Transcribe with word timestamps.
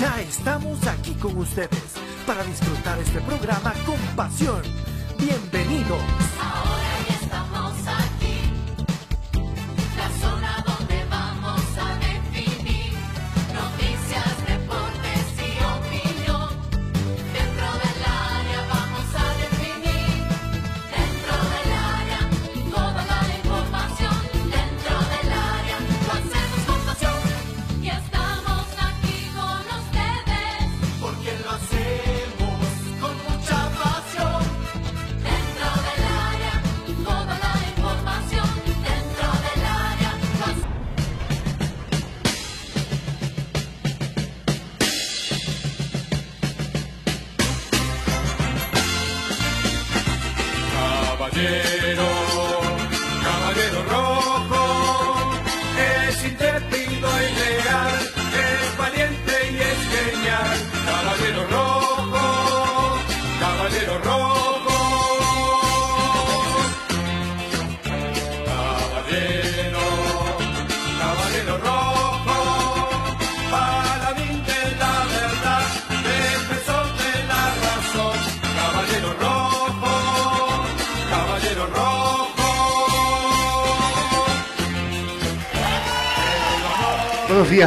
Ya 0.00 0.18
estamos 0.22 0.78
aquí 0.86 1.12
con 1.12 1.36
ustedes 1.36 1.92
para 2.26 2.42
disfrutar 2.44 2.98
este 3.00 3.20
programa 3.20 3.74
con 3.84 3.98
pasión. 4.16 4.62
Bienvenidos. 5.18 6.00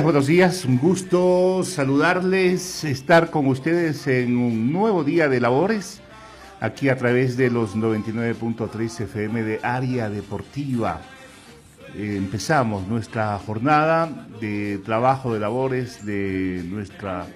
Buenos 0.02 0.25
días. 0.25 0.66
Un 0.66 0.80
gusto 0.80 1.61
saludarles, 1.63 2.83
estar 2.83 3.30
con 3.30 3.45
ustedes 3.45 4.08
en 4.08 4.38
un 4.38 4.73
nuevo 4.73 5.03
día 5.03 5.30
de 5.30 5.39
labores, 5.39 6.02
aquí 6.59 6.89
a 6.89 6.97
través 6.97 7.38
de 7.38 7.52
los 7.52 7.75
99.3 7.75 9.02
FM 9.02 9.44
de 9.44 9.59
Área 9.61 10.09
Deportiva. 10.09 11.02
Empezamos 11.95 12.88
nuestra 12.88 13.38
jornada 13.38 14.09
de 14.41 14.80
trabajo 14.80 15.31
de 15.31 15.39
labores 15.39 16.03
de 16.03 16.64
nuestra, 16.66 17.27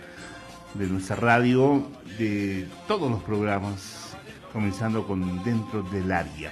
de 0.73 0.87
nuestra 0.87 1.15
radio, 1.15 1.85
de 2.17 2.67
todos 2.87 3.11
los 3.11 3.21
programas, 3.21 4.17
comenzando 4.51 5.05
con 5.05 5.43
Dentro 5.43 5.83
del 5.83 6.11
Área. 6.11 6.51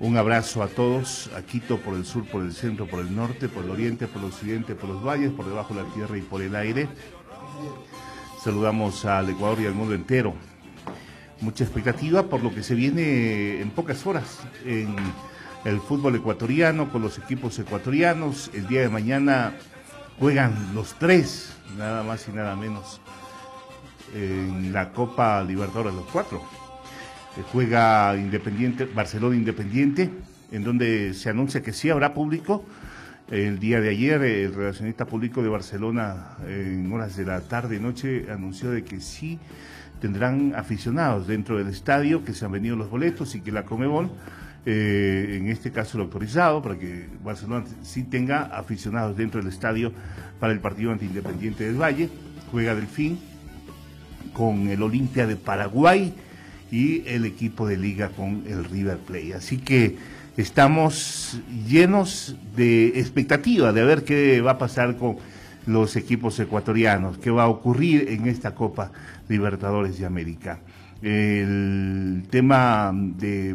Un 0.00 0.16
abrazo 0.16 0.62
a 0.62 0.68
todos, 0.68 1.28
a 1.36 1.42
Quito 1.42 1.76
por 1.76 1.94
el 1.94 2.06
sur, 2.06 2.24
por 2.24 2.42
el 2.42 2.54
centro, 2.54 2.86
por 2.86 3.00
el 3.00 3.14
norte, 3.14 3.50
por 3.50 3.64
el 3.64 3.70
oriente, 3.70 4.06
por 4.06 4.22
el 4.22 4.28
occidente, 4.28 4.74
por 4.74 4.88
los 4.88 5.04
valles, 5.04 5.30
por 5.30 5.44
debajo 5.44 5.74
de 5.74 5.82
la 5.82 5.88
tierra 5.90 6.16
y 6.16 6.22
por 6.22 6.40
el 6.40 6.56
aire. 6.56 6.88
Saludamos 8.42 9.04
al 9.04 9.28
Ecuador 9.28 9.60
y 9.60 9.66
al 9.66 9.74
mundo 9.74 9.94
entero. 9.94 10.32
Mucha 11.42 11.64
expectativa 11.64 12.22
por 12.22 12.42
lo 12.42 12.54
que 12.54 12.62
se 12.62 12.74
viene 12.74 13.60
en 13.60 13.70
pocas 13.72 14.06
horas 14.06 14.38
en 14.64 14.96
el 15.66 15.80
fútbol 15.80 16.16
ecuatoriano, 16.16 16.90
con 16.90 17.02
los 17.02 17.18
equipos 17.18 17.58
ecuatorianos. 17.58 18.50
El 18.54 18.68
día 18.68 18.80
de 18.80 18.88
mañana 18.88 19.52
juegan 20.18 20.74
los 20.74 20.94
tres, 20.98 21.52
nada 21.76 22.02
más 22.04 22.26
y 22.26 22.32
nada 22.32 22.56
menos, 22.56 23.02
en 24.14 24.72
la 24.72 24.92
Copa 24.92 25.44
Libertadores, 25.44 25.92
los 25.92 26.06
cuatro 26.06 26.42
juega 27.52 28.16
Independiente, 28.16 28.84
Barcelona 28.84 29.36
Independiente, 29.36 30.10
en 30.50 30.64
donde 30.64 31.14
se 31.14 31.30
anuncia 31.30 31.62
que 31.62 31.72
sí 31.72 31.90
habrá 31.90 32.14
público. 32.14 32.64
El 33.30 33.60
día 33.60 33.80
de 33.80 33.90
ayer, 33.90 34.20
el 34.22 34.54
relacionista 34.54 35.06
público 35.06 35.42
de 35.42 35.48
Barcelona, 35.48 36.36
en 36.48 36.92
horas 36.92 37.16
de 37.16 37.24
la 37.24 37.40
tarde 37.40 37.76
y 37.76 37.78
noche, 37.78 38.26
anunció 38.30 38.70
de 38.72 38.82
que 38.82 39.00
sí 39.00 39.38
tendrán 40.00 40.54
aficionados 40.56 41.28
dentro 41.28 41.56
del 41.58 41.68
estadio, 41.68 42.24
que 42.24 42.32
se 42.32 42.44
han 42.44 42.52
venido 42.52 42.74
los 42.74 42.90
boletos 42.90 43.34
y 43.36 43.40
que 43.40 43.52
la 43.52 43.64
Comebol, 43.64 44.10
eh, 44.66 45.36
en 45.38 45.48
este 45.48 45.70
caso 45.70 45.98
lo 45.98 46.04
autorizado, 46.04 46.60
para 46.60 46.76
que 46.76 47.06
Barcelona 47.22 47.64
sí 47.82 48.02
tenga 48.02 48.42
aficionados 48.46 49.16
dentro 49.16 49.40
del 49.40 49.52
estadio 49.52 49.92
para 50.40 50.52
el 50.52 50.58
partido 50.58 50.90
anti 50.90 51.06
Independiente 51.06 51.64
del 51.64 51.80
Valle. 51.80 52.08
Juega 52.50 52.74
Delfín 52.74 53.20
con 54.32 54.68
el 54.68 54.82
Olimpia 54.82 55.26
de 55.26 55.36
Paraguay 55.36 56.12
y 56.70 57.02
el 57.06 57.24
equipo 57.24 57.66
de 57.66 57.76
liga 57.76 58.10
con 58.10 58.44
el 58.46 58.64
River 58.64 58.98
Plate. 58.98 59.34
Así 59.34 59.58
que 59.58 59.96
estamos 60.36 61.40
llenos 61.68 62.36
de 62.56 62.98
expectativa 63.00 63.72
de 63.72 63.84
ver 63.84 64.04
qué 64.04 64.40
va 64.40 64.52
a 64.52 64.58
pasar 64.58 64.96
con 64.96 65.16
los 65.66 65.96
equipos 65.96 66.38
ecuatorianos, 66.40 67.18
qué 67.18 67.30
va 67.30 67.44
a 67.44 67.48
ocurrir 67.48 68.08
en 68.08 68.26
esta 68.26 68.54
Copa 68.54 68.92
Libertadores 69.28 69.98
de 69.98 70.06
América. 70.06 70.60
El 71.02 72.24
tema 72.30 72.92
de, 72.94 73.54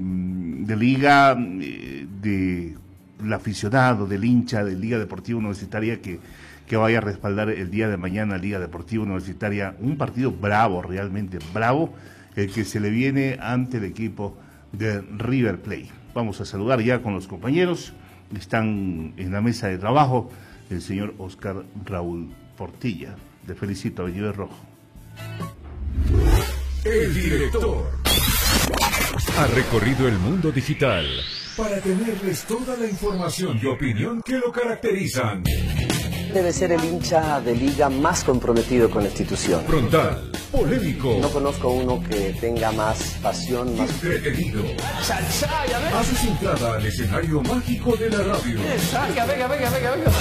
liga, 0.77 1.37
eh, 1.37 2.07
de 2.21 2.75
el 3.23 3.33
aficionado, 3.33 4.07
del 4.07 4.25
hincha 4.25 4.63
de 4.63 4.75
Liga 4.75 4.97
Deportiva 4.97 5.39
Universitaria 5.39 6.01
que, 6.01 6.19
que 6.67 6.75
vaya 6.75 6.97
a 6.97 7.01
respaldar 7.01 7.49
el 7.49 7.69
día 7.69 7.87
de 7.87 7.97
mañana 7.97 8.37
Liga 8.37 8.59
Deportiva 8.59 9.03
Universitaria, 9.03 9.75
un 9.79 9.97
partido 9.97 10.31
bravo, 10.31 10.81
realmente 10.81 11.37
bravo, 11.53 11.93
el 12.35 12.51
que 12.51 12.65
se 12.65 12.79
le 12.79 12.89
viene 12.89 13.37
ante 13.41 13.77
el 13.77 13.85
equipo 13.85 14.37
de 14.71 15.01
River 15.01 15.61
Plate. 15.61 15.89
Vamos 16.13 16.41
a 16.41 16.45
saludar 16.45 16.81
ya 16.81 17.01
con 17.01 17.13
los 17.13 17.27
compañeros. 17.27 17.93
Están 18.35 19.13
en 19.17 19.31
la 19.31 19.41
mesa 19.41 19.67
de 19.67 19.77
trabajo 19.77 20.29
el 20.69 20.81
señor 20.81 21.13
Oscar 21.17 21.63
Raúl 21.85 22.29
Portilla. 22.57 23.15
Le 23.47 23.55
felicito, 23.55 24.01
Avenida 24.01 24.31
Rojo. 24.31 24.57
El 26.83 27.13
director 27.13 27.91
ha 29.37 29.47
recorrido 29.47 30.07
el 30.07 30.17
mundo 30.19 30.51
digital 30.51 31.05
para 31.57 31.79
tenerles 31.79 32.43
toda 32.43 32.75
la 32.77 32.85
información 32.85 33.59
y 33.61 33.65
opinión 33.65 34.21
que 34.21 34.37
lo 34.37 34.51
caracterizan 34.51 35.43
debe 36.35 36.51
ser 36.51 36.73
el 36.73 36.83
hincha 36.83 37.39
de 37.39 37.55
liga 37.55 37.89
más 37.89 38.25
comprometido 38.25 38.89
con 38.89 39.03
la 39.03 39.09
institución. 39.09 39.63
Frontal, 39.65 40.31
polémico. 40.55 41.17
No 41.21 41.29
conozco 41.29 41.69
uno 41.69 42.01
que 42.09 42.33
tenga 42.39 42.71
más 42.71 43.17
pasión, 43.21 43.75
más... 43.77 43.89
Entretenido. 43.89 44.63
Hace 44.99 46.15
su 46.15 46.27
entrada 46.27 46.75
al 46.75 46.85
escenario 46.85 47.41
mágico 47.41 47.95
de 47.95 48.09
la 48.09 48.17
radio. 48.17 48.59
Venga, 48.59 49.25
venga, 49.25 49.47
venga, 49.47 49.69
venga, 49.69 49.91
venga 49.91 50.11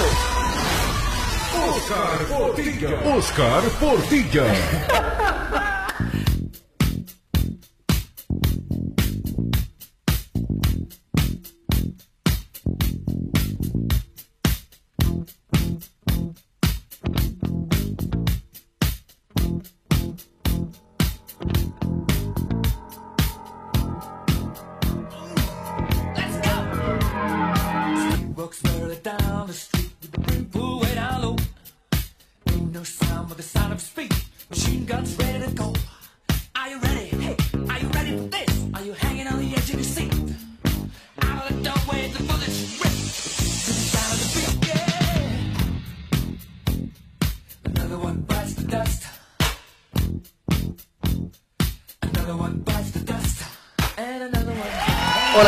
Oscar 1.67 2.25
Portilla. 2.27 2.89
Oscar 3.15 3.63
Portilla. 3.79 5.71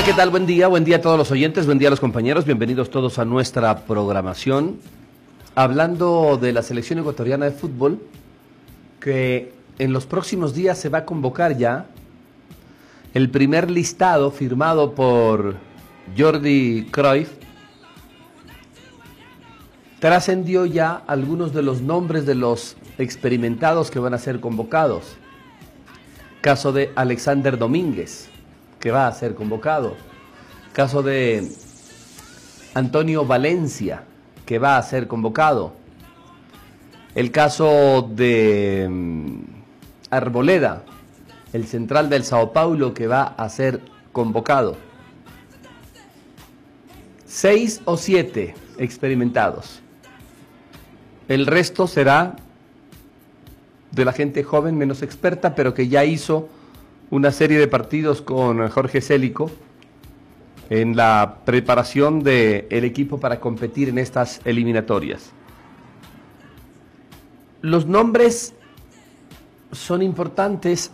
¿qué 0.08 0.14
tal? 0.14 0.30
Buen 0.30 0.46
día, 0.46 0.70
buen 0.70 0.86
día 0.86 0.96
a 0.96 1.02
todos 1.02 1.18
los 1.18 1.32
oyentes, 1.32 1.66
buen 1.66 1.80
día 1.80 1.90
a 1.90 1.92
los 1.92 2.00
compañeros, 2.00 2.46
bienvenidos 2.46 2.90
todos 2.90 3.20
a 3.20 3.26
nuestra 3.26 3.80
programación. 3.80 4.80
Hablando 5.54 6.40
de 6.42 6.54
la 6.54 6.62
selección 6.62 7.00
ecuatoriana 7.00 7.44
de 7.44 7.52
fútbol, 7.52 8.00
que 9.02 9.52
en 9.78 9.92
los 9.92 10.06
próximos 10.06 10.54
días 10.54 10.78
se 10.78 10.88
va 10.88 11.00
a 11.00 11.06
convocar 11.06 11.58
ya 11.58 11.88
el 13.14 13.30
primer 13.30 13.70
listado 13.70 14.32
firmado 14.32 14.96
por 14.96 15.58
Jordi 16.18 16.88
Cruyff. 16.90 17.32
Trascendió 20.00 20.66
ya 20.66 21.04
algunos 21.06 21.54
de 21.54 21.64
los 21.64 21.82
nombres 21.82 22.26
de 22.26 22.36
los 22.36 22.78
experimentados 22.98 23.92
que 23.92 24.00
van 24.00 24.14
a 24.14 24.20
ser 24.20 24.40
convocados. 24.40 25.18
Caso 26.40 26.72
de 26.72 26.94
Alexander 26.96 27.58
Domínguez, 27.58 28.30
que 28.80 28.92
va 28.92 29.08
a 29.08 29.12
ser 29.12 29.36
convocado. 29.36 29.96
Caso 30.74 31.02
de 31.02 31.52
Antonio 32.74 33.26
Valencia, 33.26 34.04
que 34.46 34.60
va 34.60 34.78
a 34.78 34.84
ser 34.84 35.08
convocado. 35.08 35.74
El 37.16 37.32
caso 37.32 38.08
de 38.14 38.88
mm, 38.90 39.40
Arboleda, 40.12 40.84
el 41.54 41.66
central 41.66 42.10
del 42.10 42.24
Sao 42.24 42.54
Paulo, 42.54 42.94
que 42.94 43.08
va 43.08 43.24
a 43.24 43.50
ser 43.50 43.82
convocado. 44.12 44.78
Seis 47.26 47.82
o 47.86 47.98
siete 47.98 48.56
experimentados. 48.78 49.82
El 51.28 51.46
resto 51.46 51.88
será 51.88 52.36
de 53.92 54.06
la 54.06 54.14
gente 54.14 54.44
joven 54.44 54.78
menos 54.78 55.02
experta, 55.02 55.56
pero 55.56 55.74
que 55.74 55.88
ya 55.88 56.06
hizo 56.06 56.50
una 57.10 57.32
serie 57.32 57.58
de 57.60 57.68
partidos 57.68 58.22
con 58.22 58.68
Jorge 58.70 59.02
Célico 59.02 59.50
en 60.70 60.96
la 60.96 61.40
preparación 61.46 62.24
del 62.24 62.84
equipo 62.84 63.20
para 63.20 63.40
competir 63.40 63.90
en 63.90 63.98
estas 63.98 64.42
eliminatorias. 64.44 65.32
Los 67.62 67.86
nombres 67.86 68.54
son 69.72 70.02
importantes, 70.02 70.92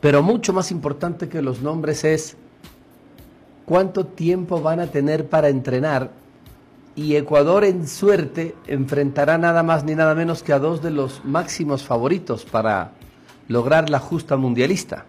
pero 0.00 0.22
mucho 0.22 0.52
más 0.52 0.70
importante 0.70 1.28
que 1.28 1.42
los 1.42 1.60
nombres 1.60 2.04
es 2.04 2.36
cuánto 3.64 4.06
tiempo 4.06 4.60
van 4.60 4.80
a 4.80 4.86
tener 4.86 5.28
para 5.28 5.48
entrenar 5.48 6.10
y 6.96 7.16
Ecuador 7.16 7.64
en 7.64 7.88
suerte 7.88 8.54
enfrentará 8.66 9.36
nada 9.36 9.62
más 9.62 9.84
ni 9.84 9.94
nada 9.94 10.14
menos 10.14 10.42
que 10.42 10.52
a 10.52 10.60
dos 10.60 10.80
de 10.82 10.90
los 10.90 11.24
máximos 11.24 11.82
favoritos 11.82 12.44
para 12.44 12.92
lograr 13.48 13.90
la 13.90 13.98
justa 13.98 14.36
mundialista. 14.36 15.06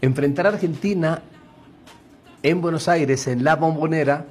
Enfrentar 0.00 0.46
a 0.46 0.50
Argentina 0.50 1.22
en 2.42 2.60
Buenos 2.60 2.88
Aires, 2.88 3.26
en 3.26 3.44
La 3.44 3.56
Bombonera, 3.56 4.26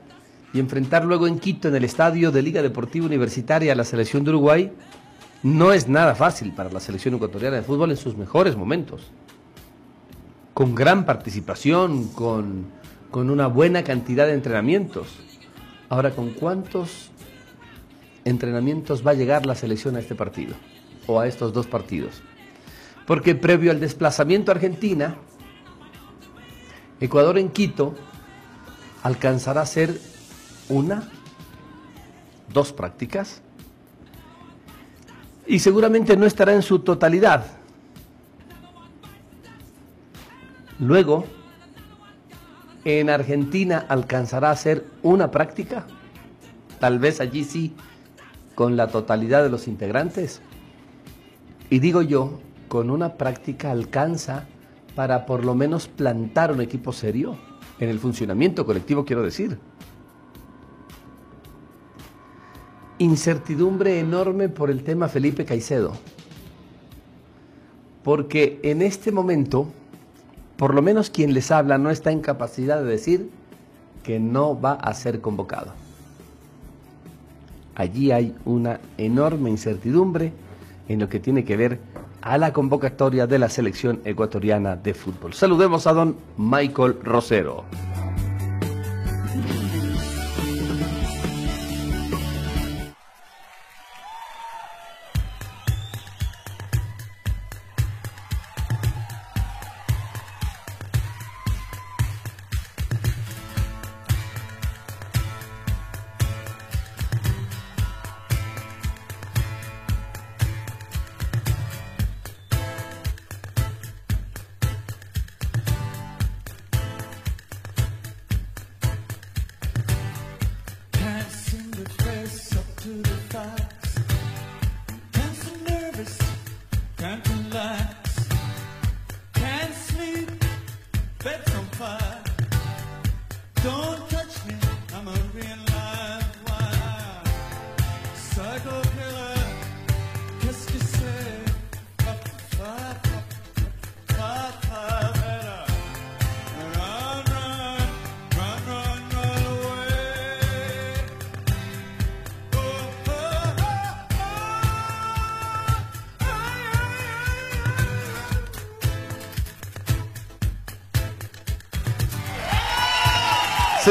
y 0.54 0.60
enfrentar 0.60 1.04
luego 1.04 1.28
en 1.28 1.40
Quito, 1.40 1.68
en 1.68 1.76
el 1.76 1.84
estadio 1.84 2.32
de 2.32 2.42
Liga 2.42 2.62
Deportiva 2.62 3.06
Universitaria, 3.06 3.74
a 3.74 3.76
la 3.76 3.84
selección 3.84 4.24
de 4.24 4.30
Uruguay, 4.30 4.72
no 5.44 5.74
es 5.74 5.88
nada 5.88 6.16
fácil 6.16 6.54
para 6.54 6.72
la 6.72 6.80
selección 6.80 7.16
ecuatoriana 7.16 7.58
de 7.58 7.64
fútbol 7.64 7.92
en 7.92 7.98
sus 7.98 8.16
mejores 8.16 8.56
momentos. 8.56 9.12
Con 10.54 10.74
gran 10.74 11.06
participación, 11.06 12.08
con, 12.10 12.66
con 13.12 13.30
una 13.30 13.48
buena 13.48 13.84
cantidad 13.84 14.26
de 14.26 14.34
entrenamientos. 14.34 15.08
Ahora, 15.90 16.12
¿con 16.12 16.32
cuántos 16.32 17.12
entrenamientos 18.26 19.06
va 19.06 19.12
a 19.12 19.16
llegar 19.16 19.46
la 19.46 19.56
selección 19.56 19.96
a 19.96 20.00
este 20.00 20.16
partido? 20.16 20.56
O 21.07 21.19
a 21.19 21.27
estos 21.27 21.54
dos 21.54 21.65
partidos. 21.65 22.21
Porque 23.06 23.33
previo 23.33 23.71
al 23.71 23.80
desplazamiento 23.80 24.51
a 24.51 24.56
Argentina, 24.56 25.15
Ecuador 27.00 27.38
en 27.38 27.50
Quito 27.50 27.95
alcanzará 29.04 29.62
a 29.62 29.65
ser 29.65 30.00
una, 30.69 31.09
dos 32.54 32.74
prácticas, 32.74 33.42
y 35.45 35.59
seguramente 35.59 36.18
no 36.18 36.25
estará 36.25 36.54
en 36.54 36.62
su 36.62 36.80
totalidad. 36.80 37.45
Luego, 40.80 41.25
en 42.83 43.10
Argentina 43.10 43.86
alcanzará 43.88 44.51
a 44.51 44.56
ser 44.56 44.86
una 45.03 45.31
práctica, 45.31 45.86
tal 46.80 47.00
vez 47.00 47.21
allí 47.21 47.44
sí, 47.44 47.75
con 48.56 48.75
la 48.75 48.88
totalidad 48.88 49.44
de 49.44 49.50
los 49.50 49.68
integrantes. 49.68 50.42
Y 51.69 51.80
digo 51.80 52.02
yo, 52.02 52.40
con 52.68 52.90
una 52.90 53.16
práctica 53.16 53.72
alcanza 53.72 54.46
para 54.96 55.25
por 55.25 55.46
lo 55.46 55.56
menos 55.56 55.88
plantar 55.88 56.52
un 56.52 56.62
equipo 56.62 56.92
serio 56.92 57.38
en 57.80 57.90
el 57.90 58.00
funcionamiento 58.00 58.66
colectivo, 58.66 59.06
quiero 59.06 59.22
decir. 59.22 59.60
incertidumbre 63.00 64.00
enorme 64.00 64.50
por 64.50 64.69
el 64.69 64.84
tema 64.84 65.08
Felipe 65.08 65.46
Caicedo. 65.46 65.94
Porque 68.04 68.60
en 68.63 68.81
este 68.81 69.12
momento, 69.12 69.68
por 70.56 70.74
lo 70.74 70.81
menos 70.81 71.10
quien 71.10 71.34
les 71.34 71.52
habla 71.52 71.78
no 71.78 71.90
está 71.90 72.12
en 72.12 72.22
capacidad 72.22 72.81
de 72.81 72.90
decir 72.90 73.30
que 74.04 74.20
no 74.20 74.60
va 74.60 74.74
a 74.74 74.94
ser 74.94 75.22
convocado. 75.22 75.74
Allí 77.75 78.12
hay 78.12 78.36
una 78.46 78.80
enorme 78.98 79.52
incertidumbre 79.52 80.31
en 80.88 81.00
lo 81.00 81.10
que 81.10 81.19
tiene 81.19 81.44
que 81.44 81.57
ver 81.57 81.80
a 82.22 82.38
la 82.38 82.54
convocatoria 82.54 83.28
de 83.28 83.39
la 83.39 83.50
selección 83.50 84.01
ecuatoriana 84.06 84.75
de 84.75 84.94
fútbol. 84.94 85.34
Saludemos 85.34 85.88
a 85.88 85.94
don 85.94 86.18
Michael 86.38 86.98
Rosero. 87.04 87.66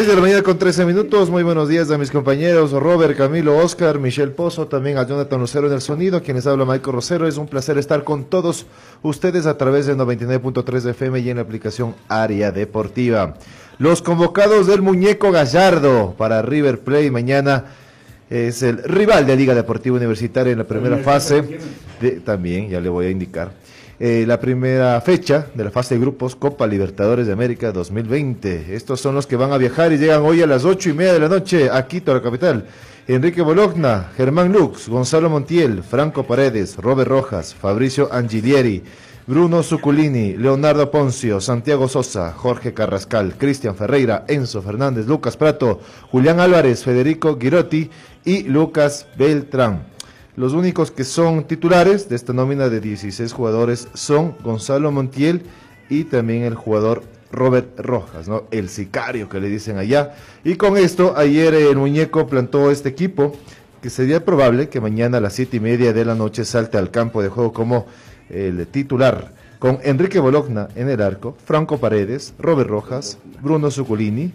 De 0.07 0.15
la 0.15 0.21
mañana 0.21 0.43
con 0.43 0.57
13 0.57 0.85
minutos. 0.85 1.31
Muy 1.31 1.43
buenos 1.43 1.69
días 1.69 1.91
a 1.91 1.99
mis 1.99 2.13
compañeros 2.13 2.71
Robert, 2.71 3.17
Camilo, 3.17 3.57
Oscar, 3.57 3.99
Michelle 3.99 4.31
Pozo, 4.31 4.69
también 4.69 4.99
a 4.99 5.07
Jonathan 5.07 5.41
Rosero 5.41 5.67
en 5.67 5.73
el 5.73 5.81
sonido, 5.81 6.23
quienes 6.23 6.47
habla 6.47 6.65
Michael 6.65 6.93
Rosero. 6.93 7.27
Es 7.27 7.39
un 7.39 7.49
placer 7.49 7.77
estar 7.77 8.05
con 8.05 8.25
todos 8.25 8.67
ustedes 9.03 9.47
a 9.47 9.59
través 9.59 9.87
de 9.87 9.97
99.3 9.97 10.91
FM 10.91 11.19
y 11.19 11.31
en 11.31 11.37
la 11.37 11.43
aplicación 11.43 11.97
Área 12.09 12.53
Deportiva. 12.53 13.35
Los 13.79 14.01
convocados 14.01 14.69
del 14.69 14.81
muñeco 14.81 15.33
Gallardo 15.33 16.15
para 16.17 16.41
River 16.41 16.81
Play 16.81 17.11
mañana 17.11 17.65
es 18.31 18.63
el 18.63 18.85
rival 18.85 19.27
de 19.27 19.35
Liga 19.35 19.57
Deportiva 19.57 19.97
Universitaria 19.97 20.53
en 20.53 20.59
la 20.59 20.65
primera 20.65 20.99
fase. 20.99 21.59
De, 22.01 22.13
también, 22.21 22.69
ya 22.69 22.81
le 22.81 22.89
voy 22.89 23.07
a 23.07 23.11
indicar 23.11 23.51
eh, 23.99 24.25
la 24.27 24.39
primera 24.39 25.01
fecha 25.01 25.47
de 25.55 25.65
la 25.65 25.71
fase 25.71 25.95
de 25.95 26.01
grupos 26.01 26.37
Copa 26.37 26.67
Libertadores 26.67 27.27
de 27.27 27.33
América 27.33 27.73
2020. 27.73 28.75
Estos 28.75 29.01
son 29.01 29.15
los 29.15 29.27
que 29.27 29.37
van 29.37 29.53
a 29.53 29.59
viajar 29.59 29.93
y 29.93 29.99
llegan 29.99 30.23
hoy 30.23 30.43
a 30.43 30.47
las 30.47 30.65
ocho 30.65 30.91
y 30.91 30.93
media 30.93 31.15
de 31.15 31.21
la 31.21 31.29
noche 31.29 31.71
a 31.71 31.87
Quito, 31.87 32.13
la 32.13 32.23
capital. 32.23 32.67
Enrique 33.09 33.41
Bologna, 33.41 34.11
Germán 34.17 34.53
Lux, 34.53 34.89
Gonzalo 34.89 35.31
Montiel, 35.31 35.83
Franco 35.83 36.25
Paredes, 36.25 36.77
Robert 36.77 37.09
Rojas, 37.09 37.55
Fabricio 37.55 38.13
Angilieri, 38.13 38.83
Bruno 39.27 39.63
Zuculini, 39.63 40.37
Leonardo 40.37 40.91
Poncio, 40.91 41.41
Santiago 41.41 41.89
Sosa, 41.89 42.33
Jorge 42.33 42.75
Carrascal, 42.75 43.37
Cristian 43.39 43.77
Ferreira, 43.77 44.25
Enzo 44.29 44.61
Fernández, 44.61 45.07
Lucas 45.07 45.37
Prato, 45.37 45.81
Julián 46.11 46.39
Álvarez, 46.39 46.85
Federico 46.85 47.39
Girotti 47.39 47.91
y 48.25 48.43
Lucas 48.43 49.07
Beltrán. 49.17 49.96
Los 50.37 50.53
únicos 50.53 50.91
que 50.91 51.05
son 51.05 51.45
titulares 51.45 52.11
de 52.11 52.17
esta 52.17 52.35
nómina 52.35 52.69
de 52.69 52.81
16 52.81 53.33
jugadores 53.33 53.89
son 53.95 54.35
Gonzalo 54.45 54.93
Montiel 54.93 55.43
y 55.89 56.05
también 56.05 56.43
el 56.43 56.55
jugador 56.55 57.05
Robert 57.33 57.81
Rojas, 57.81 58.29
¿no? 58.29 58.45
El 58.51 58.69
sicario 58.69 59.31
que 59.31 59.41
le 59.41 59.49
dicen 59.49 59.79
allá. 59.79 60.15
Y 60.45 60.57
con 60.57 60.77
esto, 60.77 61.17
ayer 61.17 61.55
el 61.55 61.77
muñeco 61.77 62.27
plantó 62.27 62.71
este 62.71 62.91
equipo 62.91 63.33
que 63.81 63.89
sería 63.89 64.27
probable 64.27 64.69
que 64.69 64.79
mañana 64.79 65.17
a 65.17 65.21
las 65.23 65.33
siete 65.33 65.57
y 65.57 65.61
media 65.61 65.95
de 65.95 66.05
la 66.05 66.15
noche 66.15 66.45
salte 66.45 66.77
al 66.77 66.91
campo 66.91 67.23
de 67.23 67.31
juego 67.31 67.55
como 67.55 67.87
el 68.29 68.67
titular, 68.67 69.33
con 69.59 69.79
Enrique 69.85 70.19
Bologna 70.19 70.69
en 70.75 70.91
el 70.91 71.01
arco, 71.01 71.35
Franco 71.47 71.79
Paredes, 71.79 72.35
Robert 72.39 72.69
Rojas, 72.69 73.17
Bruno 73.41 73.71
Zuccolini, 73.71 74.33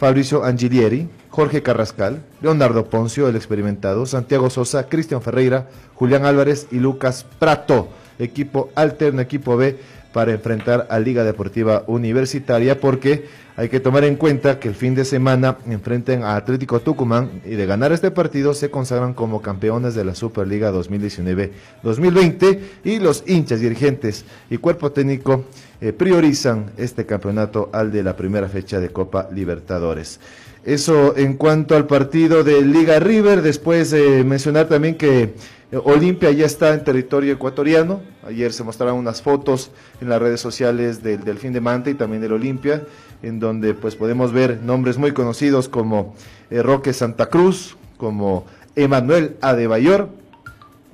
Fabricio 0.00 0.44
Angilieri, 0.44 1.10
Jorge 1.28 1.62
Carrascal, 1.62 2.22
Leonardo 2.40 2.86
Poncio, 2.86 3.28
el 3.28 3.36
experimentado, 3.36 4.06
Santiago 4.06 4.48
Sosa, 4.48 4.88
Cristian 4.88 5.20
Ferreira, 5.20 5.68
Julián 5.94 6.24
Álvarez 6.24 6.68
y 6.70 6.78
Lucas 6.78 7.26
Prato, 7.38 7.90
equipo 8.18 8.70
alterno, 8.76 9.20
equipo 9.20 9.58
B 9.58 9.78
para 10.12 10.32
enfrentar 10.32 10.86
a 10.90 10.98
Liga 10.98 11.24
Deportiva 11.24 11.84
Universitaria 11.86 12.80
porque 12.80 13.26
hay 13.56 13.68
que 13.68 13.80
tomar 13.80 14.04
en 14.04 14.16
cuenta 14.16 14.58
que 14.58 14.68
el 14.68 14.74
fin 14.74 14.94
de 14.94 15.04
semana 15.04 15.58
enfrenten 15.66 16.22
a 16.22 16.36
Atlético 16.36 16.80
Tucumán 16.80 17.42
y 17.44 17.50
de 17.50 17.66
ganar 17.66 17.92
este 17.92 18.10
partido 18.10 18.54
se 18.54 18.70
consagran 18.70 19.12
como 19.12 19.42
campeones 19.42 19.94
de 19.94 20.04
la 20.04 20.14
Superliga 20.14 20.72
2019-2020 20.72 22.58
y 22.84 22.98
los 22.98 23.22
hinchas, 23.26 23.60
dirigentes 23.60 24.24
y 24.48 24.56
cuerpo 24.56 24.92
técnico 24.92 25.44
eh, 25.80 25.92
priorizan 25.92 26.72
este 26.76 27.06
campeonato 27.06 27.68
al 27.72 27.92
de 27.92 28.02
la 28.02 28.16
primera 28.16 28.48
fecha 28.48 28.80
de 28.80 28.90
Copa 28.90 29.28
Libertadores. 29.30 30.20
Eso 30.64 31.16
en 31.16 31.34
cuanto 31.34 31.74
al 31.74 31.86
partido 31.86 32.44
de 32.44 32.60
Liga 32.62 32.98
River, 32.98 33.40
después 33.40 33.90
de 33.90 34.24
mencionar 34.24 34.68
también 34.68 34.94
que 34.96 35.34
Olimpia 35.72 36.32
ya 36.32 36.46
está 36.46 36.74
en 36.74 36.82
territorio 36.82 37.32
ecuatoriano. 37.32 38.00
Ayer 38.26 38.52
se 38.52 38.64
mostraron 38.64 38.96
unas 38.96 39.22
fotos 39.22 39.70
en 40.00 40.08
las 40.08 40.20
redes 40.20 40.40
sociales 40.40 41.02
del 41.02 41.22
Delfín 41.22 41.52
de 41.52 41.60
Manta 41.60 41.90
y 41.90 41.94
también 41.94 42.20
del 42.20 42.32
Olimpia, 42.32 42.82
en 43.22 43.38
donde 43.38 43.74
pues 43.74 43.94
podemos 43.94 44.32
ver 44.32 44.60
nombres 44.62 44.98
muy 44.98 45.12
conocidos 45.12 45.68
como 45.68 46.14
eh, 46.50 46.62
Roque 46.62 46.92
Santa 46.92 47.26
Cruz, 47.26 47.76
como 47.98 48.46
Emanuel 48.74 49.36
Adebayor, 49.40 50.08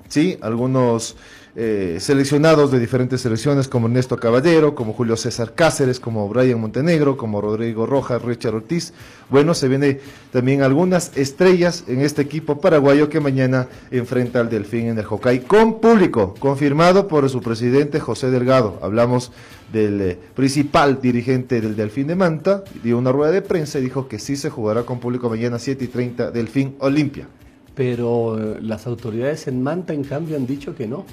sí, 0.08 0.38
algunos 0.40 1.16
eh, 1.58 1.96
seleccionados 2.00 2.70
de 2.70 2.78
diferentes 2.78 3.22
selecciones 3.22 3.66
como 3.66 3.86
Ernesto 3.86 4.18
Caballero, 4.18 4.74
como 4.74 4.92
Julio 4.92 5.16
César 5.16 5.54
Cáceres, 5.54 5.98
como 5.98 6.28
Brian 6.28 6.60
Montenegro, 6.60 7.16
como 7.16 7.40
Rodrigo 7.40 7.86
Rojas, 7.86 8.20
Richard 8.20 8.56
Ortiz. 8.56 8.92
Bueno, 9.30 9.54
se 9.54 9.66
viene 9.68 10.00
también 10.32 10.60
algunas 10.60 11.16
estrellas 11.16 11.84
en 11.88 12.02
este 12.02 12.20
equipo 12.20 12.60
paraguayo 12.60 13.08
que 13.08 13.20
mañana 13.20 13.68
enfrenta 13.90 14.40
al 14.40 14.50
Delfín 14.50 14.88
en 14.88 14.98
el 14.98 15.06
Hokkaido 15.08 15.46
con 15.46 15.80
público, 15.80 16.34
confirmado 16.38 17.08
por 17.08 17.28
su 17.30 17.40
presidente 17.40 18.00
José 18.00 18.30
Delgado. 18.30 18.78
Hablamos 18.82 19.32
del 19.72 20.00
eh, 20.02 20.18
principal 20.34 21.00
dirigente 21.00 21.62
del 21.62 21.74
Delfín 21.74 22.06
de 22.08 22.16
Manta, 22.16 22.64
dio 22.82 22.98
una 22.98 23.12
rueda 23.12 23.32
de 23.32 23.40
prensa 23.40 23.78
y 23.78 23.82
dijo 23.82 24.08
que 24.08 24.18
sí 24.18 24.36
se 24.36 24.50
jugará 24.50 24.82
con 24.82 25.00
público 25.00 25.30
mañana 25.30 25.58
7 25.58 25.84
y 25.84 25.88
30 25.88 26.30
Delfín 26.32 26.76
Olimpia. 26.80 27.26
Pero 27.74 28.38
eh, 28.38 28.58
las 28.60 28.86
autoridades 28.86 29.48
en 29.48 29.62
Manta, 29.62 29.94
en 29.94 30.04
cambio, 30.04 30.36
han 30.36 30.46
dicho 30.46 30.74
que 30.74 30.86
no. 30.86 31.06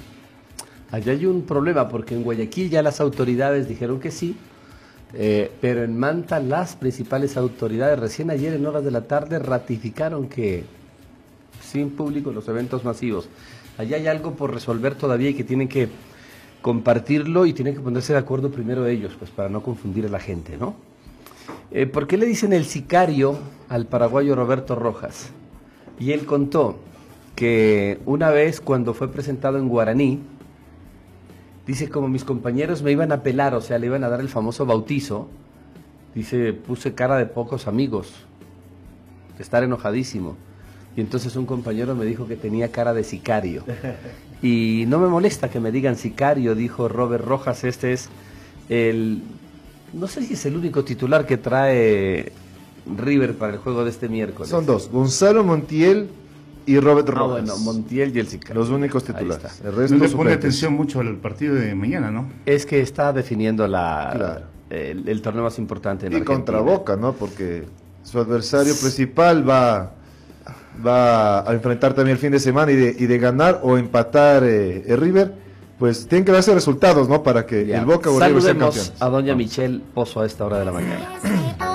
Allá 0.94 1.10
hay 1.10 1.26
un 1.26 1.42
problema 1.42 1.88
porque 1.88 2.14
en 2.14 2.22
Guayaquil 2.22 2.70
ya 2.70 2.80
las 2.80 3.00
autoridades 3.00 3.66
dijeron 3.66 3.98
que 3.98 4.12
sí, 4.12 4.36
eh, 5.12 5.50
pero 5.60 5.82
en 5.82 5.98
Manta 5.98 6.38
las 6.38 6.76
principales 6.76 7.36
autoridades 7.36 7.98
recién 7.98 8.30
ayer 8.30 8.54
en 8.54 8.64
horas 8.64 8.84
de 8.84 8.92
la 8.92 9.00
tarde 9.00 9.40
ratificaron 9.40 10.28
que 10.28 10.62
sin 11.60 11.90
público 11.90 12.30
los 12.30 12.46
eventos 12.46 12.84
masivos. 12.84 13.28
Allá 13.76 13.96
hay 13.96 14.06
algo 14.06 14.36
por 14.36 14.54
resolver 14.54 14.94
todavía 14.94 15.30
y 15.30 15.34
que 15.34 15.42
tienen 15.42 15.66
que 15.66 15.88
compartirlo 16.62 17.44
y 17.44 17.54
tienen 17.54 17.74
que 17.74 17.80
ponerse 17.80 18.12
de 18.12 18.20
acuerdo 18.20 18.52
primero 18.52 18.86
ellos, 18.86 19.14
pues 19.18 19.32
para 19.32 19.48
no 19.48 19.64
confundir 19.64 20.06
a 20.06 20.10
la 20.10 20.20
gente, 20.20 20.56
¿no? 20.56 20.76
Eh, 21.72 21.86
¿Por 21.86 22.06
qué 22.06 22.16
le 22.18 22.26
dicen 22.26 22.52
el 22.52 22.66
sicario 22.66 23.36
al 23.68 23.86
paraguayo 23.86 24.36
Roberto 24.36 24.76
Rojas? 24.76 25.30
Y 25.98 26.12
él 26.12 26.24
contó 26.24 26.78
que 27.34 27.98
una 28.06 28.30
vez 28.30 28.60
cuando 28.60 28.94
fue 28.94 29.10
presentado 29.10 29.58
en 29.58 29.68
Guaraní, 29.68 30.20
Dice, 31.66 31.88
como 31.88 32.08
mis 32.08 32.24
compañeros 32.24 32.82
me 32.82 32.92
iban 32.92 33.10
a 33.12 33.22
pelar, 33.22 33.54
o 33.54 33.60
sea, 33.60 33.78
le 33.78 33.86
iban 33.86 34.04
a 34.04 34.08
dar 34.08 34.20
el 34.20 34.28
famoso 34.28 34.66
bautizo, 34.66 35.28
dice, 36.14 36.52
puse 36.52 36.94
cara 36.94 37.16
de 37.16 37.26
pocos 37.26 37.66
amigos, 37.66 38.12
de 39.36 39.42
estar 39.42 39.62
enojadísimo. 39.62 40.36
Y 40.96 41.00
entonces 41.00 41.34
un 41.36 41.46
compañero 41.46 41.94
me 41.94 42.04
dijo 42.04 42.28
que 42.28 42.36
tenía 42.36 42.70
cara 42.70 42.94
de 42.94 43.04
sicario. 43.04 43.64
Y 44.42 44.84
no 44.88 44.98
me 44.98 45.08
molesta 45.08 45.48
que 45.48 45.58
me 45.58 45.72
digan 45.72 45.96
sicario, 45.96 46.54
dijo 46.54 46.86
Robert 46.86 47.24
Rojas, 47.24 47.64
este 47.64 47.94
es 47.94 48.10
el, 48.68 49.22
no 49.94 50.06
sé 50.06 50.22
si 50.22 50.34
es 50.34 50.44
el 50.44 50.54
único 50.54 50.84
titular 50.84 51.24
que 51.24 51.38
trae 51.38 52.30
River 52.84 53.36
para 53.36 53.54
el 53.54 53.58
juego 53.58 53.84
de 53.84 53.90
este 53.90 54.10
miércoles. 54.10 54.50
Son 54.50 54.66
dos, 54.66 54.90
Gonzalo 54.90 55.44
Montiel 55.44 56.10
y 56.66 56.78
Robert 56.80 57.08
Ah, 57.10 57.12
Rojas. 57.12 57.30
bueno, 57.44 57.56
Montiel 57.58 58.16
y 58.16 58.20
el 58.20 58.28
sicario. 58.28 58.60
Los 58.60 58.70
únicos 58.70 59.02
Ahí 59.08 59.14
titulares. 59.14 59.44
está. 59.52 59.68
El 59.68 59.74
No 59.74 59.80
resto 59.80 59.94
le 59.94 59.98
pone 60.00 60.08
suplentes. 60.10 60.36
atención 60.38 60.72
mucho 60.74 61.00
al 61.00 61.16
partido 61.16 61.54
de 61.54 61.74
mañana, 61.74 62.10
¿no? 62.10 62.28
Es 62.46 62.64
que 62.66 62.80
está 62.80 63.12
definiendo 63.12 63.66
la, 63.68 64.10
Claro. 64.14 64.40
el, 64.70 65.08
el 65.08 65.22
torneo 65.22 65.42
más 65.44 65.58
importante 65.58 66.06
en 66.06 66.12
Y 66.12 66.16
Argentina. 66.16 66.36
contra 66.36 66.60
Boca, 66.60 66.96
¿no? 66.96 67.12
Porque 67.12 67.64
su 68.02 68.18
adversario 68.18 68.74
principal 68.74 69.48
va, 69.48 69.92
va 70.84 71.48
a 71.48 71.52
enfrentar 71.54 71.94
también 71.94 72.16
el 72.16 72.20
fin 72.20 72.32
de 72.32 72.40
semana 72.40 72.72
y 72.72 72.76
de, 72.76 72.96
y 72.98 73.06
de 73.06 73.18
ganar 73.18 73.60
o 73.62 73.76
empatar 73.78 74.42
eh, 74.44 74.84
el 74.86 74.98
River, 74.98 75.34
pues 75.78 76.06
tienen 76.06 76.24
que 76.24 76.32
darse 76.32 76.54
resultados, 76.54 77.08
¿no? 77.08 77.22
Para 77.22 77.46
que 77.46 77.66
Ya. 77.66 77.78
el 77.80 77.84
Boca 77.84 78.10
o 78.10 78.18
el 78.20 78.28
River 78.28 78.42
sean 78.42 78.58
campeones. 78.58 78.92
a 79.00 79.08
doña 79.08 79.34
Michelle 79.34 79.80
Pozo 79.92 80.20
a 80.20 80.26
esta 80.26 80.44
hora 80.46 80.58
de 80.58 80.64
la 80.64 80.72
mañana. 80.72 81.08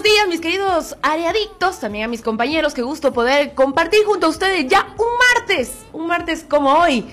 buenos 0.00 0.16
días, 0.16 0.28
mis 0.28 0.40
queridos 0.40 0.96
areadictos, 1.02 1.78
también 1.78 2.04
a 2.04 2.08
mis 2.08 2.22
compañeros. 2.22 2.72
Qué 2.72 2.80
gusto 2.80 3.12
poder 3.12 3.52
compartir 3.54 4.00
junto 4.06 4.26
a 4.28 4.30
ustedes 4.30 4.66
ya 4.66 4.86
un 4.96 5.06
martes, 5.36 5.72
un 5.92 6.06
martes 6.06 6.42
como 6.48 6.72
hoy. 6.72 7.04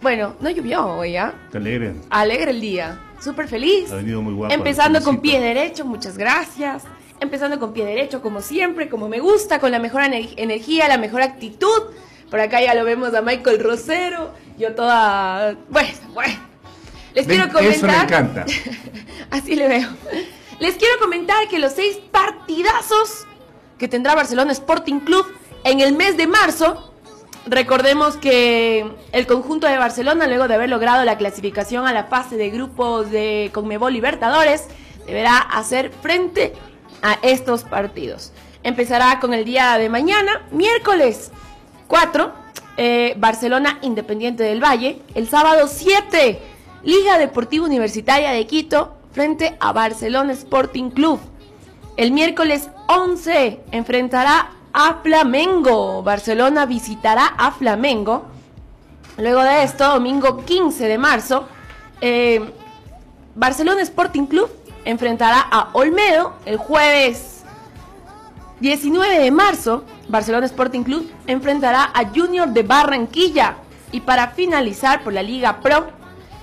Bueno, 0.00 0.36
no 0.40 0.48
llovió 0.48 0.86
hoy, 0.86 1.16
¿ah? 1.16 1.34
Te 1.50 1.58
alegre. 1.58 1.94
Alegre 2.10 2.52
el 2.52 2.60
día, 2.60 3.00
súper 3.20 3.48
feliz. 3.48 3.90
Ha 3.90 3.96
venido 3.96 4.22
muy 4.22 4.34
guapa. 4.34 4.54
Empezando 4.54 5.02
con 5.02 5.18
pie 5.20 5.40
derecho, 5.40 5.84
muchas 5.84 6.16
gracias. 6.16 6.84
Empezando 7.18 7.58
con 7.58 7.72
pie 7.72 7.84
derecho, 7.84 8.22
como 8.22 8.40
siempre, 8.40 8.88
como 8.88 9.08
me 9.08 9.18
gusta, 9.18 9.58
con 9.58 9.72
la 9.72 9.80
mejor 9.80 10.02
ener- 10.02 10.34
energía, 10.36 10.86
la 10.86 10.96
mejor 10.98 11.22
actitud. 11.22 11.82
Por 12.30 12.38
acá 12.38 12.60
ya 12.62 12.74
lo 12.74 12.84
vemos 12.84 13.14
a 13.14 13.22
Michael 13.22 13.58
Rosero. 13.58 14.30
Yo 14.58 14.74
toda. 14.76 15.56
Bueno, 15.70 15.88
bueno. 16.14 16.34
Les 17.14 17.26
quiero 17.26 17.48
comentar. 17.52 17.72
Eso 17.74 17.86
me 17.88 17.96
encanta. 17.96 18.46
Así 19.30 19.56
le 19.56 19.66
veo. 19.66 19.88
Les 20.60 20.74
quiero 20.74 20.98
comentar 20.98 21.46
que 21.48 21.60
los 21.60 21.72
seis 21.72 21.98
partidazos 22.10 23.26
que 23.78 23.86
tendrá 23.86 24.16
Barcelona 24.16 24.50
Sporting 24.50 24.98
Club 25.00 25.24
en 25.62 25.78
el 25.78 25.92
mes 25.92 26.16
de 26.16 26.26
marzo, 26.26 26.92
recordemos 27.46 28.16
que 28.16 28.84
el 29.12 29.26
conjunto 29.28 29.68
de 29.68 29.78
Barcelona, 29.78 30.26
luego 30.26 30.48
de 30.48 30.54
haber 30.54 30.68
logrado 30.68 31.04
la 31.04 31.16
clasificación 31.16 31.86
a 31.86 31.92
la 31.92 32.04
fase 32.04 32.36
de 32.36 32.50
grupos 32.50 33.08
de 33.12 33.50
Conmebol 33.54 33.92
Libertadores, 33.92 34.66
deberá 35.06 35.38
hacer 35.38 35.92
frente 36.02 36.54
a 37.02 37.20
estos 37.22 37.62
partidos. 37.62 38.32
Empezará 38.64 39.20
con 39.20 39.34
el 39.34 39.44
día 39.44 39.78
de 39.78 39.88
mañana, 39.88 40.42
miércoles 40.50 41.30
4, 41.86 42.32
eh, 42.78 43.14
Barcelona 43.16 43.78
Independiente 43.82 44.42
del 44.42 44.62
Valle. 44.62 45.02
El 45.14 45.28
sábado 45.28 45.68
7, 45.68 46.40
Liga 46.82 47.16
Deportiva 47.16 47.64
Universitaria 47.64 48.32
de 48.32 48.44
Quito 48.48 48.97
frente 49.12 49.56
a 49.60 49.72
Barcelona 49.72 50.32
Sporting 50.32 50.90
Club. 50.90 51.20
El 51.96 52.12
miércoles 52.12 52.70
11 52.88 53.60
enfrentará 53.72 54.50
a 54.72 55.00
Flamengo. 55.02 56.02
Barcelona 56.02 56.66
visitará 56.66 57.26
a 57.36 57.50
Flamengo. 57.50 58.26
Luego 59.16 59.42
de 59.42 59.64
esto, 59.64 59.94
domingo 59.94 60.44
15 60.44 60.86
de 60.86 60.98
marzo, 60.98 61.48
eh, 62.00 62.52
Barcelona 63.34 63.82
Sporting 63.82 64.26
Club 64.26 64.48
enfrentará 64.84 65.40
a 65.40 65.70
Olmedo 65.72 66.34
el 66.44 66.56
jueves 66.56 67.42
19 68.60 69.18
de 69.18 69.30
marzo. 69.30 69.84
Barcelona 70.08 70.46
Sporting 70.46 70.82
Club 70.82 71.10
enfrentará 71.26 71.90
a 71.92 72.06
Junior 72.14 72.48
de 72.48 72.62
Barranquilla. 72.62 73.56
Y 73.90 74.00
para 74.00 74.28
finalizar 74.28 75.02
por 75.02 75.12
la 75.12 75.22
Liga 75.22 75.60
Pro, 75.60 75.88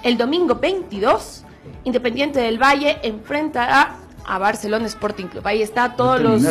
el 0.04 0.18
domingo 0.18 0.56
22, 0.56 1.45
Independiente 1.84 2.40
del 2.40 2.62
Valle 2.62 2.98
enfrentará 3.04 3.98
a 4.28 4.40
Barcelona 4.40 4.88
Sporting 4.88 5.26
Club. 5.26 5.46
Ahí 5.46 5.62
está 5.62 5.96
todos 5.96 6.20
los 6.20 6.44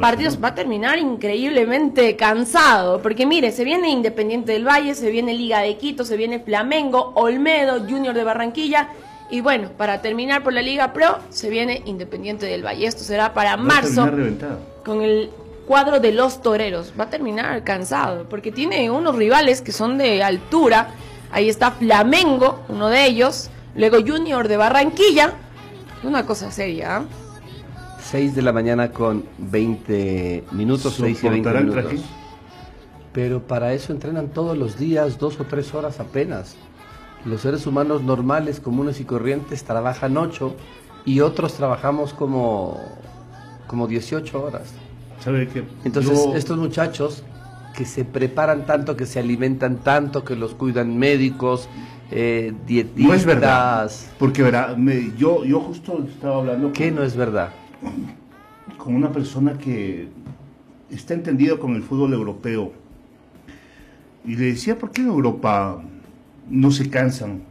partidos. 0.00 0.36
¿no? 0.36 0.40
Va 0.40 0.48
a 0.48 0.54
terminar 0.54 0.98
increíblemente 0.98 2.16
cansado. 2.16 3.02
Porque 3.02 3.26
mire, 3.26 3.50
se 3.50 3.64
viene 3.64 3.90
Independiente 3.90 4.52
del 4.52 4.66
Valle, 4.66 4.94
se 4.94 5.10
viene 5.10 5.34
Liga 5.34 5.60
de 5.60 5.76
Quito, 5.76 6.04
se 6.04 6.16
viene 6.16 6.38
Flamengo, 6.40 7.12
Olmedo, 7.16 7.80
Junior 7.80 8.14
de 8.14 8.24
Barranquilla. 8.24 8.90
Y 9.30 9.40
bueno, 9.40 9.70
para 9.76 10.00
terminar 10.00 10.42
por 10.42 10.52
la 10.52 10.62
Liga 10.62 10.92
Pro, 10.92 11.18
se 11.28 11.50
viene 11.50 11.82
Independiente 11.84 12.46
del 12.46 12.64
Valle. 12.64 12.86
Esto 12.86 13.02
será 13.02 13.34
para 13.34 13.56
Va 13.56 13.62
marzo 13.62 14.08
con 14.84 15.02
el 15.02 15.30
cuadro 15.66 16.00
de 16.00 16.12
los 16.12 16.40
toreros. 16.40 16.94
Va 16.98 17.04
a 17.04 17.10
terminar 17.10 17.62
cansado 17.64 18.26
porque 18.28 18.52
tiene 18.52 18.90
unos 18.90 19.16
rivales 19.16 19.60
que 19.60 19.72
son 19.72 19.98
de 19.98 20.22
altura. 20.22 20.90
Ahí 21.30 21.48
está 21.48 21.72
Flamengo, 21.72 22.60
uno 22.68 22.88
de 22.88 23.04
ellos. 23.04 23.50
Luego 23.78 23.98
Junior 24.04 24.48
de 24.48 24.56
Barranquilla. 24.56 25.34
Una 26.02 26.26
cosa 26.26 26.50
seria. 26.50 26.96
¿ah? 26.96 27.04
6 28.00 28.34
de 28.34 28.42
la 28.42 28.52
mañana 28.52 28.90
con 28.90 29.24
20 29.38 30.44
minutos, 30.52 30.94
6 30.94 31.22
y 31.24 31.28
20 31.28 31.48
¿Soportará 31.48 31.58
el 31.60 31.66
minutos. 31.66 32.10
Pero 33.12 33.42
para 33.42 33.72
eso 33.72 33.92
entrenan 33.92 34.28
todos 34.28 34.56
los 34.58 34.78
días, 34.78 35.18
dos 35.18 35.38
o 35.40 35.44
tres 35.44 35.74
horas 35.74 36.00
apenas. 36.00 36.56
Los 37.24 37.42
seres 37.42 37.66
humanos 37.66 38.02
normales, 38.02 38.60
comunes 38.60 39.00
y 39.00 39.04
corrientes 39.04 39.64
trabajan 39.64 40.16
8 40.16 40.54
y 41.04 41.20
otros 41.20 41.54
trabajamos 41.54 42.12
como, 42.14 42.80
como 43.66 43.86
18 43.86 44.42
horas. 44.42 44.72
¿Sabe 45.20 45.48
qué? 45.48 45.64
Entonces, 45.84 46.16
Yo- 46.24 46.34
estos 46.34 46.58
muchachos 46.58 47.22
que 47.76 47.84
se 47.84 48.04
preparan 48.04 48.66
tanto, 48.66 48.96
que 48.96 49.06
se 49.06 49.18
alimentan 49.18 49.78
tanto, 49.78 50.24
que 50.24 50.36
los 50.36 50.54
cuidan 50.54 50.98
médicos, 50.98 51.68
eh, 52.10 52.52
dietistas... 52.66 53.04
No 53.06 53.14
es 53.14 53.24
verdad. 53.24 53.90
Porque 54.18 54.42
verá, 54.42 54.74
me- 54.76 55.12
yo, 55.16 55.44
yo 55.44 55.60
justo 55.60 56.04
estaba 56.08 56.38
hablando 56.38 56.72
¿Qué 56.72 56.88
con, 56.88 56.96
no 56.96 57.02
es 57.02 57.16
verdad? 57.16 57.50
con 58.76 58.94
una 58.94 59.10
persona 59.12 59.54
que 59.58 60.08
está 60.90 61.14
entendido 61.14 61.58
con 61.58 61.74
el 61.74 61.82
fútbol 61.82 62.12
europeo. 62.12 62.72
Y 64.24 64.36
le 64.36 64.46
decía, 64.46 64.78
¿por 64.78 64.90
qué 64.90 65.02
en 65.02 65.08
Europa 65.08 65.82
no 66.50 66.70
se 66.70 66.88
cansan 66.90 67.42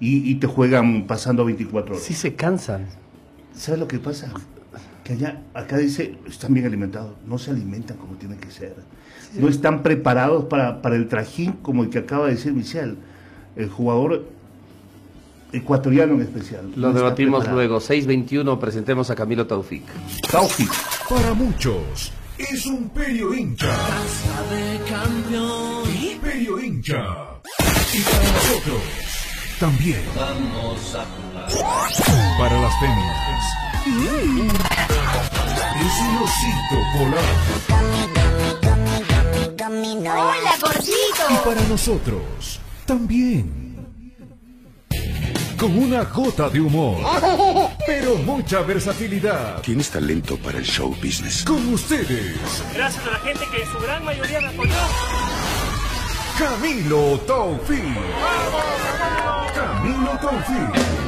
y, 0.00 0.30
y 0.30 0.34
te 0.36 0.46
juegan 0.46 1.06
pasando 1.06 1.44
24 1.44 1.94
horas? 1.94 2.04
Sí 2.06 2.14
se 2.14 2.34
cansan. 2.34 2.86
¿Sabes 3.54 3.80
lo 3.80 3.88
que 3.88 3.98
pasa? 3.98 4.32
Que 5.04 5.14
allá, 5.14 5.42
acá 5.54 5.78
dice, 5.78 6.16
están 6.28 6.52
bien 6.52 6.66
alimentados, 6.66 7.14
no 7.26 7.38
se 7.38 7.50
alimentan 7.52 7.96
como 7.96 8.14
tienen 8.14 8.38
que 8.38 8.50
ser. 8.50 8.74
No 9.38 9.48
están 9.48 9.82
preparados 9.82 10.44
para, 10.46 10.82
para 10.82 10.96
el 10.96 11.08
trajín 11.08 11.52
como 11.62 11.82
el 11.84 11.90
que 11.90 11.98
acaba 11.98 12.26
de 12.26 12.32
decir 12.32 12.52
Michel, 12.52 12.96
el 13.56 13.68
jugador 13.70 14.24
ecuatoriano 15.52 16.14
en 16.14 16.22
especial. 16.22 16.70
Lo 16.76 16.88
No 16.88 16.94
debatimos 16.94 17.40
preparado. 17.44 17.56
luego. 17.68 17.80
6.21, 17.80 18.58
presentemos 18.58 19.10
a 19.10 19.14
Camilo 19.14 19.46
Taufik. 19.46 19.84
Taufik, 20.30 20.70
Para 21.08 21.32
muchos, 21.34 22.12
es 22.38 22.66
un 22.66 22.88
perio 22.90 23.32
hincha. 23.34 23.74
¿Qué? 24.86 26.18
Perio 26.22 26.60
hincha. 26.60 27.04
Y 27.94 28.00
para 28.00 28.32
nosotros, 28.32 28.82
también. 29.60 30.02
Para 32.38 32.60
las 32.60 32.80
féminas. 32.80 33.16
Es 35.76 36.00
un 36.00 36.16
osito 36.22 36.76
polar. 36.98 37.24
Hola, 39.68 40.54
gordito. 40.60 41.24
Y 41.30 41.36
para 41.44 41.62
nosotros, 41.68 42.60
también. 42.86 43.66
Con 45.58 45.76
una 45.78 46.04
gota 46.04 46.48
de 46.50 46.60
humor, 46.60 46.98
pero 47.86 48.16
mucha 48.16 48.60
versatilidad. 48.60 49.60
Tienes 49.62 49.90
talento 49.90 50.36
para 50.36 50.58
el 50.58 50.64
show 50.64 50.94
business. 51.02 51.44
Con 51.44 51.72
ustedes, 51.72 52.36
Gracias 52.74 53.06
a 53.06 53.10
la 53.10 53.18
gente 53.20 53.44
que 53.50 53.62
en 53.62 53.68
su 53.68 53.78
gran 53.78 54.04
mayoría 54.04 54.40
me 54.40 54.48
apoyó. 54.48 54.74
Camilo 56.38 57.18
Taufik. 57.20 57.84
Camilo 59.54 60.10
Taufik. 60.20 61.05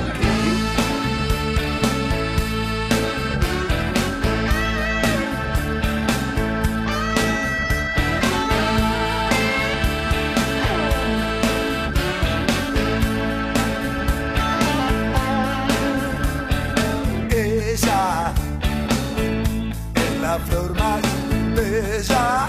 La 20.38 20.44
flor 20.46 20.74
más 20.78 21.02
bella, 21.54 22.48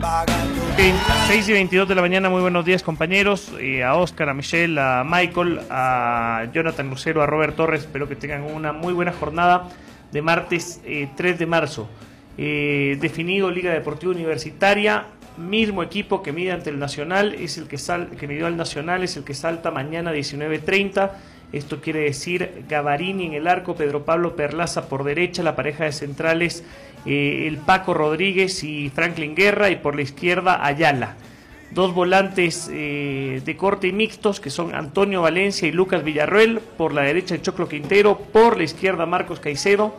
vagando. 0.00 0.62
En 0.78 0.94
6 1.28 1.48
y 1.48 1.52
22 1.52 1.88
de 1.88 1.94
la 1.94 2.00
mañana, 2.00 2.28
muy 2.30 2.40
buenos 2.40 2.64
días 2.64 2.82
compañeros, 2.82 3.52
eh, 3.60 3.84
a 3.84 3.94
Oscar, 3.94 4.28
a 4.28 4.34
Michelle, 4.34 4.80
a 4.80 5.04
Michael, 5.04 5.60
a 5.70 6.46
Jonathan 6.52 6.88
Lucero, 6.90 7.22
a 7.22 7.26
Robert 7.26 7.56
Torres, 7.56 7.82
espero 7.82 8.08
que 8.08 8.16
tengan 8.16 8.42
una 8.42 8.72
muy 8.72 8.92
buena 8.92 9.12
jornada 9.12 9.68
de 10.10 10.22
martes 10.22 10.80
eh, 10.84 11.08
3 11.16 11.38
de 11.38 11.46
marzo. 11.46 11.88
Eh, 12.38 12.98
definido 13.00 13.50
Liga 13.50 13.72
Deportiva 13.72 14.12
Universitaria, 14.12 15.06
mismo 15.36 15.82
equipo 15.82 16.22
que 16.22 16.32
mide 16.32 16.52
ante 16.52 16.70
el 16.70 16.78
Nacional, 16.78 17.34
es 17.34 17.58
el 17.58 17.68
que, 17.68 17.78
sal, 17.78 18.10
que 18.18 18.26
midió 18.26 18.46
al 18.46 18.56
Nacional, 18.56 19.02
es 19.02 19.16
el 19.16 19.24
que 19.24 19.34
salta 19.34 19.70
mañana 19.70 20.12
19.30. 20.12 21.10
Esto 21.52 21.80
quiere 21.80 22.00
decir 22.00 22.64
Gavarini 22.68 23.26
en 23.26 23.34
el 23.34 23.46
arco, 23.46 23.74
Pedro 23.74 24.04
Pablo 24.04 24.34
Perlaza 24.36 24.88
por 24.88 25.04
derecha, 25.04 25.42
la 25.42 25.54
pareja 25.54 25.84
de 25.84 25.92
centrales, 25.92 26.64
eh, 27.04 27.44
el 27.46 27.58
Paco 27.58 27.92
Rodríguez 27.92 28.64
y 28.64 28.88
Franklin 28.88 29.34
Guerra, 29.34 29.70
y 29.70 29.76
por 29.76 29.94
la 29.94 30.02
izquierda 30.02 30.64
Ayala. 30.64 31.16
Dos 31.70 31.94
volantes 31.94 32.70
eh, 32.72 33.42
de 33.44 33.56
corte 33.56 33.88
y 33.88 33.92
mixtos 33.92 34.40
que 34.40 34.50
son 34.50 34.74
Antonio 34.74 35.22
Valencia 35.22 35.68
y 35.68 35.72
Lucas 35.72 36.04
Villarroel, 36.04 36.60
por 36.60 36.94
la 36.94 37.02
derecha 37.02 37.34
el 37.34 37.42
Choclo 37.42 37.68
Quintero, 37.68 38.18
por 38.18 38.56
la 38.56 38.64
izquierda 38.64 39.04
Marcos 39.04 39.40
Caicedo, 39.40 39.94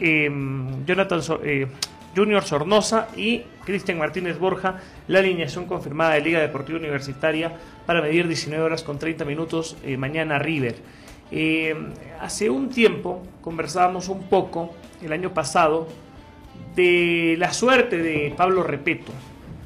eh, 0.00 0.30
Jonathan 0.86 1.20
Junior 2.16 2.42
Sornosa 2.42 3.08
y 3.14 3.42
Cristian 3.64 3.98
Martínez 3.98 4.38
Borja, 4.38 4.80
la 5.06 5.18
alineación 5.18 5.66
confirmada 5.66 6.14
de 6.14 6.22
Liga 6.22 6.40
Deportiva 6.40 6.78
Universitaria 6.78 7.52
para 7.84 8.00
medir 8.00 8.26
19 8.26 8.64
horas 8.64 8.82
con 8.82 8.98
30 8.98 9.24
minutos 9.26 9.76
eh, 9.84 9.98
mañana 9.98 10.38
River. 10.38 10.76
Eh, 11.30 11.76
hace 12.20 12.48
un 12.48 12.70
tiempo 12.70 13.22
conversábamos 13.42 14.08
un 14.08 14.22
poco, 14.24 14.74
el 15.02 15.12
año 15.12 15.34
pasado, 15.34 15.88
de 16.74 17.36
la 17.38 17.52
suerte 17.52 17.98
de 17.98 18.32
Pablo 18.36 18.62
Repeto, 18.62 19.12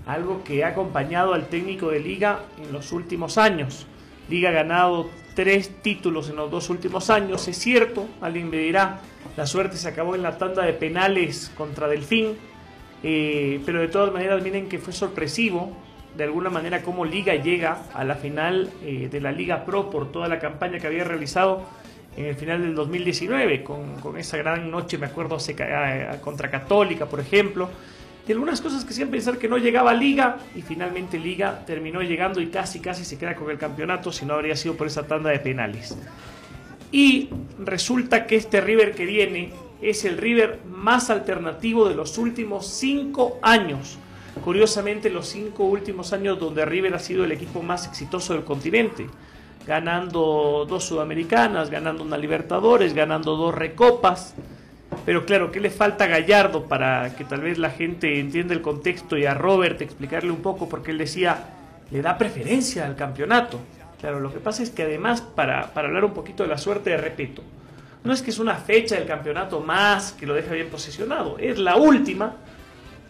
algo 0.07 0.43
que 0.43 0.65
ha 0.65 0.69
acompañado 0.69 1.35
al 1.35 1.47
técnico 1.47 1.91
de 1.91 2.01
Liga 2.01 2.41
en 2.61 2.73
los 2.73 2.93
últimos 2.93 3.39
años. 3.39 3.87
Liga 4.29 4.51
ha 4.51 4.53
ganado 4.53 5.09
tres 5.35 5.71
títulos 5.83 6.29
en 6.31 6.37
los 6.37 6.51
dos 6.51 6.71
últimos 6.71 7.11
años, 7.11 7.47
es 7.47 7.59
cierto, 7.59 8.09
alguien 8.21 8.51
me 8.51 8.59
dirá, 8.59 9.01
la 9.37 9.47
suerte 9.47 9.77
se 9.77 9.89
acabó 9.89 10.15
en 10.15 10.23
la 10.23 10.39
tanda 10.39 10.65
de 10.65 10.73
penales 10.73 11.51
contra 11.57 11.89
Delfín, 11.89 12.37
eh, 13.03 13.61
pero 13.65 13.81
de 13.81 13.89
todas 13.89 14.13
maneras 14.13 14.43
miren 14.43 14.69
que 14.69 14.79
fue 14.79 14.93
sorpresivo, 14.93 15.77
de 16.17 16.25
alguna 16.25 16.51
manera, 16.51 16.83
cómo 16.83 17.05
Liga 17.05 17.35
llega 17.37 17.85
a 17.95 18.05
la 18.05 18.17
final 18.17 18.69
eh, 18.83 19.09
de 19.11 19.21
la 19.21 19.31
Liga 19.33 19.65
Pro 19.65 19.91
por 19.91 20.11
toda 20.13 20.29
la 20.29 20.39
campaña 20.39 20.79
que 20.79 20.87
había 20.87 21.05
realizado 21.05 21.63
en 22.17 22.27
el 22.27 22.35
final 22.35 22.61
del 22.61 22.75
2019, 22.75 23.63
con, 23.63 23.95
con 24.01 24.19
esa 24.19 24.37
gran 24.37 24.71
noche, 24.71 24.99
me 24.99 25.07
acuerdo, 25.07 25.39
se 25.39 25.55
ca- 25.55 26.11
a- 26.13 26.21
contra 26.21 26.51
Católica, 26.51 27.07
por 27.07 27.21
ejemplo, 27.21 27.71
y 28.27 28.33
algunas 28.33 28.61
cosas 28.61 28.85
que 28.85 28.91
hacían 28.91 29.09
pensar 29.09 29.39
que 29.39 29.49
no 29.49 29.57
llegaba 29.59 29.95
Liga, 29.95 30.39
y 30.55 30.63
finalmente 30.63 31.19
Liga 31.19 31.65
terminó 31.65 32.03
llegando 32.03 32.41
y 32.41 32.49
casi, 32.49 32.81
casi 32.81 33.05
se 33.05 33.17
queda 33.17 33.35
con 33.37 33.49
el 33.51 33.57
campeonato, 33.59 34.11
si 34.13 34.27
no 34.27 34.35
habría 34.35 34.57
sido 34.57 34.75
por 34.77 34.89
esa 34.89 35.07
tanda 35.07 35.31
de 35.31 35.39
penales. 35.39 35.97
Y 36.93 37.31
resulta 37.59 38.27
que 38.27 38.37
este 38.37 38.61
River 38.61 38.95
que 38.95 39.07
viene 39.07 39.53
es 39.81 40.05
el 40.05 40.19
River 40.19 40.61
más 40.67 41.11
alternativo 41.11 41.89
de 41.89 41.95
los 41.95 42.19
últimos 42.19 42.67
cinco 42.67 43.39
años. 43.43 43.99
Curiosamente, 44.45 45.11
los 45.11 45.27
cinco 45.27 45.65
últimos 45.65 46.13
años 46.13 46.39
donde 46.39 46.65
River 46.65 46.95
ha 46.95 46.99
sido 46.99 47.25
el 47.25 47.33
equipo 47.33 47.63
más 47.63 47.87
exitoso 47.87 48.33
del 48.35 48.45
continente. 48.45 49.07
Ganando 49.67 50.67
dos 50.69 50.85
Sudamericanas, 50.85 51.71
ganando 51.71 52.03
una 52.03 52.17
Libertadores, 52.17 52.95
ganando 52.95 53.37
dos 53.37 53.55
Recopas. 53.55 54.35
Pero 55.07 55.25
claro, 55.25 55.53
¿qué 55.53 55.61
le 55.61 55.71
falta 55.71 56.05
a 56.05 56.09
Gallardo 56.09 56.65
para 56.65 57.15
que 57.15 57.25
tal 57.25 57.43
vez 57.43 57.59
la 57.59 57.71
gente 57.71 58.19
entienda 58.19 58.55
el 58.55 58.63
contexto 58.63 59.17
y 59.17 59.27
a 59.27 59.35
Robert 59.35 59.81
explicarle 59.81 60.31
un 60.31 60.43
poco? 60.43 60.69
Porque 60.69 60.91
él 60.91 60.99
decía, 60.99 61.45
le 61.91 62.03
da 62.03 62.19
preferencia 62.19 62.87
al 62.87 62.97
campeonato. 62.97 63.61
Claro, 64.01 64.21
lo 64.21 64.33
que 64.33 64.41
pasa 64.41 64.63
es 64.63 64.71
que 64.71 64.85
además, 64.85 65.21
para, 65.21 65.75
para 65.75 65.89
hablar 65.89 66.05
un 66.05 66.15
poquito 66.15 66.43
de 66.43 66.49
la 66.49 66.59
suerte 66.59 66.91
de 66.91 66.97
Repeto, 66.97 67.43
no 68.03 68.13
es 68.13 68.23
que 68.23 68.31
es 68.31 68.39
una 68.39 68.55
fecha 68.55 68.95
del 68.95 69.07
campeonato 69.07 69.61
más 69.61 70.13
que 70.13 70.27
lo 70.27 70.35
deja 70.35 70.55
bien 70.55 70.69
posicionado, 70.69 71.37
es 71.39 71.59
la 71.59 71.77
última. 71.77 72.37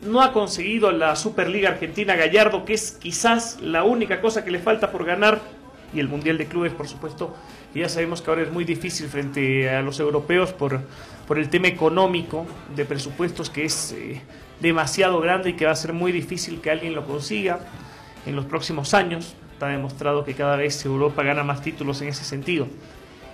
No 0.02 0.22
ha 0.22 0.32
conseguido 0.32 0.90
la 0.90 1.14
Superliga 1.14 1.68
Argentina 1.68 2.16
Gallardo, 2.16 2.64
que 2.64 2.72
es 2.72 2.92
quizás 2.92 3.60
la 3.60 3.84
única 3.84 4.20
cosa 4.20 4.44
que 4.44 4.50
le 4.50 4.58
falta 4.58 4.90
por 4.90 5.04
ganar, 5.04 5.40
y 5.92 6.00
el 6.00 6.08
Mundial 6.08 6.38
de 6.38 6.46
Clubes, 6.46 6.72
por 6.72 6.88
supuesto, 6.88 7.36
y 7.74 7.80
ya 7.80 7.88
sabemos 7.88 8.22
que 8.22 8.30
ahora 8.30 8.42
es 8.42 8.50
muy 8.50 8.64
difícil 8.64 9.08
frente 9.08 9.68
a 9.68 9.82
los 9.82 10.00
europeos 10.00 10.52
por, 10.52 10.80
por 11.26 11.38
el 11.38 11.48
tema 11.48 11.68
económico 11.68 12.46
de 12.74 12.84
presupuestos 12.84 13.50
que 13.50 13.64
es 13.64 13.92
eh, 13.92 14.22
demasiado 14.60 15.20
grande 15.20 15.50
y 15.50 15.52
que 15.54 15.66
va 15.66 15.72
a 15.72 15.76
ser 15.76 15.92
muy 15.92 16.12
difícil 16.12 16.60
que 16.60 16.70
alguien 16.70 16.94
lo 16.94 17.06
consiga 17.06 17.60
en 18.26 18.36
los 18.36 18.44
próximos 18.46 18.94
años. 18.94 19.34
Está 19.60 19.68
demostrado 19.68 20.24
que 20.24 20.32
cada 20.32 20.56
vez 20.56 20.82
Europa 20.86 21.22
gana 21.22 21.44
más 21.44 21.60
títulos 21.60 22.00
en 22.00 22.08
ese 22.08 22.24
sentido. 22.24 22.66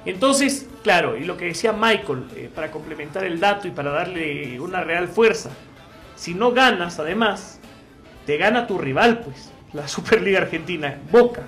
Entonces, 0.04 0.66
claro, 0.82 1.16
y 1.16 1.22
lo 1.22 1.36
que 1.36 1.44
decía 1.44 1.72
Michael, 1.72 2.24
eh, 2.34 2.50
para 2.52 2.72
complementar 2.72 3.22
el 3.22 3.38
dato 3.38 3.68
y 3.68 3.70
para 3.70 3.92
darle 3.92 4.58
una 4.58 4.82
real 4.82 5.06
fuerza, 5.06 5.50
si 6.16 6.34
no 6.34 6.50
ganas, 6.50 6.98
además, 6.98 7.60
te 8.26 8.38
gana 8.38 8.66
tu 8.66 8.76
rival, 8.76 9.20
pues, 9.20 9.52
la 9.72 9.86
Superliga 9.88 10.40
Argentina, 10.40 10.98
Boca. 11.12 11.42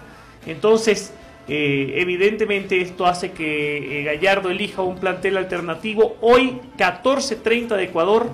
Entonces, 0.46 1.12
eh, 1.48 1.94
evidentemente 1.96 2.80
esto 2.80 3.04
hace 3.04 3.32
que 3.32 4.02
eh, 4.02 4.04
Gallardo 4.04 4.48
elija 4.48 4.82
un 4.82 5.00
plantel 5.00 5.38
alternativo. 5.38 6.16
Hoy, 6.20 6.60
14.30 6.78 7.74
de 7.74 7.82
Ecuador, 7.82 8.30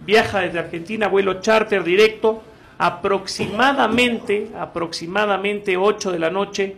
viaja 0.00 0.40
desde 0.40 0.60
Argentina, 0.60 1.08
vuelo 1.08 1.42
charter 1.42 1.84
directo, 1.84 2.42
aproximadamente, 2.82 4.48
aproximadamente 4.58 5.76
8 5.76 6.10
de 6.10 6.18
la 6.18 6.30
noche, 6.30 6.74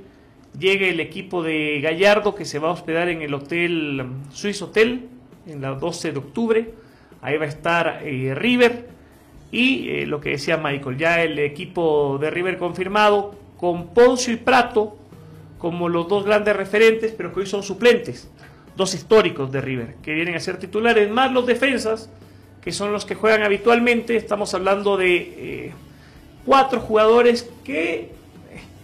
llega 0.59 0.87
el 0.87 1.01
equipo 1.01 1.43
de 1.43 1.81
Gallardo 1.81 2.35
que 2.35 2.45
se 2.45 2.59
va 2.59 2.69
a 2.69 2.73
hospedar 2.73 3.09
en 3.09 3.23
el 3.23 3.33
hotel 3.33 4.05
Swiss 4.31 4.61
Hotel, 4.61 5.09
en 5.47 5.63
la 5.63 5.71
12 5.71 6.13
de 6.13 6.19
octubre. 6.19 6.75
Ahí 7.23 7.39
va 7.39 7.47
a 7.47 7.49
estar 7.49 8.03
eh, 8.05 8.35
River 8.35 8.87
y 9.51 9.89
eh, 9.89 10.07
lo 10.07 10.21
que 10.21 10.31
decía 10.31 10.59
Michael, 10.59 10.99
ya 10.99 11.23
el 11.23 11.39
equipo 11.39 12.19
de 12.21 12.31
River 12.31 12.59
confirmado 12.59 13.35
con 13.57 13.95
Poncio 13.95 14.35
y 14.35 14.37
Prato 14.37 14.99
como 15.57 15.89
los 15.89 16.07
dos 16.07 16.27
grandes 16.27 16.55
referentes, 16.55 17.15
pero 17.17 17.33
que 17.33 17.41
hoy 17.41 17.47
son 17.47 17.63
suplentes, 17.63 18.31
dos 18.77 18.93
históricos 18.93 19.51
de 19.51 19.63
River, 19.63 19.95
que 20.03 20.13
vienen 20.13 20.35
a 20.35 20.41
ser 20.41 20.59
titulares, 20.59 21.11
más 21.11 21.33
los 21.33 21.47
defensas, 21.47 22.11
que 22.61 22.73
son 22.73 22.93
los 22.93 23.07
que 23.07 23.15
juegan 23.15 23.43
habitualmente. 23.43 24.17
Estamos 24.17 24.53
hablando 24.53 24.99
de 24.99 25.17
eh, 25.17 25.73
cuatro 26.45 26.81
jugadores 26.81 27.49
que 27.65 28.13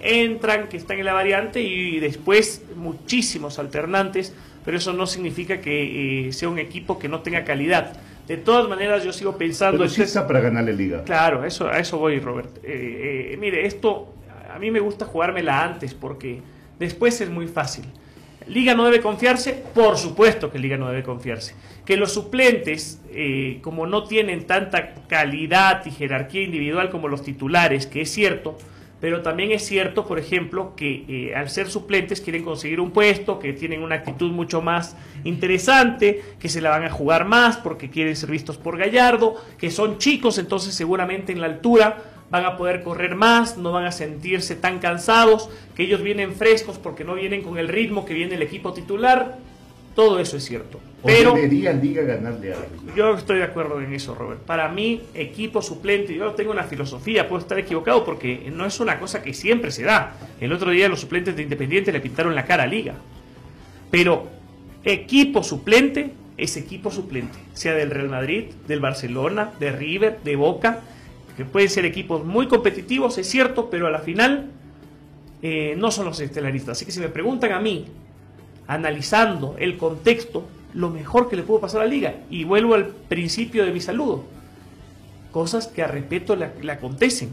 entran, 0.00 0.68
que 0.68 0.76
están 0.76 0.98
en 0.98 1.04
la 1.04 1.12
variante 1.12 1.60
y 1.60 2.00
después 2.00 2.62
muchísimos 2.76 3.58
alternantes, 3.58 4.34
pero 4.64 4.78
eso 4.78 4.92
no 4.92 5.06
significa 5.06 5.60
que 5.60 6.28
eh, 6.28 6.32
sea 6.32 6.48
un 6.48 6.58
equipo 6.58 6.98
que 6.98 7.08
no 7.08 7.20
tenga 7.20 7.44
calidad. 7.44 7.92
De 8.26 8.36
todas 8.36 8.68
maneras, 8.68 9.02
yo 9.04 9.12
sigo 9.12 9.36
pensando... 9.36 9.78
Pero 9.78 9.90
sí 9.90 10.02
está 10.02 10.26
para 10.26 10.40
ganarle 10.40 10.72
liga. 10.72 11.02
Claro, 11.04 11.44
eso, 11.44 11.68
a 11.68 11.78
eso 11.78 11.98
voy, 11.98 12.20
Robert. 12.20 12.58
Eh, 12.62 13.32
eh, 13.32 13.36
mire, 13.36 13.66
esto 13.66 14.14
a 14.52 14.58
mí 14.58 14.70
me 14.70 14.80
gusta 14.80 15.04
jugármela 15.04 15.64
antes 15.64 15.94
porque 15.94 16.40
después 16.78 17.20
es 17.20 17.30
muy 17.30 17.46
fácil. 17.46 17.84
Liga 18.50 18.74
no 18.74 18.84
debe 18.84 19.00
confiarse, 19.00 19.52
por 19.52 19.96
supuesto 19.96 20.50
que 20.50 20.58
Liga 20.58 20.76
no 20.76 20.88
debe 20.88 21.04
confiarse. 21.04 21.54
Que 21.84 21.96
los 21.96 22.12
suplentes, 22.12 23.00
eh, 23.12 23.58
como 23.62 23.86
no 23.86 24.04
tienen 24.04 24.46
tanta 24.46 24.94
calidad 25.06 25.86
y 25.86 25.92
jerarquía 25.92 26.42
individual 26.42 26.90
como 26.90 27.06
los 27.06 27.22
titulares, 27.22 27.86
que 27.86 28.00
es 28.00 28.10
cierto, 28.10 28.58
pero 29.00 29.22
también 29.22 29.52
es 29.52 29.64
cierto, 29.64 30.04
por 30.04 30.18
ejemplo, 30.18 30.74
que 30.74 31.04
eh, 31.08 31.34
al 31.34 31.48
ser 31.48 31.70
suplentes 31.70 32.20
quieren 32.20 32.44
conseguir 32.44 32.80
un 32.80 32.90
puesto, 32.90 33.38
que 33.38 33.52
tienen 33.52 33.82
una 33.82 33.94
actitud 33.94 34.32
mucho 34.32 34.60
más 34.60 34.96
interesante, 35.22 36.20
que 36.40 36.48
se 36.48 36.60
la 36.60 36.70
van 36.70 36.84
a 36.84 36.90
jugar 36.90 37.26
más 37.26 37.56
porque 37.56 37.88
quieren 37.88 38.16
ser 38.16 38.30
vistos 38.30 38.58
por 38.58 38.76
Gallardo, 38.76 39.36
que 39.58 39.70
son 39.70 39.98
chicos, 39.98 40.38
entonces 40.38 40.74
seguramente 40.74 41.32
en 41.32 41.40
la 41.40 41.46
altura 41.46 42.09
van 42.30 42.44
a 42.44 42.56
poder 42.56 42.82
correr 42.82 43.16
más, 43.16 43.58
no 43.58 43.72
van 43.72 43.84
a 43.84 43.92
sentirse 43.92 44.54
tan 44.54 44.78
cansados, 44.78 45.50
que 45.74 45.82
ellos 45.82 46.02
vienen 46.02 46.34
frescos 46.34 46.78
porque 46.78 47.04
no 47.04 47.14
vienen 47.14 47.42
con 47.42 47.58
el 47.58 47.68
ritmo 47.68 48.04
que 48.04 48.14
viene 48.14 48.36
el 48.36 48.42
equipo 48.42 48.72
titular. 48.72 49.38
Todo 49.94 50.20
eso 50.20 50.36
es 50.36 50.44
cierto. 50.44 50.78
¿O 51.02 51.06
Pero 51.06 51.34
debería 51.34 51.72
Liga 51.72 52.02
ganarle 52.02 52.52
a 52.52 52.56
yo 52.94 53.14
estoy 53.14 53.38
de 53.38 53.44
acuerdo 53.44 53.80
en 53.80 53.92
eso, 53.92 54.14
Robert. 54.14 54.40
Para 54.40 54.68
mí, 54.68 55.02
equipo 55.14 55.62
suplente, 55.62 56.14
yo 56.14 56.30
tengo 56.32 56.52
una 56.52 56.64
filosofía, 56.64 57.28
puedo 57.28 57.42
estar 57.42 57.58
equivocado 57.58 58.04
porque 58.04 58.50
no 58.54 58.66
es 58.66 58.78
una 58.78 59.00
cosa 59.00 59.22
que 59.22 59.34
siempre 59.34 59.72
se 59.72 59.82
da. 59.82 60.14
El 60.40 60.52
otro 60.52 60.70
día 60.70 60.88
los 60.88 61.00
suplentes 61.00 61.34
de 61.34 61.42
Independiente 61.42 61.92
le 61.92 62.00
pintaron 62.00 62.34
la 62.34 62.44
cara 62.44 62.64
a 62.64 62.66
Liga. 62.66 62.94
Pero 63.90 64.28
equipo 64.84 65.42
suplente 65.42 66.12
es 66.36 66.56
equipo 66.56 66.90
suplente, 66.90 67.38
sea 67.52 67.74
del 67.74 67.90
Real 67.90 68.08
Madrid, 68.08 68.44
del 68.66 68.80
Barcelona, 68.80 69.52
de 69.58 69.72
River, 69.72 70.20
de 70.22 70.36
Boca, 70.36 70.80
pueden 71.44 71.68
ser 71.68 71.84
equipos 71.84 72.24
muy 72.24 72.46
competitivos, 72.48 73.18
es 73.18 73.28
cierto, 73.28 73.70
pero 73.70 73.86
a 73.86 73.90
la 73.90 74.00
final 74.00 74.50
eh, 75.42 75.74
no 75.78 75.90
son 75.90 76.06
los 76.06 76.20
estelaristas. 76.20 76.76
Así 76.76 76.84
que 76.84 76.92
si 76.92 77.00
me 77.00 77.08
preguntan 77.08 77.52
a 77.52 77.60
mí, 77.60 77.86
analizando 78.66 79.56
el 79.58 79.76
contexto, 79.76 80.46
lo 80.74 80.90
mejor 80.90 81.28
que 81.28 81.36
le 81.36 81.42
puedo 81.42 81.60
pasar 81.60 81.80
a 81.80 81.84
la 81.84 81.90
liga, 81.90 82.14
y 82.30 82.44
vuelvo 82.44 82.74
al 82.74 82.86
principio 82.86 83.64
de 83.64 83.72
mi 83.72 83.80
saludo, 83.80 84.24
cosas 85.30 85.66
que 85.66 85.82
a 85.82 85.88
respeto 85.88 86.36
le, 86.36 86.50
le 86.62 86.72
acontecen. 86.72 87.30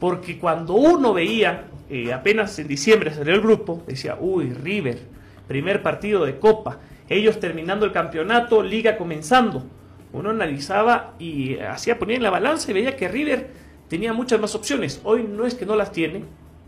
Porque 0.00 0.38
cuando 0.38 0.74
uno 0.74 1.12
veía, 1.12 1.64
eh, 1.88 2.12
apenas 2.12 2.58
en 2.58 2.68
diciembre 2.68 3.12
salió 3.12 3.34
el 3.34 3.40
grupo, 3.40 3.82
decía, 3.86 4.16
uy, 4.18 4.52
River, 4.52 4.98
primer 5.46 5.82
partido 5.82 6.24
de 6.24 6.38
Copa, 6.38 6.78
ellos 7.08 7.38
terminando 7.38 7.84
el 7.84 7.92
campeonato, 7.92 8.62
liga 8.62 8.96
comenzando. 8.96 9.64
Uno 10.12 10.30
analizaba 10.30 11.14
y 11.18 11.58
hacía 11.58 11.98
poner 11.98 12.16
en 12.16 12.22
la 12.22 12.30
balanza 12.30 12.70
y 12.70 12.74
veía 12.74 12.96
que 12.96 13.08
River 13.08 13.50
tenía 13.88 14.12
muchas 14.12 14.40
más 14.40 14.54
opciones. 14.54 15.00
Hoy 15.04 15.22
no 15.22 15.46
es 15.46 15.54
que 15.54 15.66
no 15.66 15.76
las 15.76 15.92
tiene, 15.92 16.22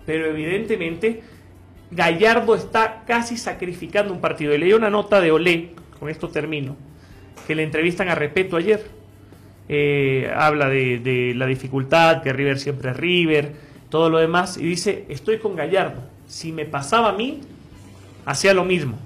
pero 0.06 0.26
evidentemente 0.26 1.22
Gallardo 1.90 2.54
está 2.54 3.04
casi 3.06 3.36
sacrificando 3.36 4.12
un 4.12 4.20
partido. 4.20 4.54
Y 4.54 4.58
leí 4.58 4.72
una 4.72 4.90
nota 4.90 5.20
de 5.20 5.30
Olé, 5.30 5.70
con 5.98 6.08
esto 6.08 6.28
termino, 6.28 6.76
que 7.46 7.54
le 7.54 7.62
entrevistan 7.62 8.08
a 8.08 8.14
Repeto 8.14 8.56
ayer. 8.56 8.84
Eh, 9.68 10.30
habla 10.34 10.68
de, 10.68 10.98
de 10.98 11.34
la 11.34 11.46
dificultad, 11.46 12.22
que 12.22 12.32
River 12.32 12.58
siempre 12.58 12.90
es 12.90 12.96
River, 12.96 13.52
todo 13.88 14.10
lo 14.10 14.18
demás, 14.18 14.58
y 14.58 14.64
dice, 14.64 15.04
estoy 15.08 15.38
con 15.38 15.54
Gallardo. 15.56 16.02
Si 16.26 16.52
me 16.52 16.64
pasaba 16.64 17.10
a 17.10 17.12
mí, 17.12 17.40
hacía 18.24 18.52
lo 18.54 18.64
mismo. 18.64 18.98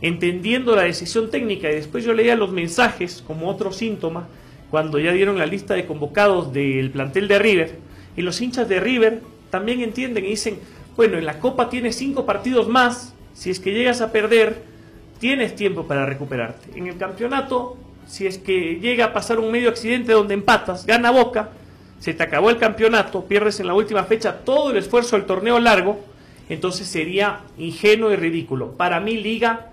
Entendiendo 0.00 0.76
la 0.76 0.82
decisión 0.82 1.30
técnica, 1.30 1.70
y 1.70 1.74
después 1.74 2.04
yo 2.04 2.12
leía 2.12 2.36
los 2.36 2.52
mensajes 2.52 3.22
como 3.26 3.48
otro 3.48 3.72
síntoma, 3.72 4.28
cuando 4.70 4.98
ya 4.98 5.12
dieron 5.12 5.38
la 5.38 5.46
lista 5.46 5.74
de 5.74 5.86
convocados 5.86 6.52
del 6.52 6.90
plantel 6.90 7.26
de 7.26 7.38
River, 7.38 7.78
y 8.16 8.22
los 8.22 8.40
hinchas 8.40 8.68
de 8.68 8.80
River 8.80 9.20
también 9.50 9.80
entienden 9.80 10.24
y 10.24 10.30
dicen, 10.30 10.58
bueno, 10.96 11.18
en 11.18 11.24
la 11.24 11.38
Copa 11.40 11.68
tienes 11.70 11.96
cinco 11.96 12.26
partidos 12.26 12.68
más, 12.68 13.14
si 13.32 13.50
es 13.50 13.60
que 13.60 13.72
llegas 13.72 14.00
a 14.00 14.12
perder, 14.12 14.62
tienes 15.18 15.56
tiempo 15.56 15.86
para 15.86 16.06
recuperarte. 16.06 16.78
En 16.78 16.86
el 16.86 16.96
campeonato, 16.96 17.76
si 18.06 18.26
es 18.26 18.38
que 18.38 18.78
llega 18.80 19.06
a 19.06 19.12
pasar 19.12 19.38
un 19.38 19.50
medio 19.50 19.68
accidente 19.68 20.12
donde 20.12 20.34
empatas, 20.34 20.86
gana 20.86 21.10
Boca, 21.10 21.50
se 21.98 22.14
te 22.14 22.22
acabó 22.22 22.50
el 22.50 22.58
campeonato, 22.58 23.24
pierdes 23.24 23.58
en 23.60 23.66
la 23.66 23.74
última 23.74 24.04
fecha 24.04 24.44
todo 24.44 24.70
el 24.70 24.76
esfuerzo 24.76 25.16
del 25.16 25.26
torneo 25.26 25.58
largo, 25.58 26.00
entonces 26.48 26.86
sería 26.86 27.40
ingenuo 27.58 28.12
y 28.12 28.16
ridículo. 28.16 28.72
Para 28.72 29.00
mí, 29.00 29.16
Liga 29.16 29.70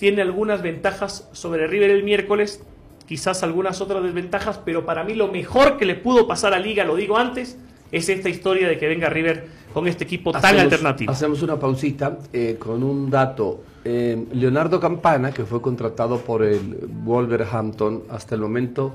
tiene 0.00 0.22
algunas 0.22 0.62
ventajas 0.62 1.28
sobre 1.32 1.66
River 1.66 1.90
el 1.90 2.02
miércoles, 2.04 2.62
quizás 3.06 3.42
algunas 3.42 3.82
otras 3.82 4.02
desventajas, 4.02 4.58
pero 4.64 4.86
para 4.86 5.04
mí 5.04 5.14
lo 5.14 5.28
mejor 5.28 5.76
que 5.76 5.84
le 5.84 5.94
pudo 5.94 6.26
pasar 6.26 6.54
a 6.54 6.58
Liga, 6.58 6.86
lo 6.86 6.96
digo 6.96 7.18
antes, 7.18 7.58
es 7.92 8.08
esta 8.08 8.30
historia 8.30 8.66
de 8.66 8.78
que 8.78 8.88
venga 8.88 9.10
River 9.10 9.46
con 9.74 9.86
este 9.86 10.04
equipo 10.04 10.32
tan 10.32 10.58
alternativo. 10.58 11.12
Hacemos 11.12 11.42
una 11.42 11.60
pausita 11.60 12.16
eh, 12.32 12.56
con 12.58 12.82
un 12.82 13.10
dato. 13.10 13.62
Eh, 13.84 14.24
Leonardo 14.32 14.80
Campana, 14.80 15.32
que 15.32 15.44
fue 15.44 15.60
contratado 15.60 16.20
por 16.20 16.44
el 16.44 16.78
Wolverhampton, 17.04 18.04
hasta 18.08 18.34
el 18.34 18.40
momento 18.40 18.94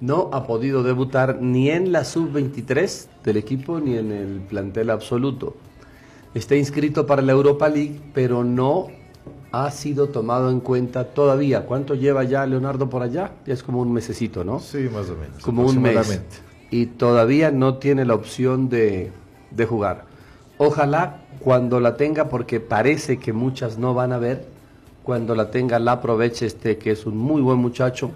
no 0.00 0.30
ha 0.32 0.46
podido 0.46 0.82
debutar 0.82 1.42
ni 1.42 1.68
en 1.68 1.92
la 1.92 2.06
sub-23 2.06 3.06
del 3.22 3.36
equipo 3.36 3.80
ni 3.80 3.98
en 3.98 4.10
el 4.10 4.40
plantel 4.48 4.88
absoluto. 4.88 5.56
Está 6.32 6.56
inscrito 6.56 7.04
para 7.04 7.20
la 7.20 7.32
Europa 7.32 7.68
League, 7.68 8.00
pero 8.14 8.44
no 8.44 9.01
ha 9.52 9.70
sido 9.70 10.08
tomado 10.08 10.50
en 10.50 10.60
cuenta 10.60 11.04
todavía. 11.04 11.66
¿Cuánto 11.66 11.94
lleva 11.94 12.24
ya 12.24 12.46
Leonardo 12.46 12.88
por 12.88 13.02
allá? 13.02 13.32
Ya 13.46 13.52
es 13.52 13.62
como 13.62 13.80
un 13.80 13.92
mesecito, 13.92 14.44
¿no? 14.44 14.58
Sí, 14.60 14.88
más 14.92 15.10
o 15.10 15.16
menos. 15.16 15.42
como 15.42 15.64
un 15.64 15.80
mes. 15.80 16.22
Y 16.70 16.86
todavía 16.86 17.50
no 17.50 17.76
tiene 17.76 18.06
la 18.06 18.14
opción 18.14 18.70
de, 18.70 19.12
de 19.50 19.66
jugar. 19.66 20.06
Ojalá 20.56 21.22
cuando 21.40 21.80
la 21.80 21.96
tenga, 21.96 22.30
porque 22.30 22.60
parece 22.60 23.18
que 23.18 23.34
muchas 23.34 23.76
no 23.76 23.92
van 23.92 24.12
a 24.12 24.18
ver, 24.18 24.46
cuando 25.02 25.34
la 25.34 25.50
tenga 25.50 25.78
la 25.78 25.92
aproveche 25.92 26.46
este 26.46 26.78
que 26.78 26.92
es 26.92 27.04
un 27.04 27.18
muy 27.18 27.42
buen 27.42 27.58
muchacho 27.58 28.10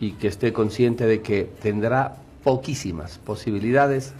y 0.00 0.12
que 0.12 0.28
esté 0.28 0.52
consciente 0.52 1.06
de 1.06 1.22
que 1.22 1.44
tendrá 1.62 2.16
poquísimas 2.44 3.18
posibilidades 3.18 4.12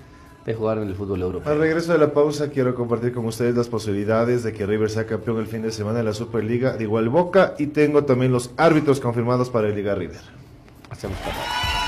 de 0.48 0.54
jugar 0.54 0.78
en 0.78 0.88
el 0.88 0.94
fútbol 0.94 1.20
europeo. 1.20 1.52
Al 1.52 1.58
regreso 1.58 1.92
de 1.92 1.98
la 1.98 2.14
pausa 2.14 2.48
quiero 2.48 2.74
compartir 2.74 3.12
con 3.12 3.26
ustedes 3.26 3.54
las 3.54 3.68
posibilidades 3.68 4.42
de 4.42 4.54
que 4.54 4.64
River 4.64 4.88
sea 4.88 5.06
campeón 5.06 5.36
el 5.38 5.46
fin 5.46 5.60
de 5.60 5.70
semana 5.70 5.98
en 6.00 6.06
la 6.06 6.14
Superliga 6.14 6.72
de 6.76 6.84
igual 6.84 7.10
Boca 7.10 7.54
y 7.58 7.66
tengo 7.66 8.04
también 8.04 8.32
los 8.32 8.50
árbitros 8.56 8.98
confirmados 8.98 9.50
para 9.50 9.68
el 9.68 9.74
Liga 9.74 9.94
River. 9.94 10.22
Hacemos 10.88 11.18
pausa. 11.18 11.87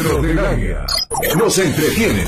Dentro 0.00 0.22
del 0.22 0.38
área. 0.38 0.86
Nos 1.36 1.58
entretiene. 1.58 2.24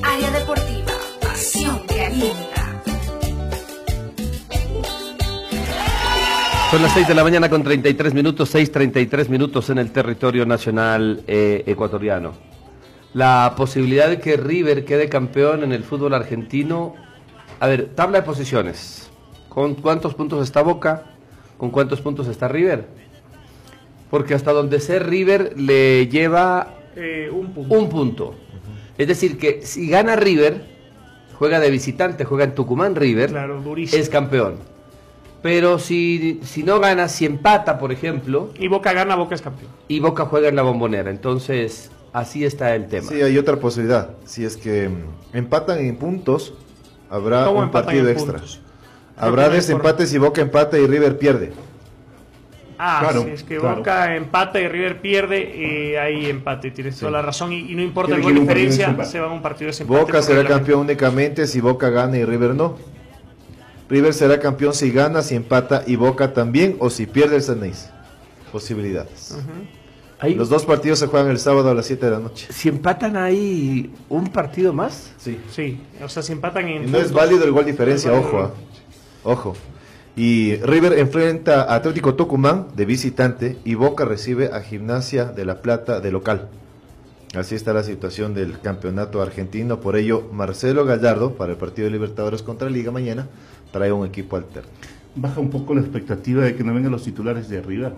Área 0.00 0.30
deportiva, 0.30 0.92
pasión. 1.20 1.82
Son 6.70 6.82
las 6.82 6.92
6 6.92 7.08
de 7.08 7.14
la 7.14 7.24
mañana 7.24 7.48
con 7.48 7.64
33 7.64 8.14
minutos, 8.14 8.54
6.33 8.54 9.28
minutos 9.28 9.70
en 9.70 9.78
el 9.78 9.90
territorio 9.90 10.46
nacional 10.46 11.24
eh, 11.26 11.64
ecuatoriano. 11.66 12.32
La 13.14 13.54
posibilidad 13.56 14.08
de 14.08 14.20
que 14.20 14.36
River 14.36 14.84
quede 14.84 15.08
campeón 15.08 15.64
en 15.64 15.72
el 15.72 15.82
fútbol 15.82 16.14
argentino. 16.14 16.94
A 17.58 17.66
ver, 17.66 17.90
tabla 17.96 18.20
de 18.20 18.22
posiciones. 18.22 19.11
¿Con 19.52 19.74
cuántos 19.74 20.14
puntos 20.14 20.42
está 20.42 20.62
Boca? 20.62 21.02
¿Con 21.58 21.70
cuántos 21.70 22.00
puntos 22.00 22.26
está 22.26 22.48
River? 22.48 22.86
Porque 24.10 24.32
hasta 24.34 24.52
donde 24.52 24.80
sé 24.80 24.98
River 24.98 25.54
le 25.60 26.08
lleva 26.08 26.74
Eh, 26.96 27.28
un 27.32 27.52
punto. 27.52 27.74
un 27.74 27.88
punto. 27.90 28.34
Es 28.96 29.08
decir, 29.08 29.36
que 29.38 29.60
si 29.62 29.88
gana 29.88 30.16
River, 30.16 30.64
juega 31.38 31.60
de 31.60 31.70
visitante, 31.70 32.24
juega 32.24 32.44
en 32.44 32.54
Tucumán 32.54 32.94
River, 32.96 33.30
Claro, 33.30 33.60
durísimo. 33.60 34.00
es 34.02 34.08
campeón. 34.08 34.54
Pero 35.42 35.78
si, 35.78 36.40
si 36.44 36.62
no 36.62 36.78
gana, 36.80 37.08
si 37.08 37.26
empata, 37.26 37.78
por 37.78 37.90
ejemplo, 37.92 38.50
Y 38.58 38.68
Boca 38.68 38.92
gana, 38.92 39.16
Boca 39.16 39.34
es 39.34 39.42
campeón. 39.42 39.70
y 39.88 40.00
Boca 40.00 40.24
juega 40.26 40.48
en 40.48 40.56
la 40.56 40.62
bombonera. 40.62 41.10
Entonces, 41.10 41.90
así 42.12 42.44
está 42.44 42.74
el 42.74 42.86
tema. 42.86 43.08
Sí, 43.08 43.20
hay 43.20 43.36
otra 43.38 43.56
posibilidad. 43.56 44.10
Si 44.24 44.44
es 44.44 44.56
que 44.56 44.88
mm, 44.88 45.36
empatan 45.36 45.78
en 45.80 45.96
puntos, 45.96 46.54
habrá 47.10 47.44
¿Cómo 47.44 47.60
un 47.60 47.70
partido 47.70 48.08
extra. 48.08 48.34
puntos? 48.38 48.60
Habrá 49.16 49.42
no 49.44 49.48
por- 49.48 49.56
desempates 49.56 50.10
si 50.10 50.18
Boca 50.18 50.40
empata 50.40 50.78
y 50.78 50.86
River 50.86 51.18
pierde. 51.18 51.52
Ah, 52.78 52.98
Claro, 53.00 53.22
si 53.24 53.30
es 53.30 53.44
que 53.44 53.58
claro. 53.58 53.76
Boca 53.76 54.16
empata 54.16 54.60
y 54.60 54.66
River 54.66 55.00
pierde, 55.00 55.92
eh, 55.92 55.98
hay 56.00 56.26
empate, 56.26 56.70
tienes 56.72 56.98
toda 56.98 57.12
la 57.12 57.22
razón. 57.22 57.52
Y, 57.52 57.70
y 57.70 57.74
no 57.76 57.82
importa 57.82 58.16
de 58.16 58.22
diferencia, 58.22 58.86
desempate. 58.86 59.08
se 59.10 59.20
va 59.20 59.28
a 59.28 59.32
un 59.32 59.42
partido 59.42 59.66
de 59.66 59.72
desempate 59.72 60.00
Boca 60.00 60.22
será 60.22 60.44
campeón 60.44 60.80
únicamente 60.80 61.46
si 61.46 61.60
Boca 61.60 61.90
gana 61.90 62.16
y 62.18 62.24
River 62.24 62.54
no. 62.56 62.76
River 63.88 64.14
será 64.14 64.40
campeón 64.40 64.74
si 64.74 64.90
gana, 64.90 65.22
si 65.22 65.36
empata 65.36 65.84
y 65.86 65.94
Boca 65.96 66.32
también 66.32 66.76
o 66.80 66.90
si 66.90 67.06
pierde 67.06 67.36
el 67.36 67.42
Ceneice. 67.42 67.88
Posibilidades. 68.50 69.36
Los 70.36 70.48
dos 70.48 70.64
partidos 70.64 70.98
se 71.00 71.06
juegan 71.08 71.30
el 71.30 71.38
sábado 71.38 71.68
a 71.70 71.74
las 71.74 71.86
7 71.86 72.06
de 72.06 72.12
la 72.12 72.18
noche. 72.20 72.46
Si 72.50 72.68
empatan 72.68 73.16
ahí 73.16 73.92
un 74.08 74.28
partido 74.28 74.72
más, 74.72 75.12
Sí. 75.18 75.38
Sí, 75.50 75.80
o 76.02 76.08
sea, 76.08 76.22
si 76.22 76.32
empatan 76.32 76.68
en. 76.68 76.84
Y 76.88 76.90
no 76.90 76.98
es 76.98 77.12
válido 77.12 77.44
el 77.44 77.50
gol 77.52 77.64
diferencia, 77.64 78.10
No 78.12 78.18
ojo. 78.18 78.32
válido. 78.36 78.54
Ojo. 79.24 79.54
Y 80.14 80.56
River 80.56 80.98
enfrenta 80.98 81.62
a 81.62 81.76
Atlético 81.76 82.14
Tucumán 82.14 82.68
de 82.76 82.84
visitante 82.84 83.58
y 83.64 83.74
Boca 83.74 84.04
recibe 84.04 84.50
a 84.52 84.60
Gimnasia 84.60 85.26
de 85.26 85.44
La 85.46 85.62
Plata 85.62 86.00
de 86.00 86.12
local. 86.12 86.48
Así 87.34 87.54
está 87.54 87.72
la 87.72 87.82
situación 87.82 88.34
del 88.34 88.60
campeonato 88.60 89.22
argentino. 89.22 89.80
Por 89.80 89.96
ello, 89.96 90.28
Marcelo 90.32 90.84
Gallardo, 90.84 91.34
para 91.34 91.52
el 91.52 91.58
partido 91.58 91.86
de 91.86 91.92
Libertadores 91.92 92.42
contra 92.42 92.68
Liga 92.68 92.90
mañana, 92.90 93.26
trae 93.72 93.90
un 93.90 94.06
equipo 94.06 94.36
alterno. 94.36 94.68
Baja 95.14 95.40
un 95.40 95.48
poco 95.48 95.74
la 95.74 95.80
expectativa 95.80 96.42
de 96.42 96.54
que 96.54 96.62
no 96.62 96.74
vengan 96.74 96.92
los 96.92 97.04
titulares 97.04 97.48
de 97.48 97.62
River. 97.62 97.94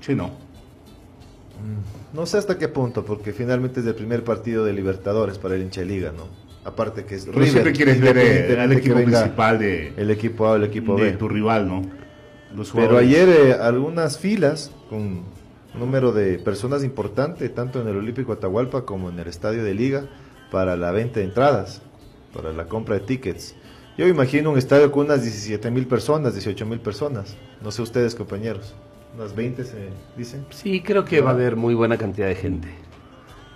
Che, 0.00 0.14
no. 0.14 0.30
No 2.14 2.26
sé 2.26 2.38
hasta 2.38 2.58
qué 2.58 2.68
punto, 2.68 3.04
porque 3.04 3.32
finalmente 3.32 3.80
es 3.80 3.86
el 3.86 3.96
primer 3.96 4.22
partido 4.22 4.64
de 4.64 4.72
Libertadores 4.72 5.36
para 5.38 5.56
el 5.56 5.62
hincha 5.62 5.80
de 5.80 5.86
Liga, 5.86 6.12
¿no? 6.16 6.47
Aparte 6.68 7.06
que 7.06 7.14
es 7.14 7.24
Pero 7.24 7.46
siempre 7.46 7.72
quieres 7.72 7.98
ver 7.98 8.18
eh, 8.18 8.60
al 8.60 8.72
equipo 8.72 8.96
principal 8.96 9.58
de, 9.58 9.94
el 9.96 10.10
equipo 10.10 10.46
A 10.46 10.50
o 10.50 10.56
el 10.56 10.64
equipo 10.64 10.96
de 10.96 11.12
B. 11.12 11.12
tu 11.12 11.26
rival, 11.26 11.66
¿no? 11.66 11.80
Los 12.54 12.72
Pero 12.72 12.98
ayer 12.98 13.26
eh, 13.26 13.52
algunas 13.54 14.18
filas 14.18 14.70
con 14.90 14.98
un 14.98 15.24
número 15.78 16.12
de 16.12 16.38
personas 16.38 16.84
importante, 16.84 17.48
tanto 17.48 17.80
en 17.80 17.88
el 17.88 17.96
Olímpico 17.96 18.32
Atahualpa 18.32 18.84
como 18.84 19.08
en 19.08 19.18
el 19.18 19.28
Estadio 19.28 19.64
de 19.64 19.72
Liga, 19.72 20.08
para 20.50 20.76
la 20.76 20.90
venta 20.90 21.20
de 21.20 21.24
entradas, 21.24 21.80
para 22.34 22.52
la 22.52 22.66
compra 22.66 22.96
de 22.96 23.00
tickets. 23.00 23.54
Yo 23.96 24.06
imagino 24.06 24.50
un 24.50 24.58
estadio 24.58 24.92
con 24.92 25.06
unas 25.06 25.22
17 25.22 25.70
mil 25.70 25.86
personas, 25.86 26.34
18 26.34 26.66
mil 26.66 26.80
personas. 26.80 27.34
No 27.62 27.70
sé 27.70 27.80
ustedes, 27.80 28.14
compañeros. 28.14 28.74
Unas 29.16 29.34
20 29.34 29.64
se 29.64 29.88
dicen. 30.18 30.44
sí 30.50 30.82
creo 30.82 31.06
que 31.06 31.22
va 31.22 31.30
a 31.30 31.32
haber 31.32 31.56
muy 31.56 31.72
buena 31.72 31.96
cantidad 31.96 32.28
de 32.28 32.34
gente. 32.34 32.68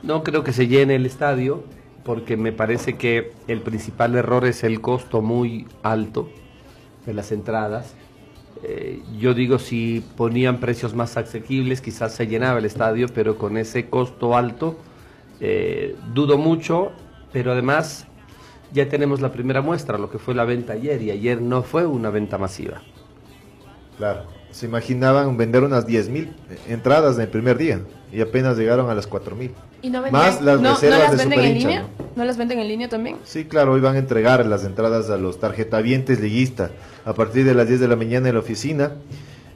No 0.03 0.22
creo 0.22 0.42
que 0.42 0.55
se 0.55 0.66
llene 0.66 0.94
el 0.94 1.05
estadio, 1.05 1.62
porque 2.05 2.37
me 2.37 2.53
parece 2.53 2.97
que 2.97 3.33
el 3.49 3.61
principal 3.61 4.15
error 4.17 4.45
es 4.45 4.65
el 4.65 4.81
costo 4.81 5.23
muy 5.23 5.67
alto 5.83 6.29
de 7.07 7.15
las 7.15 7.33
entradas. 7.33 7.95
Eh, 8.62 9.03
yo 9.19 9.35
digo, 9.35 9.59
si 9.59 10.05
ponían 10.17 10.59
precios 10.59 10.95
más 10.95 11.17
asequibles, 11.17 11.81
quizás 11.81 12.15
se 12.15 12.27
llenaba 12.27 12.59
el 12.59 12.65
estadio, 12.65 13.09
pero 13.12 13.37
con 13.37 13.57
ese 13.57 13.88
costo 13.88 14.37
alto, 14.37 14.79
eh, 15.41 15.97
dudo 16.15 16.38
mucho, 16.38 16.93
pero 17.33 17.53
además 17.53 18.07
ya 18.73 18.88
tenemos 18.88 19.21
la 19.21 19.33
primera 19.33 19.61
muestra, 19.62 19.99
lo 19.99 20.11
que 20.11 20.19
fue 20.19 20.35
la 20.35 20.45
venta 20.45 20.75
ayer, 20.75 21.03
y 21.03 21.11
ayer 21.11 21.41
no 21.41 21.62
fue 21.62 21.87
una 21.87 22.11
venta 22.11 22.38
masiva. 22.38 22.83
Claro. 23.99 24.25
Se 24.51 24.67
imaginaban 24.67 25.38
vender 25.38 25.62
unas 25.62 25.87
10 25.87 26.11
mil 26.11 26.37
entradas 26.69 27.17
en 27.17 27.23
el 27.23 27.29
primer 27.29 27.57
día 27.57 27.81
y 28.12 28.21
apenas 28.21 28.59
llegaron 28.59 28.91
a 28.91 28.95
las 28.95 29.07
4 29.07 29.35
mil. 29.35 29.55
¿Y 29.83 29.90
no 29.90 30.01
venden- 30.01 30.12
Más 30.12 30.40
las 30.40 30.61
no, 30.61 30.75
reservas 30.75 30.99
¿no 30.99 31.05
las 31.05 31.11
de 31.12 31.16
venden 31.18 31.40
en 31.45 31.55
línea? 31.59 31.81
¿no? 31.83 31.88
¿No 32.16 32.25
las 32.25 32.37
venden 32.37 32.59
en 32.61 32.68
línea 32.68 32.88
también? 32.88 33.16
Sí, 33.25 33.45
claro, 33.47 33.73
hoy 33.73 33.81
van 33.81 33.97
a 33.97 33.99
entregar 33.99 34.45
las 34.47 34.64
entradas 34.64 35.11
a 35.11 35.16
los 35.16 35.40
tarjetavientes 35.40 36.21
liguista 36.21 36.71
a 37.05 37.14
partir 37.14 37.45
de 37.45 37.55
las 37.55 37.66
10 37.68 37.81
de 37.81 37.88
la 37.88 37.97
mañana 37.97 38.29
en 38.29 38.35
la 38.35 38.40
oficina 38.40 38.92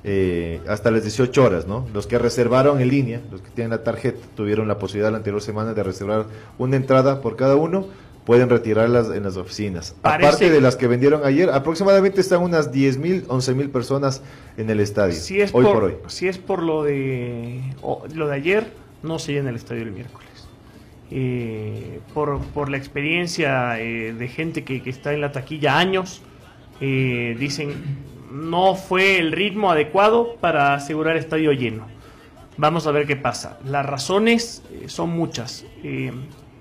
eh, 0.08 0.60
hasta 0.68 0.90
las 0.90 1.02
18 1.02 1.42
horas, 1.44 1.66
¿no? 1.66 1.86
Los 1.92 2.06
que 2.06 2.18
reservaron 2.18 2.80
en 2.80 2.88
línea, 2.88 3.20
los 3.30 3.40
que 3.40 3.50
tienen 3.50 3.70
la 3.70 3.82
tarjeta, 3.82 4.18
tuvieron 4.36 4.68
la 4.68 4.78
posibilidad 4.78 5.10
la 5.10 5.18
anterior 5.18 5.42
semana 5.42 5.74
de 5.74 5.82
reservar 5.82 6.26
una 6.58 6.76
entrada 6.76 7.20
por 7.20 7.34
cada 7.36 7.56
uno, 7.56 7.86
pueden 8.24 8.48
retirarlas 8.48 9.10
en 9.10 9.22
las 9.24 9.36
oficinas. 9.36 9.94
Parece- 10.02 10.26
Aparte 10.28 10.50
de 10.50 10.60
las 10.60 10.76
que 10.76 10.86
vendieron 10.86 11.24
ayer, 11.24 11.50
aproximadamente 11.50 12.20
están 12.20 12.42
unas 12.42 12.70
10 12.72 12.98
mil, 12.98 13.24
11 13.28 13.54
mil 13.54 13.68
personas 13.70 14.22
en 14.56 14.70
el 14.70 14.80
estadio, 14.80 15.14
Si 15.14 15.40
es, 15.40 15.52
hoy 15.54 15.64
por, 15.64 15.74
por 15.74 15.84
hoy. 15.84 15.94
si 16.08 16.28
es 16.28 16.38
por 16.38 16.62
lo 16.62 16.82
de 16.84 17.60
o- 17.82 18.04
lo 18.14 18.28
de 18.28 18.34
ayer, 18.34 18.66
no 19.06 19.18
se 19.18 19.32
llena 19.32 19.50
el 19.50 19.56
estadio 19.56 19.82
el 19.82 19.92
miércoles. 19.92 20.48
Eh, 21.10 22.00
por, 22.12 22.40
por 22.46 22.68
la 22.68 22.76
experiencia 22.76 23.80
eh, 23.80 24.12
de 24.12 24.28
gente 24.28 24.64
que, 24.64 24.82
que 24.82 24.90
está 24.90 25.14
en 25.14 25.20
la 25.20 25.30
taquilla 25.32 25.78
años, 25.78 26.22
eh, 26.80 27.36
dicen 27.38 28.16
no 28.30 28.74
fue 28.74 29.18
el 29.18 29.32
ritmo 29.32 29.70
adecuado 29.70 30.36
para 30.40 30.74
asegurar 30.74 31.16
estadio 31.16 31.52
lleno. 31.52 31.86
Vamos 32.58 32.86
a 32.86 32.90
ver 32.90 33.06
qué 33.06 33.16
pasa. 33.16 33.58
Las 33.64 33.86
razones 33.86 34.62
eh, 34.72 34.88
son 34.88 35.10
muchas. 35.10 35.64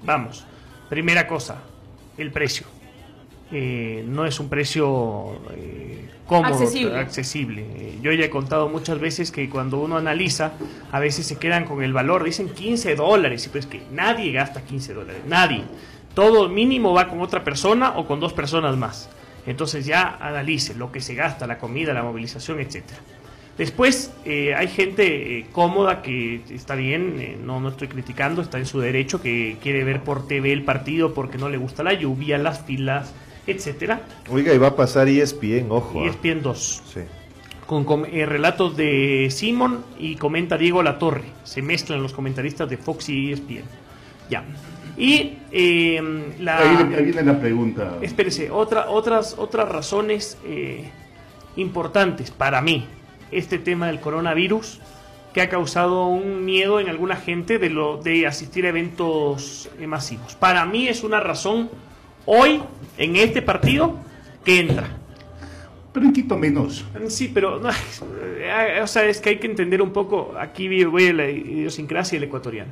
Vamos, 0.03 0.45
primera 0.89 1.27
cosa, 1.27 1.63
el 2.17 2.31
precio. 2.31 2.67
Eh, 3.51 4.03
no 4.07 4.25
es 4.25 4.39
un 4.39 4.49
precio 4.49 5.33
eh, 5.51 6.09
cómodo, 6.25 6.53
Accesible. 6.55 6.97
accesible. 6.97 7.65
Yo 8.01 8.11
ya 8.11 8.25
he 8.25 8.29
contado 8.29 8.69
muchas 8.69 8.99
veces 8.99 9.31
que 9.31 9.49
cuando 9.49 9.79
uno 9.79 9.97
analiza, 9.97 10.53
a 10.91 10.99
veces 10.99 11.27
se 11.27 11.37
quedan 11.37 11.65
con 11.65 11.83
el 11.83 11.93
valor, 11.93 12.23
dicen 12.23 12.49
15 12.49 12.95
dólares, 12.95 13.45
y 13.45 13.49
pues 13.49 13.67
que 13.67 13.83
nadie 13.91 14.31
gasta 14.31 14.61
15 14.63 14.93
dólares, 14.95 15.21
nadie. 15.27 15.63
Todo 16.15 16.49
mínimo 16.49 16.93
va 16.93 17.07
con 17.07 17.21
otra 17.21 17.43
persona 17.43 17.97
o 17.97 18.07
con 18.07 18.19
dos 18.19 18.33
personas 18.33 18.77
más. 18.77 19.09
Entonces 19.45 19.85
ya 19.85 20.17
analice 20.19 20.73
lo 20.73 20.91
que 20.91 21.01
se 21.01 21.13
gasta, 21.13 21.45
la 21.45 21.59
comida, 21.59 21.93
la 21.93 22.01
movilización, 22.01 22.59
etcétera. 22.59 22.99
Después, 23.57 24.11
eh, 24.25 24.53
hay 24.53 24.67
gente 24.67 25.37
eh, 25.39 25.45
cómoda 25.51 26.01
que 26.01 26.41
está 26.49 26.75
bien, 26.75 27.17
eh, 27.21 27.37
no, 27.41 27.61
no 27.61 27.69
estoy 27.69 27.87
criticando, 27.87 28.41
está 28.41 28.57
en 28.57 28.65
su 28.65 28.79
derecho, 28.81 29.21
que 29.21 29.57
quiere 29.61 29.83
ver 29.85 30.01
por 30.01 30.27
TV 30.27 30.51
el 30.51 30.63
partido 30.63 31.13
porque 31.13 31.37
no 31.37 31.47
le 31.47 31.57
gusta 31.57 31.83
la 31.83 31.93
lluvia, 31.93 32.37
las 32.37 32.65
filas, 32.65 33.13
etcétera. 33.47 34.01
Oiga, 34.29 34.53
y 34.53 34.57
va 34.57 34.67
a 34.67 34.75
pasar 34.75 35.07
ESPN, 35.07 35.67
ojo. 35.69 36.03
Ah. 36.03 36.07
ESPN 36.07 36.41
2. 36.41 36.83
Sí. 36.93 36.99
Con 37.65 37.83
com- 37.83 38.05
eh, 38.05 38.25
relatos 38.25 38.77
de 38.77 39.27
Simon 39.31 39.83
y 39.99 40.15
comenta 40.15 40.57
Diego 40.57 40.83
Latorre. 40.83 41.23
Se 41.43 41.61
mezclan 41.61 42.01
los 42.01 42.13
comentaristas 42.13 42.69
de 42.69 42.77
Fox 42.77 43.09
y 43.09 43.31
ESPN. 43.31 43.63
Ya. 44.29 44.43
Y 44.97 45.33
eh, 45.51 46.01
la... 46.39 46.57
Ahí, 46.59 46.93
ahí 46.95 47.03
viene 47.05 47.23
la 47.23 47.39
pregunta. 47.39 47.97
Espérese, 48.01 48.49
otra, 48.51 48.89
otras, 48.89 49.35
otras 49.37 49.67
razones 49.67 50.37
eh, 50.45 50.89
importantes 51.55 52.31
para 52.31 52.61
mí. 52.61 52.85
Este 53.31 53.57
tema 53.57 53.87
del 53.87 53.99
coronavirus 53.99 54.79
que 55.33 55.41
ha 55.41 55.49
causado 55.49 56.07
un 56.07 56.45
miedo 56.45 56.79
en 56.79 56.87
alguna 56.87 57.17
gente 57.17 57.59
de, 57.59 57.69
lo, 57.69 57.97
de 57.97 58.25
asistir 58.25 58.65
a 58.65 58.69
eventos 58.69 59.69
eh, 59.79 59.85
masivos. 59.87 60.35
Para 60.35 60.65
mí 60.65 60.87
es 60.87 61.03
una 61.03 61.19
razón 61.19 61.69
hoy, 62.25 62.61
en 62.97 63.15
este 63.15 63.41
partido, 63.41 63.95
que 64.43 64.59
entra. 64.59 64.87
Pero 65.93 66.05
en 66.05 66.13
Quito 66.13 66.37
menos. 66.37 66.85
Sí, 67.07 67.31
pero 67.33 67.59
no, 67.59 67.69
eh, 68.39 68.79
o 68.81 68.87
sea, 68.87 69.05
es 69.05 69.21
que 69.21 69.29
hay 69.29 69.37
que 69.37 69.47
entender 69.47 69.81
un 69.81 69.91
poco, 69.91 70.33
aquí 70.37 70.83
voy 70.83 71.07
a 71.07 71.13
la 71.13 71.29
idiosincrasia 71.29 72.19
del 72.19 72.27
ecuatoriano. 72.27 72.71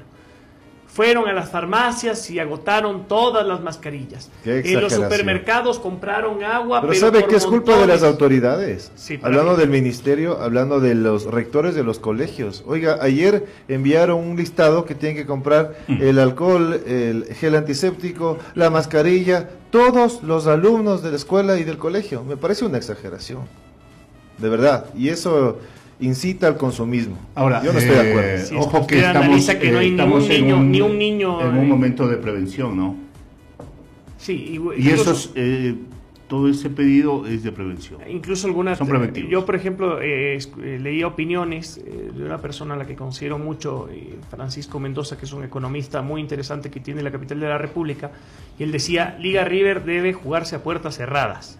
Fueron 0.94 1.28
a 1.28 1.34
las 1.34 1.50
farmacias 1.50 2.30
y 2.30 2.38
agotaron 2.38 3.08
todas 3.08 3.48
las 3.48 3.62
mascarillas. 3.62 4.30
Qué 4.44 4.62
En 4.64 4.80
los 4.80 4.94
supermercados 4.94 5.80
compraron 5.80 6.44
agua, 6.44 6.82
Pero, 6.82 6.94
pero, 6.94 7.00
¿sabe 7.08 7.26
qué 7.26 7.36
es 7.36 7.48
culpa 7.48 7.80
de 7.80 7.88
las 7.88 8.04
autoridades? 8.04 8.92
Sí, 8.94 9.20
hablando 9.24 9.54
mí. 9.54 9.58
del 9.58 9.70
ministerio, 9.70 10.40
hablando 10.40 10.80
de 10.80 10.94
los 10.94 11.26
rectores 11.26 11.74
de 11.74 11.84
los 11.84 11.98
colegios. 11.98 12.64
Oiga, 12.68 13.00
ayer 13.02 13.48
enviaron 13.68 14.20
un 14.20 14.38
listado 14.38 14.86
que 14.86 14.94
tienen 14.94 15.18
que 15.18 15.26
comprar 15.26 15.76
el 15.88 16.20
alcohol, 16.20 16.80
el 16.86 17.26
gel 17.34 17.56
antiséptico, 17.56 18.38
la 18.54 18.70
mascarilla, 18.70 19.50
todos 19.72 20.22
los 20.22 20.46
alumnos 20.46 21.02
de 21.02 21.10
la 21.10 21.16
escuela 21.16 21.58
y 21.58 21.64
del 21.64 21.80
colegio. 21.80 22.24
Me 22.24 22.38
parece 22.38 22.66
una 22.66 22.78
exageración. 22.78 23.48
De 24.38 24.48
verdad. 24.48 24.86
Y 24.96 25.10
eso 25.10 25.58
incita 26.00 26.48
al 26.48 26.58
consumismo. 26.58 27.18
Ahora, 27.36 27.64
yo 27.64 27.72
no 27.74 27.80
estoy 27.80 27.96
de 27.96 28.02
eh, 28.10 28.12
acuerdo. 28.12 28.60
Ojo 28.60 28.88
que 28.88 28.98
estamos, 29.00 29.26
analiza 29.26 29.60
que 29.60 29.72
no 29.72 29.80
hay 29.80 29.88
eh, 29.88 29.90
ni 29.92 29.96
estamos 29.96 30.26
un 30.26 30.32
en 30.32 30.42
niño- 30.46 30.64
ni 30.64 30.82
un 30.82 30.98
niño, 30.98 31.42
en 31.50 31.56
eh, 31.56 31.60
un 31.60 31.70
momento 31.70 32.08
de 32.08 32.18
prevención, 32.18 32.76
¿no? 32.76 32.96
Sí, 34.18 34.34
y, 34.34 34.54
Y 34.56 34.58
incluso- 34.90 35.12
eso 35.12 35.12
es, 35.12 35.32
eh, 35.36 35.76
todo 36.28 36.50
ese 36.50 36.70
pedido 36.70 37.28
es 37.28 37.44
de 37.44 37.52
prevención. 37.52 38.00
Incluso 38.10 38.48
algunas... 38.48 38.78
Son 38.78 38.88
preventivos. 38.88 39.30
Yo, 39.30 39.46
por 39.46 39.56
ejemplo, 39.56 40.02
eh, 40.02 40.38
eh, 40.38 40.80
leía 40.82 41.06
opiniones 41.06 41.78
eh, 41.86 42.10
de 42.16 42.24
una 42.26 42.40
persona 42.40 42.74
a 42.74 42.78
la 42.78 42.88
que 42.88 42.96
considero 42.96 43.38
mucho, 43.38 43.88
eh, 43.92 44.16
Francisco 44.32 44.80
Mendoza, 44.80 45.18
que 45.18 45.26
es 45.26 45.34
un 45.34 45.44
economista 45.44 46.02
muy 46.02 46.22
interesante 46.22 46.72
que 46.72 46.80
tiene 46.80 47.04
la 47.04 47.12
capital 47.12 47.40
de 47.40 47.48
la 47.50 47.58
República, 47.60 48.12
y 48.58 48.64
él 48.64 48.72
decía, 48.72 49.16
Liga 49.20 49.44
River 49.44 49.84
debe 49.84 50.14
jugarse 50.14 50.56
a 50.56 50.64
puertas 50.64 50.96
cerradas. 50.98 51.60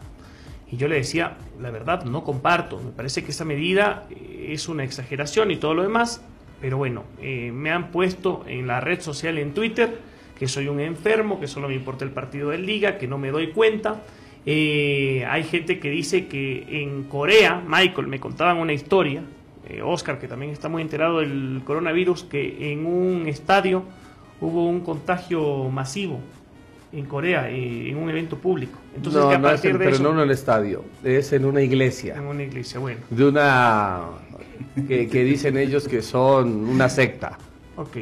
Y 0.74 0.78
yo 0.78 0.88
le 0.88 0.96
decía, 0.96 1.38
la 1.62 1.70
verdad, 1.70 2.04
no 2.04 2.24
comparto, 2.24 2.80
me 2.80 2.90
parece 2.90 3.24
que 3.24 3.30
esa 3.30 3.46
medida 3.46 4.08
eh, 4.10 4.48
es 4.54 4.68
una 4.68 4.84
exageración 4.84 5.52
y 5.52 5.58
todo 5.58 5.76
lo 5.76 5.84
demás, 5.84 6.26
pero 6.62 6.78
bueno, 6.78 7.04
eh, 7.22 7.52
me 7.54 7.70
han 7.70 7.92
puesto 7.92 8.44
en 8.48 8.66
la 8.66 8.82
red 8.82 9.00
social, 9.00 9.38
en 9.38 9.54
Twitter, 9.54 10.00
que 10.36 10.48
soy 10.48 10.70
un 10.70 10.80
enfermo, 10.80 11.40
que 11.40 11.48
solo 11.48 11.68
me 11.68 11.76
importa 11.76 12.06
el 12.06 12.10
partido 12.10 12.50
de 12.50 12.58
Liga, 12.58 12.98
que 12.98 13.08
no 13.08 13.20
me 13.20 13.30
doy 13.30 13.52
cuenta. 13.52 14.02
Eh, 14.48 15.24
hay 15.30 15.44
gente 15.44 15.80
que 15.80 15.92
dice 15.92 16.26
que 16.26 16.66
en 16.82 17.04
Corea, 17.04 17.62
Michael, 17.68 18.08
me 18.08 18.20
contaban 18.20 18.58
una 18.58 18.74
historia, 18.74 19.22
eh, 19.70 19.84
Oscar, 19.84 20.18
que 20.18 20.28
también 20.28 20.52
está 20.52 20.70
muy 20.70 20.82
enterado 20.82 21.20
del 21.20 21.62
coronavirus, 21.64 22.24
que 22.24 22.72
en 22.72 22.88
un 22.88 23.28
estadio 23.28 23.84
hubo 24.42 24.66
un 24.66 24.80
contagio 24.80 25.70
masivo 25.70 26.20
en 26.94 27.06
Corea, 27.06 27.50
eh, 27.50 27.90
en 27.90 27.98
un 27.98 28.10
evento 28.10 28.38
público. 28.38 28.78
Entonces, 28.96 29.22
no, 29.22 29.30
que 29.30 29.36
a 29.36 29.38
no 29.40 29.48
es 29.48 29.54
partir 29.56 29.72
en- 29.72 29.78
de 29.80 29.84
pero 29.86 29.96
eso, 29.96 30.04
no 30.04 30.12
en 30.14 30.20
el 30.20 30.32
estadio, 30.32 30.84
es 31.04 31.34
en 31.34 31.46
una 31.46 31.62
iglesia. 31.62 32.16
en 32.16 32.24
una 32.26 32.44
iglesia, 32.44 32.80
bueno, 32.80 33.00
De 33.10 33.26
una. 33.26 34.02
que, 34.88 35.08
que 35.08 35.24
dicen 35.24 35.58
ellos 35.58 35.88
que 35.88 36.02
son 36.02 36.68
una 36.70 36.90
secta. 36.90 37.38
ok. 37.76 37.98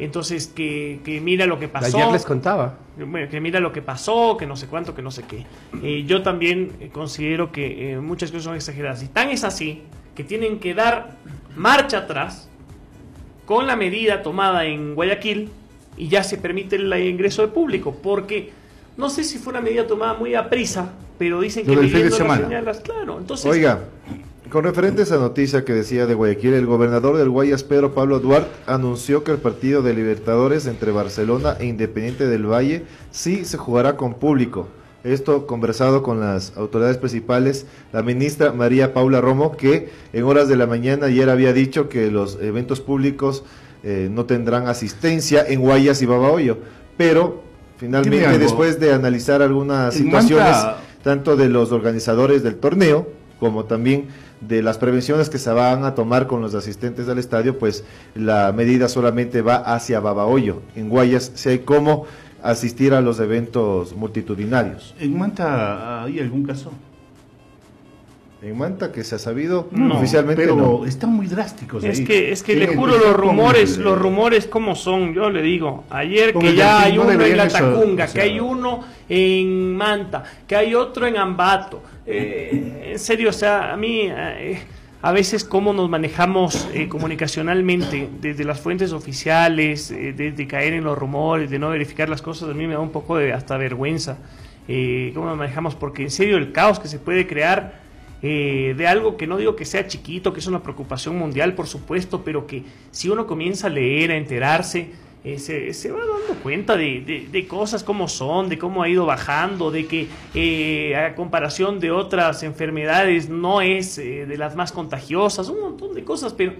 Entonces, 0.00 0.46
que, 0.46 1.00
que 1.04 1.20
mira 1.20 1.44
lo 1.44 1.58
que 1.58 1.66
pasó. 1.66 1.96
Ayer 1.98 2.12
les 2.12 2.24
contaba. 2.24 2.76
Bueno, 3.04 3.28
que 3.28 3.40
mira 3.40 3.58
lo 3.58 3.72
que 3.72 3.82
pasó, 3.82 4.36
que 4.36 4.46
no 4.46 4.54
sé 4.54 4.68
cuánto, 4.68 4.94
que 4.94 5.02
no 5.02 5.10
sé 5.10 5.24
qué. 5.24 5.44
Eh, 5.82 6.04
yo 6.06 6.22
también 6.22 6.70
eh, 6.78 6.90
considero 6.92 7.50
que 7.50 7.94
eh, 7.94 7.98
muchas 7.98 8.30
cosas 8.30 8.44
son 8.44 8.54
exageradas. 8.54 9.02
Y 9.02 9.08
tan 9.08 9.30
es 9.30 9.42
así 9.42 9.82
que 10.14 10.22
tienen 10.22 10.60
que 10.60 10.72
dar 10.72 11.16
marcha 11.56 11.98
atrás 11.98 12.48
con 13.44 13.66
la 13.66 13.74
medida 13.74 14.22
tomada 14.22 14.66
en 14.66 14.94
Guayaquil 14.94 15.50
y 15.98 16.08
ya 16.08 16.22
se 16.22 16.38
permite 16.38 16.76
el 16.76 16.92
ingreso 17.06 17.42
de 17.42 17.48
público. 17.48 17.96
Porque 18.02 18.50
no 18.96 19.10
sé 19.10 19.24
si 19.24 19.38
fue 19.38 19.52
una 19.52 19.60
medida 19.60 19.86
tomada 19.86 20.14
muy 20.14 20.34
a 20.34 20.48
prisa, 20.48 20.92
pero 21.18 21.40
dicen 21.40 21.66
que 21.66 21.76
del 21.76 21.90
fin 21.90 22.02
de 22.02 22.10
semana. 22.10 22.42
señalas, 22.42 22.80
claro. 22.80 23.18
Entonces, 23.18 23.46
Oiga, 23.46 23.80
con 24.50 24.64
referente 24.64 25.02
a 25.02 25.04
esa 25.04 25.18
noticia 25.18 25.64
que 25.64 25.74
decía 25.74 26.06
de 26.06 26.14
Guayaquil, 26.14 26.54
el 26.54 26.66
gobernador 26.66 27.16
del 27.18 27.28
Guayas, 27.28 27.64
Pedro 27.64 27.94
Pablo 27.94 28.18
Duarte, 28.18 28.50
anunció 28.66 29.22
que 29.22 29.32
el 29.32 29.38
partido 29.38 29.82
de 29.82 29.92
Libertadores 29.92 30.66
entre 30.66 30.90
Barcelona 30.90 31.56
e 31.60 31.66
Independiente 31.66 32.26
del 32.26 32.46
Valle 32.46 32.84
sí 33.10 33.44
se 33.44 33.58
jugará 33.58 33.96
con 33.96 34.14
público. 34.14 34.68
Esto 35.04 35.46
conversado 35.46 36.02
con 36.02 36.18
las 36.18 36.56
autoridades 36.56 36.96
principales, 36.96 37.66
la 37.92 38.02
ministra 38.02 38.52
María 38.52 38.94
Paula 38.94 39.20
Romo, 39.20 39.56
que 39.56 39.90
en 40.12 40.24
horas 40.24 40.48
de 40.48 40.56
la 40.56 40.66
mañana 40.66 41.06
ayer 41.06 41.30
había 41.30 41.52
dicho 41.52 41.88
que 41.88 42.10
los 42.10 42.38
eventos 42.40 42.80
públicos 42.80 43.44
eh, 43.82 44.08
no 44.10 44.24
tendrán 44.24 44.66
asistencia 44.68 45.44
en 45.46 45.60
Guayas 45.60 46.02
y 46.02 46.06
Babahoyo, 46.06 46.58
pero 46.96 47.42
finalmente 47.76 48.16
después 48.38 48.80
de 48.80 48.92
analizar 48.92 49.40
algunas 49.42 49.94
situaciones 49.94 50.46
Manta- 50.56 50.76
tanto 51.02 51.36
de 51.36 51.48
los 51.48 51.70
organizadores 51.72 52.42
del 52.42 52.56
torneo 52.56 53.08
como 53.38 53.64
también 53.66 54.06
de 54.40 54.62
las 54.62 54.78
prevenciones 54.78 55.30
que 55.30 55.38
se 55.38 55.50
van 55.52 55.84
a 55.84 55.94
tomar 55.94 56.26
con 56.26 56.40
los 56.40 56.54
asistentes 56.54 57.08
al 57.08 57.18
estadio, 57.18 57.58
pues 57.58 57.84
la 58.14 58.52
medida 58.52 58.88
solamente 58.88 59.42
va 59.42 59.56
hacia 59.56 60.00
Babahoyo. 60.00 60.62
En 60.76 60.88
Guayas 60.88 61.30
si 61.34 61.48
hay 61.50 61.58
cómo 61.60 62.04
asistir 62.42 62.94
a 62.94 63.00
los 63.00 63.18
eventos 63.20 63.94
multitudinarios. 63.96 64.94
¿En 65.00 65.16
Manta 65.18 66.02
hay 66.04 66.18
algún 66.20 66.44
caso? 66.44 66.72
En 68.40 68.56
Manta, 68.56 68.92
que 68.92 69.02
se 69.02 69.16
ha 69.16 69.18
sabido, 69.18 69.66
No, 69.72 69.96
oficialmente 69.96 70.42
pero 70.42 70.54
no. 70.54 70.84
están 70.86 71.10
muy 71.10 71.26
drásticos 71.26 71.82
Es 71.82 71.98
ahí. 71.98 72.04
que, 72.04 72.30
es 72.30 72.44
que 72.44 72.54
le 72.54 72.68
juro 72.68 72.96
los 72.96 73.16
rumores, 73.16 73.76
el- 73.78 73.82
los 73.82 73.98
rumores 73.98 74.46
como 74.46 74.76
son, 74.76 75.12
yo 75.12 75.28
le 75.28 75.42
digo, 75.42 75.82
ayer 75.90 76.32
Con 76.32 76.42
que 76.42 76.54
ya 76.54 76.82
hay 76.82 76.94
no 76.94 77.02
uno 77.02 77.10
en 77.24 77.36
la 77.36 77.44
eso, 77.44 77.58
Tacunga, 77.58 78.04
o 78.04 78.06
sea- 78.08 78.14
que 78.22 78.28
hay 78.30 78.38
uno 78.38 78.84
en 79.08 79.74
Manta, 79.76 80.22
que 80.46 80.54
hay 80.54 80.72
otro 80.76 81.06
en 81.08 81.16
Ambato. 81.16 81.82
Eh, 82.06 82.90
en 82.92 82.98
serio, 83.00 83.30
o 83.30 83.32
sea, 83.32 83.72
a 83.72 83.76
mí 83.76 84.02
eh, 84.04 84.60
a 85.02 85.10
veces 85.10 85.42
cómo 85.42 85.72
nos 85.72 85.90
manejamos 85.90 86.68
eh, 86.72 86.86
comunicacionalmente 86.88 88.08
desde 88.20 88.44
las 88.44 88.60
fuentes 88.60 88.92
oficiales, 88.92 89.90
eh, 89.90 90.12
desde 90.16 90.46
caer 90.46 90.74
en 90.74 90.84
los 90.84 90.96
rumores, 90.96 91.50
de 91.50 91.58
no 91.58 91.70
verificar 91.70 92.08
las 92.08 92.22
cosas, 92.22 92.48
a 92.50 92.54
mí 92.54 92.68
me 92.68 92.74
da 92.74 92.80
un 92.80 92.90
poco 92.92 93.16
de 93.16 93.32
hasta 93.32 93.56
vergüenza. 93.56 94.18
Eh, 94.68 95.10
cómo 95.14 95.26
nos 95.26 95.36
manejamos, 95.38 95.74
porque 95.74 96.02
en 96.04 96.10
serio 96.12 96.36
el 96.36 96.52
caos 96.52 96.78
que 96.78 96.86
se 96.86 97.00
puede 97.00 97.26
crear 97.26 97.87
eh, 98.22 98.74
de 98.76 98.86
algo 98.86 99.16
que 99.16 99.26
no 99.26 99.36
digo 99.36 99.54
que 99.56 99.64
sea 99.64 99.86
chiquito, 99.86 100.32
que 100.32 100.40
es 100.40 100.46
una 100.46 100.62
preocupación 100.62 101.16
mundial, 101.16 101.54
por 101.54 101.66
supuesto, 101.66 102.22
pero 102.24 102.46
que 102.46 102.62
si 102.90 103.08
uno 103.08 103.26
comienza 103.26 103.68
a 103.68 103.70
leer, 103.70 104.10
a 104.10 104.16
enterarse, 104.16 104.90
eh, 105.24 105.38
se, 105.38 105.72
se 105.74 105.90
va 105.90 105.98
dando 106.00 106.40
cuenta 106.42 106.76
de, 106.76 107.26
de- 107.30 107.46
cosas 107.48 107.82
como 107.82 108.06
son, 108.08 108.48
de 108.48 108.56
cómo 108.58 108.82
ha 108.82 108.88
ido 108.88 109.04
bajando, 109.06 109.70
de 109.70 109.86
que 109.86 110.06
eh, 110.34 110.94
a 110.96 111.14
comparación 111.14 111.80
de 111.80 111.90
otras 111.90 112.42
enfermedades 112.44 113.28
no 113.28 113.60
es 113.60 113.98
eh, 113.98 114.26
de 114.26 114.38
las 114.38 114.54
más 114.56 114.70
contagiosas, 114.72 115.48
un 115.48 115.60
montón 115.60 115.94
de 115.94 116.04
cosas, 116.04 116.32
pero 116.34 116.52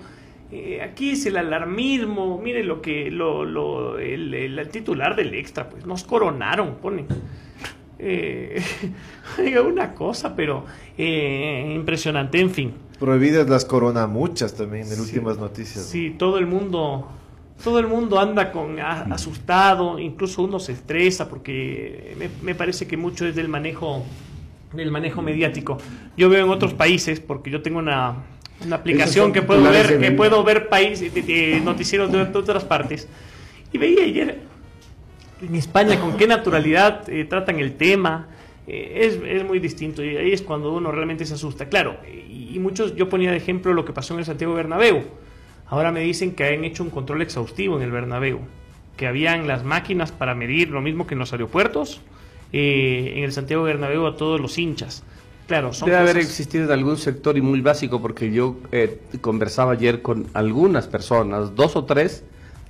aquí 0.83 1.11
es 1.11 1.27
el 1.27 1.37
alarmismo, 1.37 2.41
mire 2.43 2.65
lo 2.65 2.81
que 2.81 3.11
lo, 3.11 3.45
lo- 3.45 3.99
el, 3.99 4.33
el- 4.35 4.59
el 4.59 4.69
titular 4.71 5.15
del 5.15 5.35
extra, 5.35 5.69
pues 5.69 5.85
nos 5.87 6.05
coronaron, 6.05 6.77
ponen. 6.77 7.07
Eh, 7.99 8.63
una 9.67 9.95
cosa, 9.95 10.35
pero 10.37 10.65
eh, 10.97 11.73
impresionante, 11.75 12.41
en 12.41 12.51
fin. 12.51 12.73
Prohibidas 12.99 13.49
las 13.49 13.65
coronamuchas 13.65 14.55
también 14.55 14.87
en 14.87 14.95
Sí. 14.95 15.01
últimas 15.01 15.39
noticias. 15.39 15.85
Sí, 15.85 16.15
todo 16.19 16.39
el 16.39 16.47
mundo, 16.47 17.09
todo 17.63 17.79
el 17.79 17.87
mundo 17.87 18.19
anda 18.19 18.51
con 18.53 18.79
a- 18.81 19.03
asustado, 19.15 19.99
incluso 19.99 20.43
uno 20.43 20.59
se 20.59 20.73
estresa 20.73 21.29
porque 21.29 22.15
me, 22.19 22.29
me 22.43 22.55
parece 22.55 22.87
que 22.87 22.97
mucho 22.97 23.27
es 23.27 23.35
del 23.37 23.49
manejo, 23.49 24.05
del 24.73 24.91
manejo 24.91 25.23
mediático. 25.23 25.79
Yo 26.17 26.29
veo 26.29 26.45
en 26.45 26.51
otros 26.51 26.75
países, 26.75 27.21
porque 27.21 27.51
yo 27.51 27.63
tengo 27.63 27.79
una, 27.79 28.17
una 28.65 28.77
aplicación 28.77 29.33
que 29.33 29.43
puedo 29.43 29.63
ver, 29.63 29.99
que 30.01 30.11
puedo 30.13 30.43
ver 30.45 30.69
países, 30.69 31.13
noticieros 31.63 32.11
de, 32.11 32.25
de 32.25 32.39
otras 32.39 32.65
partes. 32.65 33.09
Y 33.73 33.79
veía 33.79 34.05
ayer 34.05 34.41
en 35.41 35.55
España 35.55 36.01
con 36.01 36.17
qué 36.17 36.27
naturalidad 36.27 37.09
eh, 37.09 37.25
tratan 37.25 37.59
el 37.59 37.77
tema. 37.77 38.29
eh, 38.69 39.07
es, 39.07 39.19
es 39.27 39.45
muy 39.45 39.59
distinto 39.59 40.05
y 40.05 40.17
ahí 40.17 40.33
es 40.33 40.43
cuando 40.43 40.73
uno 40.73 40.93
realmente 40.93 41.25
se 41.25 41.35
asusta. 41.35 41.69
Claro, 41.69 41.97
y, 42.07 42.55
y 42.55 42.59
muchos, 42.59 42.95
yo 42.95 43.09
ponía 43.09 43.31
de 43.31 43.39
ejemplo 43.39 43.73
lo 43.73 43.85
que 43.85 43.93
pasó 43.93 44.15
en 44.15 44.21
el 44.21 44.27
Santiago 44.27 44.55
Bernabéu. 44.55 45.03
Ahora 45.67 45.91
me 45.91 46.01
dicen 46.01 46.33
que 46.33 46.45
han 46.45 46.65
hecho 46.65 46.83
un 46.83 46.91
control 46.91 47.23
exhaustivo 47.23 47.77
en 47.77 47.83
el 47.83 47.91
Bernabéu, 47.91 48.41
que 48.97 49.07
habían 49.07 49.47
las 49.47 49.65
máquinas 49.65 50.13
para 50.13 50.35
medir 50.35 50.71
lo 50.71 50.81
mismo 50.81 51.07
que 51.07 51.15
en 51.15 51.19
los 51.19 51.33
aeropuertos, 51.33 52.01
eh, 52.53 53.15
en 53.17 53.25
el 53.25 53.33
Santiago 53.33 53.63
Bernabéu 53.65 54.07
a 54.07 54.17
todos 54.17 54.41
los 54.41 54.59
hinchas. 54.59 55.03
Claro, 55.47 55.73
son 55.73 55.89
Debe 55.89 56.01
haber 56.01 56.19
existido 56.19 56.65
en 56.67 56.73
algún 56.73 56.99
sector 56.99 57.39
y 57.39 57.41
muy 57.41 57.63
básico 57.63 58.03
porque 58.03 58.31
yo 58.31 58.57
eh, 58.71 59.01
conversaba 59.23 59.73
ayer 59.73 60.03
con 60.03 60.27
algunas 60.35 60.87
personas, 60.89 61.55
dos 61.55 61.75
o 61.75 61.85
tres, 61.87 62.23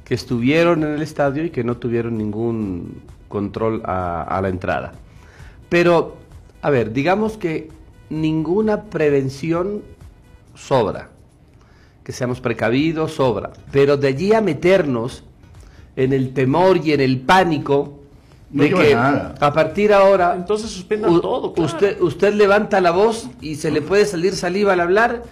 que 0.09 0.15
estuvieron 0.15 0.83
en 0.85 0.95
el 0.95 1.03
estadio 1.03 1.45
y 1.45 1.51
que 1.51 1.63
no 1.63 1.77
tuvieron 1.77 2.17
ningún 2.17 3.03
control 3.29 3.83
a, 3.85 4.23
a 4.23 4.41
la 4.41 4.49
entrada. 4.49 4.93
Pero, 5.69 6.17
a 6.63 6.71
ver, 6.71 6.93
digamos 6.93 7.37
que 7.37 7.69
ninguna 8.09 8.85
prevención 8.85 9.83
sobra. 10.55 11.11
Que 12.03 12.13
seamos 12.13 12.41
precavidos 12.41 13.13
sobra. 13.13 13.51
Pero 13.71 13.99
de 13.99 14.09
allí 14.09 14.33
a 14.33 14.41
meternos 14.41 15.25
en 15.95 16.15
el 16.15 16.33
temor 16.33 16.79
y 16.79 16.93
en 16.93 17.01
el 17.03 17.21
pánico 17.21 17.99
No 18.51 18.63
de 18.63 18.71
que 18.71 18.95
nada. 18.95 19.35
a 19.41 19.53
partir 19.53 19.89
de 19.89 19.95
ahora 19.95 20.35
Entonces 20.35 20.71
suspendan 20.71 21.11
U- 21.13 21.21
todo, 21.21 21.53
claro. 21.53 21.67
Usted, 21.71 22.01
usted 22.01 22.33
levanta 22.33 22.81
la 22.81 22.93
voz 22.93 23.29
y 23.43 23.57
se 23.57 23.71
le 23.71 23.83
puede 23.83 24.07
salir 24.07 24.35
saliva 24.35 24.73
al 24.73 24.81
hablar 24.81 25.23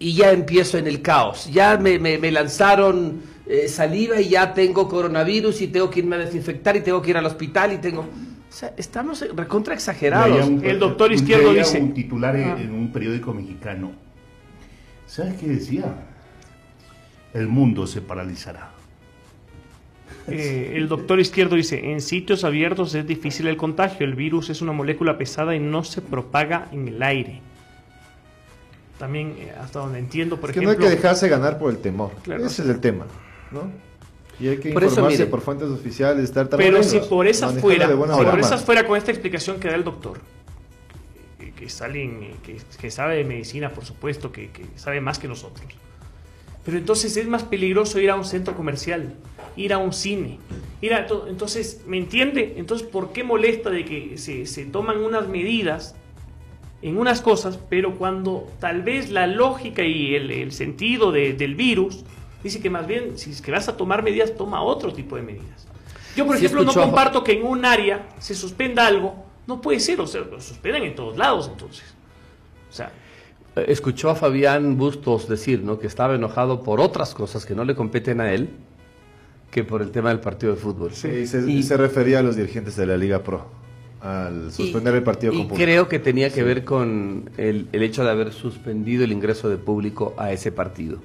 y 0.00 0.14
ya 0.14 0.32
empiezo 0.32 0.78
en 0.78 0.88
el 0.88 1.00
caos. 1.00 1.48
Ya 1.52 1.76
me, 1.76 1.98
me- 2.00 2.18
me 2.18 2.32
lanzaron 2.32 3.20
eh, 3.48 3.68
saliva 3.68 4.20
y 4.20 4.28
ya 4.28 4.52
tengo 4.54 4.88
coronavirus 4.88 5.62
y 5.62 5.68
tengo 5.68 5.88
que 5.90 6.00
irme 6.00 6.16
a 6.16 6.18
desinfectar 6.20 6.76
y 6.76 6.80
tengo 6.80 7.00
que 7.02 7.10
ir 7.10 7.16
al 7.16 7.26
hospital 7.26 7.72
y 7.72 7.78
tengo... 7.78 8.02
O 8.02 8.52
sea, 8.52 8.72
estamos 8.76 9.24
recontra 9.34 9.74
exagerados. 9.74 10.46
Un- 10.46 10.64
El 10.64 10.78
doctor 10.78 11.12
Izquierdo 11.12 11.52
dice- 11.52 11.80
un 11.80 11.92
titular 11.94 12.34
en, 12.36 12.48
Ah. 12.50 12.56
en 12.60 12.72
un 12.72 12.92
periódico 12.92 13.32
mexicano. 13.34 13.92
¿Sabes 15.06 15.34
qué 15.40 15.46
decía? 15.46 15.84
El 17.34 17.46
mundo 17.48 17.86
se 17.86 18.00
paralizará. 18.00 18.70
Eh, 20.26 20.72
el 20.76 20.88
doctor 20.88 21.20
izquierdo 21.20 21.56
dice, 21.56 21.90
en 21.92 22.00
sitios 22.02 22.44
abiertos 22.44 22.94
es 22.94 23.06
difícil 23.06 23.46
el 23.46 23.56
contagio, 23.56 24.04
el 24.04 24.14
virus 24.14 24.50
es 24.50 24.60
una 24.60 24.72
molécula 24.72 25.16
pesada 25.16 25.54
y 25.54 25.58
no 25.60 25.84
se 25.84 26.02
propaga 26.02 26.68
en 26.72 26.88
el 26.88 27.02
aire. 27.02 27.40
También, 28.98 29.34
eh, 29.38 29.52
hasta 29.58 29.78
donde 29.78 29.98
entiendo, 29.98 30.38
por 30.38 30.50
Es 30.50 30.54
que 30.54 30.60
no 30.60 30.68
hay 30.70 30.74
ejemplo... 30.76 30.90
que 30.90 30.96
dejarse 30.96 31.28
ganar 31.28 31.58
por 31.58 31.70
el 31.70 31.78
temor. 31.78 32.12
Claro. 32.22 32.44
Ese 32.44 32.62
es 32.62 32.68
el 32.68 32.80
tema, 32.80 33.06
¿no? 33.50 33.70
Y 34.40 34.48
hay 34.48 34.58
que 34.58 34.72
Por 34.72 34.84
eso, 34.84 34.92
informarse 34.92 35.18
mire. 35.18 35.30
por 35.30 35.40
fuentes 35.40 35.68
oficiales, 35.68 36.24
estar 36.24 36.48
Pero 36.48 36.82
si 36.84 36.98
por 37.00 37.26
manejarlo 37.26 37.60
fuera, 37.60 37.88
si 37.88 38.24
por 38.24 38.38
esas 38.40 38.64
fuera 38.64 38.86
con 38.86 38.96
esta 38.96 39.10
explicación 39.10 39.58
que 39.58 39.68
da 39.68 39.74
el 39.74 39.82
doctor, 39.84 40.20
que, 41.40 41.52
que 41.52 41.68
salen, 41.68 42.34
que, 42.44 42.56
que 42.80 42.90
sabe 42.90 43.16
de 43.16 43.24
medicina, 43.24 43.70
por 43.70 43.84
supuesto, 43.84 44.30
que, 44.30 44.50
que 44.50 44.64
sabe 44.76 45.00
más 45.00 45.18
que 45.18 45.26
nosotros. 45.26 45.66
Pero 46.64 46.76
entonces 46.78 47.16
es 47.16 47.26
más 47.26 47.42
peligroso 47.44 47.98
ir 47.98 48.10
a 48.10 48.14
un 48.14 48.24
centro 48.24 48.54
comercial, 48.54 49.14
ir 49.56 49.72
a 49.72 49.78
un 49.78 49.92
cine, 49.92 50.38
ir 50.82 50.94
a 50.94 51.06
to- 51.06 51.26
entonces, 51.28 51.80
¿me 51.86 51.96
entiende? 51.98 52.54
Entonces, 52.58 52.86
¿por 52.86 53.12
qué 53.12 53.24
molesta 53.24 53.70
de 53.70 53.84
que 53.84 54.18
se, 54.18 54.46
se 54.46 54.66
toman 54.66 54.98
unas 54.98 55.26
medidas 55.28 55.96
en 56.82 56.96
unas 56.96 57.22
cosas, 57.22 57.58
pero 57.68 57.96
cuando 57.98 58.48
tal 58.60 58.82
vez 58.82 59.10
la 59.10 59.26
lógica 59.26 59.82
y 59.82 60.14
el, 60.14 60.30
el 60.30 60.52
sentido 60.52 61.10
de- 61.10 61.32
del 61.32 61.56
virus 61.56 62.04
dice 62.42 62.60
que 62.60 62.70
más 62.70 62.86
bien, 62.86 63.18
si 63.18 63.30
es 63.30 63.40
que 63.42 63.50
vas 63.50 63.68
a 63.68 63.76
tomar 63.76 64.02
medidas, 64.02 64.34
toma 64.36 64.62
otro 64.62 64.92
tipo 64.92 65.16
de 65.16 65.22
medidas. 65.22 65.66
Yo, 66.16 66.26
por 66.26 66.36
Sí 66.36 66.44
ejemplo, 66.46 66.64
no 66.64 66.72
comparto 66.74 67.22
que 67.22 67.32
en 67.32 67.46
un 67.46 67.64
área 67.64 68.08
se 68.18 68.34
suspenda 68.34 68.86
algo. 68.86 69.24
No 69.46 69.60
puede 69.60 69.80
ser, 69.80 70.00
o 70.00 70.06
sea, 70.06 70.20
lo 70.22 70.40
suspenden 70.40 70.82
en 70.84 70.94
todos 70.94 71.16
lados 71.16 71.48
entonces. 71.50 71.84
O 72.70 72.72
sea, 72.72 72.90
Eh, 73.56 73.64
Escuchó 73.68 74.10
a 74.10 74.14
Fabián 74.14 74.76
Bustos 74.76 75.26
decir 75.28 75.62
¿no? 75.62 75.78
que 75.78 75.86
estaba 75.86 76.14
enojado 76.14 76.62
por 76.62 76.80
otras 76.80 77.14
cosas 77.14 77.46
que 77.46 77.54
no 77.54 77.64
le 77.64 77.74
competen 77.74 78.20
a 78.20 78.32
él 78.32 78.50
que 79.50 79.64
por 79.64 79.80
el 79.80 79.90
tema 79.90 80.10
del 80.10 80.20
partido 80.20 80.54
de 80.54 80.60
fútbol. 80.60 80.90
Sí, 80.92 81.26
se, 81.26 81.50
Y- 81.50 81.62
se 81.62 81.76
refería 81.78 82.18
a 82.18 82.22
los 82.22 82.36
dirigentes 82.36 82.76
de 82.76 82.86
la 82.86 82.96
Liga 82.98 83.22
Pro 83.22 83.46
al 84.00 84.52
suspender 84.52 84.94
el 84.94 85.02
partido 85.02 85.32
y 85.32 85.36
público. 85.38 85.54
creo 85.56 85.88
que 85.88 85.98
tenía 85.98 86.30
que 86.32 86.42
ver 86.44 86.64
con 86.64 87.30
el, 87.36 87.66
el 87.72 87.82
hecho 87.82 88.04
de 88.04 88.10
haber 88.10 88.32
suspendido 88.32 89.02
el 89.02 89.10
ingreso 89.12 89.48
de 89.48 89.56
público 89.56 90.14
a 90.18 90.30
ese 90.30 90.52
partido. 90.52 90.98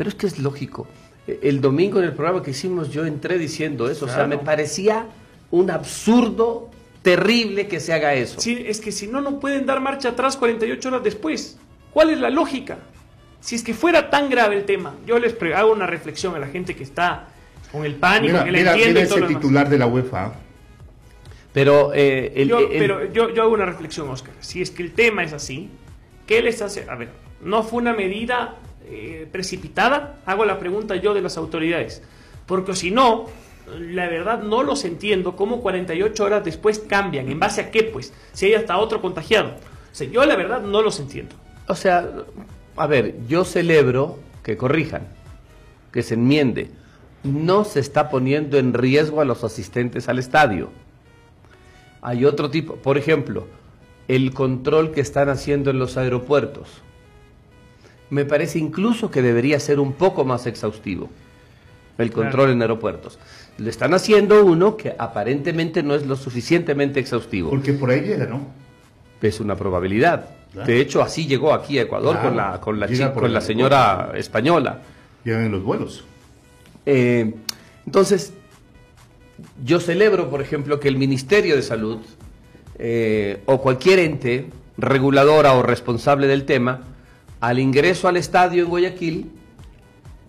Pero 0.00 0.08
es 0.08 0.14
que 0.16 0.26
es 0.28 0.38
lógico. 0.38 0.86
E- 1.26 1.40
El 1.42 1.60
domingo 1.60 1.98
en 1.98 2.06
el 2.06 2.14
programa 2.14 2.42
que 2.42 2.52
hicimos 2.52 2.90
yo 2.90 3.04
entré 3.04 3.36
diciendo 3.36 3.90
eso. 3.90 4.06
O 4.06 4.08
sea, 4.08 4.26
me 4.26 4.38
parecía 4.38 5.04
un 5.50 5.70
absurdo 5.70 6.70
terrible 7.02 7.68
que 7.68 7.80
se 7.80 7.92
haga 7.92 8.14
eso. 8.14 8.40
si- 8.40 8.64
es 8.66 8.80
que 8.80 8.92
si 8.92 9.08
no, 9.08 9.20
no 9.20 9.38
pueden 9.38 9.66
dar 9.66 9.78
marcha 9.82 10.08
atrás 10.08 10.38
48 10.38 10.88
horas 10.88 11.02
después. 11.02 11.58
¿Cuál 11.92 12.08
es 12.08 12.18
la 12.18 12.30
lógica? 12.30 12.78
Si 13.40 13.56
es 13.56 13.62
que 13.62 13.74
fuera 13.74 14.08
tan 14.08 14.30
grave 14.30 14.56
el 14.56 14.64
tema, 14.64 14.94
yo 15.06 15.18
les 15.18 15.36
hago 15.54 15.70
una 15.70 15.86
reflexión 15.86 16.34
a 16.34 16.38
la 16.38 16.46
gente 16.46 16.74
que 16.74 16.82
está 16.82 17.28
con 17.70 17.84
el 17.84 17.96
pánico, 17.96 18.32
Mira, 18.32 18.44
que 18.46 18.52
la 18.52 18.58
mira, 18.58 18.72
entiende 18.72 19.02
mira 19.02 19.14
ese 19.16 19.26
titular 19.26 19.68
de 19.68 19.76
la 19.76 19.86
UEFA. 19.86 20.32
Pero, 21.52 21.92
eh, 21.92 22.32
el- 22.36 22.48
yo, 22.48 22.58
el- 22.60 22.68
pero 22.78 23.12
yo, 23.12 23.34
yo 23.34 23.42
hago 23.42 23.52
una 23.52 23.66
reflexión, 23.66 24.08
Oscar. 24.08 24.32
Si 24.40 24.62
es 24.62 24.70
que 24.70 24.82
el 24.82 24.92
tema 24.92 25.24
es 25.24 25.34
así, 25.34 25.68
¿qué 26.26 26.40
les 26.40 26.62
hace? 26.62 26.86
A 26.88 26.94
ver, 26.94 27.10
no 27.42 27.62
fue 27.62 27.82
una 27.82 27.92
medida 27.92 28.56
eh, 28.90 29.28
precipitada. 29.30 30.20
Hago 30.26 30.44
la 30.44 30.58
pregunta 30.58 30.96
yo 30.96 31.14
de 31.14 31.22
las 31.22 31.36
autoridades. 31.36 32.02
Porque 32.46 32.74
si 32.74 32.90
no, 32.90 33.26
la 33.78 34.08
verdad 34.08 34.42
no 34.42 34.62
los 34.62 34.84
entiendo 34.84 35.36
cómo 35.36 35.60
48 35.60 36.24
horas 36.24 36.44
después 36.44 36.78
cambian. 36.80 37.30
¿En 37.30 37.38
base 37.38 37.60
a 37.60 37.70
qué, 37.70 37.84
pues? 37.84 38.12
Si 38.32 38.46
hay 38.46 38.54
hasta 38.54 38.78
otro 38.78 39.00
contagiado. 39.00 39.54
Yo 40.10 40.24
la 40.24 40.36
verdad 40.36 40.62
no 40.62 40.82
los 40.82 40.98
entiendo. 41.00 41.36
O 41.68 41.74
sea, 41.74 42.08
a 42.76 42.86
ver, 42.86 43.14
yo 43.28 43.44
celebro 43.44 44.18
que 44.42 44.56
corrijan, 44.56 45.08
que 45.92 46.02
se 46.02 46.14
enmiende. 46.14 46.70
No 47.22 47.64
se 47.64 47.80
está 47.80 48.08
poniendo 48.08 48.58
en 48.58 48.72
riesgo 48.72 49.20
a 49.20 49.24
los 49.24 49.44
asistentes 49.44 50.08
al 50.08 50.18
estadio. 50.18 50.70
Hay 52.02 52.24
otro 52.24 52.50
tipo, 52.50 52.76
por 52.76 52.96
ejemplo, 52.96 53.46
el 54.08 54.32
control 54.32 54.92
que 54.92 55.02
están 55.02 55.28
haciendo 55.28 55.70
en 55.70 55.78
los 55.78 55.96
aeropuertos. 55.96 56.82
Me 58.10 58.24
parece 58.24 58.58
incluso 58.58 59.10
que 59.10 59.22
debería 59.22 59.60
ser 59.60 59.78
un 59.80 59.92
poco 59.92 60.24
más 60.24 60.46
exhaustivo 60.46 61.08
el 61.98 62.10
control 62.10 62.32
Claro. 62.46 62.52
en 62.52 62.62
aeropuertos. 62.62 63.18
Le 63.58 63.68
están 63.70 63.92
haciendo 63.94 64.44
uno 64.44 64.76
que 64.76 64.94
aparentemente 64.98 65.82
no 65.82 65.94
es 65.94 66.06
lo 66.06 66.16
suficientemente 66.16 66.98
exhaustivo. 66.98 67.50
Porque 67.50 67.72
por 67.74 67.90
ahí 67.90 68.00
llega, 68.00 68.26
¿no? 68.26 68.40
Es 69.20 69.38
una 69.38 69.54
probabilidad. 69.54 70.30
Claro. 70.52 70.66
De 70.66 70.80
hecho, 70.80 71.02
así 71.02 71.26
llegó 71.26 71.52
aquí 71.52 71.78
a 71.78 71.82
Ecuador 71.82 72.12
Claro. 72.14 72.28
con 72.28 72.36
la, 72.36 72.60
con 72.60 72.80
la, 72.80 72.86
Llega 72.86 73.08
chi- 73.08 73.12
por 73.14 73.22
con 73.24 73.32
la 73.34 73.40
señora 73.42 73.90
aeropuerto. 73.92 74.16
española. 74.18 74.78
Llegan 75.24 75.44
en 75.44 75.52
los 75.52 75.62
vuelos. 75.62 76.04
Eh, 76.86 77.34
entonces, 77.84 78.32
yo 79.64 79.78
celebro, 79.78 80.30
por 80.30 80.40
ejemplo, 80.40 80.80
que 80.80 80.88
el 80.88 80.96
Ministerio 80.96 81.54
de 81.54 81.62
Salud 81.62 81.98
eh, 82.78 83.42
o 83.44 83.60
cualquier 83.60 83.98
ente 83.98 84.46
reguladora 84.78 85.52
o 85.52 85.62
responsable 85.62 86.26
del 86.26 86.44
tema, 86.46 86.80
al 87.40 87.58
ingreso 87.58 88.08
al 88.08 88.16
estadio 88.16 88.64
en 88.64 88.70
Guayaquil, 88.70 89.30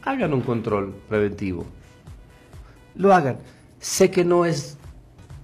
hagan 0.03 0.33
un 0.33 0.41
control 0.41 0.95
preventivo. 1.07 1.65
Lo 2.95 3.13
hagan. 3.13 3.37
Sé 3.79 4.11
que 4.11 4.23
no 4.23 4.45
es 4.45 4.77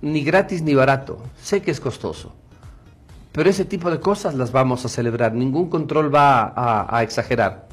ni 0.01 0.23
gratis 0.23 0.61
ni 0.61 0.75
barato, 0.75 1.19
sé 1.41 1.61
que 1.61 1.71
es 1.71 1.79
costoso. 1.79 2.33
Pero 3.31 3.49
ese 3.49 3.65
tipo 3.65 3.91
de 3.91 3.99
cosas 3.99 4.33
las 4.35 4.51
vamos 4.51 4.85
a 4.85 4.89
celebrar. 4.89 5.33
Ningún 5.33 5.69
control 5.69 6.13
va 6.13 6.53
a, 6.55 6.97
a 6.97 7.03
exagerar. 7.03 7.67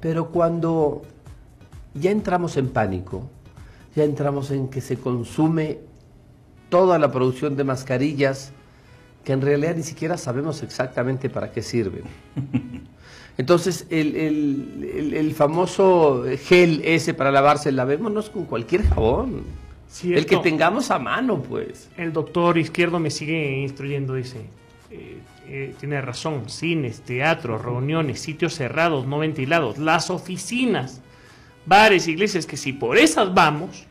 Pero 0.00 0.30
cuando 0.30 1.02
ya 1.94 2.10
entramos 2.10 2.56
en 2.56 2.68
pánico, 2.68 3.28
ya 3.96 4.04
entramos 4.04 4.50
en 4.50 4.68
que 4.68 4.80
se 4.80 4.96
consume 4.98 5.78
toda 6.68 6.98
la 6.98 7.10
producción 7.10 7.56
de 7.56 7.64
mascarillas 7.64 8.52
que 9.24 9.32
en 9.32 9.40
realidad 9.40 9.76
ni 9.76 9.82
siquiera 9.82 10.16
sabemos 10.16 10.62
exactamente 10.62 11.30
para 11.30 11.50
qué 11.50 11.62
sirven. 11.62 12.04
Entonces, 13.38 13.86
el, 13.88 14.16
el- 14.16 14.90
el- 14.94 15.14
el 15.14 15.32
famoso 15.34 16.24
gel 16.46 16.82
ese 16.84 17.14
para 17.14 17.30
lavarse, 17.30 17.72
lavémonos 17.72 18.30
con 18.30 18.44
cualquier 18.44 18.82
jabón. 18.82 19.44
El 20.18 20.26
que 20.26 20.36
tengamos 20.42 20.90
a 20.90 20.98
mano, 20.98 21.40
pues. 21.42 21.88
El 21.96 22.12
doctor 22.12 22.58
izquierdo 22.58 22.98
me 22.98 23.10
sigue 23.10 23.58
instruyendo, 23.62 24.14
dice. 24.14 24.40
eh, 24.90 25.18
eh, 25.48 25.74
tiene 25.80 26.00
razón. 26.02 26.48
Cines, 26.50 27.00
teatros, 27.02 27.62
reuniones, 27.64 28.20
sitios 28.20 28.54
cerrados, 28.54 29.06
no 29.06 29.18
ventilados, 29.18 29.78
las 29.78 30.10
oficinas, 30.10 31.00
bares, 31.64 32.06
iglesias, 32.08 32.44
que 32.46 32.56
si 32.58 32.72
por 32.74 32.98
esas 32.98 33.32
vamos, 33.34 33.84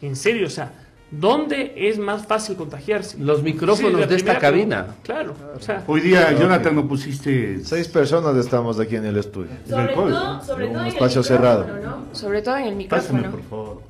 en 0.00 0.14
serio, 0.16 0.46
o 0.46 0.50
sea, 0.50 0.72
¿dónde 1.10 1.72
es 1.76 1.98
más 1.98 2.26
fácil 2.26 2.56
contagiarse? 2.56 3.18
Los 3.18 3.42
micrófonos 3.42 4.08
de 4.08 4.16
esta 4.16 4.38
cabina. 4.38 4.82
pregunta. 4.84 5.02
Claro, 5.02 5.34
o 5.56 5.60
sea, 5.60 5.82
Hoy 5.86 6.00
día. 6.00 6.32
Jonathan, 6.32 6.74
no 6.76 6.86
pusiste. 6.88 7.60
Seis 7.64 7.88
personas 7.88 8.36
estamos 8.36 8.78
aquí 8.80 8.96
en 8.96 9.06
el 9.06 9.16
estudio. 9.16 9.50
Sobre 9.68 9.88
todo, 9.94 10.42
sobre 10.44 10.66
Un 10.66 10.72
todo 10.72 10.80
en 10.82 10.86
el 10.86 10.92
espacio 10.92 11.22
cerrado. 11.22 11.66
¿no? 11.82 12.04
Sobre 12.12 12.42
todo 12.42 12.56
en 12.56 12.80
el 12.80 12.86
Pásame, 12.86 13.18
micrófono. 13.22 13.30
por 13.30 13.42
favor. 13.50 13.82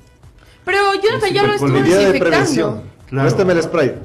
Pero 0.65 0.77
Jonathan 1.01 1.29
Sí, 1.29 1.33
ya 1.35 1.43
lo 1.43 1.53
estuvo 1.53 1.67
la 1.69 1.73
Medida 1.73 1.97
de 1.97 2.05
desinfectando. 2.05 2.29
prevención. 2.29 2.81
Claro. 3.07 3.23
Préstame 3.27 3.53
el 3.53 3.63
spray. 3.63 3.95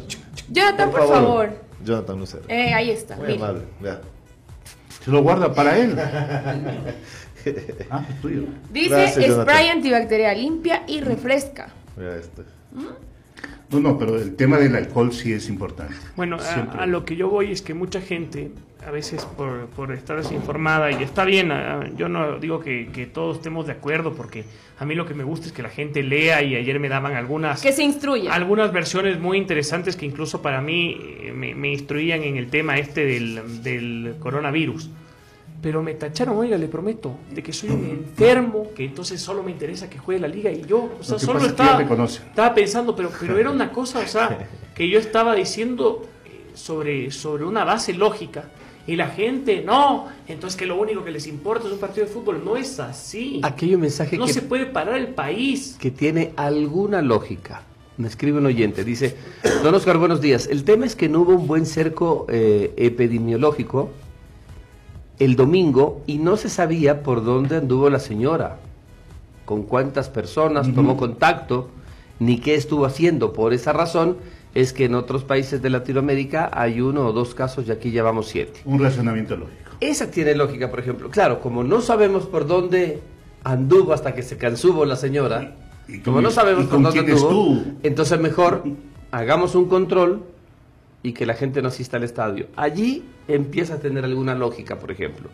Jonathan, 0.51 0.91
por, 0.91 1.09
favor. 1.09 1.49
Jonathan 1.85 2.19
Lucero. 2.19 2.43
Eh, 2.49 2.73
ahí 2.75 2.91
está. 2.91 3.17
Muy 3.17 3.27
mira. 3.27 3.45
amable, 3.45 3.63
vea. 3.81 4.01
Se 5.05 5.11
lo 5.11 5.23
guarda 5.23 5.53
para 5.55 5.77
él. 5.79 5.95
ah, 7.91 8.05
es 8.11 8.21
tuyo. 8.21 8.43
Dice 8.73 8.89
Gracias, 8.89 9.25
Jonathan. 9.27 9.45
spray 9.45 9.69
antibacterial 9.69 10.37
limpia 10.41 10.83
y 10.89 11.01
refresca. 11.01 11.69
Vea 11.97 12.17
esto. 12.17 12.43
No, 13.71 13.81
no, 13.81 13.99
pero 13.99 14.17
el 14.17 14.37
tema 14.37 14.59
del 14.59 14.77
alcohol 14.77 15.13
sí 15.13 15.33
es 15.33 15.49
importante. 15.49 15.95
Bueno, 16.15 16.37
a, 16.79 16.87
lo 16.87 17.05
que 17.05 17.17
yo 17.17 17.29
voy 17.29 17.51
es 17.51 17.63
que 17.63 17.75
mucha 17.75 18.01
gente, 18.01 18.53
a 18.87 18.93
veces 18.93 19.25
por, 19.25 19.67
por 19.67 19.91
estar 19.91 20.17
desinformada, 20.17 20.93
y 20.93 21.03
está 21.03 21.25
bien, 21.25 21.53
yo 21.97 22.09
no 22.09 22.39
digo 22.39 22.61
que, 22.61 22.91
que 22.93 23.07
todos 23.07 23.39
estemos 23.39 23.67
de 23.67 23.73
acuerdo, 23.73 24.15
porque 24.15 24.45
a 24.79 24.85
mí 24.85 24.95
lo 24.95 25.05
que 25.05 25.15
me 25.15 25.25
gusta 25.25 25.47
es 25.49 25.53
que 25.53 25.63
la 25.63 25.69
gente 25.69 26.05
lea 26.05 26.43
y 26.43 26.55
ayer 26.55 26.79
me 26.79 26.89
daban 26.89 27.15
algunas, 27.15 27.61
Que 27.61 27.73
se 27.73 27.83
instruya. 27.83 28.33
algunas 28.33 28.73
versiones 28.73 29.19
muy 29.19 29.37
interesantes 29.37 29.97
que 29.97 30.07
incluso 30.07 30.43
para 30.43 30.61
mí 30.61 30.97
eh, 31.01 31.33
me, 31.35 31.57
me 31.57 31.73
instruían 31.73 32.23
en 32.23 32.37
el 32.37 32.49
tema 32.51 32.79
este 32.79 33.05
del, 33.05 33.65
del 33.65 34.15
coronavirus. 34.21 34.91
Pero 35.63 35.83
me 35.83 35.95
tacharon, 35.95 36.37
oiga, 36.37 36.57
le 36.57 36.69
prometo, 36.69 37.17
de 37.31 37.43
que 37.43 37.53
soy 37.53 37.71
un 37.71 37.85
enfermo, 37.87 38.69
que 38.75 38.85
entonces 38.85 39.21
solo 39.21 39.43
me 39.43 39.51
interesa 39.51 39.89
que 39.89 39.99
juegue 39.99 40.21
la 40.21 40.29
liga 40.29 40.51
y 40.51 40.63
yo, 40.63 40.91
o 41.01 41.03
sea, 41.03 41.19
solo 41.19 41.41
estaba, 41.41 41.83
estaba 41.83 42.55
pensando, 42.55 42.95
pero, 42.95 43.11
pero 43.19 43.39
era 43.39 43.51
una 43.51 43.73
cosa, 43.73 44.01
o 44.01 44.07
sea, 44.07 44.49
que 44.75 44.89
yo 44.89 44.99
estaba 44.99 45.35
diciendo 45.35 46.07
eh, 46.25 46.51
sobre, 46.55 47.11
sobre 47.11 47.45
una 47.45 47.65
base 47.65 47.95
lógica. 47.95 48.51
Y 48.87 48.95
la 48.95 49.09
gente, 49.09 49.63
no, 49.63 50.07
entonces 50.29 50.57
que 50.57 50.65
lo 50.65 50.77
único 50.81 51.03
que 51.05 51.11
les 51.11 51.27
importa 51.27 51.67
es 51.67 51.73
un 51.73 51.81
partido 51.81 52.07
de 52.07 52.13
fútbol. 52.13 52.43
No 52.45 52.57
es 52.57 52.79
así. 52.79 53.41
Un 53.43 53.81
mensaje 53.81 54.17
No 54.17 54.27
que, 54.27 54.33
se 54.33 54.43
puede 54.43 54.67
parar 54.67 54.97
el 54.97 55.09
país. 55.09 55.77
que 55.81 55.91
tiene 55.91 56.33
alguna 56.37 57.03
lógica. 57.03 57.63
Me 57.97 58.07
escribe 58.07 58.39
un 58.39 58.47
oyente, 58.47 58.85
dice, 58.85 59.17
Don 59.63 59.75
Oscar, 59.75 59.97
buenos 59.97 60.21
días. 60.21 60.47
El 60.47 60.65
tema 60.65 60.85
es 60.87 60.95
que 60.95 61.09
no 61.09 61.23
hubo 61.23 61.33
un 61.33 61.47
buen 61.47 61.67
cerco 61.67 62.27
eh, 62.29 62.75
epidemiológico 62.77 63.91
el 65.19 65.37
domingo 65.37 66.03
y 66.07 66.19
no 66.19 66.37
se 66.37 66.49
sabía 66.49 67.03
por 67.03 67.25
dónde 67.25 67.57
anduvo 67.57 67.89
la 67.91 67.99
señora, 67.99 68.59
con 69.45 69.63
cuántas 69.63 70.09
personas 70.09 70.73
tomó 70.75 70.97
contacto, 70.97 71.69
ni 72.19 72.39
qué 72.39 72.55
estuvo 72.55 72.85
haciendo. 72.87 73.33
Por 73.33 73.53
esa 73.55 73.73
razón 73.73 74.17
es 74.55 74.73
que 74.73 74.85
en 74.87 74.95
otros 74.95 75.25
países 75.25 75.63
de 75.63 75.71
Latinoamérica 75.71 76.51
hay 76.53 76.81
uno 76.81 77.07
o 77.07 77.13
dos 77.13 77.35
casos 77.35 77.67
y 77.69 77.71
aquí 77.71 77.91
ya 77.91 78.03
vamos 78.03 78.27
siete. 78.29 78.61
Un 78.65 78.83
razonamiento 78.83 79.37
lógico. 79.37 79.71
Esa 79.81 80.11
tiene 80.11 80.35
lógica, 80.35 80.71
por 80.71 80.81
ejemplo. 80.81 81.11
Claro, 81.11 81.41
como 81.41 81.63
no 81.63 81.81
sabemos 81.83 82.25
por 82.27 82.47
dónde 82.47 83.01
anduvo 83.45 83.93
hasta 83.93 84.15
que 84.15 84.23
se 84.23 84.37
cansubo 84.39 84.85
la 84.87 84.97
señora, 84.97 85.55
¿Y- 85.89 85.97
y 85.97 86.01
como 86.01 86.21
no 86.21 86.31
sabemos 86.31 86.65
por 86.67 86.83
dónde 86.83 87.01
anduvo, 87.01 87.63
entonces 87.83 88.19
mejor 88.19 88.65
hagamos 89.13 89.55
un 89.55 89.67
control 89.69 90.23
y 91.07 91.13
que 91.13 91.25
la 91.25 91.35
gente 91.35 91.63
no 91.63 91.69
asista 91.69 91.99
al 91.99 92.03
estadio. 92.03 92.49
Allí 92.57 93.05
empieza 93.29 93.75
a 93.75 93.79
tener 93.79 94.05
alguna 94.05 94.35
lógica, 94.35 94.77
por 94.77 94.91
ejemplo. 94.91 95.29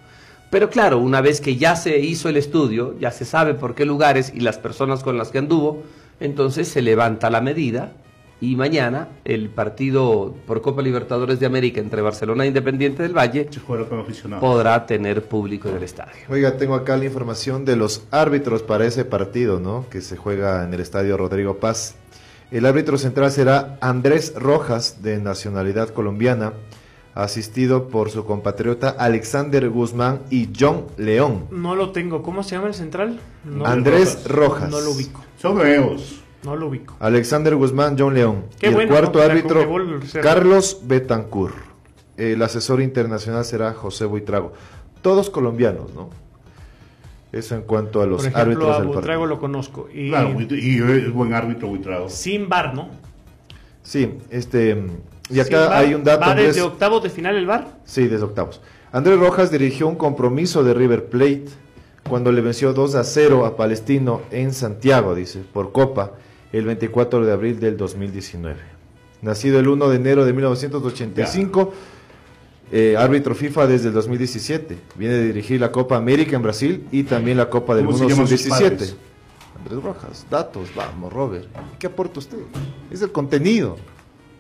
Pero 0.51 0.69
claro, 0.69 0.99
una 0.99 1.23
vez 1.23 1.41
que 1.41 1.57
ya 1.57 1.77
se 1.77 1.99
hizo 1.99 2.29
el 2.29 2.37
estudio, 2.37 2.95
ya 3.01 3.11
se 3.11 3.25
sabe 3.25 3.55
por 3.55 3.75
qué 3.75 3.87
lugares 3.87 4.33
y 4.35 4.41
las 4.41 4.59
personas 4.59 5.03
con 5.03 5.17
las 5.17 5.31
que 5.31 5.39
anduvo, 5.39 5.83
entonces 6.21 6.69
se 6.69 6.83
levanta 6.83 7.31
la 7.31 7.41
medida 7.41 7.95
y 8.39 8.55
mañana 8.55 9.09
el 9.25 9.49
partido 9.49 10.35
por 10.47 10.61
Copa 10.61 10.83
Libertadores 10.83 11.41
de 11.41 11.47
América 11.47 11.81
entre 11.81 12.03
Barcelona 12.03 12.45
e 12.45 12.49
Independiente 12.49 13.03
del 13.03 13.17
Valle 13.17 13.49
podrá 14.41 14.85
tener 14.85 15.23
público 15.23 15.71
en 15.71 15.77
el 15.77 15.85
estadio. 15.85 16.21
Oiga, 16.29 16.59
tengo 16.59 16.75
acá 16.75 16.99
la 16.99 17.07
información 17.07 17.65
de 17.65 17.77
los 17.77 18.05
árbitros 18.11 18.63
para 18.63 18.85
ese 18.85 19.07
partido, 19.07 19.59
¿no? 19.59 19.87
Que 19.89 20.03
se 20.03 20.19
juega 20.19 20.65
en 20.65 20.75
el 20.75 20.81
estadio 20.81 21.17
Rodrigo 21.17 21.57
Paz. 21.57 21.95
El 22.53 22.67
árbitro 22.67 22.99
central 22.99 23.31
será 23.31 23.79
Andrés 23.81 24.35
Rojas, 24.37 25.03
de 25.03 25.19
nacionalidad 25.19 25.89
colombiana, 25.89 26.53
asistido 27.15 27.89
por 27.89 28.11
su 28.11 28.27
compatriota 28.27 28.91
Alexander 28.91 29.71
Guzmán 29.71 30.21
y 30.29 30.51
John 30.59 30.85
León. 30.99 31.47
No 31.51 31.75
lo 31.75 31.93
tengo. 31.93 32.23
¿Cómo 32.23 32.43
se 32.43 32.57
llama 32.57 32.69
el 32.69 32.75
central? 32.75 33.21
No, 33.45 33.65
Andrés 33.65 34.29
Rojas. 34.29 34.71
no 34.71 34.83
lo 34.83 34.91
ubico. 34.91 35.25
Son 35.39 35.55
nuevos. 35.55 36.21
No 36.45 36.55
lo 36.55 36.67
ubico. 36.67 36.95
Alexander 37.01 37.57
Guzmán, 37.57 37.97
John 37.99 38.13
León. 38.13 38.45
Qué 38.59 38.67
y 38.67 38.69
el 38.69 38.75
bueno, 38.75 38.91
cuarto 38.91 39.23
árbitro, 39.23 39.67
Carlos 40.23 40.81
Betancourt. 40.85 41.57
El 42.19 42.43
asesor 42.43 42.83
internacional 42.83 43.47
será 43.47 43.73
José 43.73 44.05
Buitrago. 44.05 44.53
Todos 45.01 45.31
colombianos, 45.31 45.95
¿no? 45.95 46.11
Eso 47.33 47.55
en 47.55 47.63
cuanto 47.63 48.03
a 48.03 48.07
los 48.07 48.19
Por 48.23 48.27
ejemplo, 48.31 48.43
árbitros 48.43 48.77
a 48.77 49.07
del 49.09 49.29
lo 49.29 49.39
conozco. 49.41 49.89
Y 49.93 50.11
Claro, 50.11 50.37
y, 50.39 50.55
y 50.55 50.79
es 50.79 51.11
buen 51.13 51.33
árbitro, 51.33 51.69
Buitrago. 51.69 52.09
sin 52.11 52.49
bar, 52.49 52.75
¿no? 52.75 52.91
Sí, 53.83 54.19
este. 54.31 54.85
Y 55.31 55.41
acá 55.41 55.77
hay 55.79 55.95
un 55.95 56.05
dato. 56.05 56.21
¿Va 56.21 56.33
Andrés- 56.33 56.49
desde 56.49 56.63
octavos 56.63 57.03
de 57.03 57.09
final 57.11 57.37
el 57.37 57.47
bar? 57.47 57.79
Sí, 57.85 58.07
desde 58.07 58.25
octavos. 58.25 58.61
Andrés 58.93 59.19
Rojas 59.19 59.51
dirigió 59.51 59.89
un 59.89 59.95
compromiso 59.97 60.63
de 60.63 60.75
River 60.75 61.07
Plate 61.07 61.47
cuando 62.07 62.31
le 62.33 62.43
venció 62.43 62.75
2 62.75 62.95
a 62.97 63.05
0 63.05 63.47
a 63.47 63.57
Palestino 63.57 64.21
en 64.31 64.53
Santiago, 64.53 65.15
dice, 65.15 65.41
por 65.53 65.73
Copa, 65.73 66.13
el 66.53 66.67
24 66.67 67.25
de 67.25 67.33
abril 67.33 67.59
del 67.61 67.79
2019. 67.79 68.57
Nacido 69.23 69.59
el 69.59 69.69
1 69.69 69.89
de 69.89 69.97
enero 69.97 70.25
de 70.27 70.33
1985, 70.35 71.73
eh, 72.73 72.97
árbitro 72.99 73.35
FIFA 73.35 73.67
desde 73.67 73.89
el 73.89 73.95
2017. 73.95 74.77
Viene 74.97 75.15
de 75.15 75.27
dirigir 75.27 75.61
la 75.61 75.71
Copa 75.71 75.97
América 75.97 76.35
en 76.37 76.43
Brasil 76.43 76.87
y 76.91 77.03
también 77.05 77.37
la 77.37 77.49
Copa 77.51 77.75
del 77.77 77.85
¿Cómo 77.85 77.99
se 77.99 78.05
Mundo 78.05 78.15
llaman 78.17 78.29
sus 78.29 78.41
Sub-17. 78.43 78.51
padres? 78.71 78.97
Andrés 79.59 79.83
Rojas, 79.83 80.27
datos, 80.29 80.69
vamos, 80.75 81.13
Robert. 81.13 81.47
¿Qué 81.79 81.87
aporta 81.87 82.19
usted? 82.19 82.39
Es 82.91 83.01
el 83.03 83.13
contenido. 83.13 83.77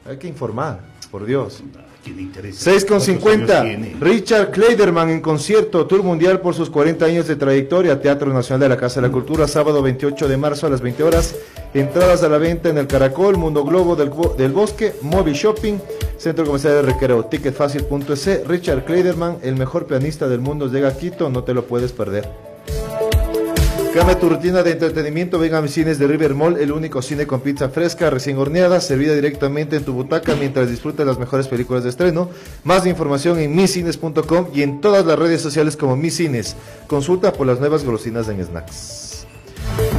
Hay 0.04 0.16
que 0.16 0.26
informar, 0.26 0.80
por 1.12 1.24
Dios. 1.24 1.62
¿Quién 2.02 2.16
le 2.16 2.22
interesa? 2.22 2.58
6 2.64 2.84
con 2.86 2.98
¿Cuántos 2.98 3.04
50. 3.06 3.60
años 3.60 3.76
tiene? 3.82 3.96
Richard 4.00 4.50
Kleiderman 4.50 5.10
en 5.10 5.20
concierto, 5.20 5.86
Tour 5.86 6.02
Mundial 6.02 6.40
por 6.40 6.52
sus 6.54 6.68
40 6.68 7.04
años 7.04 7.28
de 7.28 7.36
trayectoria, 7.36 8.00
Teatro 8.00 8.32
Nacional 8.32 8.58
de 8.62 8.68
la 8.70 8.76
Casa 8.76 9.00
de 9.00 9.06
la 9.06 9.12
Cultura, 9.12 9.46
sábado 9.46 9.80
28 9.80 10.26
de 10.26 10.36
marzo 10.36 10.66
a 10.66 10.70
las 10.70 10.80
20 10.80 11.04
horas. 11.04 11.36
Entradas 11.72 12.24
a 12.24 12.28
la 12.28 12.38
venta 12.38 12.70
en 12.70 12.78
el 12.78 12.88
Caracol, 12.88 13.36
Mundo 13.36 13.62
Globo 13.64 13.94
del, 13.94 14.10
Bo- 14.10 14.34
del 14.36 14.50
Bosque, 14.50 14.94
Móvil 15.02 15.34
Shopping, 15.34 15.78
Centro 16.22 16.44
Comercial 16.44 16.74
de 16.74 16.82
Recreo, 16.82 17.24
Ticketfacil.es. 17.24 18.46
Richard 18.46 18.84
Kleiderman, 18.84 19.38
el 19.42 19.56
mejor 19.56 19.86
pianista 19.86 20.28
del 20.28 20.38
mundo, 20.38 20.68
llega 20.68 20.90
a 20.90 20.96
Quito, 20.96 21.28
no 21.30 21.42
te 21.42 21.52
lo 21.52 21.66
puedes 21.66 21.90
perder. 21.90 22.28
Cambia 23.92 24.16
tu 24.20 24.28
rutina 24.28 24.62
de 24.62 24.70
entretenimiento, 24.70 25.40
venga 25.40 25.58
a 25.58 25.62
mis 25.62 25.72
cines 25.72 25.98
de 25.98 26.06
River 26.06 26.34
Mall, 26.34 26.58
el 26.58 26.70
único 26.70 27.02
cine 27.02 27.26
con 27.26 27.40
pizza 27.40 27.70
fresca, 27.70 28.08
recién 28.08 28.38
horneada, 28.38 28.80
servida 28.80 29.14
directamente 29.14 29.74
en 29.74 29.84
tu 29.84 29.94
butaca 29.94 30.36
mientras 30.36 30.70
disfrutas 30.70 31.04
las 31.04 31.18
mejores 31.18 31.48
películas 31.48 31.82
de 31.82 31.90
estreno. 31.90 32.30
Más 32.62 32.86
información 32.86 33.40
en 33.40 33.56
miscines.com 33.56 34.46
y 34.54 34.62
en 34.62 34.80
todas 34.80 35.04
las 35.04 35.18
redes 35.18 35.42
sociales 35.42 35.76
como 35.76 35.96
Mis 35.96 36.16
Cines. 36.16 36.54
Consulta 36.86 37.32
por 37.32 37.48
las 37.48 37.58
nuevas 37.58 37.84
golosinas 37.84 38.28
en 38.28 38.44
Snacks. 38.44 39.01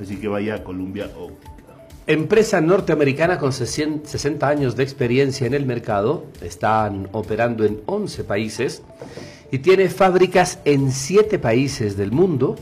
Así 0.00 0.16
que 0.16 0.28
vaya 0.28 0.56
a 0.56 0.64
Columbia 0.64 1.10
Óptica. 1.16 1.54
Empresa 2.06 2.60
norteamericana 2.60 3.38
con 3.38 3.52
60 3.52 4.46
años 4.46 4.76
de 4.76 4.82
experiencia 4.82 5.46
en 5.46 5.54
el 5.54 5.64
mercado, 5.64 6.26
están 6.42 7.08
operando 7.12 7.64
en 7.64 7.80
11 7.86 8.24
países 8.24 8.82
y 9.50 9.60
tiene 9.60 9.88
fábricas 9.88 10.58
en 10.64 10.90
7 10.90 11.38
países 11.38 11.96
del 11.96 12.12
mundo. 12.12 12.56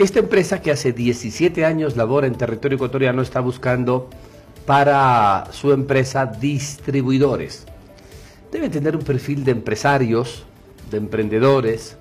Esta 0.00 0.20
empresa 0.20 0.62
que 0.62 0.70
hace 0.70 0.94
17 0.94 1.66
años 1.66 1.94
labora 1.94 2.26
en 2.26 2.34
territorio 2.34 2.76
ecuatoriano 2.76 3.20
está 3.20 3.40
buscando 3.40 4.08
para 4.64 5.44
su 5.52 5.72
empresa 5.72 6.24
distribuidores. 6.24 7.66
Debe 8.50 8.70
tener 8.70 8.96
un 8.96 9.02
perfil 9.02 9.44
de 9.44 9.50
empresarios, 9.50 10.46
de 10.90 10.96
emprendedores, 10.96 11.98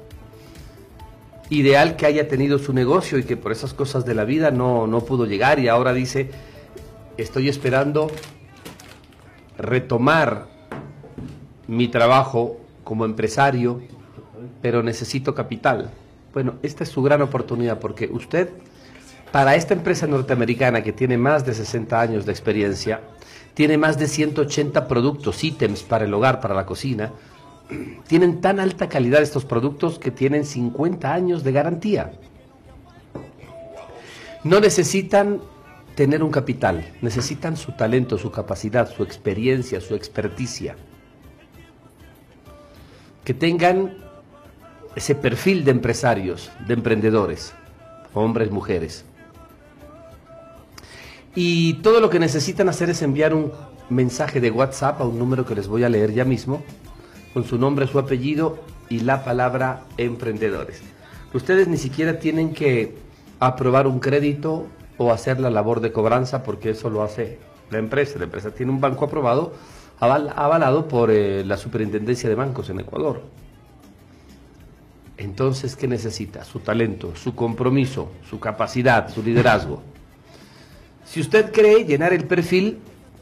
ideal 1.50 1.98
que 1.98 2.06
haya 2.06 2.30
tenido 2.30 2.58
su 2.58 2.72
negocio 2.72 3.18
y 3.18 3.26
que 3.26 3.36
por 3.36 3.52
esas 3.52 3.74
cosas 3.74 4.06
de 4.06 4.16
la 4.16 4.24
vida 4.24 4.50
no, 4.50 4.88
no 4.88 5.02
pudo 5.02 5.26
llegar 5.26 5.60
y 5.60 5.68
ahora 5.68 5.92
dice, 5.92 6.32
estoy 7.18 7.50
esperando 7.50 8.10
retomar 9.58 10.48
mi 11.68 11.90
trabajo 11.90 12.62
como 12.86 13.04
empresario, 13.04 13.82
pero 14.62 14.84
necesito 14.84 15.36
capital. 15.36 15.92
Bueno, 16.34 16.56
esta 16.62 16.84
es 16.84 16.90
su 16.90 17.02
gran 17.02 17.22
oportunidad 17.22 17.80
porque 17.80 18.08
usted, 18.12 18.50
para 19.32 19.56
esta 19.56 19.74
empresa 19.74 20.06
norteamericana 20.06 20.84
que 20.84 20.94
tiene 20.94 21.18
más 21.18 21.46
de 21.46 21.54
60 21.54 22.00
años 22.00 22.26
de 22.26 22.32
experiencia, 22.32 23.02
tiene 23.56 23.78
más 23.78 23.98
de 23.98 24.08
180 24.08 24.88
productos, 24.88 25.44
ítems 25.44 25.84
para 25.84 26.06
el 26.06 26.14
hogar, 26.14 26.40
para 26.40 26.54
la 26.54 26.66
cocina, 26.66 27.12
tienen 28.08 28.42
tan 28.42 28.60
alta 28.60 28.90
calidad 28.90 29.22
estos 29.22 29.46
productos 29.46 29.98
que 29.98 30.12
tienen 30.12 30.46
50 30.46 31.12
años 31.14 31.44
de 31.44 31.52
garantía. 31.52 32.12
No 34.44 34.60
necesitan 34.60 35.42
tener 35.96 36.24
un 36.24 36.32
capital, 36.32 36.94
necesitan 37.02 37.58
su 37.58 37.74
talento, 37.74 38.18
su 38.18 38.32
capacidad, 38.32 38.90
su 38.90 39.04
experiencia, 39.04 39.82
su 39.82 39.96
experticia. 39.96 40.78
Que 43.26 43.34
tengan 43.34 44.09
ese 44.96 45.16
perfil 45.16 45.64
de 45.64 45.72
empresarios, 45.72 46.52
de 46.68 46.74
emprendedores, 46.74 47.54
hombres, 48.14 48.52
mujeres. 48.52 49.06
Y 51.36 51.76
todo 51.76 52.02
lo 52.02 52.10
que 52.10 52.20
necesitan 52.20 52.70
hacer 52.70 52.90
es 52.90 53.02
enviar 53.02 53.34
un 53.34 53.52
mensaje 53.90 54.42
de 54.42 54.52
WhatsApp 54.52 55.00
a 55.02 55.06
un 55.06 55.18
número 55.20 55.46
que 55.46 55.56
les 55.56 55.68
voy 55.68 55.84
a 55.84 55.90
leer 55.90 56.14
ya 56.14 56.26
mismo, 56.26 56.64
con 57.34 57.46
su 57.46 57.58
nombre, 57.58 57.88
su 57.88 58.00
apellido 58.00 58.60
y 58.90 59.02
la 59.02 59.24
palabra 59.24 59.84
emprendedores. 59.98 60.82
Ustedes 61.34 61.68
ni 61.68 61.78
siquiera 61.78 62.20
tienen 62.20 62.54
que 62.54 62.96
aprobar 63.40 63.86
un 63.88 64.00
crédito 64.00 64.66
o 64.98 65.14
hacer 65.14 65.40
la 65.40 65.50
labor 65.52 65.80
de 65.80 65.92
cobranza 65.92 66.44
porque 66.44 66.72
eso 66.72 66.90
lo 66.90 67.04
hace 67.04 67.38
la 67.70 67.78
empresa. 67.78 68.18
La 68.18 68.26
empresa 68.26 68.52
tiene 68.52 68.72
un 68.72 68.82
banco 68.82 69.06
aprobado, 69.06 69.54
aval- 70.00 70.34
avalado 70.36 70.88
por 70.88 71.12
eh, 71.12 71.46
la 71.46 71.56
Superintendencia 71.58 72.28
de 72.28 72.36
Bancos 72.36 72.70
en 72.72 72.80
Ecuador. 72.80 73.22
Entonces, 75.20 75.76
¿qué 75.76 75.86
necesita? 75.86 76.44
Su 76.46 76.60
talento, 76.60 77.14
su 77.14 77.36
compromiso, 77.36 78.10
su 78.30 78.40
capacidad, 78.40 79.14
su 79.14 79.22
liderazgo. 79.22 79.82
Si 81.06 81.20
usted 81.20 81.52
cree 81.52 81.84
llenar 81.84 82.14
el 82.14 82.24
perfil, 82.24 82.78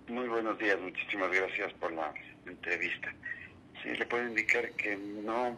Muy 0.08 0.28
buenos 0.28 0.56
días, 0.58 0.78
muchísimas 0.80 1.30
gracias 1.32 1.72
por 1.74 1.92
la 1.92 2.12
entrevista. 2.46 3.12
Sí, 3.82 3.88
le 3.98 4.06
puedo 4.06 4.26
indicar 4.28 4.70
que 4.72 4.96
no, 5.24 5.56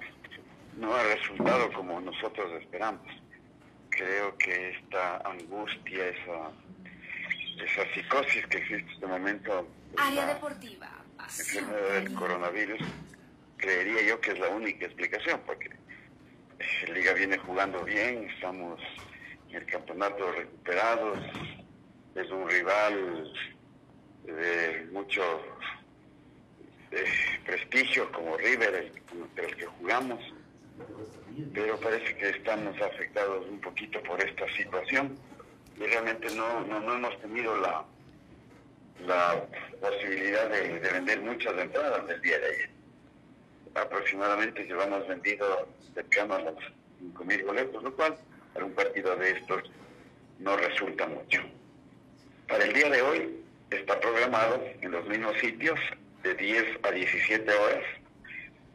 no 0.78 0.94
ha 0.94 1.02
resultado 1.02 1.70
como 1.72 2.00
nosotros 2.00 2.50
esperamos. 2.60 3.02
Creo 3.90 4.34
que 4.38 4.70
esta 4.70 5.18
angustia, 5.18 6.08
esa, 6.08 6.50
esa 7.64 7.84
psicosis 7.94 8.46
que 8.46 8.58
existe 8.58 8.74
en 8.74 8.88
este 8.88 9.06
momento, 9.06 9.68
Área 9.96 10.26
la 10.26 10.34
deportiva. 10.34 10.90
enfermedad 11.38 12.02
del 12.02 12.14
coronavirus, 12.14 12.80
creería 13.56 14.02
yo 14.02 14.20
que 14.20 14.32
es 14.32 14.38
la 14.38 14.48
única 14.48 14.86
explicación, 14.86 15.40
porque 15.46 15.70
la 16.86 16.94
liga 16.94 17.12
viene 17.12 17.38
jugando 17.38 17.84
bien, 17.84 18.28
estamos 18.30 18.80
en 19.50 19.56
el 19.56 19.66
campeonato 19.66 20.32
recuperados, 20.32 21.18
es 22.14 22.30
un 22.30 22.48
rival 22.48 23.32
de 24.24 24.88
mucho 24.92 25.22
eh, 26.90 27.04
prestigio 27.44 28.10
como 28.12 28.36
River, 28.36 28.74
el, 28.74 29.02
contra 29.02 29.44
el 29.44 29.56
que 29.56 29.66
jugamos, 29.66 30.20
pero 31.54 31.78
parece 31.80 32.16
que 32.16 32.30
estamos 32.30 32.80
afectados 32.80 33.46
un 33.48 33.60
poquito 33.60 34.02
por 34.02 34.22
esta 34.22 34.46
situación 34.56 35.18
realmente 35.86 36.34
no, 36.34 36.60
no, 36.66 36.80
no 36.80 36.94
hemos 36.94 37.20
tenido 37.20 37.56
la, 37.56 37.84
la 39.06 39.44
posibilidad 39.80 40.48
de, 40.48 40.80
de 40.80 40.90
vender 40.90 41.20
muchas 41.20 41.56
entradas 41.58 42.06
del 42.06 42.20
día 42.20 42.38
de 42.38 42.46
ayer. 42.46 42.70
Aproximadamente 43.74 44.64
llevamos 44.64 45.06
vendido 45.08 45.68
cercano 45.94 46.34
a 46.34 46.40
los 46.40 46.54
5.000 47.02 47.44
boletos, 47.44 47.82
lo 47.82 47.94
cual 47.94 48.16
para 48.52 48.66
un 48.66 48.72
partido 48.72 49.16
de 49.16 49.30
estos 49.30 49.62
no 50.38 50.56
resulta 50.56 51.06
mucho. 51.06 51.40
Para 52.48 52.64
el 52.64 52.72
día 52.72 52.90
de 52.90 53.02
hoy 53.02 53.44
está 53.70 53.98
programado 54.00 54.62
en 54.80 54.90
los 54.90 55.06
mismos 55.06 55.36
sitios 55.38 55.78
de 56.22 56.34
10 56.34 56.64
a 56.82 56.90
17 56.90 57.50
horas, 57.50 57.84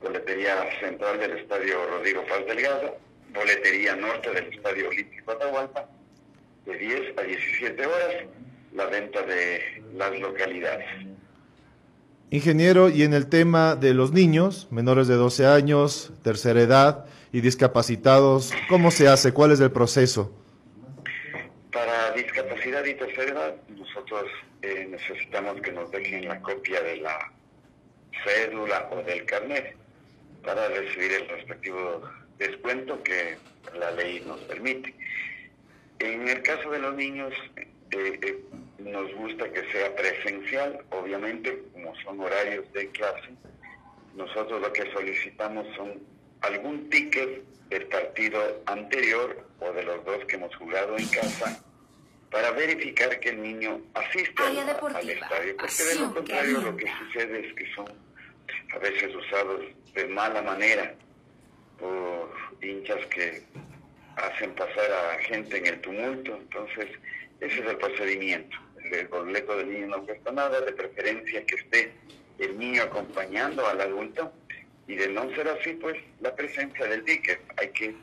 boletería 0.02 0.68
central 0.80 1.20
del 1.20 1.38
Estadio 1.38 1.86
Rodrigo 1.88 2.26
Paz 2.26 2.46
Delgado, 2.46 2.98
boletería 3.34 3.96
norte 3.96 4.32
del 4.32 4.54
Estadio 4.54 4.90
Olímpico 4.90 5.32
Atahualpa, 5.32 5.88
de 6.68 6.78
10 6.78 7.18
a 7.18 7.22
17 7.22 7.86
horas, 7.86 8.16
la 8.74 8.86
venta 8.88 9.22
de 9.24 9.84
las 9.96 10.20
localidades. 10.20 10.88
Ingeniero, 12.30 12.90
y 12.90 13.04
en 13.04 13.14
el 13.14 13.30
tema 13.30 13.76
de 13.76 13.94
los 13.94 14.12
niños, 14.12 14.68
menores 14.70 15.08
de 15.08 15.16
12 15.16 15.46
años, 15.46 16.12
tercera 16.24 16.62
edad 16.62 17.06
y 17.32 17.40
discapacitados, 17.40 18.54
¿cómo 18.68 18.92
se 18.92 19.08
hace? 19.08 19.32
¿Cuál 19.32 19.54
es 19.54 19.62
el 19.62 19.72
proceso? 19.72 20.34
Para 21.72 22.12
discapacidad 22.12 22.84
y 22.84 22.96
tercera 22.96 23.32
edad, 23.32 23.56
nosotros 23.70 24.26
eh, 24.62 24.88
necesitamos 24.90 25.62
que 25.62 25.72
nos 25.72 25.90
dejen 25.92 26.28
la 26.28 26.42
copia 26.42 26.82
de 26.82 26.98
la 26.98 27.32
cédula 28.26 28.90
o 28.92 29.02
del 29.04 29.24
carnet 29.26 29.78
para 30.44 30.68
recibir 30.68 31.14
el 31.14 31.30
respectivo 31.30 32.02
descuento 32.38 33.02
que 33.04 33.38
la 33.80 33.92
ley 33.92 34.22
nos 34.26 34.40
permite. 34.42 34.94
En 36.00 36.28
el 36.28 36.42
caso 36.44 36.70
de 36.70 36.80
los 36.80 36.96
niños, 36.96 37.34
eh, 37.56 38.20
eh, 38.22 38.44
nos 38.80 39.14
gusta 39.16 39.52
que 39.52 39.64
sea 39.72 39.96
presencial, 39.96 40.80
obviamente, 40.92 41.64
como 41.74 41.96
son 42.02 42.20
horarios 42.20 42.72
de 42.74 42.90
clase. 42.90 43.30
Nosotros 44.16 44.62
lo 44.62 44.72
que 44.74 44.92
solicitamos 44.92 45.66
son 45.76 45.94
algún 46.42 46.90
ticket 46.90 47.44
del 47.70 47.86
partido 47.88 48.62
anterior 48.66 49.46
o 49.60 49.72
de 49.72 49.84
los 49.84 50.06
dos 50.06 50.24
que 50.26 50.36
hemos 50.36 50.56
jugado 50.56 50.98
en 50.98 51.08
casa 51.08 51.64
para 52.32 52.52
verificar 52.52 53.20
que 53.20 53.30
el 53.30 53.42
niño 53.42 53.82
asiste 53.94 54.44
al, 54.44 54.58
al 54.58 55.10
estadio, 55.10 55.58
porque 55.58 55.84
de 55.84 55.96
lo 55.96 56.14
contrario 56.14 56.62
lo 56.62 56.78
que 56.78 56.88
sucede 57.00 57.48
es 57.48 57.54
que 57.54 57.74
son 57.74 57.88
a 58.74 58.78
veces 58.80 59.16
usados 59.16 59.62
de 59.94 60.08
mala 60.08 60.42
manera 60.42 60.94
por 61.80 62.30
hinchas 62.62 63.06
que 63.08 63.44
hacen 64.18 64.54
pasar 64.56 64.92
a 64.92 65.20
gente 65.24 65.58
en 65.58 65.68
el 65.68 65.82
tumulto, 65.82 66.36
entonces 66.36 66.88
ese 67.40 67.60
es 67.60 67.66
el 67.66 67.78
procedimiento. 67.78 68.58
El 68.92 69.08
boleto 69.08 69.58
del 69.58 69.72
niño 69.72 69.88
no 69.88 70.06
cuesta 70.06 70.32
nada, 70.32 70.62
de 70.62 70.72
preferencia 70.72 71.46
que 71.46 71.56
esté 71.56 71.92
el 72.40 72.58
niño 72.58 72.84
acompañando 72.84 73.66
al 73.68 73.82
adulto 73.82 74.32
y 74.88 74.96
de 74.96 75.10
no 75.10 75.30
ser 75.36 75.48
así, 75.50 75.74
pues 75.74 75.98
la 76.22 76.36
presencia 76.36 76.86
del 76.86 77.04
ticket. 77.04 77.40
Hay 77.58 77.70
que, 77.70 77.96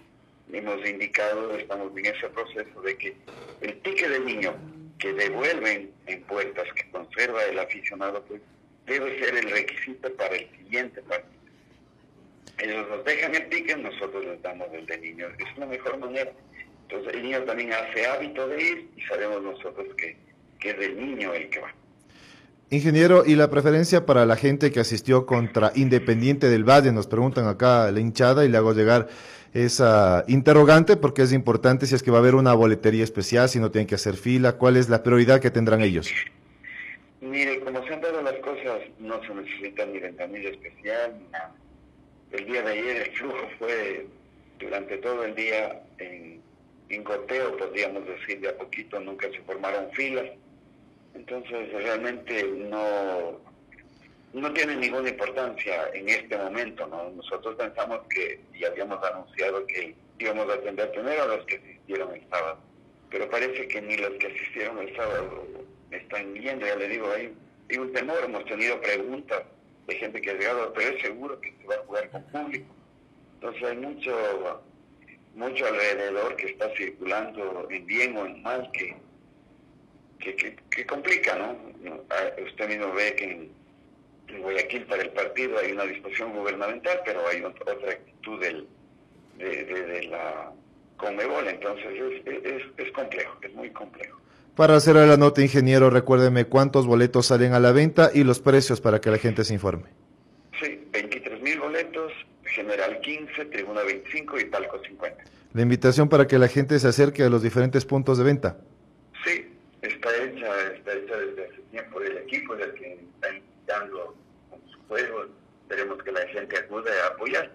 hemos 0.52 0.86
indicado, 0.86 1.56
estamos 1.56 1.96
en 1.96 2.06
ese 2.06 2.28
proceso 2.28 2.82
de 2.82 2.96
que 2.96 3.16
el 3.62 3.80
ticket 3.80 4.10
del 4.10 4.24
niño 4.26 4.54
que 4.98 5.12
devuelven 5.12 5.92
en 6.06 6.22
puertas, 6.22 6.66
que 6.74 6.90
conserva 6.90 7.44
el 7.44 7.58
aficionado, 7.58 8.22
pues 8.24 8.40
debe 8.86 9.18
ser 9.18 9.36
el 9.36 9.50
requisito 9.50 10.12
para 10.14 10.36
el 10.36 10.48
siguiente 10.58 11.02
partido. 11.02 11.43
Ellos 12.58 12.86
nos 12.88 13.04
dejan 13.04 13.34
el 13.34 13.48
ticket, 13.48 13.78
nosotros 13.78 14.24
les 14.24 14.40
damos 14.42 14.68
el 14.72 14.86
del 14.86 15.00
niño. 15.02 15.26
Es 15.38 15.58
la 15.58 15.66
mejor 15.66 15.98
manera. 15.98 16.30
Entonces 16.88 17.14
el 17.14 17.22
niño 17.22 17.42
también 17.42 17.72
hace 17.72 18.06
hábito 18.06 18.46
de 18.48 18.62
ir 18.62 18.88
y 18.96 19.00
sabemos 19.02 19.42
nosotros 19.42 19.86
que, 19.96 20.16
que 20.60 20.70
es 20.70 20.78
del 20.78 20.96
niño 20.96 21.32
el 21.34 21.48
que 21.50 21.60
va. 21.60 21.74
Ingeniero, 22.70 23.24
¿y 23.26 23.36
la 23.36 23.50
preferencia 23.50 24.06
para 24.06 24.26
la 24.26 24.36
gente 24.36 24.72
que 24.72 24.80
asistió 24.80 25.26
contra 25.26 25.72
Independiente 25.74 26.48
del 26.48 26.64
Valle? 26.64 26.92
Nos 26.92 27.06
preguntan 27.06 27.46
acá 27.46 27.90
la 27.90 28.00
hinchada 28.00 28.44
y 28.44 28.48
le 28.48 28.56
hago 28.56 28.72
llegar 28.72 29.08
esa 29.52 30.24
interrogante 30.26 30.96
porque 30.96 31.22
es 31.22 31.32
importante 31.32 31.86
si 31.86 31.94
es 31.94 32.02
que 32.02 32.10
va 32.10 32.18
a 32.18 32.20
haber 32.20 32.34
una 32.34 32.54
boletería 32.54 33.04
especial, 33.04 33.48
si 33.48 33.60
no 33.60 33.70
tienen 33.70 33.86
que 33.86 33.94
hacer 33.94 34.14
fila, 34.14 34.54
¿cuál 34.54 34.76
es 34.76 34.88
la 34.88 35.02
prioridad 35.02 35.40
que 35.40 35.50
tendrán 35.50 35.82
ellos? 35.82 36.10
Mire, 37.20 37.60
como 37.60 37.82
se 37.86 37.94
han 37.94 38.00
dado 38.00 38.20
las 38.22 38.34
cosas, 38.36 38.80
no 38.98 39.20
se 39.22 39.34
necesita 39.34 39.86
ni 39.86 40.00
ventanilla 40.00 40.50
especial 40.50 41.14
ni 41.18 41.28
nada. 41.28 41.54
El 42.34 42.46
día 42.46 42.62
de 42.62 42.72
ayer 42.72 42.96
el 42.96 43.16
flujo 43.16 43.48
fue 43.60 44.06
durante 44.58 44.96
todo 44.98 45.24
el 45.24 45.36
día 45.36 45.80
en, 45.98 46.42
en 46.88 47.04
podríamos 47.04 48.06
decir, 48.06 48.40
de 48.40 48.48
a 48.48 48.58
poquito, 48.58 48.98
nunca 48.98 49.30
se 49.30 49.40
formaron 49.42 49.90
filas. 49.92 50.26
Entonces 51.14 51.72
realmente 51.72 52.42
no, 52.42 53.40
no 54.32 54.52
tiene 54.52 54.74
ninguna 54.74 55.10
importancia 55.10 55.88
en 55.94 56.08
este 56.08 56.36
momento. 56.36 56.88
¿no? 56.88 57.10
Nosotros 57.10 57.54
pensamos 57.54 58.00
que, 58.10 58.40
y 58.52 58.64
habíamos 58.64 59.02
anunciado 59.04 59.64
que 59.68 59.94
íbamos 60.18 60.50
a 60.50 60.54
atender 60.54 60.90
primero 60.90 61.22
a 61.22 61.26
los 61.36 61.46
que 61.46 61.56
asistieron 61.56 62.14
el 62.16 62.28
sábado, 62.30 62.58
pero 63.10 63.30
parece 63.30 63.68
que 63.68 63.80
ni 63.80 63.96
los 63.96 64.10
que 64.14 64.26
asistieron 64.26 64.78
el 64.78 64.96
sábado 64.96 65.46
están 65.92 66.34
yendo, 66.34 66.66
ya 66.66 66.74
le 66.74 66.88
digo, 66.88 67.12
hay 67.12 67.32
un 67.78 67.92
temor, 67.92 68.24
hemos 68.24 68.44
tenido 68.46 68.80
preguntas 68.80 69.42
de 69.86 69.96
gente 69.96 70.20
que 70.20 70.30
ha 70.30 70.34
llegado, 70.34 70.72
pero 70.72 70.96
es 70.96 71.02
seguro 71.02 71.40
que 71.40 71.52
se 71.60 71.66
va 71.66 71.74
a 71.74 71.86
jugar 71.86 72.10
con 72.10 72.22
público. 72.24 72.74
Entonces 73.34 73.62
hay 73.62 73.76
mucho, 73.76 74.64
mucho 75.34 75.66
alrededor 75.66 76.36
que 76.36 76.46
está 76.46 76.70
circulando 76.76 77.68
en 77.70 77.86
bien 77.86 78.16
o 78.16 78.26
en 78.26 78.42
mal 78.42 78.70
que, 78.72 78.96
que, 80.18 80.34
que, 80.36 80.56
que 80.70 80.86
complica, 80.86 81.36
¿no? 81.36 81.56
Ah, 82.10 82.30
Usted 82.42 82.68
mismo 82.68 82.92
ve 82.92 83.14
que 83.16 83.24
en, 83.24 83.64
Guayaquil 84.40 84.86
para 84.86 85.02
el 85.02 85.10
partido 85.10 85.58
hay 85.58 85.72
una 85.72 85.84
disposición 85.84 86.32
gubernamental, 86.32 87.00
pero 87.04 87.28
hay 87.28 87.42
otra, 87.42 87.74
otra 87.74 87.92
actitud 87.92 88.40
del, 88.40 88.66
de, 89.36 89.64
de, 89.64 89.82
de 89.82 90.02
la 90.04 90.50
Conmebol, 90.96 91.46
entonces 91.46 91.86
es, 91.86 92.44
es, 92.44 92.62
es 92.78 92.92
complejo, 92.92 93.36
es 93.42 93.52
muy 93.52 93.70
complejo. 93.70 94.23
Para 94.56 94.76
hacer 94.76 94.94
la 94.94 95.16
nota, 95.16 95.42
ingeniero, 95.42 95.90
recuérdeme 95.90 96.44
cuántos 96.44 96.86
boletos 96.86 97.26
salen 97.26 97.54
a 97.54 97.60
la 97.60 97.72
venta 97.72 98.12
y 98.14 98.22
los 98.22 98.38
precios 98.38 98.80
para 98.80 99.00
que 99.00 99.10
la 99.10 99.18
gente 99.18 99.42
se 99.42 99.52
informe. 99.52 99.88
Sí, 100.60 100.80
23 100.92 101.42
mil 101.42 101.58
boletos, 101.58 102.12
General 102.44 103.00
15, 103.00 103.46
Tribuna 103.46 103.82
25 103.82 104.38
y 104.38 104.44
Palco 104.44 104.78
50. 104.78 105.24
La 105.54 105.62
invitación 105.62 106.08
para 106.08 106.28
que 106.28 106.38
la 106.38 106.46
gente 106.46 106.78
se 106.78 106.86
acerque 106.86 107.24
a 107.24 107.30
los 107.30 107.42
diferentes 107.42 107.84
puntos 107.84 108.16
de 108.16 108.24
venta. 108.24 108.58
Sí, 109.24 109.44
está 109.82 110.08
hecha, 110.22 110.72
está 110.72 110.92
hecha 110.92 111.16
desde 111.16 111.46
hace 111.46 111.62
tiempo. 111.72 112.00
El 112.00 112.18
equipo 112.18 112.54
es 112.54 112.62
el 112.62 112.74
que 112.74 112.92
está 112.92 113.34
invitando 113.34 114.16
con 114.50 114.60
su 114.70 114.78
juego. 114.86 115.24
Esperemos 115.62 116.00
que 116.00 116.12
la 116.12 116.28
gente 116.28 116.58
acude 116.58 116.90
a 117.00 117.06
apoyar, 117.08 117.50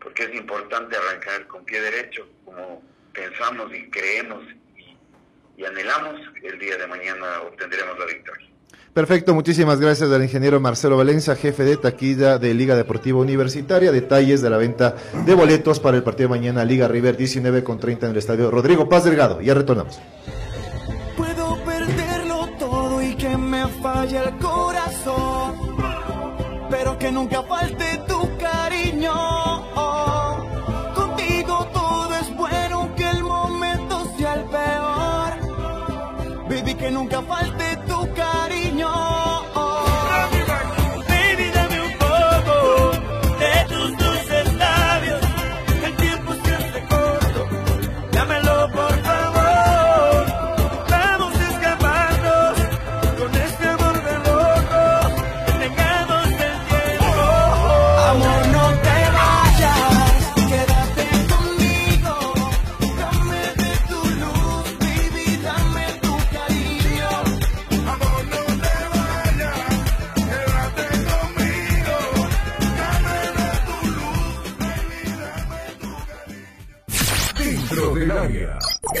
porque 0.00 0.24
es 0.24 0.34
importante 0.34 0.96
arrancar 0.96 1.46
con 1.46 1.64
pie 1.64 1.80
derecho, 1.80 2.26
como 2.44 2.82
pensamos 3.12 3.72
y 3.72 3.88
creemos 3.90 4.42
y, 5.60 5.64
anhelamos. 5.64 6.20
El 6.42 6.58
día 6.58 6.76
de 6.76 6.86
mañana 6.86 7.26
obtendremos 7.46 7.98
la 7.98 8.06
victoria. 8.06 8.46
Perfecto, 8.92 9.34
muchísimas 9.34 9.78
gracias 9.78 10.10
al 10.10 10.22
ingeniero 10.22 10.58
Marcelo 10.58 10.96
Valencia, 10.96 11.36
jefe 11.36 11.62
de 11.62 11.76
taquilla 11.76 12.38
de 12.38 12.54
Liga 12.54 12.74
Deportiva 12.74 13.20
Universitaria. 13.20 13.92
Detalles 13.92 14.42
de 14.42 14.50
la 14.50 14.56
venta 14.56 14.96
de 15.24 15.34
boletos 15.34 15.78
para 15.78 15.96
el 15.96 16.02
partido 16.02 16.28
de 16.28 16.36
mañana, 16.36 16.64
Liga 16.64 16.88
River 16.88 17.16
19 17.16 17.62
con 17.62 17.78
30 17.78 18.06
en 18.06 18.12
el 18.12 18.18
estadio 18.18 18.50
Rodrigo 18.50 18.88
Paz 18.88 19.04
Delgado. 19.04 19.40
Ya 19.40 19.54
retornamos. 19.54 20.00
Puedo 21.16 21.56
perderlo 21.64 22.48
todo 22.58 23.00
y 23.00 23.14
que 23.14 23.36
me 23.36 23.68
falle 23.80 24.18
el 24.18 24.36
corazón, 24.38 25.76
pero 26.68 26.98
que 26.98 27.12
nunca 27.12 27.44
falte 27.44 28.00
tu 28.08 28.36
cariño. 28.38 29.39
Que 36.80 36.90
nunca 36.90 37.20
falte 37.22 37.49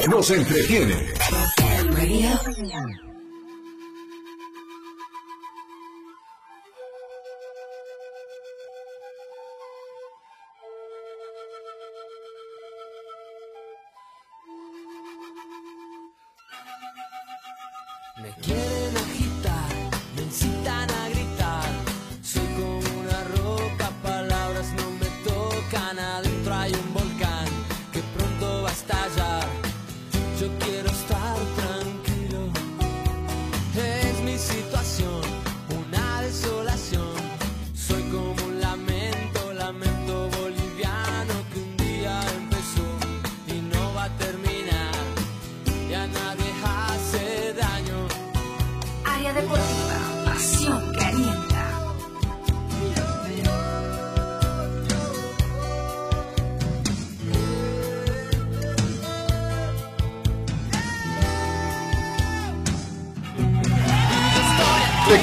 Nos 0.08 0.30
entretiene. 0.30 1.14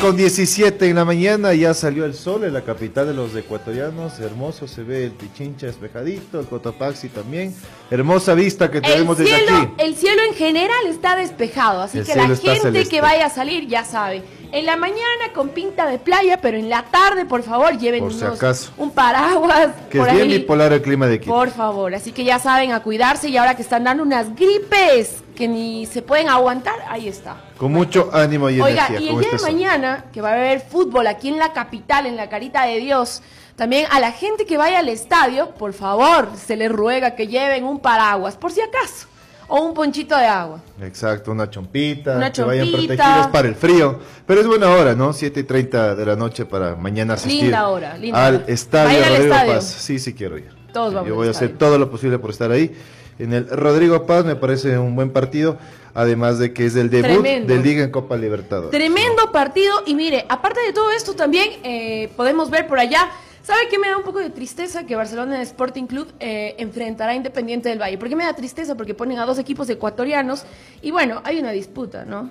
Con 0.07 0.15
17 0.15 0.87
en 0.87 0.95
la 0.95 1.03
mañana, 1.03 1.53
ya 1.53 1.73
salió 1.73 2.05
el 2.05 2.13
sol 2.13 2.45
en 2.45 2.53
la 2.53 2.61
capital 2.61 3.07
de 3.07 3.13
los 3.13 3.35
ecuatorianos. 3.35 4.17
Hermoso 4.21 4.65
se 4.65 4.81
ve 4.83 5.03
el 5.03 5.11
Pichincha 5.11 5.65
despejadito, 5.67 6.39
el 6.39 6.45
Cotopaxi 6.45 7.09
también. 7.09 7.53
Hermosa 7.91 8.33
vista 8.33 8.71
que 8.71 8.77
El 8.77 8.83
tenemos 8.83 9.17
desde 9.17 9.35
aquí. 9.35 9.73
el 9.79 9.95
cielo 9.97 10.21
en 10.29 10.33
general 10.35 10.87
está 10.87 11.17
despejado, 11.17 11.81
así 11.81 11.97
El 11.97 12.05
que 12.05 12.15
la 12.15 12.21
gente 12.27 12.55
celeste. 12.57 12.89
que 12.89 13.01
vaya 13.01 13.25
a 13.25 13.29
salir 13.29 13.67
ya 13.67 13.83
sabe. 13.83 14.23
En 14.53 14.65
la 14.65 14.77
mañana 14.77 15.33
con 15.35 15.49
pinta 15.49 15.85
de 15.87 15.99
playa, 15.99 16.39
pero 16.41 16.57
en 16.57 16.69
la 16.69 16.83
tarde, 16.83 17.25
por 17.25 17.43
favor, 17.43 17.77
lleven 17.77 17.99
Por 17.99 18.13
si 18.13 18.23
unos- 18.23 18.37
acaso. 18.37 18.71
un 18.77 18.91
paraguas. 18.91 19.71
Que 19.89 19.97
por 19.99 20.07
es 20.07 20.13
bien 20.15 20.29
ahí. 20.31 20.37
bipolar 20.37 20.71
el 20.71 20.81
clima 20.81 21.07
de 21.07 21.15
aquí. 21.15 21.27
Por 21.27 21.49
favor, 21.51 21.93
así 21.93 22.13
que 22.13 22.23
ya 22.23 22.39
saben 22.39 22.71
a 22.71 22.81
cuidarse 22.81 23.27
y 23.27 23.35
ahora 23.35 23.57
que 23.57 23.61
están 23.61 23.83
dando 23.83 24.03
unas 24.03 24.33
gripes 24.37 25.15
que 25.37 25.47
ni 25.47 25.85
se 25.85 26.01
pueden 26.01 26.29
aguantar, 26.29 26.73
ahí 26.89 27.07
está. 27.07 27.37
Con 27.57 27.71
mucho 27.71 28.09
ánimo 28.11 28.49
y 28.49 28.59
Oiga, 28.59 28.87
energía. 28.87 28.99
y 28.99 29.13
el 29.13 29.19
día 29.19 29.29
de 29.29 29.35
este 29.35 29.51
mañana, 29.51 30.05
que 30.11 30.19
va 30.19 30.31
a 30.31 30.33
haber 30.33 30.61
fútbol 30.61 31.05
aquí 31.05 31.29
en 31.29 31.37
la 31.37 31.53
capital, 31.53 32.07
en 32.07 32.15
la 32.15 32.27
Carita 32.27 32.65
de 32.65 32.79
Dios, 32.79 33.21
también 33.55 33.85
a 33.91 33.99
la 33.99 34.11
gente 34.11 34.47
que 34.47 34.57
vaya 34.57 34.79
al 34.79 34.89
estadio, 34.89 35.51
por 35.51 35.73
favor, 35.73 36.29
se 36.43 36.55
les 36.55 36.71
ruega 36.71 37.11
que 37.15 37.27
lleven 37.27 37.65
un 37.65 37.79
paraguas, 37.79 38.35
por 38.35 38.51
si 38.51 38.61
acaso, 38.61 39.05
o 39.47 39.61
un 39.61 39.75
ponchito 39.75 40.17
de 40.17 40.25
agua. 40.25 40.59
Exacto, 40.81 41.31
una 41.31 41.47
chompita, 41.51 42.15
Una 42.17 42.31
que 42.31 42.41
vayan 42.41 42.71
protegidos 42.71 43.27
para 43.27 43.47
el 43.47 43.55
frío. 43.55 43.99
Pero 44.25 44.41
es 44.41 44.47
buena 44.47 44.71
hora, 44.71 44.95
¿no? 44.95 45.13
7 45.13 45.39
y 45.39 45.43
30 45.43 45.93
de 45.93 46.05
la 46.05 46.15
noche 46.15 46.45
para 46.45 46.75
mañana 46.75 47.13
asistir 47.13 47.43
Linda 47.43 47.67
hora, 47.67 47.95
linda 47.95 48.25
al 48.25 48.35
hora. 48.37 48.45
estadio 48.47 48.87
¿Va 48.87 48.91
a 48.91 48.97
ir 48.97 49.03
al 49.03 49.09
Rodrigo 49.11 49.33
estadio? 49.35 49.53
Paz. 49.53 49.65
Sí, 49.65 49.99
sí 49.99 50.13
quiero 50.15 50.37
ir. 50.39 50.49
Todos 50.73 50.93
vamos 50.95 51.07
Yo 51.07 51.15
voy 51.15 51.27
a 51.27 51.31
hacer 51.31 51.57
todo 51.57 51.77
lo 51.77 51.89
posible 51.91 52.17
por 52.19 52.31
estar 52.31 52.51
ahí. 52.51 52.75
En 53.19 53.33
el 53.33 53.49
Rodrigo 53.49 54.05
Paz 54.05 54.25
me 54.25 54.35
parece 54.35 54.77
un 54.77 54.95
buen 54.95 55.11
partido, 55.11 55.57
además 55.93 56.37
de 56.37 56.53
que 56.53 56.65
es 56.65 56.75
el 56.75 56.89
debut 56.89 57.21
Tremendo. 57.21 57.53
de 57.53 57.61
Liga 57.61 57.83
en 57.83 57.91
Copa 57.91 58.15
Libertadores. 58.15 58.71
Tremendo 58.71 59.31
partido 59.31 59.73
y 59.85 59.95
mire, 59.95 60.25
aparte 60.29 60.59
de 60.61 60.73
todo 60.73 60.91
esto 60.91 61.13
también 61.13 61.49
eh, 61.63 62.09
podemos 62.15 62.51
ver 62.51 62.67
por 62.67 62.77
allá, 62.77 63.09
¿sabe 63.41 63.61
qué 63.69 63.79
me 63.79 63.87
da 63.87 63.97
un 63.97 64.03
poco 64.03 64.19
de 64.19 64.29
tristeza 64.29 64.85
que 64.85 64.95
Barcelona 64.95 65.41
Sporting 65.41 65.85
Club 65.85 66.07
eh, 66.19 66.55
enfrentará 66.59 67.13
a 67.13 67.15
Independiente 67.15 67.69
del 67.69 67.81
Valle? 67.81 67.97
¿Por 67.97 68.09
qué 68.09 68.15
me 68.15 68.23
da 68.23 68.33
tristeza? 68.33 68.75
Porque 68.75 68.93
ponen 68.93 69.17
a 69.17 69.25
dos 69.25 69.39
equipos 69.39 69.67
ecuatorianos 69.69 70.43
y 70.83 70.91
bueno, 70.91 71.21
hay 71.23 71.39
una 71.39 71.51
disputa, 71.51 72.05
¿no? 72.05 72.29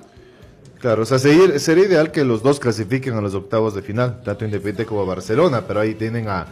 Claro, 0.79 1.03
o 1.03 1.07
sea, 1.07 1.19
sería, 1.19 1.59
sería 1.59 1.87
ideal 1.87 2.13
que 2.13 2.23
los 2.23 2.43
dos 2.43 2.61
clasifiquen 2.61 3.15
a 3.15 3.21
los 3.21 3.35
octavos 3.35 3.75
de 3.75 3.83
final, 3.83 4.23
tanto 4.23 4.45
Independiente 4.45 4.87
como 4.87 5.05
Barcelona, 5.07 5.65
pero 5.67 5.81
ahí 5.81 5.95
tienen 5.95 6.29
a 6.29 6.47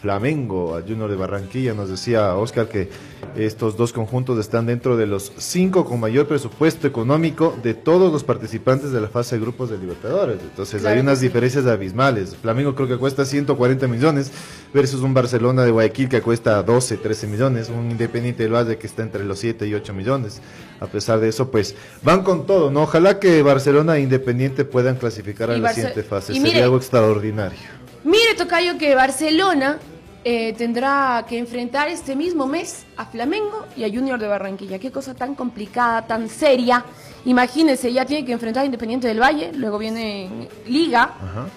Flamengo, 0.00 0.76
a 0.76 0.82
Junior 0.82 1.10
de 1.10 1.16
Barranquilla, 1.16 1.74
nos 1.74 1.88
decía 1.88 2.34
Oscar 2.36 2.68
que 2.68 2.88
estos 3.36 3.76
dos 3.76 3.92
conjuntos 3.92 4.38
están 4.38 4.66
dentro 4.66 4.96
de 4.96 5.06
los 5.06 5.32
cinco 5.38 5.84
con 5.84 5.98
mayor 6.00 6.26
presupuesto 6.26 6.86
económico 6.86 7.56
de 7.62 7.74
todos 7.74 8.12
los 8.12 8.22
participantes 8.22 8.92
de 8.92 9.00
la 9.00 9.08
fase 9.08 9.36
de 9.36 9.42
grupos 9.42 9.70
de 9.70 9.78
Libertadores. 9.78 10.38
Entonces 10.42 10.80
Claro 10.82 10.94
hay 10.96 11.00
unas 11.00 11.18
sí. 11.18 11.26
diferencias 11.26 11.66
abismales. 11.66 12.36
Flamengo 12.36 12.74
creo 12.74 12.88
que 12.88 12.96
cuesta 12.98 13.24
140 13.24 13.88
millones 13.88 14.30
versus 14.72 15.00
un 15.00 15.12
Barcelona 15.14 15.64
de 15.64 15.70
Guayaquil 15.70 16.08
que 16.08 16.20
cuesta 16.22 16.62
12, 16.62 16.98
13 16.98 17.26
millones, 17.26 17.68
un 17.70 17.90
Independiente 17.90 18.42
del 18.42 18.52
Valle 18.54 18.76
que 18.78 18.86
está 18.86 19.02
entre 19.02 19.24
los 19.24 19.38
7 19.38 19.66
y 19.66 19.74
8 19.74 19.92
millones. 19.94 20.40
A 20.80 20.86
pesar 20.86 21.20
de 21.20 21.28
eso, 21.28 21.50
pues 21.50 21.74
van 22.02 22.22
con 22.22 22.46
todo, 22.46 22.70
¿no? 22.70 22.82
Ojalá 22.82 23.18
que 23.18 23.42
Barcelona 23.42 23.96
e 23.96 24.00
Independiente 24.02 24.64
puedan 24.64 24.96
clasificar 24.96 25.50
a 25.50 25.56
Y 25.56 25.60
la 25.60 25.70
Barce- 25.70 25.74
siguiente 25.74 26.02
fase. 26.02 26.32
Sería 26.34 26.42
mire- 26.42 26.62
algo 26.62 26.76
extraordinario. 26.76 27.58
Mire, 28.04 28.34
Tocayo, 28.36 28.78
que 28.78 28.94
Barcelona 28.94 29.78
eh, 30.24 30.54
tendrá 30.54 31.24
que 31.28 31.38
enfrentar 31.38 31.88
este 31.88 32.16
mismo 32.16 32.46
mes 32.46 32.84
a 32.96 33.06
Flamengo 33.06 33.66
y 33.76 33.84
a 33.84 33.88
Junior 33.88 34.18
de 34.18 34.26
Barranquilla. 34.26 34.78
Qué 34.78 34.90
cosa 34.90 35.14
tan 35.14 35.34
complicada, 35.34 36.06
tan 36.06 36.28
seria. 36.28 36.84
Imagínense, 37.24 37.92
ya 37.92 38.04
tiene 38.04 38.24
que 38.24 38.32
enfrentar 38.32 38.62
a 38.62 38.66
Independiente 38.66 39.08
del 39.08 39.20
Valle, 39.20 39.50
luego 39.54 39.78
viene 39.78 40.48
Liga. 40.66 41.10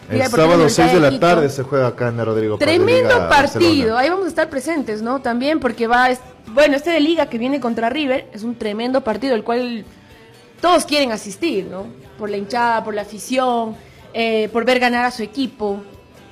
El 0.08 0.16
Liga 0.16 0.30
sábado 0.30 0.54
Universitaria 0.56 0.92
6 0.92 0.94
de 0.94 1.00
la 1.00 1.10
Quito. 1.12 1.20
tarde 1.28 1.50
se 1.50 1.64
juega 1.64 1.88
acá 1.88 2.10
en 2.10 2.20
el 2.20 2.26
Rodrigo 2.26 2.58
Tremendo 2.58 3.14
Liga 3.16 3.30
partido, 3.30 3.60
Barcelona. 3.60 4.00
ahí 4.00 4.10
vamos 4.10 4.26
a 4.26 4.30
estar 4.30 4.50
presentes, 4.50 5.02
¿no? 5.04 5.20
También 5.22 5.60
porque 5.60 5.86
va, 5.86 6.10
bueno, 6.48 6.76
este 6.76 6.90
de 6.90 7.00
liga 7.00 7.28
que 7.28 7.38
viene 7.38 7.60
contra 7.60 7.90
River 7.90 8.28
es 8.34 8.44
un 8.44 8.56
tremendo 8.56 9.04
partido, 9.04 9.36
el 9.36 9.44
cual 9.44 9.86
todos 10.60 10.86
quieren 10.86 11.12
asistir, 11.12 11.66
¿no? 11.66 11.86
Por 12.18 12.30
la 12.32 12.38
hinchada, 12.38 12.84
por 12.84 12.96
la 12.96 13.02
afición, 13.04 13.76
eh, 14.14 14.50
por 14.52 14.66
ver 14.66 14.80
ganar 14.80 15.06
a 15.06 15.12
su 15.12 15.22
equipo. 15.24 15.84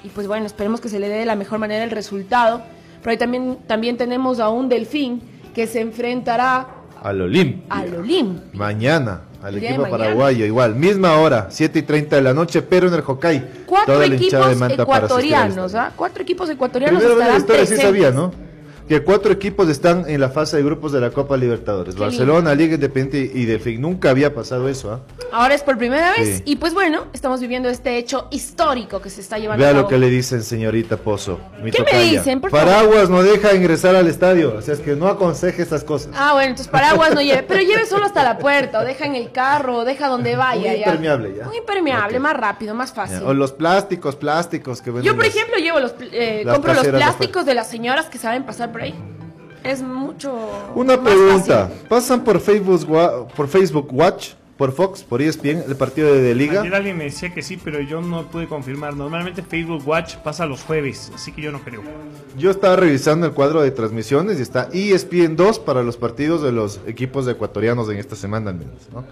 Y 0.04 0.10
pues 0.10 0.28
bueno, 0.28 0.46
esperemos 0.46 0.82
que 0.82 0.90
se 0.90 1.00
le 1.00 1.10
dé 1.10 1.16
de 1.16 1.26
la 1.26 1.36
mejor 1.36 1.60
manera 1.60 1.84
el 1.84 1.92
resultado. 1.92 2.62
Pero 3.00 3.12
ahí 3.12 3.18
también, 3.18 3.58
también 3.68 3.98
tenemos 3.98 4.40
a 4.40 4.50
un 4.50 4.70
Delfín 4.70 5.22
que 5.54 5.68
se 5.68 5.82
enfrentará 5.82 6.68
Al 7.02 7.22
Olimpo. 7.22 7.66
al 7.70 7.96
Olim. 7.96 8.42
Mañana, 8.54 9.22
al 9.42 9.58
equipo 9.58 9.88
paraguayo, 9.90 10.46
igual, 10.46 10.76
misma 10.76 11.18
hora, 11.18 11.48
7 11.50 11.80
y 11.80 11.82
30 11.84 12.16
de 12.16 12.22
la 12.22 12.34
noche, 12.34 12.62
pero 12.62 12.88
en 12.88 12.94
el 12.94 13.04
Hokkaido. 13.06 13.46
Cuatro 13.66 14.00
la 14.00 14.06
hinchada 14.08 14.52
equipos 14.52 14.80
ecuatorianos, 14.80 15.76
¿ah? 15.76 15.92
Cuatro 15.96 16.24
equipos 16.24 16.50
ecuatorianos 16.50 17.02
Primero 17.02 17.20
la 17.20 17.38
estarán 17.38 17.68
sí 17.68 17.78
sabía, 17.78 18.12
¿no? 18.12 18.32
Que 18.88 19.04
cuatro 19.04 19.34
equipos 19.34 19.68
están 19.68 20.06
en 20.08 20.22
la 20.22 20.30
fase 20.30 20.56
de 20.58 20.64
grupos 20.64 20.94
de 20.94 21.02
la 21.02 21.10
Copa 21.10 21.36
Libertadores. 21.36 21.94
Qué 21.96 22.00
Barcelona, 22.02 22.56
Liga 22.56 22.76
Independiente 22.76 23.32
y 23.38 23.44
Delfín. 23.46 23.82
Nunca 23.82 24.12
había 24.12 24.34
pasado 24.34 24.70
eso, 24.70 24.92
¿ah? 24.94 25.00
Ahora 25.34 25.56
es 25.56 25.62
por 25.62 25.78
primera 25.78 26.14
vez 26.14 26.38
Sí. 26.38 26.44
y 26.46 26.56
pues 26.56 26.74
bueno, 26.74 27.08
estamos 27.12 27.42
viviendo 27.42 27.68
este 27.68 27.98
hecho 27.98 28.30
histórico 28.32 29.02
que 29.02 29.10
se 29.10 29.20
está 29.20 29.38
llevando 29.40 29.62
Vea 29.62 29.72
a 29.72 29.74
lo 29.74 29.80
cabo. 29.80 29.90
que 29.90 29.98
le 29.98 30.10
dicen, 30.10 30.42
señorita 30.42 30.96
Pozo. 30.96 31.38
mi 31.62 31.72
¿Qué 31.72 31.84
me 31.84 32.02
dicen? 32.02 32.40
Por 32.40 32.50
favor. 32.50 32.66
Paraguas 32.66 33.10
no 33.10 33.22
deja 33.24 33.54
ingresar 33.54 33.94
al 33.96 34.08
estadio. 34.08 34.56
O 34.58 34.62
sea, 34.62 34.74
es 34.76 34.80
que 34.80 34.96
no 34.96 35.08
aconseje 35.08 35.62
estas 35.62 35.84
cosas. 35.84 36.14
Ah, 36.16 36.32
bueno, 36.34 36.52
entonces 36.52 36.72
paraguas 36.72 37.14
no 37.14 37.22
lleve, 37.22 37.44
pero 37.44 37.60
lleve 37.62 37.86
solo 37.86 38.06
hasta 38.06 38.24
la 38.24 38.38
puerta, 38.40 38.80
o 38.80 38.86
deja 38.86 39.06
en 39.06 39.16
el 39.16 39.34
carro, 39.34 39.80
o 39.80 39.86
deja 39.86 40.08
donde 40.08 40.38
vaya. 40.38 40.72
Un 40.72 40.78
impermeable, 40.78 41.34
ya. 41.38 41.48
Un 41.50 41.56
impermeable, 41.56 42.20
más 42.20 42.38
rápido, 42.38 42.74
más 42.74 42.94
fácil. 42.94 43.20
O 43.26 43.34
los 43.34 43.52
plásticos, 43.52 44.16
plásticos 44.16 44.82
que 44.82 44.92
venden 44.92 45.06
Yo, 45.08 45.16
por 45.16 45.26
las- 45.26 45.36
ejemplo, 45.36 45.58
llevo 45.58 45.82
los, 45.82 45.94
eh, 46.14 46.44
compro 46.50 46.72
los 46.74 46.78
caseras 46.84 46.84
de 47.02 47.06
plásticos 47.06 47.46
de 47.46 47.54
las 47.54 47.70
señoras 47.70 48.06
que 48.06 48.18
saben 48.18 48.44
pasar 48.46 48.72
por 48.72 48.77
ahí. 48.82 48.96
Es 49.64 49.82
mucho. 49.82 50.34
Una 50.76 50.96
más 50.98 51.14
pregunta. 51.14 51.68
fácil. 51.68 51.88
¿Pasan 51.88 52.24
por 52.24 52.40
Facebook, 52.40 52.88
por 53.36 53.48
Facebook 53.48 53.90
Watch, 53.92 54.30
por 54.58 54.72
Fox, 54.72 55.04
por 55.04 55.22
ESPN, 55.22 55.64
el 55.68 55.76
partido 55.76 56.14
de, 56.14 56.22
de 56.22 56.36
Liga? 56.36 56.62
Ayer 56.62 56.74
alguien 56.74 56.98
me 56.98 57.06
decía 57.06 57.34
que 57.34 57.42
sí, 57.42 57.60
pero 57.62 57.80
yo 57.82 58.02
no 58.02 58.28
pude 58.28 58.48
confirmar. 58.48 58.96
Normalmente 58.96 59.42
Facebook 59.42 59.88
Watch 59.88 60.16
pasa 60.18 60.46
los 60.46 60.64
jueves, 60.64 61.12
así 61.14 61.32
que 61.32 61.42
yo 61.42 61.52
no 61.52 61.60
creo. 61.62 61.82
Yo 62.38 62.50
estaba 62.50 62.76
revisando 62.76 63.26
el 63.28 63.34
cuadro 63.34 63.62
de 63.62 63.72
transmisiones 63.72 64.40
y 64.40 64.42
está 64.42 64.70
ESPN 64.72 65.36
2 65.36 65.60
para 65.60 65.84
los 65.84 65.98
partidos 65.98 66.42
de 66.42 66.52
los 66.52 66.80
equipos 66.88 67.28
ecuatorianos 67.28 67.90
en 67.90 67.98
esta 67.98 68.16
semana 68.16 68.52
al 68.52 68.58
menos. 68.58 68.88
¿no? 68.94 69.04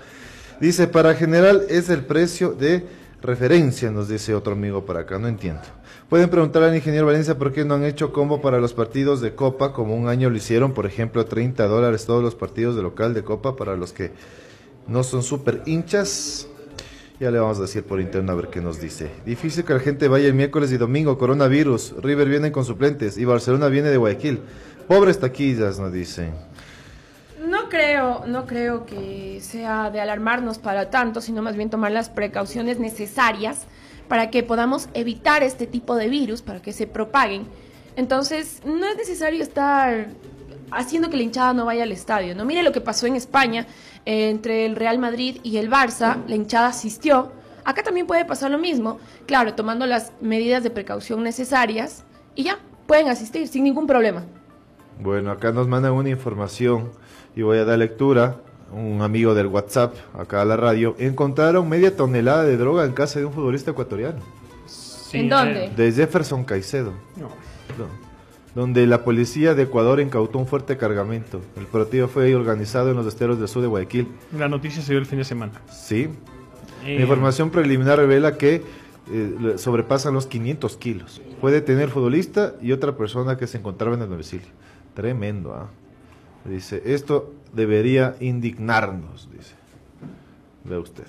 Dice, 0.60 0.88
para 0.88 1.16
general 1.16 1.64
es 1.70 1.90
el 1.90 2.06
precio 2.06 2.54
de 2.54 2.86
referencia, 3.26 3.92
nos 3.92 4.08
dice 4.08 4.34
otro 4.36 4.54
amigo 4.54 4.86
por 4.86 4.98
acá, 4.98 5.20
no 5.20 5.28
entiendo. 5.28 5.62
Pueden 6.10 6.30
preguntar 6.30 6.64
al 6.64 6.76
ingeniero 6.76 7.06
Valencia 7.06 7.38
por 7.38 7.52
qué 7.52 7.66
no 7.66 7.74
han 7.74 7.84
hecho 7.84 8.14
combo 8.14 8.42
para 8.42 8.60
los 8.60 8.74
partidos 8.74 9.22
de 9.22 9.36
Copa, 9.36 9.74
como 9.74 9.96
un 9.96 10.08
año 10.08 10.30
lo 10.30 10.38
hicieron, 10.38 10.74
por 10.74 10.86
ejemplo, 10.86 11.26
30 11.26 11.68
dólares 11.68 12.06
todos 12.06 12.24
los 12.24 12.36
partidos 12.36 12.76
de 12.76 12.84
local 12.84 13.14
de 13.14 13.24
Copa 13.24 13.56
para 13.56 13.76
los 13.76 13.92
que 13.92 14.12
no 14.88 15.04
son 15.04 15.24
súper 15.24 15.62
hinchas. 15.66 16.48
Ya 17.20 17.32
le 17.32 17.40
vamos 17.40 17.60
a 17.60 17.62
decir 17.62 17.84
por 17.84 18.02
interno 18.02 18.34
a 18.34 18.36
ver 18.36 18.50
qué 18.50 18.60
nos 18.62 18.80
dice. 18.80 19.10
Difícil 19.26 19.64
que 19.64 19.74
la 19.74 19.80
gente 19.80 20.08
vaya 20.08 20.28
el 20.28 20.34
miércoles 20.34 20.72
y 20.72 20.78
domingo, 20.78 21.18
coronavirus. 21.18 21.96
River 22.02 22.28
viene 22.28 22.52
con 22.52 22.66
suplentes 22.66 23.18
y 23.18 23.24
Barcelona 23.24 23.68
viene 23.70 23.90
de 23.90 23.98
Guayaquil. 23.98 24.42
Pobres 24.88 25.20
taquillas, 25.20 25.80
nos 25.80 25.94
dicen. 25.94 26.34
No 27.66 27.72
creo, 27.72 28.24
no 28.28 28.46
creo 28.46 28.86
que 28.86 29.40
sea 29.42 29.90
de 29.90 30.00
alarmarnos 30.00 30.60
para 30.60 30.92
tanto, 30.92 31.20
sino 31.20 31.42
más 31.42 31.56
bien 31.56 31.72
tomar 31.72 31.92
las 31.92 32.10
precauciones 32.10 32.78
necesarias 32.78 33.66
para 34.08 34.30
que 34.30 34.44
podamos 34.44 34.88
evitar 34.94 35.42
este 35.42 35.66
tipo 35.66 35.96
de 35.96 36.08
virus, 36.08 36.44
para 36.44 36.62
que 36.62 36.74
se 36.74 36.86
propaguen. 36.86 37.48
Entonces, 37.96 38.62
no 38.66 38.86
es 38.86 38.98
necesario 38.98 39.42
estar 39.42 40.10
haciendo 40.70 41.10
que 41.10 41.18
la 41.18 41.24
hinchada 41.24 41.54
no 41.54 41.66
vaya 41.66 41.82
al 41.82 41.92
estadio. 41.92 42.36
No 42.36 42.46
mire 42.46 42.62
lo 42.62 42.72
que 42.72 42.82
pasó 42.82 43.08
en 43.08 43.16
España 43.16 43.66
eh, 44.06 44.30
entre 44.30 44.68
el 44.68 44.76
Real 44.76 45.00
Madrid 45.00 45.40
y 45.42 45.58
el 45.58 45.68
Barça, 45.68 46.24
la 46.28 46.36
hinchada 46.36 46.68
asistió. 46.68 47.32
Acá 47.64 47.82
también 47.82 48.06
puede 48.06 48.26
pasar 48.26 48.52
lo 48.52 48.60
mismo, 48.60 49.00
claro, 49.26 49.56
tomando 49.56 49.88
las 49.88 50.12
medidas 50.22 50.62
de 50.62 50.70
precaución 50.70 51.24
necesarias 51.24 52.06
y 52.36 52.44
ya, 52.44 52.60
pueden 52.86 53.10
asistir 53.10 53.48
sin 53.48 53.64
ningún 53.64 53.88
problema. 53.88 54.24
Bueno, 55.02 55.32
acá 55.32 55.52
nos 55.52 55.68
mandan 55.68 55.94
una 55.94 56.10
información 56.10 56.92
y 57.36 57.42
voy 57.42 57.58
a 57.58 57.66
dar 57.66 57.80
lectura. 57.80 58.38
Un 58.72 59.02
amigo 59.02 59.36
del 59.36 59.48
WhatsApp, 59.48 59.94
acá 60.14 60.42
a 60.42 60.46
la 60.46 60.58
radio, 60.58 60.96
encontraron 60.98 61.70
media 61.70 61.96
tonelada 61.96 62.44
de 62.44 62.58
droga 62.58 62.84
en 62.84 62.94
casa 62.94 63.20
de 63.20 63.26
un 63.26 63.32
futbolista 63.32 63.72
ecuatoriano. 63.72 64.20
¿En 65.14 65.30
dónde? 65.30 65.70
De 65.70 65.92
Jefferson 65.92 66.44
Caicedo. 66.44 66.92
No. 67.16 67.28
No. 67.78 67.88
Donde 68.54 68.88
la 68.88 69.04
policía 69.04 69.54
de 69.54 69.64
Ecuador 69.64 70.00
incautó 70.00 70.40
un 70.40 70.48
fuerte 70.48 70.78
cargamento. 70.78 71.42
El 71.58 71.68
partido 71.68 72.08
fue 72.08 72.34
organizado 72.36 72.90
en 72.90 72.98
los 72.98 73.06
esteros 73.06 73.38
del 73.38 73.48
sur 73.48 73.62
de 73.62 73.68
Guayaquil. 73.68 74.08
La 74.38 74.50
noticia 74.50 74.82
se 74.82 74.92
dio 74.94 75.00
el 75.00 75.06
fin 75.06 75.20
de 75.20 75.26
semana. 75.26 75.54
Sí. 75.72 76.10
Eh, 76.86 76.96
La 76.96 77.02
información 77.02 77.52
preliminar 77.52 77.98
revela 77.98 78.38
que 78.38 78.64
eh, 79.12 79.54
sobrepasan 79.58 80.14
los 80.14 80.26
500 80.26 80.76
kilos. 80.78 81.22
Fue 81.40 81.52
detenido 81.52 81.86
el 81.86 81.92
futbolista 81.92 82.56
y 82.62 82.72
otra 82.72 82.98
persona 82.98 83.38
que 83.38 83.46
se 83.48 83.58
encontraba 83.58 83.96
en 83.96 84.02
el 84.02 84.10
domicilio. 84.10 84.48
Tremendo, 84.94 85.54
¿ah? 85.54 85.70
Dice, 86.46 86.82
esto 86.86 87.34
debería 87.54 88.16
indignarnos, 88.20 89.30
dice. 89.32 89.56
Ve 90.64 90.78
usted. 90.78 91.08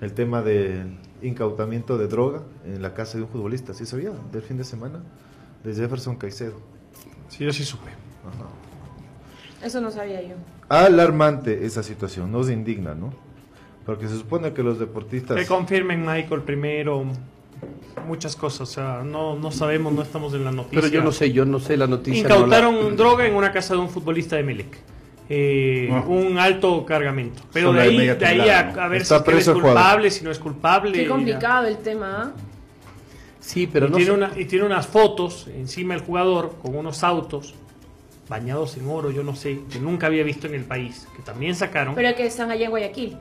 El 0.00 0.12
tema 0.12 0.42
de 0.42 0.84
incautamiento 1.22 1.98
de 1.98 2.08
droga 2.08 2.42
en 2.64 2.82
la 2.82 2.94
casa 2.94 3.18
de 3.18 3.24
un 3.24 3.30
futbolista, 3.30 3.74
¿sí 3.74 3.86
sabía? 3.86 4.10
Del 4.32 4.42
fin 4.42 4.56
de 4.56 4.64
semana, 4.64 5.00
de 5.64 5.74
Jefferson 5.74 6.16
Caicedo. 6.16 6.60
Sí, 7.28 7.44
yo 7.44 7.52
sí 7.52 7.64
supe. 7.64 7.90
Eso 9.62 9.80
no 9.80 9.90
sabía 9.90 10.22
yo. 10.22 10.34
Alarmante 10.68 11.64
esa 11.64 11.82
situación, 11.82 12.30
nos 12.30 12.50
indigna, 12.50 12.94
¿no? 12.94 13.12
Porque 13.84 14.06
se 14.06 14.16
supone 14.16 14.52
que 14.52 14.62
los 14.62 14.78
deportistas... 14.78 15.36
Que 15.36 15.46
confirmen, 15.46 16.04
Michael, 16.04 16.42
primero 16.42 17.04
muchas 18.08 18.34
cosas. 18.34 18.62
O 18.62 18.66
sea, 18.66 19.02
no, 19.04 19.36
no 19.36 19.52
sabemos, 19.52 19.92
no 19.92 20.02
estamos 20.02 20.34
en 20.34 20.44
la 20.44 20.50
noticia. 20.50 20.80
Pero 20.80 20.92
yo 20.92 21.02
no 21.04 21.12
sé, 21.12 21.30
yo 21.32 21.44
no 21.44 21.60
sé 21.60 21.76
la 21.76 21.86
noticia. 21.86 22.20
Incautaron 22.20 22.74
no 22.74 22.90
la- 22.90 22.96
droga 22.96 23.26
en 23.26 23.34
una 23.34 23.52
casa 23.52 23.74
de 23.74 23.80
un 23.80 23.88
futbolista 23.88 24.34
de 24.36 24.42
Melec. 24.42 24.76
Eh, 25.30 25.88
Ah. 25.92 26.04
Un 26.08 26.38
alto 26.38 26.84
cargamento. 26.86 27.42
Pero 27.52 27.72
de 27.72 27.80
ahí, 27.82 28.06
de 28.08 28.26
ahí 28.26 28.40
a, 28.48 28.60
a 28.70 28.88
ver 28.88 29.02
Está 29.02 29.22
si 29.24 29.30
es, 29.32 29.46
el 29.48 29.54
culpable, 29.60 30.10
si 30.10 30.24
no 30.24 30.30
es 30.30 30.38
culpable. 30.38 30.92
Qué 30.92 31.06
complicado 31.06 31.66
el 31.66 31.76
tema, 31.78 32.22
¿ah? 32.34 32.40
Sí, 33.38 33.66
pero 33.70 33.86
y, 33.86 33.90
no 33.90 33.96
tiene 33.96 34.10
sé- 34.10 34.16
una- 34.16 34.30
y 34.36 34.44
tiene 34.46 34.64
unas 34.66 34.86
fotos 34.86 35.46
encima 35.48 35.94
del 35.94 36.02
jugador 36.02 36.56
con 36.62 36.74
unos 36.74 37.02
autos 37.04 37.54
bañados 38.28 38.76
en 38.76 38.88
oro, 38.88 39.10
yo 39.10 39.22
no 39.22 39.34
sé, 39.34 39.60
que 39.70 39.78
nunca 39.78 40.06
había 40.06 40.22
visto 40.22 40.46
en 40.46 40.54
el 40.54 40.64
país, 40.64 41.06
que 41.16 41.22
también 41.22 41.54
sacaron. 41.54 41.94
Pero 41.94 42.14
que 42.16 42.26
están 42.26 42.50
allá 42.50 42.64
en 42.64 42.70
Guayaquil. 42.70 43.16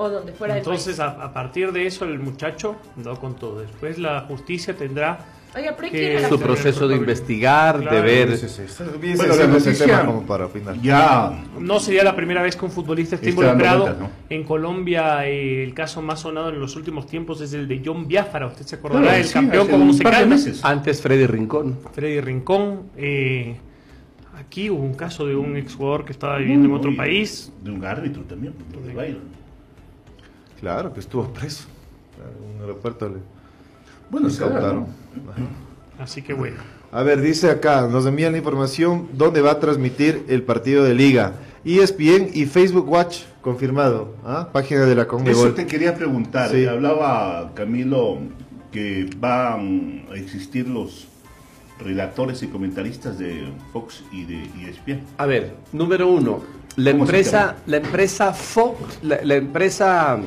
O 0.00 0.08
donde 0.08 0.32
fuera 0.32 0.54
del 0.54 0.62
país. 0.62 0.86
Entonces, 0.86 1.00
a, 1.00 1.24
a 1.24 1.32
partir 1.32 1.72
de 1.72 1.86
eso, 1.86 2.04
el 2.04 2.18
muchacho 2.20 2.76
andó 2.96 3.18
con 3.18 3.34
todo. 3.34 3.60
Después 3.60 3.98
la 3.98 4.20
justicia 4.22 4.74
tendrá 4.76 5.18
Oiga, 5.56 5.74
pero 5.74 5.88
¿y 5.88 5.90
que- 5.90 5.98
quién 5.98 6.12
era 6.12 6.20
la 6.20 6.28
su 6.28 6.38
proceso 6.38 6.86
de 6.86 6.94
investigar, 6.96 7.80
Claro, 7.80 7.96
de 7.96 8.02
ver. 8.02 8.36
Sí. 8.36 8.62
Bien 9.00 9.16
Bueno, 9.16 9.34
la 9.34 9.46
noticia 9.48 10.04
como 10.06 10.22
para 10.26 10.46
opinar. 10.46 10.80
Ya 10.80 11.32
No 11.58 11.80
sería 11.80 12.04
la 12.04 12.14
primera 12.14 12.42
vez 12.42 12.54
que 12.54 12.64
un 12.66 12.70
futbolista 12.70 13.16
esté 13.16 13.30
Está 13.30 13.40
involucrado. 13.42 13.88
¿no? 13.98 14.10
En 14.30 14.44
Colombia, 14.44 15.26
eh, 15.26 15.64
el 15.64 15.74
caso 15.74 16.00
más 16.02 16.20
sonado 16.20 16.50
en 16.50 16.60
los 16.60 16.76
últimos 16.76 17.06
tiempos 17.06 17.40
es 17.40 17.52
el 17.54 17.66
de 17.66 17.82
John 17.84 18.06
Biafara. 18.06 18.46
Usted 18.46 18.66
se 18.66 18.76
acordará, 18.76 19.02
Claro, 19.04 19.18
el 19.18 19.24
sí, 19.24 19.32
campeón 19.32 19.66
como 19.68 19.92
se 19.94 20.02
par 20.04 20.12
de 20.12 20.18
calma. 20.20 20.34
meses. 20.36 20.64
Antes 20.64 21.00
Freddy 21.02 21.26
Rincón. 21.26 21.78
Freddy 21.92 22.20
Rincón. 22.20 22.82
eh, 22.96 23.56
aquí 24.38 24.70
hubo 24.70 24.82
un 24.82 24.94
caso 24.94 25.26
de 25.26 25.34
un 25.34 25.56
exjugador 25.56 26.04
que 26.04 26.12
estaba 26.12 26.36
viviendo 26.38 26.68
en 26.68 26.74
otro 26.74 26.94
país. 26.94 27.50
De 27.64 27.70
un 27.72 27.84
árbitro 27.84 28.22
también, 28.22 28.52
de 28.86 28.92
Byron. 28.92 29.37
Claro, 30.60 30.92
que 30.92 31.00
estuvo 31.00 31.24
preso. 31.32 31.64
En 32.18 32.56
un 32.56 32.60
aeropuerto 32.62 33.08
le 33.08 33.16
Bueno, 34.10 34.28
incautaron. 34.28 34.86
Así 35.98 36.22
que 36.22 36.32
bueno. 36.34 36.56
A 36.90 37.02
ver, 37.02 37.20
dice 37.20 37.50
acá, 37.50 37.86
nos 37.86 38.06
envían 38.06 38.32
la 38.32 38.38
información 38.38 39.08
dónde 39.12 39.40
va 39.40 39.52
a 39.52 39.60
transmitir 39.60 40.24
el 40.28 40.42
partido 40.42 40.84
de 40.84 40.94
liga. 40.94 41.34
ESPN 41.64 42.30
y 42.32 42.46
Facebook 42.46 42.88
Watch, 42.88 43.22
confirmado. 43.42 44.14
¿ah? 44.24 44.48
Página 44.52 44.86
de 44.86 44.94
la 44.94 45.02
Eso 45.02 45.10
Conmebol. 45.10 45.54
te 45.54 45.66
quería 45.66 45.94
preguntar. 45.94 46.50
Sí. 46.50 46.66
Hablaba 46.66 47.52
Camilo 47.54 48.18
que 48.72 49.08
van 49.18 50.06
a 50.10 50.14
existir 50.14 50.66
los 50.68 51.08
redactores 51.78 52.42
y 52.42 52.46
comentaristas 52.48 53.18
de 53.18 53.52
Fox 53.72 54.02
y 54.12 54.24
de 54.24 54.42
ESPN. 54.68 55.00
A 55.18 55.26
ver, 55.26 55.54
número 55.72 56.08
uno, 56.08 56.40
la 56.76 56.92
¿Cómo 56.92 57.04
se 57.04 57.10
empresa, 57.10 57.56
la 57.66 57.76
empresa 57.76 58.32
Fox, 58.32 58.98
la, 59.02 59.18
la 59.22 59.34
empresa 59.36 60.18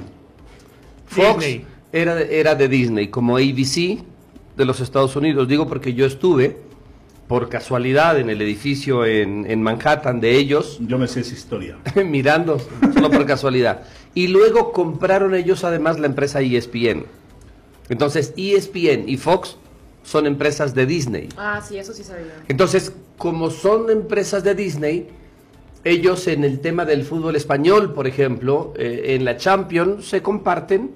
Fox 1.11 1.45
Disney. 1.45 1.65
era 1.91 2.15
de, 2.15 2.39
era 2.39 2.55
de 2.55 2.67
Disney, 2.67 3.07
como 3.09 3.37
ABC 3.37 3.99
de 4.55 4.65
los 4.65 4.79
Estados 4.79 5.15
Unidos. 5.15 5.47
Digo 5.47 5.67
porque 5.67 5.93
yo 5.93 6.05
estuve 6.05 6.57
por 7.27 7.49
casualidad 7.49 8.19
en 8.19 8.29
el 8.29 8.41
edificio 8.41 9.05
en, 9.05 9.49
en 9.49 9.61
Manhattan 9.61 10.19
de 10.19 10.35
ellos, 10.35 10.79
Yo 10.81 10.97
me 10.97 11.07
sé 11.07 11.21
esa 11.21 11.33
historia. 11.33 11.77
mirando, 12.05 12.59
solo 12.93 13.09
por 13.09 13.25
casualidad. 13.25 13.83
Y 14.13 14.27
luego 14.27 14.73
compraron 14.73 15.33
ellos 15.35 15.63
además 15.63 15.99
la 15.99 16.07
empresa 16.07 16.41
ESPN. 16.41 17.05
Entonces, 17.89 18.33
ESPN 18.35 19.07
y 19.07 19.17
Fox 19.17 19.57
son 20.03 20.25
empresas 20.27 20.73
de 20.73 20.85
Disney. 20.85 21.29
Ah, 21.37 21.61
sí, 21.65 21.77
eso 21.77 21.93
sí 21.93 22.03
sabía. 22.03 22.33
Entonces, 22.47 22.93
como 23.17 23.49
son 23.49 23.89
empresas 23.89 24.43
de 24.43 24.55
Disney, 24.55 25.09
ellos 25.83 26.27
en 26.27 26.43
el 26.43 26.59
tema 26.59 26.85
del 26.85 27.03
fútbol 27.03 27.35
español, 27.35 27.93
por 27.93 28.07
ejemplo, 28.07 28.73
eh, 28.77 29.15
en 29.15 29.25
la 29.25 29.37
Champions 29.37 30.05
se 30.05 30.21
comparten 30.21 30.91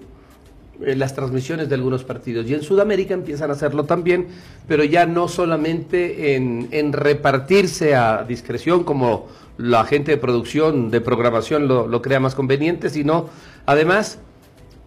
eh, 0.82 0.96
las 0.96 1.16
transmisiones 1.16 1.70
de 1.70 1.76
algunos 1.76 2.04
partidos. 2.04 2.48
Y 2.48 2.54
en 2.54 2.62
Sudamérica 2.62 3.14
empiezan 3.14 3.50
a 3.50 3.54
hacerlo 3.54 3.86
también, 3.86 4.28
pero 4.68 4.84
ya 4.84 5.06
no 5.06 5.28
solamente 5.28 6.36
en, 6.36 6.94
repartirse 6.94 7.96
a 7.96 8.24
discreción 8.24 8.84
como 8.84 9.28
la 9.58 9.86
gente 9.86 10.12
de 10.12 10.18
producción, 10.18 10.92
de 10.92 11.02
programación 11.02 11.68
lo, 11.68 11.88
lo 11.88 12.02
crea 12.02 12.20
más 12.20 12.36
conveniente, 12.36 12.90
sino 12.90 13.30
además 13.66 14.20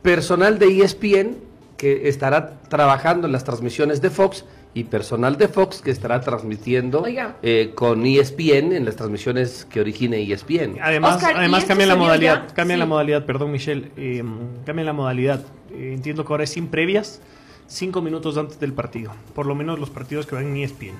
personal 0.03 0.59
de 0.59 0.83
ESPN 0.83 1.37
que 1.77 2.09
estará 2.09 2.61
trabajando 2.69 3.27
en 3.27 3.33
las 3.33 3.45
transmisiones 3.45 4.03
de 4.03 4.11
Fox 4.11 4.45
y 4.75 4.85
personal 4.85 5.37
de 5.39 5.49
Fox 5.49 5.81
que 5.81 5.91
estará 5.91 6.21
transmitiendo 6.21 7.05
eh, 7.43 7.73
con 7.75 8.05
ESPN 8.07 8.73
en 8.73 8.85
las 8.85 8.97
transmisiones 8.97 9.65
que 9.65 9.81
origine 9.81 10.21
ESPN. 10.31 10.77
Además, 10.81 11.17
Oscar, 11.17 11.33
¿y 11.33 11.39
además 11.39 11.59
esto 11.61 11.69
cambian 11.69 11.89
la 11.89 11.97
modalidad, 11.97 12.47
ya? 12.49 12.55
cambian 12.55 12.79
la 12.79 12.87
modalidad, 12.87 13.25
perdón 13.27 13.51
Michelle, 13.51 13.91
eh, 13.97 14.23
cambian 14.65 14.87
la 14.87 14.93
modalidad. 14.93 15.41
Eh, 15.73 15.93
entiendo 15.95 16.25
que 16.25 16.33
ahora 16.33 16.45
es 16.45 16.51
sin 16.51 16.69
previas, 16.69 17.21
cinco 17.67 18.03
minutos 18.03 18.37
antes 18.39 18.61
del 18.61 18.73
partido, 18.73 19.13
por 19.35 19.47
lo 19.47 19.55
menos 19.55 19.79
los 19.79 19.91
partidos 19.91 20.27
que 20.27 20.35
van 20.37 20.47
en 20.47 20.57
ESPN. 20.59 20.95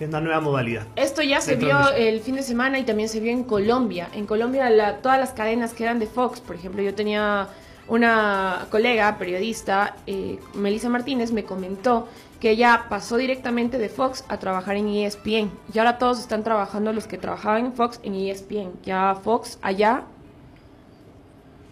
Es 0.00 0.08
una 0.08 0.20
nueva 0.20 0.40
modalidad. 0.40 0.86
Esto 0.94 1.22
ya 1.22 1.40
se 1.40 1.56
vio 1.56 1.76
el 1.92 2.20
fin 2.20 2.36
de 2.36 2.42
semana 2.44 2.78
y 2.78 2.84
también 2.84 3.08
se 3.08 3.18
vio 3.18 3.32
en 3.32 3.42
Colombia. 3.42 4.08
En 4.14 4.26
Colombia 4.26 4.70
la- 4.70 4.98
todas 4.98 5.18
las 5.18 5.32
cadenas 5.32 5.74
que 5.74 5.82
eran 5.82 5.98
de 5.98 6.06
Fox, 6.06 6.40
por 6.40 6.54
ejemplo, 6.54 6.80
yo 6.82 6.94
tenía 6.94 7.48
una 7.88 8.66
colega 8.70 9.16
periodista, 9.18 9.96
eh, 10.06 10.38
Melissa 10.54 10.88
Martínez, 10.88 11.32
me 11.32 11.42
comentó 11.44 12.06
que 12.40 12.50
ella 12.50 12.86
pasó 12.88 13.16
directamente 13.16 13.78
de 13.78 13.88
Fox 13.88 14.24
a 14.28 14.38
trabajar 14.38 14.76
en 14.76 14.88
ESPN. 14.88 15.50
Y 15.72 15.78
ahora 15.78 15.98
todos 15.98 16.20
están 16.20 16.44
trabajando, 16.44 16.92
los 16.92 17.06
que 17.06 17.18
trabajaban 17.18 17.66
en 17.66 17.72
Fox, 17.72 18.00
en 18.04 18.14
ESPN. 18.14 18.72
Ya 18.84 19.16
Fox 19.16 19.58
allá 19.60 20.04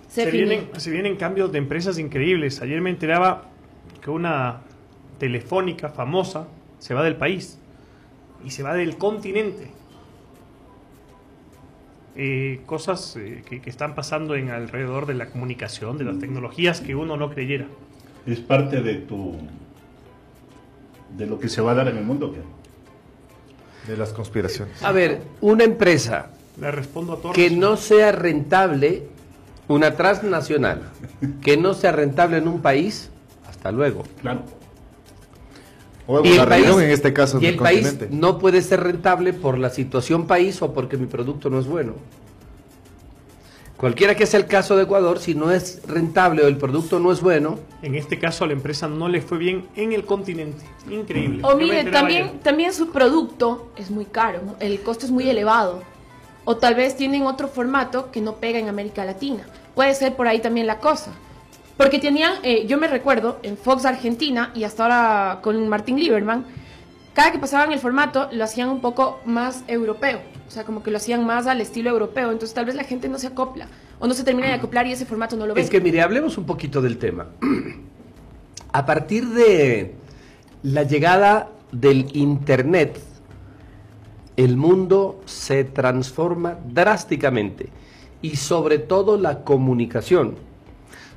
se, 0.09 0.25
Se 0.25 0.31
vienen, 0.31 0.69
se 0.77 0.91
vienen 0.91 1.17
cambios 1.17 1.53
de 1.53 1.59
empresas 1.59 1.99
increíbles. 1.99 2.61
Ayer 2.63 2.81
me 2.81 2.91
enteraba 2.91 3.45
que 4.01 4.11
una 4.11 4.63
telefónica 5.19 5.89
famosa 5.89 6.49
se 6.79 6.95
va 6.95 7.03
del 7.03 7.17
país 7.17 7.59
y 8.45 8.51
se 8.51 8.63
va 8.63 8.75
del 8.75 8.97
continente. 8.97 9.71
Eh, 12.19 12.63
cosas 12.67 13.17
eh, 13.17 13.43
que, 13.47 13.61
que 13.61 13.69
están 13.69 13.95
pasando 13.95 14.37
en 14.37 14.49
alrededor 14.49 15.07
de 15.07 15.15
la 15.15 15.27
comunicación, 15.27 15.99
de 15.99 16.05
las 16.05 16.19
tecnologías 16.19 16.81
que 16.81 16.95
uno 16.97 17.17
no 17.17 17.31
creyera. 17.31 17.67
Es 18.27 18.41
parte 18.41 18.81
de 18.81 18.95
tu 18.95 19.37
de 21.17 21.27
lo 21.27 21.39
que 21.39 21.49
se 21.49 21.61
va 21.61 21.73
a 21.73 21.75
dar 21.75 21.89
en 21.89 21.97
el 21.99 22.05
mundo. 22.05 22.33
¿qué? 22.33 22.41
De 23.91 23.97
las 23.97 24.13
conspiraciones. 24.13 24.83
A 24.83 24.93
ver, 24.93 25.23
una 25.41 25.65
empresa 25.65 26.31
Le 26.61 26.71
respondo 26.71 27.15
a 27.15 27.17
todos. 27.21 27.35
que 27.35 27.51
no 27.51 27.77
sea 27.77 28.13
rentable, 28.13 29.05
una 29.69 29.93
transnacional, 29.97 30.83
que 31.43 31.57
no 31.57 31.75
sea 31.75 31.93
rentable 31.93 32.39
en 32.39 32.49
un 32.49 32.61
país, 32.61 33.11
hasta 33.49 33.71
luego. 33.73 34.05
Claro. 34.21 34.43
O 36.09 36.25
Y 36.25 36.33
una 36.33 36.43
el 36.43 36.49
país- 36.49 36.69
en 36.69 36.91
este 36.91 37.13
caso 37.13 37.41
y 37.41 37.47
el 37.47 37.57
país 37.57 37.97
no 38.11 38.39
puede 38.39 38.63
ser 38.63 38.81
rentable 38.81 39.33
por 39.33 39.59
la 39.59 39.71
situación 39.71 40.27
país 40.29 40.63
o 40.63 40.73
porque 40.73 40.97
mi 40.97 41.07
producto 41.07 41.51
no 41.51 41.59
es 41.59 41.67
bueno. 41.67 41.95
Cualquiera 43.77 44.15
que 44.15 44.25
sea 44.25 44.41
el 44.41 44.47
caso 44.47 44.75
de 44.75 44.85
Ecuador, 44.85 45.19
si 45.19 45.35
no 45.35 45.51
es 45.51 45.83
rentable 45.87 46.43
o 46.43 46.49
el 46.49 46.57
producto 46.57 46.99
no 46.99 47.13
es 47.13 47.21
bueno, 47.21 47.59
En 47.83 47.95
este 47.95 48.19
caso 48.19 48.45
a 48.45 48.47
la 48.47 48.55
empresa 48.55 48.89
no 48.89 49.09
le 49.09 49.21
fue 49.21 49.37
bien 49.37 49.67
en 49.77 49.93
el 49.93 50.05
continente. 50.05 50.65
Increíble. 50.91 51.43
O 51.45 51.55
mire, 51.57 51.85
también, 51.85 52.39
también 52.41 52.73
su 52.73 52.91
producto 52.91 53.71
es 53.77 53.91
muy 53.91 54.07
caro, 54.07 54.41
¿no? 54.45 54.57
el 54.61 54.81
costo 54.81 55.05
es 55.05 55.13
muy 55.13 55.29
elevado. 55.29 55.83
O 56.45 56.57
tal 56.57 56.75
vez 56.75 56.97
tienen 56.97 57.27
otro 57.27 57.49
formato 57.49 58.11
que 58.11 58.21
no 58.21 58.37
pega 58.37 58.59
en 58.59 58.69
América 58.69 59.05
Latina. 59.05 59.47
Puede 59.75 59.95
ser 59.95 60.15
por 60.15 60.27
ahí 60.27 60.41
también 60.41 60.67
la 60.67 60.79
cosa. 60.79 61.13
Porque 61.77 61.99
tenían, 61.99 62.35
eh, 62.43 62.67
yo 62.67 62.79
me 62.79 62.89
recuerdo, 62.89 63.39
en 63.43 63.59
Fox 63.59 63.85
Argentina 63.85 64.53
y 64.55 64.65
hasta 64.65 64.85
ahora 64.85 65.41
con 65.43 65.69
Martín 65.69 65.99
Lieberman, 65.99 66.47
cada 67.17 67.33
que 67.33 67.39
pasaban 67.39 67.73
el 67.73 67.79
formato 67.79 68.29
lo 68.31 68.45
hacían 68.45 68.69
un 68.69 68.83
poco 68.83 69.21
más 69.25 69.65
europeo. 69.69 70.21
O 70.47 70.51
sea, 70.51 70.65
como 70.65 70.83
que 70.83 70.91
lo 70.91 70.99
hacían 70.99 71.25
más 71.25 71.47
al 71.47 71.63
estilo 71.63 71.89
europeo. 71.89 72.31
Entonces 72.31 72.53
tal 72.53 72.67
vez 72.67 72.75
la 72.75 72.85
gente 72.85 73.09
no 73.09 73.19
se 73.19 73.29
acopla. 73.29 73.69
O 73.99 74.07
no 74.07 74.13
se 74.13 74.23
termina 74.23 74.49
de 74.49 74.53
acoplar 74.53 74.87
y 74.87 74.93
ese 74.93 75.07
formato 75.07 75.35
no 75.35 75.47
lo 75.47 75.55
ve. 75.55 75.63
Es 75.63 75.71
que 75.71 75.81
mire, 75.81 76.03
hablemos 76.03 76.37
un 76.37 76.45
poquito 76.45 76.83
del 76.83 76.99
tema. 76.99 77.29
A 78.73 78.85
partir 78.85 79.27
de 79.29 79.95
la 80.63 80.83
llegada 80.83 81.49
del 81.73 82.15
Internet, 82.15 83.01
el 84.37 84.59
mundo 84.59 85.23
se 85.25 85.65
transforma 85.65 86.59
drásticamente 86.69 87.71
y 88.21 88.37
sobre 88.37 88.79
todo 88.79 89.17
la 89.17 89.43
comunicación. 89.43 90.35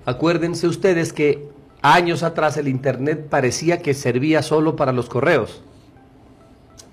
Acuérdense 0.06 0.66
ustedes 0.66 1.12
que 1.12 1.50
años 1.82 2.24
atrás 2.24 2.56
el 2.56 2.70
Internet 2.70 3.28
parecía 3.30 3.82
que 3.82 3.93
servía 3.93 4.41
solo 4.41 4.78
para 4.78 4.93
los 4.93 5.10
correos. 5.10 5.62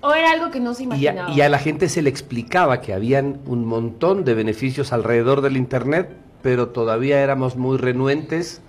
O 0.01 0.13
era 0.13 0.31
algo 0.31 0.51
que 0.51 0.59
no 0.59 0.73
se 0.73 0.83
Y 0.83 0.85
imaginaba. 0.85 1.29
a, 1.29 1.33
y 1.33 1.41
a 1.41 1.49
la 1.49 1.59
gente 1.59 1.89
se 1.89 2.01
le 2.01 2.09
explicaba 2.09 2.81
que 2.81 2.93
habían 2.93 3.39
un 3.45 3.65
montón 3.65 4.23
de 4.25 4.33
beneficios 4.35 4.93
alrededor 4.93 5.41
del 5.41 5.57
Internet, 5.57 6.09
pero 6.43 6.69
todavía 6.69 7.19
éramos 7.21 7.55
muy 7.55 7.77
renuentes 7.77 8.61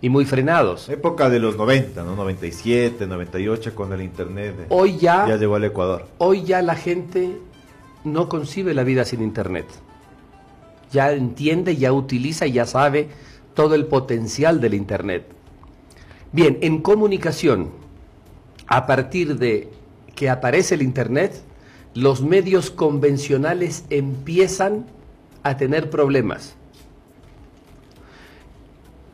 y 0.00 0.10
muy 0.10 0.24
frenados. 0.26 0.88
Época 0.88 1.28
de 1.30 1.40
los 1.40 1.56
90, 1.56 2.04
¿no? 2.04 2.14
97, 2.14 3.06
98, 3.06 3.74
con 3.74 3.92
el 3.92 4.02
internet. 4.02 4.66
Hoy 4.68 4.96
ya, 4.98 5.26
Ya 5.26 5.36
llegó 5.36 5.56
al 5.56 5.64
Ecuador. 5.64 6.06
hoy 6.18 6.44
ya 6.44 6.62
la 6.62 6.76
gente 6.76 7.36
no 8.04 8.28
concibe 8.28 8.74
la 8.74 8.84
vida 8.84 9.04
sin 9.04 9.22
internet. 9.22 9.66
Ya 10.92 11.10
entiende, 11.12 11.76
ya 11.76 11.92
utiliza 11.92 12.46
y 12.46 12.52
ya 12.52 12.64
sabe 12.66 13.08
todo 13.54 13.74
el 13.74 13.86
potencial 13.86 14.60
del 14.60 14.74
internet. 14.74 15.24
Bien, 16.32 16.58
en 16.60 16.80
comunicación, 16.80 17.70
a 18.68 18.86
partir 18.86 19.38
de 19.38 19.70
que 20.14 20.28
aparece 20.28 20.74
el 20.74 20.82
internet, 20.82 21.42
los 21.94 22.22
medios 22.22 22.70
convencionales 22.70 23.84
empiezan 23.90 24.86
a 25.42 25.56
tener 25.56 25.90
problemas. 25.90 26.54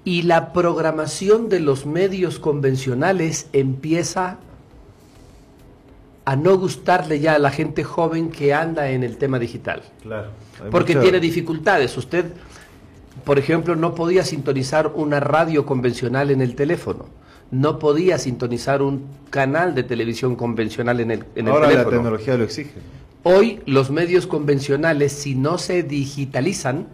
Y 0.05 0.23
la 0.23 0.53
programación 0.53 1.49
de 1.49 1.61
los 1.61 1.87
medios 1.87 2.39
convencionales 2.39 3.49
empieza 3.53 4.39
a 6.27 6.37
no 6.37 6.59
gustarle 6.59 7.21
ya 7.21 7.35
a 7.35 7.39
la 7.39 7.51
gente 7.51 7.85
joven 7.85 8.31
que 8.31 8.53
anda 8.53 8.91
en 8.91 9.03
el 9.03 9.17
tema 9.17 9.39
digital. 9.39 9.83
Claro. 10.03 10.31
Porque 10.71 10.97
tiene 10.97 11.21
dificultades. 11.21 11.97
Usted, 11.97 12.27
por 13.25 13.39
ejemplo, 13.39 13.77
no 13.77 13.95
podía 13.95 14.25
sintonizar 14.25 14.93
una 14.95 15.21
radio 15.21 15.65
convencional 15.65 16.31
en 16.31 16.41
el 16.41 16.55
teléfono. 16.55 17.07
No 17.51 17.79
podía 17.79 18.19
sintonizar 18.19 18.83
un 18.83 19.05
canal 19.31 19.75
de 19.75 19.83
televisión 19.85 20.35
convencional 20.37 21.01
en 21.01 21.11
el, 21.11 21.25
en 21.37 21.47
el 21.47 21.53
Ahora 21.53 21.67
la 21.67 21.73
teléfono. 21.73 21.97
tecnología 21.97 22.37
lo 22.37 22.45
exige. 22.45 22.73
Hoy 23.23 23.61
los 23.67 23.91
medios 23.91 24.27
convencionales, 24.27 25.13
si 25.13 25.35
no 25.35 25.57
se 25.59 25.83
digitalizan, 25.83 26.87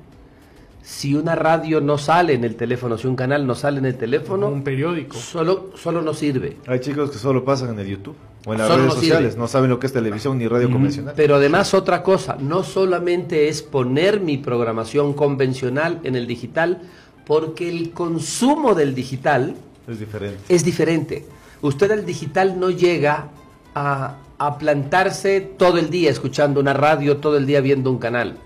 si 0.82 1.14
una 1.14 1.34
radio 1.34 1.80
no 1.80 1.98
sale 1.98 2.34
en 2.34 2.44
el 2.44 2.56
teléfono, 2.56 2.96
si 2.98 3.06
un 3.06 3.16
canal 3.16 3.46
no 3.46 3.54
sale 3.54 3.78
en 3.78 3.84
el 3.86 3.96
teléfono, 3.96 4.48
Un 4.48 4.62
periódico. 4.62 5.16
solo, 5.16 5.70
solo 5.76 6.02
no 6.02 6.14
sirve. 6.14 6.56
Hay 6.66 6.80
chicos 6.80 7.10
que 7.10 7.18
solo 7.18 7.44
pasan 7.44 7.70
en 7.74 7.80
el 7.80 7.86
YouTube 7.88 8.16
o 8.46 8.52
en 8.52 8.58
las 8.58 8.68
Solo 8.68 8.78
redes 8.82 8.94
no 8.94 9.00
sociales. 9.00 9.32
sirve. 9.32 9.40
No 9.42 9.48
saben 9.48 9.70
lo 9.70 9.78
que 9.78 9.86
es 9.86 9.92
televisión 9.92 10.38
ni 10.38 10.46
radio 10.48 10.70
convencional. 10.70 11.14
Pero 11.16 11.34
además 11.36 11.74
otra 11.74 12.02
cosa, 12.02 12.36
no 12.40 12.62
solamente 12.64 13.48
es 13.48 13.62
poner 13.62 14.20
mi 14.20 14.38
programación 14.38 15.12
convencional 15.14 16.00
en 16.04 16.16
el 16.16 16.26
digital, 16.26 16.80
porque 17.26 17.68
el 17.68 17.90
consumo 17.90 18.74
del 18.74 18.94
digital 18.94 19.56
Es 19.88 19.98
diferente. 19.98 20.38
es 20.48 20.64
diferente. 20.64 21.26
Usted 21.62 21.90
al 21.90 22.06
digital 22.06 22.58
no 22.58 22.70
llega 22.70 23.28
a, 23.74 24.16
a 24.38 24.58
plantarse 24.58 25.40
todo 25.40 25.78
el 25.78 25.90
día 25.90 26.10
escuchando 26.10 26.60
una 26.60 26.72
radio, 26.72 27.18
todo 27.18 27.36
el 27.36 27.46
día 27.46 27.60
viendo 27.60 27.90
un 27.90 27.98
canal. 27.98 28.36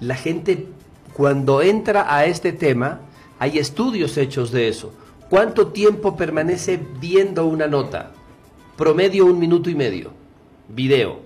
La 0.00 0.14
gente 0.14 0.66
cuando 1.12 1.62
entra 1.62 2.14
a 2.14 2.26
este 2.26 2.52
tema, 2.52 3.00
hay 3.40 3.58
estudios 3.58 4.16
hechos 4.16 4.52
de 4.52 4.68
eso. 4.68 4.92
¿Cuánto 5.28 5.68
tiempo 5.68 6.16
permanece 6.16 6.78
viendo 7.00 7.44
una 7.46 7.66
nota? 7.66 8.12
Promedio 8.76 9.26
un 9.26 9.38
minuto 9.40 9.68
y 9.68 9.74
medio. 9.74 10.12
Video. 10.68 11.18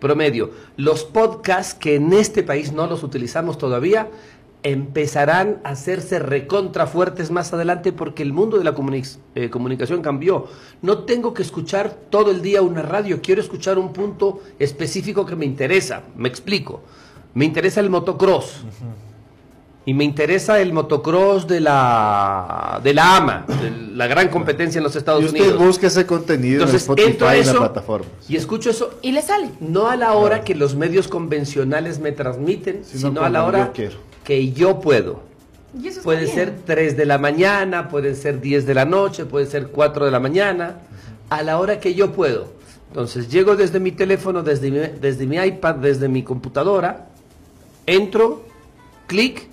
Promedio. 0.00 0.50
Los 0.76 1.04
podcasts 1.04 1.74
que 1.74 1.94
en 1.94 2.12
este 2.12 2.42
país 2.42 2.72
no 2.72 2.88
los 2.88 3.04
utilizamos 3.04 3.56
todavía 3.56 4.08
empezarán 4.62 5.58
a 5.64 5.70
hacerse 5.70 6.18
recontra 6.18 6.86
fuertes 6.86 7.30
más 7.30 7.52
adelante 7.52 7.92
porque 7.92 8.22
el 8.22 8.32
mundo 8.32 8.58
de 8.58 8.64
la 8.64 8.74
comuni- 8.74 9.18
eh, 9.34 9.50
comunicación 9.50 10.02
cambió. 10.02 10.46
No 10.82 10.98
tengo 10.98 11.34
que 11.34 11.42
escuchar 11.42 11.96
todo 12.10 12.30
el 12.30 12.42
día 12.42 12.62
una 12.62 12.82
radio, 12.82 13.20
quiero 13.22 13.40
escuchar 13.40 13.78
un 13.78 13.92
punto 13.92 14.40
específico 14.58 15.26
que 15.26 15.34
me 15.36 15.44
interesa. 15.46 16.02
Me 16.16 16.28
explico. 16.28 16.80
Me 17.34 17.44
interesa 17.44 17.80
el 17.80 17.90
motocross. 17.90 18.64
Y 19.84 19.94
me 19.94 20.04
interesa 20.04 20.60
el 20.60 20.72
motocross 20.72 21.48
de 21.48 21.58
la 21.58 22.80
de 22.84 22.94
la 22.94 23.16
AMA, 23.16 23.46
de 23.48 23.96
la 23.96 24.06
gran 24.06 24.28
competencia 24.28 24.78
en 24.78 24.84
los 24.84 24.94
Estados 24.94 25.22
Y 25.22 25.26
usted 25.26 25.40
Unidos. 25.40 25.58
busca 25.58 25.88
ese 25.88 26.06
contenido 26.06 26.62
Entonces, 26.62 26.82
en 26.82 26.92
Spotify 26.92 27.10
entro 27.10 27.26
a 27.28 27.36
y 27.36 27.40
en 27.40 27.46
la 27.46 27.50
eso 27.50 27.58
plataforma. 27.60 28.06
y 28.28 28.36
escucho 28.36 28.70
eso 28.70 28.94
Y 29.02 29.10
le 29.10 29.22
sale. 29.22 29.48
no 29.58 29.88
a 29.88 29.96
la 29.96 30.12
hora 30.12 30.44
que 30.44 30.54
los 30.54 30.76
medios 30.76 31.08
convencionales 31.08 31.98
me 31.98 32.12
transmiten, 32.12 32.84
Sino 32.84 33.08
sino 33.08 33.22
a 33.24 33.28
la 33.28 33.44
hora 33.44 33.66
yo 33.66 33.72
quiero. 33.72 33.96
Que 34.24 34.52
yo 34.52 34.80
puedo. 34.80 35.22
Y 35.80 35.88
eso 35.88 36.02
Puede 36.02 36.24
bien. 36.24 36.34
ser 36.34 36.54
3 36.64 36.96
de 36.96 37.06
la 37.06 37.18
mañana, 37.18 37.88
pueden 37.88 38.14
ser 38.14 38.40
10 38.40 38.66
de 38.66 38.74
la 38.74 38.84
noche, 38.84 39.24
puede 39.24 39.46
ser 39.46 39.68
4 39.68 40.04
de 40.04 40.10
la 40.10 40.20
mañana, 40.20 40.80
a 41.30 41.42
la 41.42 41.58
hora 41.58 41.80
que 41.80 41.94
yo 41.94 42.12
puedo. 42.12 42.52
Entonces 42.88 43.30
llego 43.30 43.56
desde 43.56 43.80
mi 43.80 43.90
teléfono, 43.90 44.42
desde 44.42 44.70
mi, 44.70 44.78
desde 44.78 45.26
mi 45.26 45.36
iPad, 45.36 45.76
desde 45.76 46.08
mi 46.08 46.22
computadora, 46.22 47.08
entro, 47.86 48.44
clic 49.06 49.48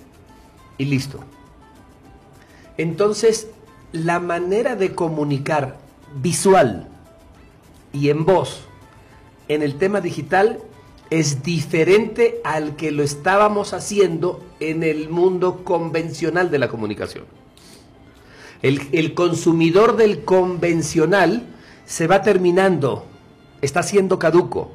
y 0.76 0.84
listo. 0.84 1.20
Entonces, 2.76 3.48
la 3.92 4.20
manera 4.20 4.76
de 4.76 4.94
comunicar 4.94 5.78
visual 6.16 6.88
y 7.92 8.10
en 8.10 8.24
voz 8.24 8.62
en 9.48 9.62
el 9.62 9.76
tema 9.76 10.00
digital 10.00 10.60
es 11.10 11.42
diferente 11.42 12.40
al 12.44 12.76
que 12.76 12.92
lo 12.92 13.02
estábamos 13.02 13.72
haciendo 13.72 14.42
en 14.60 14.82
el 14.84 15.08
mundo 15.08 15.64
convencional 15.64 16.50
de 16.50 16.58
la 16.58 16.68
comunicación. 16.68 17.24
El, 18.62 18.80
el 18.92 19.14
consumidor 19.14 19.96
del 19.96 20.24
convencional 20.24 21.42
se 21.84 22.06
va 22.06 22.22
terminando, 22.22 23.06
está 23.62 23.82
siendo 23.82 24.18
caduco 24.18 24.70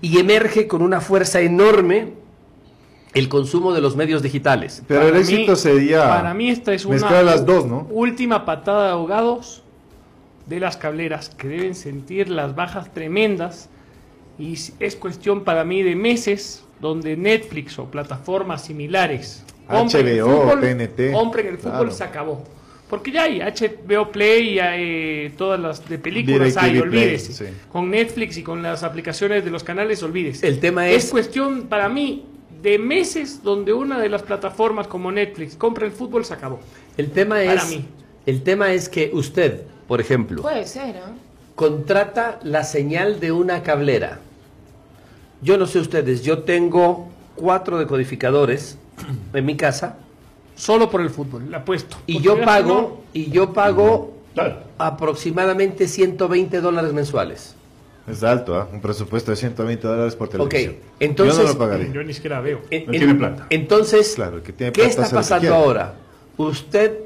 y 0.00 0.18
emerge 0.18 0.68
con 0.68 0.82
una 0.82 1.00
fuerza 1.00 1.40
enorme 1.40 2.12
el 3.14 3.28
consumo 3.30 3.72
de 3.72 3.80
los 3.80 3.96
medios 3.96 4.22
digitales. 4.22 4.82
Pero 4.86 5.00
Para 5.00 5.16
el 5.16 5.22
éxito 5.22 5.52
mí- 5.52 5.58
sería 5.58 6.06
Para 6.06 6.34
mí 6.34 6.50
esta 6.50 6.74
es 6.74 6.84
una 6.84 7.22
las 7.22 7.46
dos, 7.46 7.64
¿no? 7.64 7.88
última 7.90 8.44
patada 8.44 8.84
de 8.84 8.90
ahogados 8.92 9.62
de 10.46 10.60
las 10.60 10.76
cableras 10.76 11.30
que 11.30 11.48
deben 11.48 11.74
sentir 11.74 12.28
las 12.28 12.54
bajas 12.54 12.92
tremendas 12.92 13.70
y 14.38 14.54
es 14.80 14.96
cuestión 14.96 15.44
para 15.44 15.64
mí 15.64 15.82
de 15.82 15.94
meses 15.96 16.64
donde 16.80 17.16
Netflix 17.16 17.78
o 17.78 17.86
plataformas 17.90 18.64
similares 18.64 19.42
compren 19.68 20.06
el 20.08 20.20
HBO, 20.20 20.42
fútbol, 20.42 20.60
TNT, 20.60 21.12
compren 21.12 21.46
el 21.46 21.58
fútbol 21.58 21.72
claro. 21.78 21.90
se 21.90 22.04
acabó. 22.04 22.44
Porque 22.88 23.10
ya 23.10 23.24
hay 23.24 23.40
HBO 23.40 24.12
Play 24.12 24.60
hay 24.60 24.82
eh, 25.26 25.32
todas 25.36 25.58
las 25.58 25.88
de 25.88 25.98
películas 25.98 26.56
hay, 26.56 26.70
Play, 26.70 26.80
olvídese. 26.82 27.32
sí. 27.32 27.44
Con 27.72 27.90
Netflix 27.90 28.36
y 28.36 28.42
con 28.44 28.62
las 28.62 28.84
aplicaciones 28.84 29.44
de 29.44 29.50
los 29.50 29.64
canales, 29.64 30.02
olvídese. 30.04 30.46
El 30.46 30.60
tema 30.60 30.88
es 30.88 31.06
es- 31.06 31.10
cuestión 31.10 31.62
para 31.62 31.88
mí 31.88 32.26
de 32.62 32.78
meses 32.78 33.42
donde 33.42 33.72
una 33.72 33.98
de 33.98 34.08
las 34.08 34.22
plataformas 34.22 34.86
como 34.86 35.10
Netflix 35.10 35.56
compra 35.56 35.84
el 35.84 35.92
fútbol 35.92 36.24
se 36.24 36.34
acabó. 36.34 36.60
El 36.96 37.10
tema 37.10 37.36
Para 37.36 37.54
es, 37.54 37.70
mí. 37.70 37.84
el 38.24 38.42
tema 38.42 38.72
es 38.72 38.88
que 38.88 39.10
usted, 39.12 39.62
por 39.88 40.00
ejemplo, 40.00 40.42
Puede 40.42 40.64
ser, 40.66 40.96
¿ah? 40.98 41.12
Contrata 41.56 42.38
la 42.44 42.62
señal 42.62 43.18
de 43.18 43.32
una 43.32 43.62
cablera. 43.64 44.20
Yo 45.42 45.58
no 45.58 45.66
sé 45.66 45.80
ustedes, 45.80 46.22
yo 46.22 46.44
tengo 46.44 47.08
cuatro 47.34 47.78
decodificadores 47.78 48.78
en 49.34 49.44
mi 49.44 49.56
casa 49.56 49.96
Solo 50.54 50.88
por 50.90 51.00
el 51.02 51.10
fútbol, 51.10 51.50
le 51.50 51.56
apuesto. 51.56 51.96
y 52.06 52.20
yo 52.22 52.40
pago 52.42 53.02
y 53.12 53.30
yo 53.30 53.52
pago 53.52 54.14
Claro. 54.34 54.60
aproximadamente 54.78 55.88
120 55.88 56.60
dólares 56.60 56.92
mensuales. 56.92 57.54
Es 58.06 58.22
alto, 58.22 58.54
¿ah? 58.54 58.68
Un 58.72 58.80
presupuesto 58.80 59.30
de 59.32 59.36
120 59.36 59.86
dólares 59.86 60.14
por 60.14 60.28
Ok, 60.28 60.48
televisión. 60.48 60.76
entonces- 61.00 61.36
Yo 61.38 61.42
no 61.42 61.48
lo 61.54 61.58
pagaría. 61.58 61.92
yo 61.92 62.02
ni 62.04 62.14
siquiera 62.14 62.40
veo. 62.40 62.60
En- 62.70 62.86
No 62.86 62.92
en- 62.92 62.98
tiene 62.98 63.14
plata. 63.16 63.46
Entonces, 63.50 64.12
Claro, 64.14 64.42
que 64.42 64.52
tiene 64.52 64.72
¿qué 64.72 64.84
plata 64.84 65.02
está 65.02 65.16
pasando 65.16 65.54
ahora? 65.54 65.94
Usted 66.36 67.00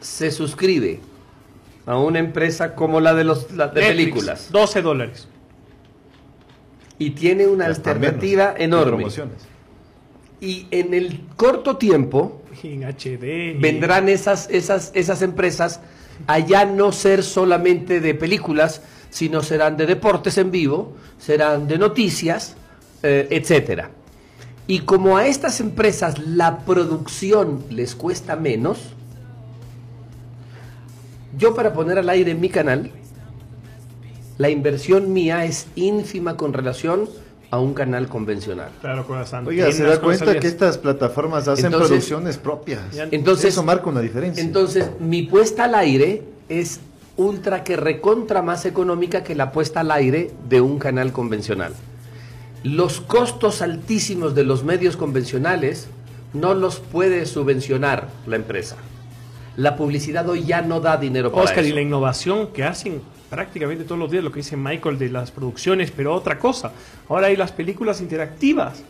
se 0.00 0.30
suscribe 0.30 1.00
a 1.86 1.98
una 1.98 2.18
empresa 2.18 2.74
como 2.74 3.00
la 3.00 3.14
de 3.14 3.24
los 3.24 3.50
la 3.52 3.68
de 3.68 3.80
Netflix, 3.80 3.96
películas 3.96 4.48
12 4.52 4.82
dólares. 4.82 5.28
y 6.98 7.10
tiene 7.10 7.46
una 7.46 7.66
Hasta 7.66 7.90
alternativa 7.90 8.54
menos, 8.58 8.86
enorme. 8.86 9.06
Y 10.40 10.66
en 10.70 10.94
el 10.94 11.20
corto 11.36 11.76
tiempo 11.76 12.42
En 12.62 12.84
HD. 12.84 13.60
vendrán 13.60 14.08
esas, 14.08 14.48
esas, 14.50 14.90
esas 14.94 15.22
empresas 15.22 15.80
a 16.26 16.38
ya 16.38 16.64
no 16.64 16.92
ser 16.92 17.22
solamente 17.22 18.00
de 18.00 18.14
películas, 18.14 18.82
sino 19.10 19.42
serán 19.42 19.76
de 19.76 19.86
deportes 19.86 20.38
en 20.38 20.50
vivo, 20.50 20.94
serán 21.18 21.66
de 21.66 21.78
noticias, 21.78 22.56
eh, 23.02 23.26
etcétera. 23.30 23.90
Y 24.66 24.80
como 24.80 25.16
a 25.16 25.26
estas 25.26 25.60
empresas 25.60 26.18
la 26.18 26.60
producción 26.60 27.64
les 27.70 27.94
cuesta 27.94 28.36
menos, 28.36 28.94
yo 31.36 31.54
para 31.54 31.72
poner 31.72 31.98
al 31.98 32.08
aire 32.08 32.34
mi 32.34 32.48
canal, 32.48 32.90
la 34.38 34.50
inversión 34.50 35.12
mía 35.12 35.44
es 35.44 35.66
ínfima 35.76 36.36
con 36.36 36.52
relación 36.52 37.08
a 37.50 37.58
un 37.58 37.74
canal 37.74 38.08
convencional. 38.08 38.70
Claro, 38.80 39.06
con 39.06 39.18
las 39.18 39.32
Oiga, 39.34 39.70
¿se 39.72 39.82
da 39.84 40.00
cuenta 40.00 40.38
que 40.40 40.46
estas 40.46 40.78
plataformas 40.78 41.48
hacen 41.48 41.66
Entonces- 41.66 41.88
producciones 41.88 42.38
propias? 42.38 42.80
Entonces, 43.10 43.52
Eso 43.52 43.62
marca 43.62 43.90
una 43.90 44.00
diferencia. 44.00 44.42
Entonces, 44.42 44.90
mi 45.00 45.24
puesta 45.24 45.64
al 45.64 45.74
aire 45.74 46.22
es 46.48 46.80
ultra 47.16 47.62
que 47.62 47.76
recontra 47.76 48.40
más 48.40 48.64
económica 48.64 49.22
que 49.22 49.34
la 49.34 49.52
puesta 49.52 49.80
al 49.80 49.90
aire 49.90 50.30
de 50.48 50.62
un 50.62 50.78
canal 50.78 51.12
convencional. 51.12 51.74
Los 52.64 53.00
costos 53.02 53.60
altísimos 53.60 54.34
de 54.34 54.44
los 54.44 54.64
medios 54.64 54.96
convencionales 54.96 55.88
no 56.32 56.54
los 56.54 56.80
puede 56.80 57.26
subvencionar 57.26 58.08
la 58.26 58.36
empresa. 58.36 58.76
La 59.56 59.76
publicidad 59.76 60.28
hoy 60.28 60.44
ya 60.44 60.62
no 60.62 60.80
da 60.80 60.96
dinero 60.96 61.30
para 61.30 61.44
Oscar, 61.44 61.64
y 61.64 61.72
la 61.72 61.80
innovación 61.80 62.48
que 62.48 62.64
hacen 62.64 63.02
prácticamente 63.28 63.84
todos 63.84 63.98
los 63.98 64.10
días, 64.10 64.24
lo 64.24 64.32
que 64.32 64.40
dice 64.40 64.56
Michael 64.56 64.98
de 64.98 65.10
las 65.10 65.30
producciones, 65.30 65.90
pero 65.90 66.14
otra 66.14 66.38
cosa. 66.38 66.72
Ahora 67.08 67.28
hay 67.28 67.36
las 67.36 67.52
películas 67.52 68.00
interactivas. 68.00 68.82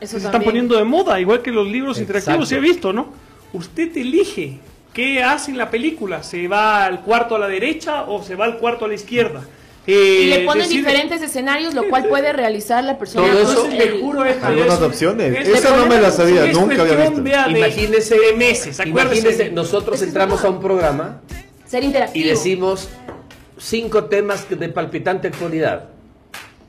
Eso 0.00 0.18
se 0.18 0.26
están 0.26 0.42
poniendo 0.42 0.76
de 0.76 0.84
moda, 0.84 1.20
igual 1.20 1.42
que 1.42 1.50
los 1.50 1.66
libros 1.66 1.98
Exacto. 1.98 2.18
interactivos, 2.18 2.48
se 2.48 2.56
ha 2.56 2.60
visto, 2.60 2.92
¿no? 2.92 3.12
Usted 3.52 3.94
elige 3.96 4.58
qué 4.92 5.22
hace 5.22 5.50
en 5.50 5.58
la 5.58 5.70
película. 5.70 6.22
¿Se 6.22 6.48
va 6.48 6.84
al 6.84 7.00
cuarto 7.00 7.36
a 7.36 7.38
la 7.38 7.48
derecha 7.48 8.04
o 8.04 8.22
se 8.22 8.34
va 8.34 8.46
al 8.46 8.58
cuarto 8.58 8.84
a 8.84 8.88
la 8.88 8.94
izquierda? 8.94 9.42
Eh, 9.86 10.20
Y 10.22 10.26
le 10.26 10.40
ponen 10.44 10.64
decide- 10.64 10.78
diferentes 10.78 11.22
escenarios, 11.22 11.74
lo 11.74 11.88
cual 11.88 12.06
puede 12.06 12.32
realizar 12.32 12.84
la 12.84 12.98
persona. 12.98 13.32
Todo 13.32 13.40
eso- 13.40 13.66
Le 13.68 13.82
el- 13.82 14.00
juro, 14.00 14.24
es- 14.24 14.42
Algunas 14.42 14.74
es- 14.74 14.82
opciones. 14.82 15.38
es- 15.40 15.48
Esa 15.58 15.74
no 15.76 15.86
me 15.86 16.00
la 16.00 16.10
sabía, 16.10 16.46
nunca 16.52 16.82
había 16.82 16.96
visto. 17.08 17.22
de- 17.22 17.58
Imagínese, 17.58 18.18
de 18.18 18.32
meses, 18.36 18.78
imagínese, 18.84 19.50
nosotros 19.50 20.00
entramos 20.02 20.44
a 20.44 20.50
un 20.50 20.60
programa 20.60 21.22
Ser 21.66 21.82
interactivo. 21.82 22.24
y 22.24 22.28
decimos 22.28 22.88
cinco 23.58 24.04
temas 24.04 24.46
de 24.50 24.68
palpitante 24.68 25.28
actualidad. 25.28 25.88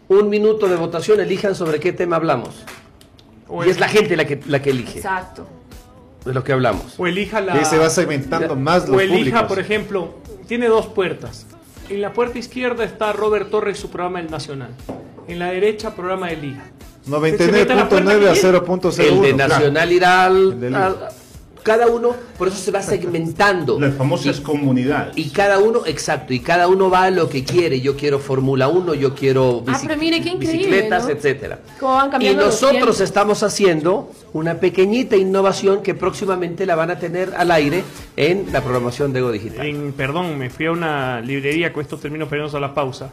Un 0.07 0.29
minuto 0.29 0.67
de 0.67 0.75
votación, 0.77 1.19
elijan 1.19 1.53
sobre 1.55 1.79
qué 1.79 1.91
tema 1.93 2.15
hablamos. 2.15 2.63
O 3.47 3.63
Y 3.65 3.69
es 3.69 3.79
la 3.79 3.89
gente 3.89 4.15
la 4.15 4.25
que, 4.25 4.39
la 4.47 4.61
que 4.61 4.69
elige 4.71 4.97
Exacto. 4.99 5.47
de 6.25 6.33
lo 6.33 6.43
que 6.43 6.53
hablamos. 6.53 6.95
O 6.97 7.05
elija 7.07 7.41
la. 7.41 7.59
Y 7.61 7.65
se 7.65 7.77
va 7.77 7.89
segmentando 7.89 8.55
más 8.55 8.87
los 8.87 8.97
O 8.97 9.01
elija, 9.01 9.17
públicos. 9.17 9.43
por 9.43 9.59
ejemplo, 9.59 10.15
tiene 10.47 10.67
dos 10.67 10.87
puertas. 10.87 11.45
En 11.91 12.01
la 12.01 12.13
puerta 12.13 12.39
izquierda 12.39 12.85
está 12.85 13.11
Robert 13.11 13.49
Torres, 13.49 13.77
su 13.77 13.89
programa 13.89 14.21
El 14.21 14.31
Nacional. 14.31 14.69
En 15.27 15.39
la 15.39 15.51
derecha, 15.51 15.93
programa 15.93 16.29
de 16.29 16.37
Liga. 16.37 16.63
99.9 17.05 18.27
a 18.27 18.33
0.01. 18.33 18.99
El 19.03 19.21
de 19.21 19.33
claro. 19.33 19.53
Nacional 19.55 19.91
irá 19.91 20.25
al, 20.25 20.73
al- 20.73 20.97
cada 21.63 21.87
uno, 21.87 22.15
por 22.37 22.47
eso 22.47 22.57
se 22.57 22.71
va 22.71 22.81
segmentando. 22.81 23.79
Las 23.79 23.95
famosas 23.95 24.39
comunidades. 24.41 25.17
Y 25.17 25.29
cada 25.29 25.59
uno, 25.59 25.81
exacto, 25.85 26.33
y 26.33 26.39
cada 26.39 26.67
uno 26.67 26.89
va 26.89 27.03
a 27.03 27.11
lo 27.11 27.29
que 27.29 27.43
quiere. 27.43 27.81
Yo 27.81 27.95
quiero 27.95 28.19
Fórmula 28.19 28.67
1, 28.67 28.93
yo 28.95 29.13
quiero 29.15 29.63
Ah, 29.67 29.71
bici- 29.79 29.97
mire, 29.97 30.19
bicicletas, 30.37 31.03
¿no? 31.05 31.09
etcétera. 31.11 31.59
Cómo 31.79 31.93
van 31.95 32.21
Y 32.21 32.33
nosotros 32.35 32.99
estamos 33.01 33.43
haciendo 33.43 34.11
una 34.33 34.55
pequeñita 34.55 35.15
innovación 35.17 35.83
que 35.83 35.93
próximamente 35.93 36.65
la 36.65 36.75
van 36.75 36.91
a 36.91 36.99
tener 36.99 37.33
al 37.37 37.51
aire 37.51 37.83
en 38.17 38.47
la 38.51 38.61
programación 38.61 39.13
de 39.13 39.19
Ego 39.19 39.31
Digital. 39.31 39.65
En, 39.65 39.93
perdón, 39.93 40.37
me 40.37 40.49
fui 40.49 40.65
a 40.65 40.71
una 40.71 41.21
librería, 41.21 41.71
con 41.73 41.81
esto 41.81 41.97
termino 41.97 42.25
poniéndonos 42.25 42.55
a 42.55 42.59
la 42.59 42.73
pausa. 42.73 43.11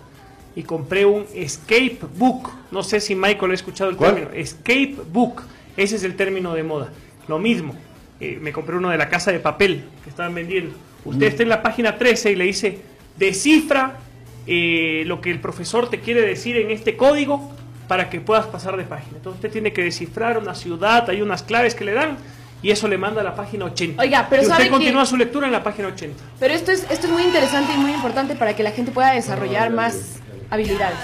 Y 0.56 0.62
compré 0.62 1.04
un 1.04 1.24
Escape 1.34 1.98
Book. 2.16 2.48
No 2.72 2.82
sé 2.82 3.00
si 3.00 3.14
Michael 3.14 3.52
ha 3.52 3.54
escuchado 3.54 3.90
el 3.90 3.96
¿Cuál? 3.96 4.14
término. 4.14 4.34
Escape 4.34 4.96
Book. 5.12 5.42
Ese 5.76 5.96
es 5.96 6.02
el 6.04 6.16
término 6.16 6.54
de 6.54 6.62
moda. 6.64 6.88
Lo 7.28 7.38
mismo. 7.38 7.74
Eh, 8.20 8.38
me 8.40 8.52
compré 8.52 8.76
uno 8.76 8.90
de 8.90 8.98
la 8.98 9.08
casa 9.08 9.32
de 9.32 9.38
papel 9.40 9.84
que 10.04 10.10
estaban 10.10 10.34
vendiendo. 10.34 10.74
Usted 11.04 11.26
está 11.26 11.42
en 11.42 11.48
la 11.48 11.62
página 11.62 11.96
13 11.96 12.32
y 12.32 12.36
le 12.36 12.44
dice, 12.44 12.78
descifra 13.16 13.98
eh, 14.46 15.02
lo 15.06 15.20
que 15.20 15.30
el 15.30 15.40
profesor 15.40 15.88
te 15.90 16.00
quiere 16.00 16.22
decir 16.22 16.56
en 16.56 16.70
este 16.70 16.96
código 16.96 17.52
para 17.86 18.10
que 18.10 18.20
puedas 18.20 18.46
pasar 18.46 18.76
de 18.76 18.84
página. 18.84 19.16
Entonces 19.16 19.38
usted 19.38 19.50
tiene 19.50 19.72
que 19.72 19.82
descifrar 19.82 20.38
una 20.38 20.54
ciudad, 20.54 21.08
hay 21.08 21.22
unas 21.22 21.42
claves 21.42 21.74
que 21.74 21.84
le 21.84 21.92
dan 21.94 22.16
y 22.62 22.70
eso 22.70 22.88
le 22.88 22.98
manda 22.98 23.20
a 23.20 23.24
la 23.24 23.34
página 23.34 23.66
80. 23.66 24.02
Oiga, 24.02 24.26
pero 24.28 24.42
y 24.42 24.44
¿sabe 24.46 24.54
usted 24.54 24.64
que- 24.64 24.70
continúa 24.70 25.06
su 25.06 25.16
lectura 25.16 25.46
en 25.46 25.52
la 25.52 25.62
página 25.62 25.88
80. 25.88 26.22
Pero 26.40 26.54
esto 26.54 26.72
es, 26.72 26.86
esto 26.90 27.06
es 27.06 27.12
muy 27.12 27.22
interesante 27.22 27.72
y 27.74 27.78
muy 27.78 27.92
importante 27.92 28.34
para 28.34 28.54
que 28.56 28.62
la 28.62 28.72
gente 28.72 28.90
pueda 28.90 29.12
desarrollar 29.12 29.70
más 29.70 30.16
habilidades. 30.50 30.98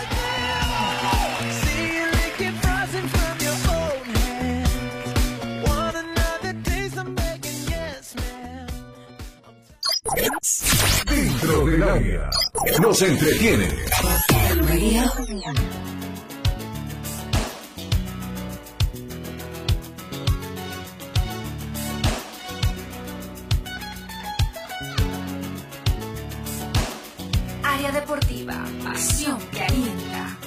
Dentro 11.07 11.67
del 11.67 11.83
área. 11.83 12.31
Nos 12.81 13.03
entretiene. 13.03 13.69
Área 27.63 27.93
deportiva, 27.93 28.65
pasión 28.83 29.39
que 29.51 29.63
alienta. 29.63 30.39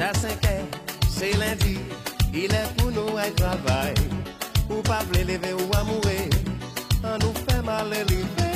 Já 0.00 0.14
sei 0.14 0.34
que, 0.36 0.64
c'est 1.10 1.36
lundi, 1.36 1.78
il 2.32 2.54
est 2.54 2.76
pour 2.78 2.90
nous 2.90 3.10
travail. 3.36 3.99
Ou 4.90 4.92
pas 4.92 5.04
vle 5.04 5.22
lever 5.22 5.54
ou 5.54 5.70
amourer, 5.76 6.28
à 7.04 7.16
nous 7.18 7.32
fait 7.46 7.62
mal 7.62 7.86
élever. 7.92 8.50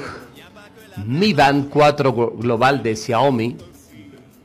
Mi 1.06 1.32
Band 1.32 1.68
4 1.70 2.14
glo- 2.14 2.36
global 2.38 2.82
de 2.82 2.94
Xiaomi, 2.96 3.56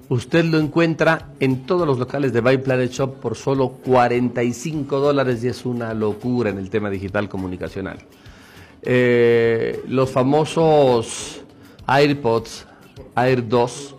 usted 0.09 0.45
lo 0.45 0.59
encuentra 0.59 1.29
en 1.39 1.65
todos 1.65 1.85
los 1.85 1.99
locales 1.99 2.31
de 2.33 2.41
Buy 2.41 2.57
Planet 2.59 2.91
Shop 2.91 3.15
por 3.19 3.35
solo 3.35 3.69
45 3.69 4.99
dólares 4.99 5.43
y 5.43 5.47
es 5.49 5.65
una 5.65 5.93
locura 5.93 6.49
en 6.49 6.57
el 6.57 6.69
tema 6.69 6.89
digital 6.89 7.27
comunicacional. 7.27 7.97
Eh, 8.81 9.83
los 9.87 10.09
famosos 10.11 11.41
AirPods 11.85 12.65
Air 13.15 13.47
2 13.47 13.95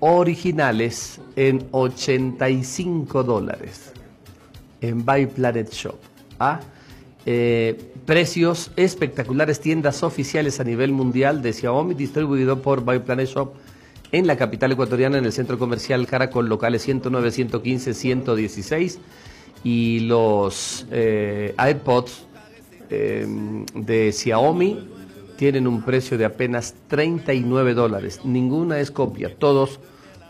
originales 0.00 1.20
en 1.36 1.66
85 1.72 3.22
dólares 3.22 3.92
en 4.80 5.04
Buy 5.04 5.26
Planet 5.26 5.70
Shop. 5.70 5.96
¿ah? 6.38 6.60
Eh, 7.26 7.92
precios 8.06 8.70
espectaculares, 8.76 9.60
tiendas 9.60 10.02
oficiales 10.02 10.60
a 10.60 10.64
nivel 10.64 10.92
mundial 10.92 11.42
de 11.42 11.52
Xiaomi, 11.52 11.94
distribuido 11.94 12.62
por 12.62 12.82
Buy 12.84 13.00
Planet 13.00 13.28
Shop 13.28 13.52
en 14.12 14.26
la 14.26 14.36
capital 14.36 14.72
ecuatoriana, 14.72 15.18
en 15.18 15.24
el 15.24 15.32
centro 15.32 15.58
comercial 15.58 16.06
Caracol, 16.06 16.48
locales 16.48 16.82
109, 16.82 17.30
115, 17.30 17.94
116. 17.94 18.98
Y 19.62 20.00
los 20.00 20.86
eh, 20.90 21.54
iPods 21.58 22.24
eh, 22.88 23.26
de 23.74 24.12
Xiaomi 24.12 24.88
tienen 25.36 25.66
un 25.66 25.82
precio 25.82 26.18
de 26.18 26.24
apenas 26.24 26.74
39 26.88 27.74
dólares. 27.74 28.20
Ninguna 28.24 28.80
es 28.80 28.90
copia, 28.90 29.34
todos 29.36 29.80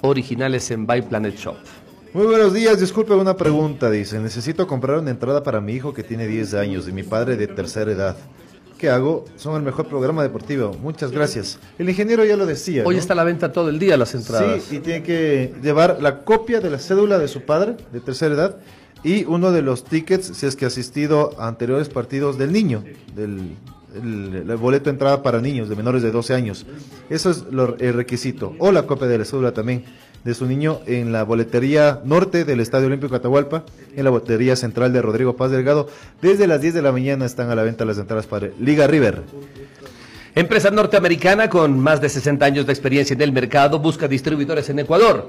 originales 0.03 0.71
en 0.71 0.87
Planet 0.87 1.37
Shop. 1.37 1.57
Muy 2.12 2.27
buenos 2.27 2.53
días, 2.53 2.81
disculpe 2.81 3.12
una 3.15 3.37
pregunta, 3.37 3.89
dice, 3.91 4.19
necesito 4.19 4.66
comprar 4.66 4.99
una 4.99 5.11
entrada 5.11 5.43
para 5.45 5.61
mi 5.61 5.74
hijo 5.74 5.95
que 5.95 6.03
tiene 6.03 6.27
10 6.27 6.55
años 6.55 6.89
y 6.89 6.93
mi 6.93 7.05
padre 7.05 7.37
de 7.37 7.47
tercera 7.47 7.93
edad. 7.93 8.16
¿Qué 8.78 8.89
hago? 8.89 9.27
Son 9.37 9.55
el 9.57 9.62
mejor 9.62 9.87
programa 9.87 10.23
deportivo. 10.23 10.73
Muchas 10.82 11.12
gracias. 11.12 11.59
El 11.78 11.89
ingeniero 11.89 12.24
ya 12.24 12.37
lo 12.37 12.47
decía. 12.47 12.82
Hoy 12.87 12.95
¿no? 12.97 13.01
está 13.01 13.12
a 13.12 13.16
la 13.16 13.24
venta 13.24 13.53
todo 13.53 13.69
el 13.69 13.78
día 13.78 13.97
las 13.97 14.15
entradas. 14.15 14.62
Sí, 14.65 14.77
y 14.77 14.78
tiene 14.81 15.03
que 15.03 15.53
llevar 15.62 15.99
la 16.01 16.20
copia 16.24 16.61
de 16.61 16.70
la 16.70 16.78
cédula 16.78 17.19
de 17.19 17.28
su 17.28 17.43
padre 17.43 17.77
de 17.93 18.01
tercera 18.01 18.35
edad 18.35 18.57
y 19.05 19.24
uno 19.27 19.53
de 19.53 19.62
los 19.62 19.85
tickets 19.85 20.32
si 20.35 20.47
es 20.47 20.57
que 20.57 20.65
ha 20.65 20.69
asistido 20.69 21.35
a 21.39 21.47
anteriores 21.47 21.91
partidos 21.91 22.39
del 22.39 22.53
niño, 22.53 22.82
del 23.15 23.55
el, 23.95 24.45
el 24.49 24.57
boleto 24.57 24.85
de 24.85 24.91
entrada 24.93 25.23
para 25.23 25.41
niños 25.41 25.69
de 25.69 25.77
menores 25.77 26.03
de 26.03 26.11
12 26.11 26.32
años. 26.35 26.65
Eso 27.11 27.31
es 27.31 27.45
lo- 27.51 27.77
el 27.78 27.93
requisito. 27.95 28.55
O 28.59 28.73
la 28.73 28.87
copia 28.87 29.07
de 29.09 29.19
la 29.19 29.24
cédula 29.27 29.53
también 29.53 29.85
de 30.25 30.35
su 30.35 30.47
niño 30.47 30.81
en 30.87 31.13
la 31.13 31.23
boletería 31.23 32.01
norte 32.05 32.45
del 32.45 32.61
Estadio 32.61 32.87
Olímpico 32.87 33.15
Atahualpa, 33.15 33.65
en 33.97 34.05
la 34.05 34.11
boletería 34.11 34.57
central 34.57 34.93
de 34.93 35.03
Rodrigo 35.03 35.37
Paz 35.37 35.51
Delgado. 35.51 35.89
Desde 36.21 36.47
las 36.47 36.61
10 36.61 36.75
de 36.75 36.83
la 36.83 36.93
mañana 36.93 37.25
están 37.25 37.51
a 37.51 37.55
la 37.55 37.63
venta 37.63 37.85
las 37.85 37.99
entradas 37.99 38.27
para 38.27 38.49
Liga 38.59 38.87
River. 38.87 39.23
Empresa 40.35 40.71
norteamericana 40.71 41.49
con 41.49 41.81
más 41.81 42.01
de 42.01 42.09
60 42.09 42.45
años 42.45 42.67
de 42.67 42.73
experiencia 42.73 43.15
en 43.15 43.23
el 43.23 43.33
mercado 43.33 43.79
busca 43.79 44.07
distribuidores 44.07 44.69
en 44.71 44.79
Ecuador. 44.79 45.29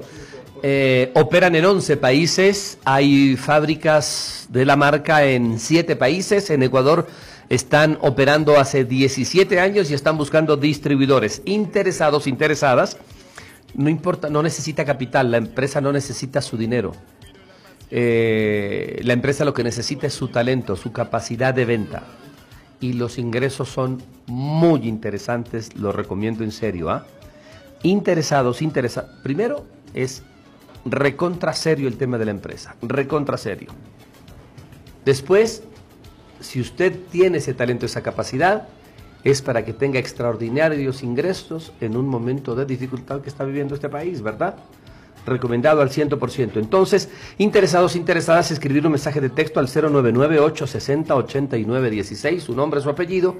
Eh, 0.62 1.10
operan 1.14 1.56
en 1.56 1.64
11 1.64 1.96
países, 1.96 2.78
hay 2.84 3.36
fábricas 3.36 4.46
de 4.48 4.64
la 4.64 4.76
marca 4.76 5.24
en 5.24 5.58
7 5.58 5.96
países, 5.96 6.50
en 6.50 6.62
Ecuador 6.62 7.08
están 7.52 7.98
operando 8.00 8.58
hace 8.58 8.86
17 8.86 9.60
años 9.60 9.90
y 9.90 9.94
están 9.94 10.16
buscando 10.16 10.56
distribuidores 10.56 11.42
interesados, 11.44 12.26
interesadas. 12.26 12.96
No 13.74 13.88
importa, 13.88 14.28
no 14.28 14.42
necesita 14.42 14.84
capital, 14.84 15.30
la 15.30 15.38
empresa 15.38 15.80
no 15.80 15.92
necesita 15.92 16.42
su 16.42 16.56
dinero. 16.56 16.92
Eh, 17.90 19.00
la 19.02 19.12
empresa 19.12 19.44
lo 19.44 19.54
que 19.54 19.64
necesita 19.64 20.06
es 20.06 20.14
su 20.14 20.28
talento, 20.28 20.76
su 20.76 20.92
capacidad 20.92 21.54
de 21.54 21.64
venta. 21.64 22.02
Y 22.80 22.94
los 22.94 23.18
ingresos 23.18 23.68
son 23.68 24.02
muy 24.26 24.88
interesantes, 24.88 25.76
lo 25.76 25.92
recomiendo 25.92 26.42
en 26.42 26.52
serio. 26.52 26.90
¿ah? 26.90 27.06
Interesados, 27.82 28.62
interesados. 28.62 29.10
Primero 29.22 29.66
es 29.94 30.22
recontra 30.84 31.52
serio 31.52 31.88
el 31.88 31.96
tema 31.96 32.18
de 32.18 32.24
la 32.24 32.30
empresa, 32.32 32.76
recontra 32.82 33.36
serio. 33.36 33.70
Después, 35.04 35.62
si 36.40 36.60
usted 36.60 36.98
tiene 37.10 37.38
ese 37.38 37.54
talento, 37.54 37.86
esa 37.86 38.02
capacidad, 38.02 38.68
es 39.24 39.42
para 39.42 39.64
que 39.64 39.72
tenga 39.72 39.98
extraordinarios 39.98 41.02
ingresos 41.02 41.72
en 41.80 41.96
un 41.96 42.06
momento 42.08 42.54
de 42.54 42.66
dificultad 42.66 43.20
que 43.20 43.28
está 43.28 43.44
viviendo 43.44 43.74
este 43.74 43.88
país, 43.88 44.22
¿verdad? 44.22 44.54
Recomendado 45.24 45.80
al 45.80 45.90
100%. 45.90 46.56
Entonces, 46.56 47.08
interesados, 47.38 47.94
interesadas, 47.94 48.50
escribir 48.50 48.84
un 48.84 48.90
mensaje 48.92 49.20
de 49.20 49.30
texto 49.30 49.60
al 49.60 49.68
099-860-8916, 49.68 52.40
su 52.40 52.56
nombre, 52.56 52.80
su 52.80 52.90
apellido 52.90 53.36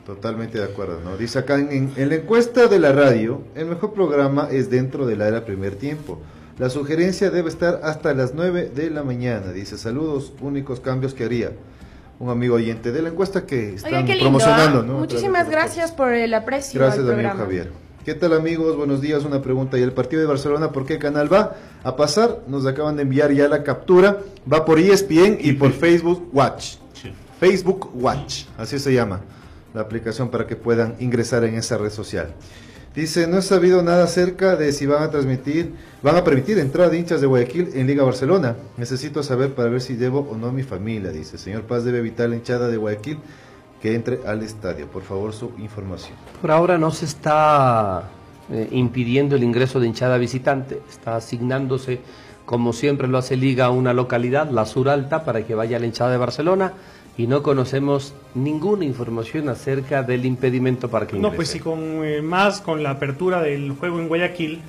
Totalmente 0.04 0.58
de 0.58 0.64
acuerdo, 0.64 1.00
¿no? 1.02 1.16
Dice 1.16 1.38
acá 1.38 1.54
en, 1.58 1.92
en 1.96 2.08
la 2.10 2.16
encuesta 2.16 2.66
de 2.66 2.78
la 2.78 2.92
radio, 2.92 3.40
el 3.54 3.66
mejor 3.66 3.94
programa 3.94 4.48
es 4.50 4.68
dentro 4.68 5.06
de 5.06 5.16
la 5.16 5.28
era 5.28 5.46
primer 5.46 5.76
tiempo. 5.76 6.18
La 6.58 6.68
sugerencia 6.68 7.30
debe 7.30 7.48
estar 7.48 7.80
hasta 7.82 8.12
las 8.12 8.34
9 8.34 8.70
de 8.74 8.90
la 8.90 9.02
mañana. 9.02 9.50
Dice, 9.50 9.78
saludos, 9.78 10.32
únicos 10.40 10.78
cambios 10.78 11.14
que 11.14 11.24
haría. 11.24 11.52
Un 12.20 12.28
amigo 12.28 12.56
oyente 12.56 12.92
de 12.92 13.02
la 13.02 13.08
encuesta 13.08 13.46
que 13.46 13.74
están 13.74 14.06
lindo. 14.06 14.20
promocionando, 14.20 14.80
¿ah? 14.80 14.84
¿no? 14.86 14.98
Muchísimas 14.98 15.50
gracias 15.50 15.90
por 15.90 16.12
el 16.12 16.32
aprecio 16.34 16.78
Gracias, 16.78 17.00
al 17.00 17.06
amigo 17.10 17.30
programa. 17.30 17.44
Javier. 17.44 17.72
¿Qué 18.04 18.14
tal, 18.14 18.34
amigos? 18.34 18.76
Buenos 18.76 19.00
días. 19.00 19.24
Una 19.24 19.40
pregunta. 19.40 19.78
¿Y 19.78 19.82
el 19.82 19.92
partido 19.92 20.20
de 20.20 20.28
Barcelona 20.28 20.70
por 20.70 20.84
qué 20.84 20.98
canal 20.98 21.32
va 21.32 21.56
a 21.82 21.96
pasar? 21.96 22.40
Nos 22.46 22.66
acaban 22.66 22.96
de 22.96 23.02
enviar 23.02 23.32
ya 23.32 23.48
la 23.48 23.64
captura. 23.64 24.18
Va 24.50 24.66
por 24.66 24.78
ESPN 24.78 25.38
y 25.40 25.54
por 25.54 25.72
Facebook 25.72 26.28
Watch. 26.32 26.76
Facebook 27.40 27.90
Watch, 27.94 28.44
así 28.56 28.78
se 28.78 28.92
llama 28.94 29.20
la 29.74 29.82
aplicación 29.82 30.30
para 30.30 30.46
que 30.46 30.56
puedan 30.56 30.94
ingresar 31.00 31.44
en 31.44 31.56
esa 31.56 31.76
red 31.76 31.90
social. 31.90 32.28
Dice, 32.94 33.26
no 33.26 33.38
he 33.38 33.42
sabido 33.42 33.82
nada 33.82 34.04
acerca 34.04 34.54
de 34.54 34.70
si 34.70 34.86
van 34.86 35.02
a 35.02 35.10
transmitir, 35.10 35.74
van 36.00 36.16
a 36.16 36.22
permitir 36.22 36.60
entrada 36.60 36.90
de 36.90 36.98
hinchas 36.98 37.20
de 37.20 37.26
Guayaquil 37.26 37.70
en 37.74 37.88
Liga 37.88 38.04
Barcelona. 38.04 38.54
Necesito 38.76 39.24
saber 39.24 39.52
para 39.52 39.68
ver 39.68 39.80
si 39.80 39.96
llevo 39.96 40.28
o 40.30 40.36
no 40.36 40.46
a 40.46 40.52
mi 40.52 40.62
familia, 40.62 41.10
dice. 41.10 41.36
Señor 41.36 41.62
Paz 41.62 41.84
debe 41.84 41.98
evitar 41.98 42.30
la 42.30 42.36
hinchada 42.36 42.68
de 42.68 42.76
Guayaquil 42.76 43.18
que 43.82 43.96
entre 43.96 44.20
al 44.24 44.44
estadio. 44.44 44.86
Por 44.86 45.02
favor, 45.02 45.32
su 45.32 45.50
información. 45.58 46.16
Por 46.40 46.52
ahora 46.52 46.78
no 46.78 46.92
se 46.92 47.06
está 47.06 48.10
eh, 48.52 48.68
impidiendo 48.70 49.34
el 49.34 49.42
ingreso 49.42 49.80
de 49.80 49.88
hinchada 49.88 50.16
visitante, 50.16 50.80
está 50.88 51.16
asignándose, 51.16 51.98
como 52.46 52.72
siempre 52.72 53.08
lo 53.08 53.18
hace 53.18 53.36
Liga, 53.36 53.64
a 53.64 53.70
una 53.70 53.92
localidad, 53.92 54.48
la 54.50 54.66
Sur 54.66 54.88
Alta, 54.88 55.24
para 55.24 55.44
que 55.44 55.56
vaya 55.56 55.80
la 55.80 55.86
hinchada 55.86 56.12
de 56.12 56.18
Barcelona 56.18 56.74
y 57.16 57.26
no 57.26 57.42
conocemos 57.42 58.12
ninguna 58.34 58.84
información 58.84 59.48
acerca 59.48 60.02
del 60.02 60.24
impedimento 60.26 60.88
para 60.90 61.06
que 61.06 61.16
No, 61.16 61.32
pues 61.32 61.48
si 61.48 61.60
con 61.60 62.04
eh, 62.04 62.20
más 62.22 62.60
con 62.60 62.82
la 62.82 62.90
apertura 62.90 63.40
del 63.40 63.70
juego 63.72 64.00
en 64.00 64.08
Guayaquil, 64.08 64.54
eh, 64.54 64.60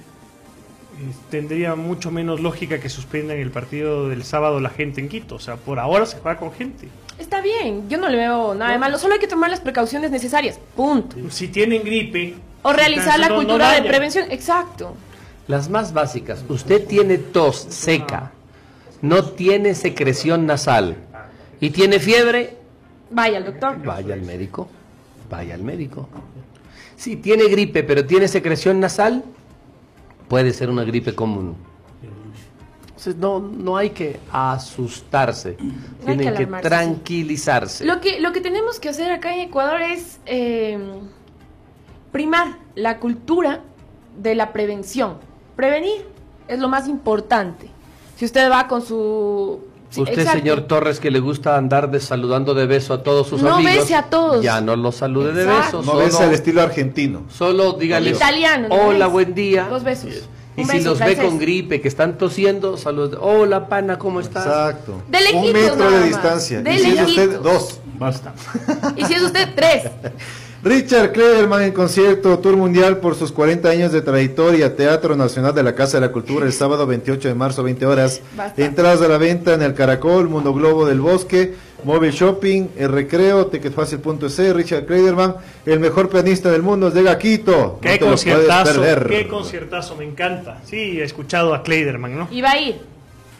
tendría 1.32 1.76
mucho 1.76 2.12
menos 2.12 2.40
lógica 2.42 2.80
que 2.80 2.90
suspendan 2.90 3.38
el 3.38 3.50
partido 3.52 4.08
del 4.10 4.24
sábado 4.24 4.60
la 4.60 4.70
gente 4.70 5.02
en 5.02 5.10
Quito. 5.10 5.36
O 5.36 5.40
sea, 5.40 5.56
por 5.56 5.80
ahora 5.80 6.06
se 6.06 6.18
juega 6.20 6.38
con 6.40 6.52
gente. 6.52 6.88
Está 7.18 7.42
bien, 7.42 7.90
yo 7.90 7.98
no 7.98 8.10
le 8.10 8.18
veo 8.18 8.54
nada 8.54 8.72
de 8.74 8.78
malo, 8.78 8.98
solo 9.00 9.14
hay 9.16 9.20
que 9.20 9.28
tomar 9.28 9.50
las 9.50 9.62
precauciones 9.62 10.12
necesarias. 10.12 10.60
Punto. 10.76 11.16
Si 11.30 11.48
tienen 11.48 11.84
gripe. 11.84 12.36
O 12.62 12.74
realizar 12.74 13.18
la 13.20 13.30
no- 13.30 13.36
no 13.36 13.40
cultura 13.42 13.72
de 13.72 13.82
prevención. 13.84 14.32
Exacto. 14.32 14.96
Las 15.48 15.70
más 15.70 15.94
básicas. 15.94 16.44
Usted 16.50 16.86
tiene 16.86 17.18
tos 17.20 17.58
seca, 17.70 18.32
no 19.02 19.24
tiene 19.24 19.76
secreción 19.76 20.46
nasal 20.46 20.98
y 21.60 21.70
tiene 21.70 22.00
fiebre, 22.00 22.58
Vaya 23.12 23.38
al 23.38 23.46
doctor. 23.46 23.84
vaya 23.84 24.14
al 24.14 24.22
médico. 24.22 24.68
Vaya 25.30 25.54
al 25.56 25.64
médico. 25.64 26.08
Si 26.96 27.18
tiene 27.18 27.46
gripe 27.48 27.84
pero 27.84 28.06
tiene 28.06 28.28
secreción 28.28 28.80
nasal, 28.80 29.24
puede 30.28 30.54
ser 30.54 30.70
una 30.70 30.84
gripe 30.84 31.14
común. 31.14 31.56
Entonces 32.88 33.16
no, 33.18 33.40
no 33.40 33.78
hay 33.78 33.92
que 33.92 34.20
asustarse, 34.32 35.58
tienen 36.06 36.34
que 36.34 36.48
tranquilizarse. 36.48 37.86
Lo 37.86 38.00
que, 38.02 38.20
lo 38.20 38.32
que 38.32 38.42
tenemos 38.42 38.80
que 38.80 38.90
hacer 38.90 39.12
acá 39.12 39.34
en 39.36 39.42
Ecuador 39.42 39.82
es 39.82 40.20
eh, 40.26 40.80
primar 42.12 42.58
la 42.74 43.00
cultura 43.00 43.62
de 44.18 44.34
la 44.34 44.54
prevención. 44.54 45.18
Prevenir 45.56 46.08
es 46.48 46.58
lo 46.60 46.70
más 46.70 46.88
importante. 46.88 47.70
Si 48.16 48.26
usted 48.26 48.50
va 48.50 48.68
con 48.68 48.82
su... 48.82 49.60
sí, 49.96 50.02
Usted, 50.02 50.20
exacto. 50.20 50.40
señor 50.40 50.62
Torres, 50.62 51.00
que 51.00 51.10
le 51.12 51.20
gusta 51.20 51.58
andar 51.58 51.90
de 51.90 52.00
saludando 52.00 52.54
de 52.54 52.66
beso 52.68 52.94
a 52.94 53.04
todos 53.04 53.28
sus 53.28 53.42
No 53.42 53.56
amigos. 53.56 53.76
bese 53.78 53.96
a 53.96 54.04
todos. 54.04 54.44
Ya 54.44 54.62
no 54.62 54.76
los 54.76 54.96
salude 54.96 55.34
de 55.34 55.46
beso. 55.46 55.78
No 55.82 55.84
solo- 55.84 55.98
ves 56.00 56.20
el 56.20 56.34
estilo 56.34 56.62
argentino. 56.62 57.24
Solo 57.36 57.74
dígale 57.74 58.12
Italiano. 58.12 58.68
¿no 58.70 58.76
hola, 58.76 59.08
buen 59.08 59.34
día. 59.34 59.68
Dos 59.70 59.84
besos. 59.84 60.10
Y 60.58 60.62
Un 60.62 60.68
si 60.68 60.78
beso 60.78 60.90
los 60.92 61.00
ve 61.00 61.18
con 61.18 61.38
gripe, 61.38 61.82
que 61.82 61.88
están 61.90 62.18
tosiendo, 62.18 62.78
salud. 62.78 63.18
Hola, 63.20 63.68
pana, 63.68 63.98
¿cómo 64.00 64.22
estás? 64.22 64.46
Exacto. 64.46 65.02
De 65.10 65.20
lejitos 65.20 65.46
Un 65.48 65.54
metro 65.54 65.76
nada 65.78 66.00
de 66.00 66.08
distancia. 66.08 66.62
De 66.62 66.74
y 66.74 66.80
si 66.80 66.92
es 66.98 67.02
usted, 67.02 67.40
dos. 67.42 67.80
Basta. 67.98 68.34
Y 68.96 69.04
si 69.06 69.14
es 69.16 69.22
usted, 69.24 69.50
tres. 69.56 69.84
Richard 70.66 71.12
Klederman 71.12 71.62
en 71.62 71.74
concierto 71.74 72.40
Tour 72.40 72.58
Mundial 72.58 72.98
por 72.98 73.14
sus 73.14 73.32
40 73.32 73.70
años 73.70 73.92
de 73.92 74.02
trayectoria, 74.02 74.76
Teatro 74.76 75.16
Nacional 75.16 75.54
de 75.54 75.62
la 75.62 75.76
Casa 75.76 75.98
de 75.98 76.08
la 76.08 76.12
Cultura, 76.12 76.48
el 76.48 76.54
sábado 76.54 76.88
28 76.88 77.28
de 77.28 77.36
marzo, 77.36 77.62
20 77.62 77.86
horas. 77.86 78.20
Basta. 78.36 78.66
Entradas 78.66 79.00
a 79.04 79.08
la 79.08 79.20
venta 79.20 79.54
en 79.54 79.62
el 79.62 79.76
Caracol, 79.76 80.28
Mundo 80.28 80.56
Globo 80.56 80.88
del 80.88 81.02
Bosque, 81.02 81.54
Móvil 81.84 82.14
Shopping, 82.14 82.70
El 82.78 82.92
Recreo, 82.92 83.46
Ticketfacil.es, 83.46 84.56
Richard 84.56 84.88
Klederman, 84.88 85.36
el 85.68 85.80
mejor 85.80 86.10
pianista 86.10 86.50
del 86.50 86.64
mundo, 86.64 86.92
llega 86.92 87.12
a 87.12 87.20
Quito. 87.20 87.78
Qué 87.80 88.00
no 88.00 88.08
conciertazo, 88.08 88.82
qué 89.08 89.28
conciertazo, 89.28 89.96
me 89.96 90.06
encanta. 90.06 90.62
Sí, 90.66 91.00
he 91.00 91.04
escuchado 91.04 91.54
a 91.54 91.62
Kleiderman, 91.62 92.18
¿no? 92.18 92.28
Y 92.32 92.42
va 92.42 92.50
a 92.50 92.60
ir. 92.60 92.95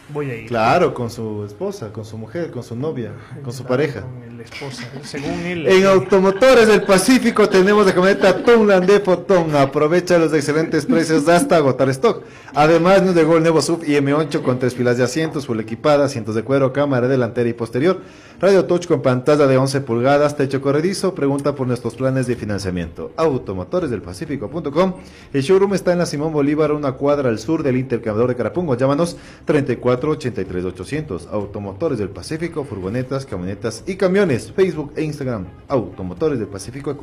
Voy 0.08 0.30
a 0.30 0.36
ir. 0.36 0.46
Claro, 0.46 0.94
con 0.94 1.10
su 1.10 1.44
esposa, 1.44 1.92
con 1.92 2.04
su 2.04 2.16
mujer, 2.16 2.52
con 2.52 2.62
su 2.62 2.76
novia, 2.76 3.12
con 3.42 3.52
su 3.52 3.64
pareja. 3.64 4.02
Con 4.02 4.36
la 4.36 4.44
esposa, 4.44 4.84
según 5.02 5.40
él. 5.40 5.66
En 5.66 5.84
Automotores 5.84 6.68
del 6.68 6.82
Pacífico 6.82 7.48
tenemos 7.48 7.84
la 7.84 7.92
camioneta 7.92 8.44
Tunland 8.44 8.86
de 8.86 9.00
Fotón. 9.00 9.56
Aprovecha 9.56 10.16
los 10.18 10.32
excelentes 10.32 10.86
precios 10.86 11.28
hasta 11.28 11.56
agotar 11.56 11.88
stock. 11.88 12.22
Además 12.54 13.02
nos 13.02 13.16
llegó 13.16 13.36
el 13.36 13.42
nuevo 13.42 13.60
SUV 13.60 13.82
IM8 13.82 14.42
con 14.42 14.60
tres 14.60 14.76
filas 14.76 14.96
de 14.96 15.02
asientos, 15.02 15.46
full 15.46 15.58
equipada, 15.58 16.04
asientos 16.04 16.36
de 16.36 16.44
cuero, 16.44 16.72
cámara 16.72 17.08
delantera 17.08 17.48
y 17.48 17.52
posterior, 17.52 18.00
radio 18.40 18.64
touch 18.64 18.86
con 18.86 19.02
pantalla 19.02 19.48
de 19.48 19.56
11 19.56 19.80
pulgadas, 19.80 20.36
techo 20.36 20.60
corredizo. 20.60 21.14
Pregunta 21.14 21.56
por 21.56 21.66
nuestros 21.66 21.96
planes 21.96 22.28
de 22.28 22.36
financiamiento. 22.36 23.10
Automotoresdelpacífico.com. 23.16 24.94
El 25.32 25.42
showroom 25.42 25.74
está 25.74 25.92
en 25.92 25.98
la 25.98 26.06
Simón 26.06 26.32
Bolívar, 26.32 26.70
una 26.70 26.92
cuadra 26.92 27.28
al 27.28 27.40
sur 27.40 27.64
del 27.64 27.76
intercambiador 27.76 28.28
de 28.28 28.36
Carapungo. 28.36 28.76
Llámanos 28.76 29.16
34 29.46 29.95
83 30.04 30.64
800. 30.64 31.28
Automotores 31.30 31.98
del 31.98 32.10
Pacífico, 32.10 32.64
furgonetas, 32.64 33.26
camionetas 33.26 33.84
y 33.86 33.96
camiones. 33.96 34.52
Facebook 34.52 34.92
e 34.96 35.02
Instagram. 35.02 35.46
Automotores 35.68 36.38
del 36.38 36.48
Pacífico. 36.48 36.96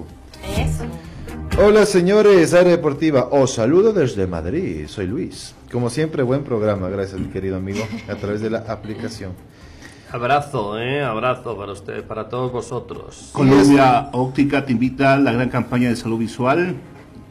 Eso. 0.57 0.86
Hola 1.64 1.86
señores, 1.86 2.53
área 2.53 2.72
deportiva. 2.72 3.28
Os 3.32 3.53
saludo 3.53 3.94
desde 3.94 4.26
Madrid. 4.28 4.88
Soy 4.88 5.07
Luis. 5.07 5.53
Como 5.72 5.90
siempre, 5.90 6.24
buen 6.24 6.44
programa. 6.44 6.90
Gracias, 6.90 7.20
mi 7.20 7.28
querido 7.28 7.57
amigo, 7.57 7.86
a 8.07 8.15
través 8.15 8.41
de 8.41 8.49
la 8.49 8.60
aplicación. 8.60 9.34
Abrazo, 10.11 10.80
eh, 10.80 11.03
abrazo 11.03 11.57
para 11.57 11.72
usted, 11.72 12.03
para 12.03 12.30
todos 12.30 12.52
vosotros. 12.52 13.30
Colombia 13.34 14.10
Óptica 14.11 14.64
te 14.64 14.72
invita 14.72 15.14
a 15.14 15.18
la 15.18 15.32
gran 15.32 15.49
campaña 15.49 15.90
de 15.90 15.95
salud 15.95 16.20
visual 16.20 16.76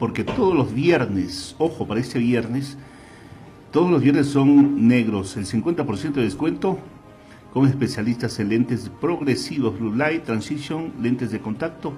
porque 0.01 0.25
todos 0.25 0.53
los 0.53 0.75
viernes, 0.75 1.55
ojo, 1.59 1.87
para 1.87 2.01
este 2.01 2.19
viernes, 2.19 2.77
todos 3.73 3.91
los 3.91 4.03
viernes 4.03 4.27
son 4.27 4.87
negros, 4.87 5.35
el 5.39 5.47
50% 5.47 6.13
de 6.13 6.25
descuento 6.25 6.79
con 7.55 7.67
especialistas 7.67 8.39
en 8.39 8.51
lentes 8.51 8.91
progresivos, 9.01 9.79
Blue 9.79 9.95
Light, 9.95 10.25
Transition, 10.25 10.93
lentes 11.01 11.31
de 11.31 11.41
contacto, 11.41 11.95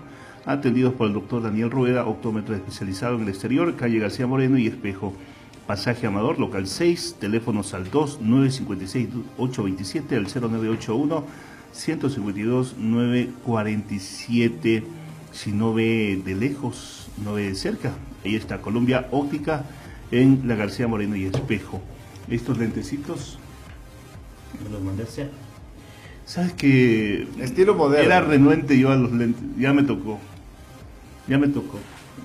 atendidos 0.47 0.95
por 0.95 1.09
el 1.09 1.15
doctor 1.15 1.43
Daniel 1.43 1.73
Rueda, 1.73 2.07
optómetro 2.07 2.55
especializado 2.55 3.17
en 3.17 3.23
el 3.23 3.29
exterior, 3.29 3.75
calle 3.75 3.99
García 3.99 4.29
Moreno 4.29 4.57
y 4.57 4.69
Espejo. 4.69 5.15
Pasaje 5.67 6.07
Amador, 6.07 6.39
local 6.39 6.69
6, 6.69 7.17
teléfonos 7.19 7.75
al 7.75 7.91
2 7.91 8.21
956 8.21 9.09
827 9.39 10.17
al 10.17 10.27
0981 10.27 11.25
152 11.73 12.77
947. 12.79 14.85
Si 15.33 15.53
no 15.53 15.75
ve 15.75 16.23
de 16.25 16.37
lejos, 16.37 17.09
no 17.25 17.35
ve 17.35 17.49
de 17.49 17.57
cerca. 17.57 17.95
Ahí 18.25 18.37
está 18.37 18.61
Colombia 18.61 19.09
Óptica 19.11 19.65
en 20.11 20.43
la 20.47 20.55
García 20.57 20.87
Moreno 20.89 21.17
y 21.17 21.25
Espejo. 21.25 21.81
Estos 22.29 22.59
lentecitos 22.59 23.39
me 24.63 24.71
los 24.71 24.83
mandé 24.83 25.03
a 25.03 25.07
hacer. 25.07 25.31
¿Sabes 26.25 26.53
que 26.55 27.27
Estilo 27.41 27.75
moderno. 27.75 28.05
Era 28.07 28.21
renuente 28.23 28.79
yo 28.79 28.91
a 28.91 28.97
los 28.97 29.13
lentes. 29.13 29.43
Ya 29.59 29.73
me 29.75 29.83
tocó. 29.83 30.19
Ya 31.29 31.39
me 31.39 31.49
tocó. 31.49 31.79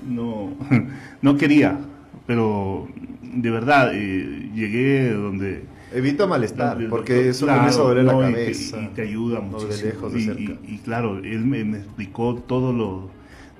No, 0.08 0.52
no 1.22 1.36
quería, 1.36 1.78
pero 2.26 2.88
de 3.22 3.50
verdad 3.50 3.90
eh, 3.94 4.50
llegué 4.54 5.12
donde 5.12 5.64
Evita 5.92 6.26
malestar, 6.26 6.74
donde 6.74 6.88
porque 6.88 7.28
eso 7.28 7.46
comienza 7.46 7.80
a 7.80 7.82
doler 7.82 8.04
la 8.04 8.12
no, 8.12 8.22
y 8.30 8.32
te- 8.32 8.40
cabeza. 8.44 8.80
Y 8.80 8.86
te, 8.94 9.02
ayuda 9.02 9.40
No, 9.40 9.58
de 9.58 9.64
muchísimo. 9.66 9.90
lejos, 9.90 10.12
de 10.12 10.18
y, 10.20 10.24
cerca. 10.24 10.42
y- 10.42 10.74
y 10.74 10.78
claro, 10.78 11.18
él 11.18 11.44
me, 11.44 11.64
me 11.64 11.78
explicó 11.78 12.36
todo 12.36 12.72
lo, 12.72 13.10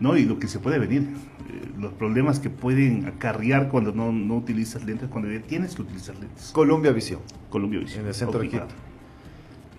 no, 0.01 0.17
y 0.17 0.25
lo 0.25 0.39
que 0.39 0.49
se 0.49 0.59
puede 0.59 0.79
venir, 0.79 1.03
eh, 1.03 1.69
los 1.79 1.93
problemas 1.93 2.41
que 2.41 2.49
pueden 2.49 3.07
acarrear 3.07 3.69
cuando 3.69 3.93
no, 3.93 4.11
no 4.11 4.37
utilizas 4.37 4.85
lentes, 4.85 5.09
cuando 5.09 5.31
ya 5.31 5.41
tienes 5.41 5.75
que 5.75 5.83
utilizar 5.83 6.17
lentes. 6.17 6.51
Colombia 6.53 6.91
Visión. 6.91 7.21
Colombia 7.51 7.81
Visión. 7.81 8.03
En 8.03 8.09
el 8.09 8.15
centro 8.15 8.41
de. 8.41 8.49
Quito. 8.49 8.67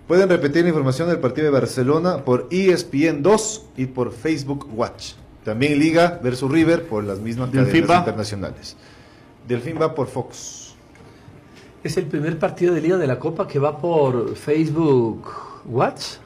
Pueden 0.06 0.28
repetir 0.28 0.62
la 0.62 0.68
información 0.68 1.08
del 1.08 1.18
partido 1.18 1.46
de 1.46 1.52
Barcelona 1.52 2.18
por 2.24 2.48
ESPN 2.50 3.22
2 3.22 3.66
y 3.76 3.86
por 3.86 4.12
Facebook 4.12 4.68
Watch. 4.74 5.14
También 5.44 5.78
Liga 5.78 6.20
versus 6.22 6.50
River 6.50 6.86
por 6.86 7.02
las 7.02 7.18
mismas 7.18 7.50
¿Delfín 7.50 7.82
cadenas 7.82 7.90
va? 7.90 7.98
internacionales. 7.98 8.76
Delfín 9.48 9.76
va 9.80 9.94
por 9.94 10.06
Fox. 10.06 10.74
¿Es 11.82 11.96
el 11.96 12.06
primer 12.06 12.38
partido 12.38 12.74
de 12.74 12.80
Liga 12.80 12.96
de 12.96 13.08
la 13.08 13.18
Copa 13.18 13.48
que 13.48 13.58
va 13.58 13.78
por 13.78 14.36
Facebook 14.36 15.26
Watch? 15.66 16.18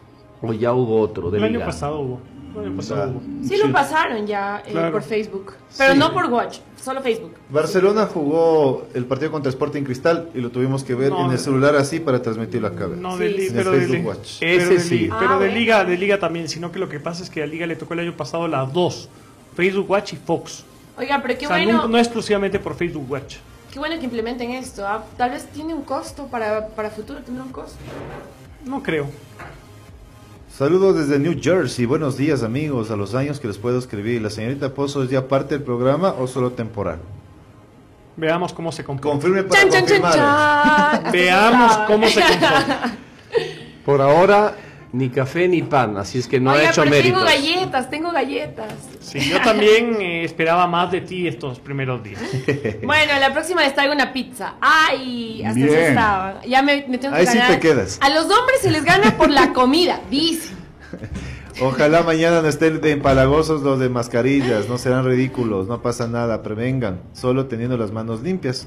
¿O 0.43 0.53
ya 0.53 0.75
hubo 0.75 1.01
otro 1.01 1.31
de 1.31 1.39
El 1.39 1.45
año 1.45 1.61
pasado 1.61 2.01
hubo. 2.01 2.36
Hubo. 2.61 3.23
Sí, 3.43 3.57
lo 3.57 3.73
pasaron 3.73 4.27
ya 4.27 4.63
eh, 4.67 4.71
Claro. 4.73 4.93
por 4.93 5.03
Facebook. 5.03 5.55
Pero 5.77 5.93
Sí. 5.93 5.99
no 5.99 6.13
por 6.13 6.27
Watch, 6.27 6.59
solo 6.83 7.01
Facebook. 7.03 7.35
Barcelona 7.51 8.07
jugó 8.07 8.87
el 8.95 9.05
partido 9.05 9.31
contra 9.33 9.51
Sporting 9.51 9.83
Cristal 9.83 10.31
y 10.35 10.41
lo 10.41 10.51
tuvimos 10.51 10.83
que 10.85 10.95
ver 10.95 11.11
No, 11.11 11.27
en 11.27 11.33
el 11.33 11.39
celular 11.39 11.77
así 11.77 12.01
para 12.01 12.23
transmitirlo 12.23 12.69
acá. 12.69 12.87
No, 12.87 13.17
de 13.19 13.31
Sí, 13.31 13.37
li- 13.39 13.49
sí. 13.49 13.53
pero 13.55 13.73
En 13.73 13.79
de, 13.79 13.85
el 13.85 13.91
Facebook 13.91 14.03
li- 14.13 14.19
Watch. 14.19 14.37
pero 14.41 14.63
Ese 14.63 14.75
de 14.75 14.81
sí. 14.81 14.99
li- 15.01 15.09
Ah, 15.13 15.17
pero 15.21 15.39
de 15.39 15.49
liga, 15.53 15.85
de 15.85 15.97
liga 15.99 16.19
también, 16.19 16.49
sino 16.49 16.73
que 16.73 16.79
lo 16.79 16.89
que 16.89 16.99
pasa 17.01 17.23
es 17.23 17.31
que 17.31 17.43
a 17.43 17.47
liga 17.47 17.67
le 17.67 17.77
tocó 17.77 17.95
el 17.95 18.01
año 18.01 18.17
pasado 18.17 18.49
las 18.49 18.73
dos, 18.73 19.09
Facebook 19.55 19.91
Watch 19.91 20.15
y 20.15 20.17
Fox. 20.17 20.65
Oiga, 20.99 21.21
pero 21.23 21.39
qué 21.39 21.47
o 21.47 21.49
sea, 21.49 21.59
bueno, 21.59 21.83
no, 21.83 21.89
no 21.89 21.99
exclusivamente 21.99 22.59
por 22.59 22.75
Facebook 22.75 23.05
Watch. 23.11 23.37
qué 23.71 23.79
bueno 23.79 23.99
que 23.99 24.05
implementen 24.07 24.53
esto. 24.53 24.87
ah. 24.87 25.05
Tal 25.19 25.31
vez 25.31 25.47
tiene 25.49 25.75
un 25.75 25.83
costo 25.83 26.27
para, 26.29 26.69
para 26.69 26.89
futuro, 26.89 27.21
tendrá 27.21 27.45
un 27.45 27.53
costo. 27.53 27.77
No 28.65 28.83
creo. 28.83 29.07
Saludos 30.57 30.97
desde 30.97 31.19
New 31.19 31.39
Jersey. 31.39 31.85
Buenos 31.85 32.17
días, 32.17 32.43
amigos. 32.43 32.91
A 32.91 32.97
los 32.97 33.15
años 33.15 33.41
que 33.41 33.47
les 33.47 33.59
puedo 33.59 33.79
escribir. 33.79 34.23
¿La 34.23 34.31
señorita 34.31 34.73
Pozo 34.73 35.03
es 35.03 35.11
ya 35.11 35.29
parte 35.29 35.55
del 35.55 35.63
programa 35.63 36.15
o 36.19 36.27
solo 36.27 36.53
temporal? 36.53 36.99
Veamos 38.17 38.55
cómo 38.55 38.73
se 38.73 38.83
comporta. 38.83 39.11
Confirme 39.11 39.43
para 39.43 39.69
Chan, 39.69 39.87
chan, 39.87 40.01
chan. 40.01 41.13
Veamos 41.13 41.77
cómo 41.87 42.09
se 42.09 42.23
comporta. 42.27 42.97
Por 43.85 44.01
ahora, 44.01 44.57
ni 44.93 45.11
café 45.11 45.49
ni 45.49 45.63
pan, 45.63 45.97
así 45.97 46.19
es 46.19 46.29
que 46.29 46.41
no 46.41 46.53
Oiga, 46.53 46.69
ha 46.69 46.71
hecho 46.71 46.83
pero 46.83 46.91
méritos. 46.91 47.25
tengo 47.25 47.25
galletas, 47.25 47.91
tengo 47.91 48.13
galletas. 48.13 48.73
Sí, 49.01 49.21
yo 49.31 49.41
también 49.41 49.97
eh, 50.01 50.25
esperaba 50.25 50.67
más 50.67 50.91
de 50.91 51.01
ti 51.01 51.27
estos 51.27 51.61
primeros 51.61 52.03
días. 52.03 52.21
Bueno, 52.83 53.13
la 53.19 53.33
próxima 53.33 53.63
les 53.63 53.75
traigo 53.75 53.93
una 53.93 54.13
pizza. 54.13 54.55
Ay, 54.61 55.43
hasta 55.45 55.61
eso. 55.61 56.49
Ya 56.49 56.63
me, 56.63 56.85
me 56.89 56.99
tengo 56.99 57.15
que 57.15 57.21
Ahí 57.21 57.27
sí 57.27 57.39
te 57.49 57.59
quedas. 57.59 57.99
A 58.01 58.09
los 58.11 58.25
hombres 58.25 58.61
se 58.61 58.71
les 58.71 58.85
gana 58.85 59.17
por 59.17 59.31
la 59.31 59.53
comida, 59.53 60.01
dicen. 60.11 60.57
Ojalá 61.61 62.03
mañana 62.03 62.43
no 62.43 62.49
estén 62.49 62.81
de 62.81 62.93
empalagosos 62.93 63.63
los 63.63 63.79
de 63.79 63.89
mascarillas. 63.89 64.69
No 64.69 64.77
serán 64.77 65.07
ridículos. 65.07 65.67
No 65.69 65.81
pasa 65.81 66.07
nada. 66.07 66.43
Prevengan. 66.43 67.01
Solo 67.15 67.47
teniendo 67.47 67.79
las 67.79 67.93
manos 67.93 68.23
limpias. 68.23 68.67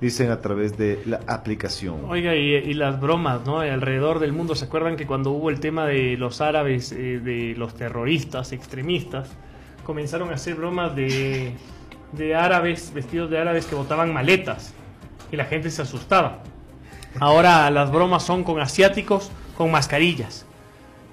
Dicen 0.00 0.30
a 0.30 0.40
través 0.40 0.76
de 0.76 1.02
la 1.06 1.20
aplicación. 1.26 2.04
Oiga, 2.06 2.34
y, 2.34 2.74
las 2.74 3.00
bromas, 3.00 3.46
¿no? 3.46 3.60
Alrededor 3.60 4.18
del 4.18 4.32
mundo, 4.32 4.54
¿se 4.54 4.66
acuerdan 4.66 4.96
que 4.96 5.06
cuando 5.06 5.30
hubo 5.30 5.48
el 5.48 5.58
tema 5.58 5.86
de 5.86 6.16
los 6.18 6.42
árabes, 6.42 6.92
eh, 6.92 7.18
de 7.18 7.54
los 7.56 7.74
terroristas, 7.74 8.52
extremistas, 8.52 9.30
comenzaron 9.84 10.30
a 10.30 10.34
hacer 10.34 10.54
bromas 10.56 10.94
de, 10.94 11.54
de 12.12 12.34
árabes, 12.34 12.92
vestidos 12.92 13.30
de 13.30 13.38
árabes 13.38 13.66
que 13.66 13.74
botaban 13.74 14.12
maletas 14.12 14.74
y 15.32 15.36
la 15.36 15.46
gente 15.46 15.70
se 15.70 15.82
asustaba. 15.82 16.42
Ahora 17.18 17.70
las 17.70 17.90
bromas 17.90 18.22
son 18.22 18.44
con 18.44 18.60
asiáticos 18.60 19.30
con 19.56 19.70
mascarillas. 19.70 20.44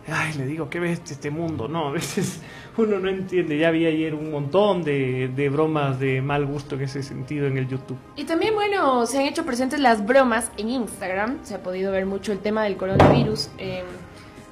Ay, 0.08 0.34
le 0.34 0.46
digo, 0.46 0.70
qué 0.70 0.80
bestia 0.80 1.14
este 1.14 1.32
mundo, 1.32 1.68
¿no? 1.68 1.88
A 1.88 1.92
veces 1.92 2.42
uno 2.78 3.00
no 3.00 3.10
entiende. 3.10 3.58
Ya 3.58 3.72
vi 3.72 3.86
ayer 3.86 4.14
un 4.14 4.32
montón 4.32 4.84
de, 4.84 5.30
de 5.34 5.50
bromas 5.50 6.00
de 6.00 6.22
mal 6.22 6.46
gusto 6.46 6.76
en 6.76 6.82
ese 6.82 7.04
sentido 7.04 7.48
en 7.48 7.58
el 7.58 7.68
YouTube. 7.68 7.98
Y 8.16 8.26
también, 8.26 8.54
bueno, 8.54 9.06
se 9.06 9.20
han 9.20 9.26
hecho 9.26 9.46
presentes 9.46 9.80
las 9.80 10.06
bromas 10.06 10.52
en 10.58 10.70
Instagram. 10.70 11.40
Se 11.44 11.56
ha 11.56 11.64
podido 11.64 11.92
ver 11.92 12.06
mucho 12.06 12.32
el 12.32 12.40
tema 12.40 12.64
del 12.64 12.76
coronavirus. 12.76 13.50
Eh, 13.58 13.84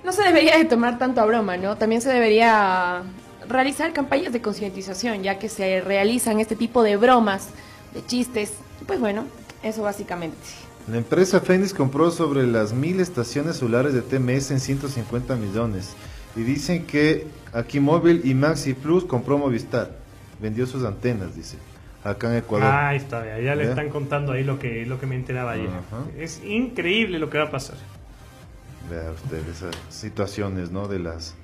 no 0.03 0.11
se 0.13 0.23
debería 0.23 0.57
de 0.57 0.65
tomar 0.65 0.97
tanto 0.97 1.21
a 1.21 1.25
broma, 1.25 1.57
¿no? 1.57 1.75
También 1.75 2.01
se 2.01 2.09
debería 2.09 3.03
realizar 3.47 3.91
campañas 3.93 4.33
de 4.33 4.41
concientización, 4.41 5.21
ya 5.23 5.37
que 5.37 5.49
se 5.49 5.81
realizan 5.81 6.39
este 6.39 6.55
tipo 6.55 6.81
de 6.81 6.95
bromas, 6.95 7.49
de 7.93 8.05
chistes. 8.05 8.53
Pues 8.87 8.99
bueno, 8.99 9.25
eso 9.63 9.83
básicamente. 9.83 10.37
La 10.87 10.97
empresa 10.97 11.39
Fénix 11.39 11.73
compró 11.73 12.11
sobre 12.11 12.47
las 12.47 12.73
mil 12.73 12.99
estaciones 12.99 13.57
celulares 13.57 13.93
de 13.93 14.01
TMS 14.01 14.51
en 14.51 14.59
150 14.59 15.35
millones. 15.35 15.95
Y 16.35 16.41
dicen 16.41 16.85
que 16.85 17.27
aquí 17.53 17.79
Móvil 17.79 18.21
y 18.23 18.33
Maxi 18.33 18.73
Plus 18.73 19.05
compró 19.05 19.37
Movistar. 19.37 19.91
Vendió 20.41 20.65
sus 20.65 20.83
antenas, 20.83 21.35
dice. 21.35 21.57
Acá 22.03 22.31
en 22.31 22.37
Ecuador. 22.37 22.67
Ah, 22.67 22.89
ahí 22.89 22.97
está, 22.97 23.39
ya 23.39 23.53
le 23.53 23.69
están 23.69 23.89
contando 23.89 24.31
ahí 24.31 24.43
lo 24.43 24.57
que, 24.57 24.85
lo 24.87 24.99
que 24.99 25.05
me 25.05 25.15
enteraba 25.15 25.51
ayer. 25.51 25.69
Ajá. 25.69 26.03
Es 26.17 26.41
increíble 26.43 27.19
lo 27.19 27.29
que 27.29 27.37
va 27.37 27.45
a 27.45 27.51
pasar. 27.51 27.77
Vea 28.89 29.11
usted 29.11 29.47
esas 29.47 29.75
situaciones, 29.89 30.71
¿no? 30.71 30.87
De 30.87 30.97
las 30.97 31.35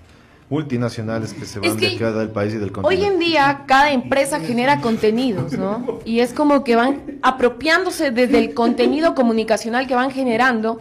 multinacionales 0.49 1.33
que 1.33 1.45
se 1.45 1.59
Es 1.59 1.69
van 1.71 1.77
que 1.77 1.89
de 1.89 1.95
acá 1.95 2.11
del 2.13 2.29
país 2.29 2.53
y 2.53 2.57
del 2.57 2.69
Hoy 2.69 2.73
continente. 2.73 3.07
en 3.07 3.19
día 3.19 3.63
cada 3.67 3.91
empresa 3.91 4.39
genera 4.39 4.79
contenidos, 4.79 5.53
¿no? 5.53 5.99
Y 6.05 6.21
es 6.21 6.33
como 6.33 6.63
que 6.63 6.75
van 6.75 7.19
apropiándose 7.21 8.11
desde 8.11 8.39
el 8.39 8.53
contenido 8.53 9.13
comunicacional 9.13 9.87
que 9.87 9.95
van 9.95 10.11
generando 10.11 10.79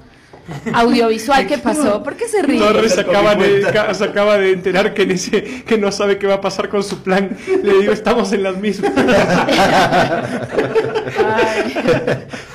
audiovisual. 0.73 1.47
¿Qué 1.47 1.59
pasó? 1.59 2.03
¿Por 2.03 2.15
qué 2.17 2.29
se 2.29 2.43
ríe? 2.43 2.59
Torres 2.59 2.93
se 2.95 3.01
acaba, 3.01 3.35
de, 3.35 3.63
ca- 3.73 3.95
se 3.95 4.05
acaba 4.05 4.39
de 4.39 4.53
enterar 4.53 4.95
que, 4.95 5.03
en 5.03 5.11
ese, 5.13 5.65
que 5.65 5.79
no 5.79 5.91
sabe 5.93 6.19
qué 6.19 6.27
va 6.27 6.35
a 6.35 6.41
pasar 6.41 6.69
con 6.69 6.83
su 6.83 7.03
plan. 7.03 7.37
Le 7.63 7.79
digo, 7.81 7.93
estamos 7.93 8.33
en 8.33 8.43
las 8.43 8.57
mismas. 8.59 8.93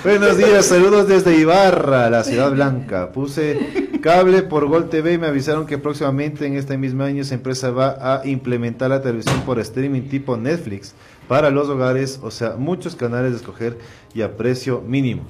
Buenos 0.03 0.37
días, 0.37 0.65
saludos 0.65 1.07
desde 1.07 1.37
Ibarra, 1.37 2.09
la 2.09 2.23
ciudad 2.23 2.51
blanca. 2.51 3.11
Puse 3.11 3.99
cable 4.01 4.41
por 4.43 4.67
Gol 4.67 4.89
TV 4.89 5.13
y 5.13 5.17
me 5.17 5.27
avisaron 5.27 5.65
que 5.65 5.77
próximamente 5.77 6.45
en 6.45 6.55
este 6.57 6.77
mismo 6.77 7.03
año 7.03 7.21
esa 7.21 7.35
empresa 7.35 7.71
va 7.71 7.97
a 8.01 8.25
implementar 8.27 8.89
la 8.89 9.01
televisión 9.01 9.41
por 9.41 9.59
streaming 9.59 10.03
tipo 10.09 10.35
Netflix 10.37 10.93
para 11.27 11.49
los 11.51 11.69
hogares, 11.69 12.19
o 12.23 12.31
sea, 12.31 12.55
muchos 12.57 12.95
canales 12.95 13.31
de 13.31 13.37
escoger 13.37 13.77
y 14.13 14.21
a 14.21 14.35
precio 14.35 14.81
mínimo. 14.85 15.23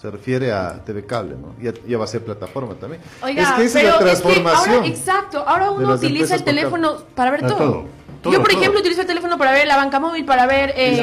Se 0.00 0.10
refiere 0.10 0.52
a 0.52 0.74
TV 0.84 1.04
Cable, 1.06 1.34
¿no? 1.34 1.54
Ya, 1.60 1.72
ya 1.86 1.98
va 1.98 2.04
a 2.04 2.06
ser 2.06 2.22
plataforma 2.22 2.74
también. 2.74 3.02
Oiga, 3.20 3.42
es 3.42 3.48
que 3.50 3.64
esa 3.64 3.78
pero 3.80 3.88
es 3.88 4.00
la 4.04 4.12
es 4.12 4.18
que 4.20 4.22
transformación. 4.28 4.74
ahora, 4.76 4.86
exacto, 4.86 5.44
ahora 5.46 5.70
uno 5.72 5.94
utiliza 5.94 6.34
el 6.36 6.44
teléfono 6.44 6.98
para 7.16 7.32
ver 7.32 7.40
todo. 7.40 7.56
todo, 7.56 7.84
todo, 8.22 8.32
Yo, 8.32 8.38
por 8.40 8.50
todo. 8.50 8.60
ejemplo, 8.60 8.80
utilizo 8.80 9.00
el 9.00 9.06
teléfono 9.08 9.36
para 9.38 9.50
ver 9.52 9.66
la 9.66 9.76
banca 9.76 9.98
móvil, 9.98 10.24
para 10.24 10.46
ver 10.46 10.72
eh, 10.76 10.94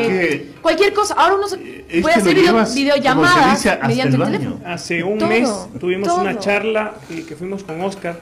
que- 0.56 0.62
cualquier 0.62 0.94
cosa. 0.94 1.14
Ahora 1.18 1.36
uno 1.36 1.48
se 1.50 1.84
es 1.90 2.02
puede 2.02 2.16
hacer 2.16 2.36
video- 2.36 2.66
se 2.66 2.76
videollamadas 2.80 3.66
mediante 3.86 4.16
el 4.16 4.24
teléfono. 4.24 4.60
Hace 4.66 5.04
un 5.04 5.18
Todo, 5.18 5.30
mes 5.30 5.50
tuvimos 5.78 6.08
todo. 6.08 6.22
una 6.22 6.40
charla 6.40 6.94
eh, 7.10 7.26
que 7.28 7.36
fuimos 7.36 7.66
con 7.66 7.82
Oscar 7.82 8.20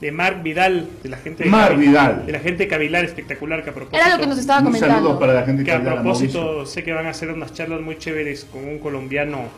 de 0.00 0.10
Marc 0.10 0.42
Vidal, 0.42 0.88
de 1.02 1.08
la 1.10 1.18
gente 1.18 1.44
de 1.44 1.50
Cavi- 1.50 1.76
Vidal. 1.78 2.24
de 2.26 2.32
la 2.32 2.38
gente 2.40 2.66
Cavilar 2.66 3.04
espectacular 3.04 3.62
que 3.62 3.70
a 3.70 3.74
propósito 3.74 3.96
Era 4.04 4.14
lo 4.16 4.20
que 4.22 4.26
nos 4.26 4.38
estaba 4.38 4.58
Un 4.60 4.64
comentando. 4.66 4.94
saludo 4.96 5.18
para 5.18 5.34
la 5.34 5.42
gente 5.42 5.64
que 5.64 5.70
que 5.70 5.76
a 5.76 5.82
propósito 5.84 6.64
sé 6.66 6.82
que 6.82 6.92
van 6.94 7.06
a 7.06 7.10
hacer 7.10 7.30
unas 7.30 7.52
charlas 7.52 7.80
muy 7.82 7.98
chéveres 7.98 8.46
con 8.50 8.64
un 8.66 8.78
colombiano 8.78 9.48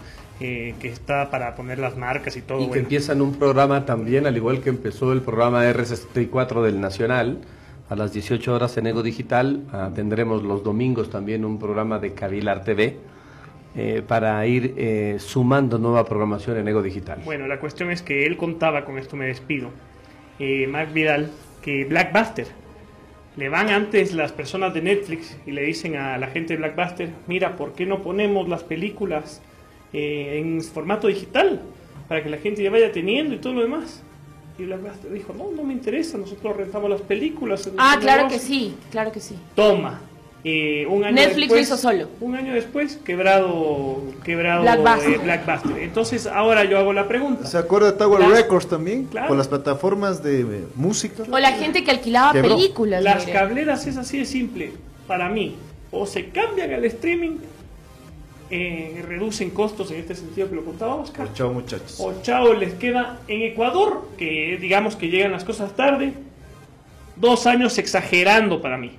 eh, 0.40 0.74
que 0.80 0.88
está 0.88 1.30
para 1.30 1.54
poner 1.54 1.78
las 1.78 1.96
marcas 1.96 2.36
y 2.36 2.42
todo. 2.42 2.58
Y 2.58 2.62
que 2.62 2.68
bueno. 2.68 2.82
empiezan 2.82 3.20
un 3.20 3.34
programa 3.34 3.84
también, 3.84 4.26
al 4.26 4.36
igual 4.36 4.60
que 4.60 4.70
empezó 4.70 5.12
el 5.12 5.22
programa 5.22 5.64
R64 5.64 6.62
del 6.62 6.80
Nacional, 6.80 7.38
a 7.88 7.96
las 7.96 8.12
18 8.12 8.54
horas 8.54 8.76
en 8.76 8.86
Ego 8.86 9.02
Digital. 9.02 9.62
Ah, 9.72 9.90
tendremos 9.94 10.42
los 10.42 10.62
domingos 10.62 11.10
también 11.10 11.44
un 11.44 11.58
programa 11.58 11.98
de 11.98 12.12
Cavilar 12.12 12.64
TV 12.64 12.96
eh, 13.78 14.02
para 14.06 14.44
ir 14.46 14.74
eh, 14.76 15.16
sumando 15.18 15.78
nueva 15.78 16.04
programación 16.04 16.56
en 16.56 16.66
Ego 16.68 16.82
Digital. 16.82 17.20
Bueno, 17.24 17.46
la 17.46 17.60
cuestión 17.60 17.90
es 17.90 18.02
que 18.02 18.26
él 18.26 18.36
contaba, 18.36 18.84
con 18.84 18.98
esto 18.98 19.16
me 19.16 19.26
despido, 19.26 19.70
eh, 20.38 20.66
Mark 20.66 20.92
Vidal, 20.92 21.30
que 21.62 21.84
Blackbuster, 21.84 22.46
le 23.36 23.48
van 23.50 23.68
antes 23.68 24.14
las 24.14 24.32
personas 24.32 24.72
de 24.72 24.80
Netflix 24.80 25.36
y 25.46 25.50
le 25.50 25.62
dicen 25.62 25.96
a 25.96 26.16
la 26.16 26.28
gente 26.28 26.54
de 26.54 26.58
Blackbuster, 26.58 27.10
mira, 27.26 27.56
¿por 27.56 27.74
qué 27.74 27.84
no 27.84 28.02
ponemos 28.02 28.48
las 28.48 28.64
películas 28.64 29.42
eh, 29.92 30.38
en 30.40 30.62
formato 30.62 31.06
digital? 31.08 31.60
Para 32.08 32.22
que 32.22 32.30
la 32.30 32.38
gente 32.38 32.62
ya 32.62 32.70
vaya 32.70 32.92
teniendo 32.92 33.34
y 33.34 33.38
todo 33.38 33.54
lo 33.54 33.62
demás. 33.62 34.02
Y 34.58 34.64
Blackbuster 34.64 35.12
dijo, 35.12 35.34
no, 35.36 35.50
no 35.54 35.62
me 35.64 35.74
interesa, 35.74 36.16
nosotros 36.16 36.56
rentamos 36.56 36.88
las 36.88 37.02
películas. 37.02 37.68
Ah, 37.76 37.98
claro 38.00 38.28
negocio". 38.28 38.38
que 38.38 38.44
sí, 38.46 38.74
claro 38.90 39.12
que 39.12 39.20
sí. 39.20 39.34
Toma. 39.54 40.00
Eh, 40.48 40.86
un 40.86 41.02
año 41.04 41.16
Netflix 41.16 41.48
lo 41.48 41.54
después, 41.56 41.62
hizo 41.62 41.76
solo. 41.76 42.08
Un 42.20 42.36
año 42.36 42.54
después, 42.54 42.98
quebrado, 43.04 44.00
quebrado 44.24 44.62
Blackbuster. 44.62 45.14
eh, 45.14 45.18
Blackbuster. 45.18 45.78
Entonces, 45.82 46.26
ahora 46.28 46.62
yo 46.64 46.78
hago 46.78 46.92
la 46.92 47.08
pregunta. 47.08 47.46
¿Se 47.46 47.58
acuerda 47.58 47.90
de 47.90 47.98
Tower 47.98 48.20
Records 48.30 48.68
también? 48.68 49.06
Claro. 49.06 49.26
Con 49.28 49.38
las 49.38 49.48
plataformas 49.48 50.22
de 50.22 50.42
eh, 50.42 50.64
música. 50.76 51.24
O 51.30 51.38
la 51.38 51.52
gente 51.52 51.82
que 51.82 51.90
alquilaba 51.90 52.32
Quebró. 52.32 52.56
películas. 52.56 53.02
Las 53.02 53.26
mire. 53.26 53.36
cableras 53.38 53.86
es 53.88 53.96
así 53.96 54.18
de 54.18 54.24
simple. 54.24 54.72
Para 55.08 55.28
mí, 55.28 55.56
o 55.90 56.06
se 56.06 56.28
cambian 56.28 56.72
al 56.72 56.84
streaming, 56.84 57.38
eh, 58.51 59.02
reducen 59.06 59.51
costos 59.51 59.90
en 59.90 59.98
este 60.01 60.14
sentido 60.14 60.48
que 60.48 60.55
lo 60.56 60.64
contaba 60.64 60.94
Oscar, 60.97 61.28
Chao 61.35 61.52
muchachos. 61.52 61.97
o 62.01 62.14
chao 62.23 62.52
les 62.55 62.74
queda 62.74 63.18
en 63.28 63.43
Ecuador, 63.43 64.09
que 64.16 64.59
digamos 64.60 64.97
que 64.97 65.09
llegan 65.09 65.32
las 65.32 65.44
cosas 65.44 65.74
tarde, 65.74 66.12
dos 67.16 67.47
años 67.47 67.78
exagerando 67.78 68.60
para 68.60 68.77
mí. 68.78 68.93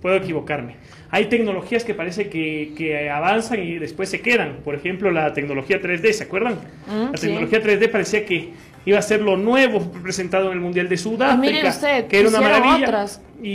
Puedo 0.00 0.16
equivocarme. 0.16 0.76
Hay 1.10 1.26
tecnologías 1.26 1.84
que 1.84 1.94
parece 1.94 2.28
que, 2.28 2.72
que 2.76 3.08
avanzan 3.10 3.62
y 3.62 3.78
después 3.78 4.08
se 4.08 4.20
quedan. 4.20 4.60
Por 4.64 4.74
ejemplo, 4.74 5.10
la 5.10 5.32
tecnología 5.32 5.80
3D, 5.80 6.12
¿se 6.12 6.24
acuerdan? 6.24 6.54
Mm, 6.88 7.12
la 7.12 7.16
sí. 7.18 7.26
tecnología 7.26 7.62
3D 7.62 7.90
parecía 7.90 8.24
que 8.24 8.50
iba 8.84 8.98
a 8.98 9.02
ser 9.02 9.20
lo 9.20 9.36
nuevo 9.36 9.80
presentado 10.02 10.46
en 10.46 10.54
el 10.54 10.60
Mundial 10.60 10.88
de 10.88 10.96
Sudáfrica, 10.96 11.36
mire 11.54 11.68
usted, 11.68 12.06
que 12.08 12.18
era 12.18 12.28
una 12.30 12.40
maravilla 12.40 12.86
otras. 12.86 13.20
Y, 13.42 13.50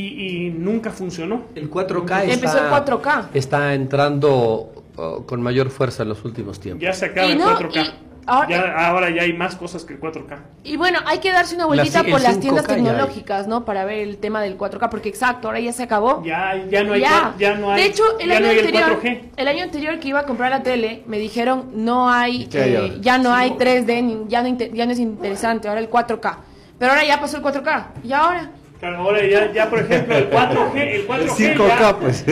y 0.45 0.49
nunca 0.52 0.91
funcionó. 0.91 1.48
El 1.56 1.69
4K 1.69 2.32
Empezó 2.32 2.60
el 2.60 2.72
4K. 2.72 3.26
está 3.34 3.74
entrando 3.74 4.77
oh, 4.98 5.24
con 5.26 5.41
mayor 5.41 5.69
fuerza 5.69 6.03
en 6.03 6.10
los 6.10 6.24
últimos 6.26 6.60
tiempos. 6.60 6.84
Ya 6.84 6.94
se 6.94 7.06
acaba 7.06 7.28
Y 7.28 7.32
el 7.32 7.38
no, 7.40 7.45
4K. 7.57 7.82
y 7.82 7.94
ahora- 8.26 8.49
Ya- 8.49 8.88
ahora 8.88 9.10
ya 9.10 9.22
hay 9.22 9.32
más 9.34 9.56
cosas 9.56 9.86
que 9.86 9.94
el 9.94 9.99
4K. 10.02 10.38
Y 10.65 10.76
bueno, 10.76 10.99
hay 11.06 11.19
que 11.19 11.32
darse 11.32 11.56
una 11.56 11.65
vueltita 11.65 11.99
La- 12.02 12.06
el 12.07 12.11
por 12.11 12.22
las 12.22 12.34
5K 12.34 12.41
tiendas 12.41 12.68
tecnológicas, 12.68 13.48
¿no? 13.48 13.64
Para 13.64 13.86
ver 13.86 13.99
el 13.99 14.18
tema 14.18 14.41
del 14.41 14.57
4K, 14.57 14.90
porque 14.90 15.07
exacto, 15.10 15.48
ahora 15.48 15.60
ya 15.61 15.72
se 15.72 15.84
acabó. 15.84 16.22
Ya, 16.26 16.56
ya 16.69 16.84
no 16.84 16.94
hay, 16.94 17.02
Ya. 17.02 17.34
ya 17.40 17.56
no 17.56 17.72
hay, 17.72 17.82
de 17.84 17.88
hecho, 17.88 18.03
el 18.19 18.28
ya 18.30 18.36
año 18.38 18.45
no 18.45 18.52
hay 18.52 18.57
el 18.60 18.65
anterior, 18.65 18.99
4G. 19.02 19.22
el 19.38 19.48
año 19.48 19.64
anterior 19.64 19.99
que 19.99 20.07
iba 20.10 20.19
a 20.19 20.26
comprar 20.26 20.49
la 20.52 20.61
tele, 20.64 21.03
me 21.07 21.18
dijeron 21.19 21.69
no 21.74 22.10
hay, 22.11 22.49
eh, 22.52 22.98
ya 22.99 23.18
no 23.18 23.34
hay 23.34 23.52
3D, 23.52 24.02
ni- 24.02 24.26
ya 24.28 24.41
no, 24.44 24.49
ya 24.57 24.86
no 24.86 24.91
es 24.91 24.99
interesante, 24.99 25.68
ahora 25.69 25.80
el 25.80 25.90
4K. 25.90 26.40
Pero 26.80 26.91
ahora 26.91 27.06
ya 27.06 27.19
pasó 27.19 27.38
el 27.38 27.44
4K. 27.44 27.88
¿Y 28.03 28.11
ahora? 28.14 28.52
Claro, 28.80 28.98
ahora 28.98 29.26
ya, 29.26 29.52
ya, 29.52 29.70
por 29.70 29.80
ejemplo, 29.80 30.16
el 30.16 30.30
4G, 30.30 30.76
el 30.76 31.08
4G 31.08 31.56
5K, 31.56 31.68
ya, 31.68 31.98
pues. 31.98 32.26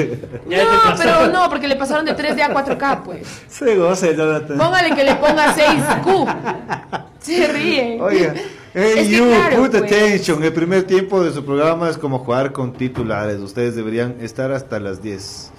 ya 0.48 0.64
no, 0.64 0.96
pero 0.96 1.28
no, 1.30 1.50
porque 1.50 1.68
le 1.68 1.76
pasaron 1.76 2.06
de 2.06 2.16
3D 2.16 2.42
a 2.42 2.54
4K, 2.54 3.04
pues. 3.04 3.28
Se 3.48 3.76
goce, 3.76 4.16
Jonathan. 4.16 4.58
Póngale 4.58 4.94
que 4.94 5.04
le 5.04 5.16
ponga 5.16 5.56
6Q. 5.56 6.36
Se 7.20 7.48
ríen. 7.48 8.00
Oiga, 8.00 8.36
hey 8.76 8.94
Es 8.98 9.08
que 9.08 9.16
you, 9.16 9.26
claro, 9.26 9.58
put 9.58 9.72
pues. 9.72 9.84
attention. 9.84 10.44
El 10.44 10.54
primer 10.54 10.84
tiempo 10.84 11.24
de 11.24 11.32
su 11.34 11.44
programa 11.44 11.90
es 11.90 11.98
como 11.98 12.20
jugar 12.20 12.52
con 12.52 12.74
titulares. 12.74 13.40
Ustedes 13.40 13.76
deberían 13.76 14.18
estar 14.22 14.52
hasta 14.52 14.80
las 14.80 15.02
10. 15.02 15.52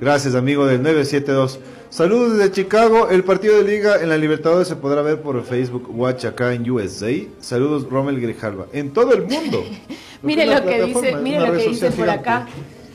Gracias, 0.00 0.36
amigo 0.36 0.64
del 0.66 0.80
972. 0.80 1.58
Saludos 1.90 2.38
desde 2.38 2.52
Chicago. 2.52 3.08
El 3.10 3.24
partido 3.24 3.56
de 3.56 3.64
liga 3.64 4.00
en 4.00 4.08
la 4.08 4.16
Libertadores 4.16 4.68
se 4.68 4.76
podrá 4.76 5.02
ver 5.02 5.20
por 5.20 5.42
Facebook 5.44 5.88
Watch 5.90 6.24
acá 6.24 6.54
en 6.54 6.70
USA. 6.70 7.10
Saludos, 7.40 7.88
Rommel 7.90 8.20
Grijalva. 8.20 8.66
En 8.72 8.92
todo 8.92 9.12
el 9.12 9.22
mundo. 9.22 9.64
Mire 10.22 10.46
lo 10.46 10.64
que 10.64 10.84
dice, 10.84 11.16
mire 11.16 11.40
lo 11.40 11.52
que 11.52 11.68
dice 11.68 11.86
por 11.86 12.04
gigante. 12.04 12.28
acá. 12.28 12.46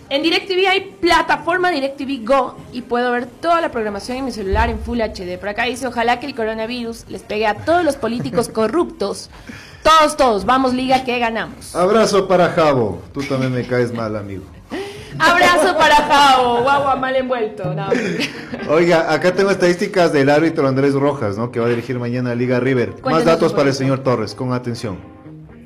En 0.10 0.22
DirecTV 0.22 0.68
hay 0.70 0.96
plataforma 1.02 1.72
DirecTV 1.72 2.24
Go 2.24 2.56
y 2.72 2.84
puedo 2.84 3.12
ver 3.12 3.26
toda 3.26 3.60
la 3.62 3.72
programación 3.72 4.20
en 4.20 4.26
mi 4.26 4.32
celular 4.32 4.70
en 4.70 4.80
Full 4.80 5.00
HD. 5.02 5.40
Por 5.40 5.50
acá 5.50 5.64
dice, 5.64 5.88
ojalá 5.88 6.20
que 6.20 6.28
el 6.28 6.36
coronavirus 6.36 7.06
les 7.10 7.24
pegue 7.24 7.48
a 7.48 7.56
todos 7.56 7.84
los 7.84 7.96
políticos 7.98 8.48
corruptos. 8.54 9.30
Todos, 9.84 10.16
todos, 10.16 10.46
vamos 10.46 10.74
liga 10.74 11.04
que 11.04 11.18
ganamos. 11.20 11.76
Abrazo 11.76 12.28
para 12.28 12.50
Javo. 12.50 13.02
Tú 13.14 13.24
también 13.24 13.52
me 13.52 13.66
caes 13.66 13.92
mal, 13.92 14.16
amigo. 14.16 14.44
Abrazo 15.20 15.78
para 15.78 15.96
Jao, 15.96 16.64
guagua 16.64 16.96
mal 16.96 17.16
envuelto. 17.16 17.74
No, 17.74 17.88
Oiga, 18.70 19.14
acá 19.14 19.34
tengo 19.34 19.52
estadísticas 19.52 20.12
del 20.14 20.30
árbitro 20.30 20.68
Andrés 20.68 20.94
Rojas, 20.94 21.38
¿no? 21.38 21.52
Que 21.52 21.60
va 21.60 21.68
a 21.68 21.70
dirigir 21.70 22.00
mañana 22.00 22.32
a 22.32 22.36
Liga 22.36 22.60
River. 22.60 22.96
Más 23.04 23.26
datos 23.26 23.54
para 23.54 23.70
el 23.70 23.76
señor 23.76 24.00
Torres, 24.00 24.36
con 24.36 24.54
atención. 24.54 24.98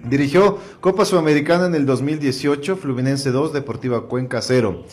Dirigió 0.06 0.58
Copa 0.82 1.06
Sudamericana 1.06 1.66
en 1.66 1.76
el 1.76 1.86
2018, 1.86 2.78
Fluminense 2.78 3.32
2, 3.32 3.54
Deportiva 3.54 4.08
Cuenca 4.08 4.42
0. 4.42 4.84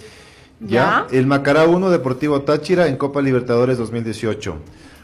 Ya, 0.60 1.06
el 1.10 1.26
Macará 1.26 1.64
1, 1.64 1.90
Deportivo 1.90 2.42
Táchira 2.42 2.86
en 2.88 2.96
Copa 2.96 3.20
Libertadores 3.22 3.78
2018. 3.78 4.56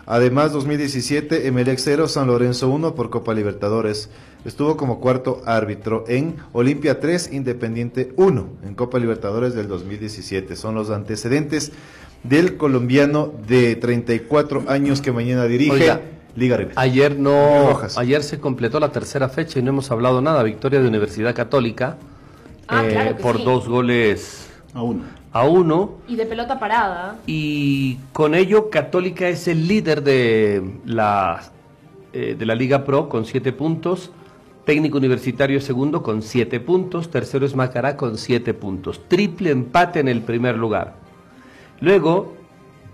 Además, 0.07 0.53
2017, 0.53 1.47
Emelec 1.47 1.79
0, 1.79 2.09
San 2.09 2.27
Lorenzo 2.27 2.69
1 2.69 2.95
por 2.95 3.11
Copa 3.11 3.35
Libertadores. 3.35 4.11
Estuvo 4.45 4.77
como 4.77 4.99
cuarto 5.01 5.41
árbitro 5.47 6.05
en 6.09 6.37
Olimpia 6.53 6.99
3, 6.99 7.33
Independiente 7.33 8.13
1 8.17 8.47
en 8.65 8.75
Copa 8.75 8.99
Libertadores 8.99 9.55
del 9.55 9.69
2017. 9.69 10.57
Son 10.57 10.75
los 10.75 10.91
antecedentes 10.91 11.71
del 12.25 12.57
colombiano 12.57 13.33
de 13.47 13.77
34 13.77 14.65
años 14.69 15.01
que 15.01 15.13
mañana 15.13 15.45
dirige 15.45 15.71
Oiga, 15.73 16.01
Liga 16.35 16.57
River. 16.57 16.73
Ayer 16.77 17.17
no, 17.19 17.69
Rojas. 17.69 17.97
ayer 17.99 18.23
se 18.25 18.41
completó 18.41 18.81
la 18.81 18.91
tercera 18.91 19.29
fecha 19.29 19.61
y 19.61 19.63
no 19.63 19.71
hemos 19.71 19.91
hablado 19.93 20.21
nada. 20.21 20.43
Victoria 20.43 20.81
de 20.81 20.89
Universidad 20.89 21.35
Católica 21.35 21.97
Ah, 22.69 22.85
eh, 22.87 22.91
claro 22.91 23.17
por 23.19 23.37
sí. 23.39 23.45
dos 23.45 23.69
goles 23.69 24.49
A 24.75 24.83
uno. 24.83 25.03
a 25.33 25.45
uno. 25.45 25.99
Y 26.09 26.17
de 26.17 26.27
pelota 26.27 26.59
parada. 26.59 27.17
Y 27.27 27.97
con 28.13 28.35
ello 28.35 28.71
Católica 28.71 29.29
es 29.29 29.47
el 29.47 29.69
líder 29.69 30.03
de 30.03 30.63
la, 30.85 31.43
eh, 32.13 32.35
de 32.39 32.47
la 32.47 32.55
Liga 32.57 32.85
Pro 32.85 33.09
con 33.09 33.25
siete 33.25 33.53
puntos. 33.53 34.11
Técnico 34.65 34.99
Universitario 34.99 35.61
segundo 35.61 36.03
con 36.03 36.23
siete 36.23 36.61
puntos. 36.61 37.11
Tercero 37.11 37.45
es 37.45 37.57
Macará 37.57 37.97
con 37.97 38.17
siete 38.17 38.55
puntos. 38.55 39.01
Triple 39.09 39.51
empate 39.51 40.01
en 40.01 40.09
el 40.09 40.23
primer 40.23 40.57
lugar. 40.57 40.95
Luego, 41.81 42.35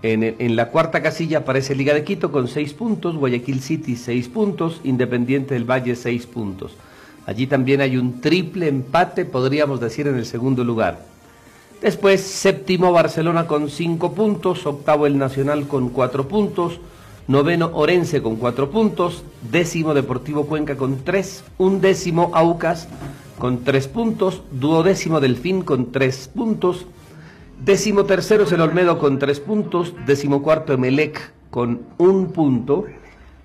en, 0.01 0.23
en 0.23 0.55
la 0.55 0.69
cuarta 0.69 1.01
casilla 1.01 1.39
aparece 1.39 1.75
Liga 1.75 1.93
de 1.93 2.03
Quito 2.03 2.31
con 2.31 2.47
seis 2.47 2.73
puntos. 2.73 3.15
Guayaquil 3.15 3.61
City 3.61 3.95
seis 3.95 4.27
puntos. 4.27 4.81
Independiente 4.83 5.53
del 5.53 5.69
Valle 5.69 5.95
seis 5.95 6.25
puntos. 6.25 6.73
Allí 7.27 7.45
también 7.45 7.81
hay 7.81 7.97
un 7.97 8.21
triple 8.21 8.67
empate, 8.67 9.23
podríamos 9.23 9.79
decir, 9.79 10.07
en 10.07 10.15
el 10.15 10.25
segundo 10.25 10.63
lugar. 10.63 11.05
Después, 11.79 12.21
séptimo 12.21 12.91
Barcelona 12.91 13.45
con 13.45 13.69
cinco 13.69 14.13
puntos, 14.13 14.65
octavo 14.65 15.05
el 15.05 15.19
Nacional 15.19 15.67
con 15.67 15.89
cuatro 15.89 16.27
puntos, 16.27 16.79
noveno 17.29 17.69
Orense 17.75 18.23
con 18.23 18.37
cuatro 18.37 18.71
puntos, 18.71 19.23
décimo 19.51 19.93
Deportivo 19.93 20.47
Cuenca 20.47 20.75
con 20.75 21.03
tres, 21.03 21.43
undécimo 21.59 22.31
Aucas 22.33 22.87
con 23.37 23.63
tres 23.63 23.87
puntos, 23.87 24.41
duodécimo 24.51 25.19
Delfín 25.19 25.61
con 25.61 25.91
tres 25.91 26.27
puntos, 26.27 26.87
décimo 27.63 28.05
tercero 28.05 28.45
es 28.45 28.51
el 28.51 28.61
Olmedo 28.61 28.97
con 28.97 29.19
tres 29.19 29.39
puntos, 29.39 29.93
décimo 30.07 30.41
cuarto 30.41 30.73
Emelec 30.73 31.31
con 31.51 31.81
un 31.99 32.31
punto, 32.31 32.85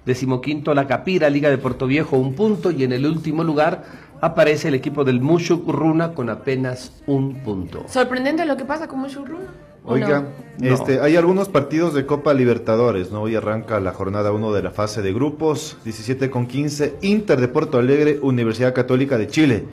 décimo 0.06 0.40
quinto 0.40 0.72
La 0.72 0.86
Capira, 0.86 1.28
Liga 1.28 1.50
de 1.50 1.58
Puerto 1.58 1.86
Viejo 1.86 2.16
un 2.16 2.34
punto. 2.34 2.70
Y 2.70 2.84
en 2.84 2.92
el 2.92 3.06
último 3.06 3.44
lugar 3.44 3.84
aparece 4.22 4.68
el 4.68 4.74
equipo 4.74 5.04
del 5.04 5.20
Mushuk 5.20 5.68
Runa 5.68 6.14
con 6.14 6.30
apenas 6.30 7.02
un 7.06 7.42
punto. 7.42 7.84
Sorprendente 7.88 8.46
lo 8.46 8.56
que 8.56 8.64
pasa 8.64 8.88
con 8.88 9.00
Mushurruna. 9.00 9.44
¿o 9.46 9.73
Oiga, 9.84 10.28
no? 10.58 10.66
este, 10.66 11.00
hay 11.00 11.16
algunos 11.16 11.48
partidos 11.50 11.92
de 11.92 12.06
Copa 12.06 12.32
Libertadores, 12.32 13.10
¿no? 13.10 13.22
Hoy 13.22 13.36
arranca 13.36 13.78
la 13.80 13.92
jornada 13.92 14.32
1 14.32 14.52
de 14.52 14.62
la 14.62 14.70
fase 14.70 15.02
de 15.02 15.12
grupos, 15.12 15.76
17 15.84 16.30
con 16.30 16.46
15, 16.46 16.96
Inter 17.02 17.40
de 17.40 17.48
Porto 17.48 17.78
Alegre, 17.78 18.18
Universidad 18.22 18.72
Católica 18.72 19.18
de 19.18 19.26
Chile. 19.26 19.64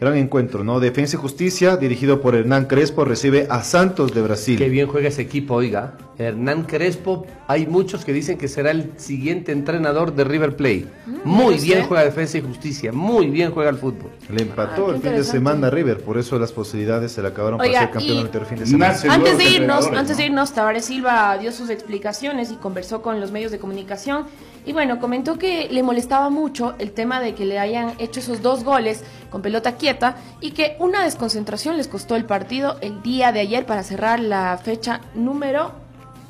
Gran 0.00 0.16
encuentro, 0.16 0.64
¿no? 0.64 0.80
Defensa 0.80 1.16
y 1.16 1.20
Justicia, 1.20 1.76
dirigido 1.76 2.20
por 2.20 2.34
Hernán 2.34 2.66
Crespo, 2.66 3.04
recibe 3.04 3.46
a 3.48 3.62
Santos 3.62 4.12
de 4.12 4.22
Brasil. 4.22 4.58
Qué 4.58 4.68
bien 4.68 4.88
juega 4.88 5.08
ese 5.08 5.22
equipo, 5.22 5.54
oiga. 5.54 5.94
Hernán 6.18 6.64
Crespo, 6.64 7.26
hay 7.46 7.66
muchos 7.66 8.04
que 8.04 8.12
dicen 8.12 8.36
que 8.36 8.48
será 8.48 8.70
el 8.70 8.92
siguiente 8.96 9.52
entrenador 9.52 10.14
de 10.14 10.24
River 10.24 10.56
Plate. 10.56 10.86
muy 11.24 11.54
¿y 11.54 11.60
bien 11.60 11.84
juega 11.86 12.04
defensa 12.04 12.38
y 12.38 12.40
justicia, 12.40 12.92
muy 12.92 13.28
bien 13.30 13.50
juega 13.52 13.70
el 13.70 13.76
fútbol. 13.76 14.10
Le 14.28 14.42
empató 14.42 14.88
Ah, 14.90 14.94
el 14.96 15.00
fin 15.00 15.12
de 15.12 15.24
semana 15.24 15.68
a 15.68 15.70
River, 15.70 15.98
por 16.02 16.18
eso 16.18 16.38
las 16.38 16.52
posibilidades 16.52 17.12
se 17.12 17.22
le 17.22 17.28
acabaron 17.28 17.60
Oiga, 17.60 17.72
para 17.72 17.80
ser 17.80 17.90
campeón 17.90 18.30
el 18.32 18.46
fin 18.46 18.58
de 18.58 18.66
semana. 18.66 18.96
Antes 19.08 19.38
de 19.38 19.44
irnos, 19.44 19.86
antes 19.86 20.16
de 20.16 20.22
¿no? 20.24 20.26
irnos, 20.26 20.52
Tavares 20.52 20.84
Silva 20.84 21.38
dio 21.38 21.50
sus 21.52 21.70
explicaciones 21.70 22.50
y 22.50 22.56
conversó 22.56 23.00
con 23.00 23.20
los 23.20 23.30
medios 23.30 23.52
de 23.52 23.58
comunicación 23.58 24.26
Y 24.66 24.72
bueno, 24.72 24.98
comentó 24.98 25.38
que 25.38 25.68
le 25.70 25.82
molestaba 25.82 26.30
mucho 26.30 26.74
el 26.78 26.92
tema 26.92 27.20
de 27.20 27.34
que 27.34 27.44
le 27.44 27.58
hayan 27.58 27.94
hecho 27.98 28.20
esos 28.20 28.40
dos 28.40 28.64
goles 28.64 29.04
con 29.30 29.42
pelota 29.42 29.76
quieta 29.76 30.16
y 30.40 30.52
que 30.52 30.76
una 30.78 31.04
desconcentración 31.04 31.76
les 31.76 31.88
costó 31.88 32.16
el 32.16 32.24
partido 32.24 32.78
el 32.80 33.02
día 33.02 33.30
de 33.32 33.40
ayer 33.40 33.66
para 33.66 33.82
cerrar 33.82 34.20
la 34.20 34.58
fecha 34.62 35.00
número 35.14 35.83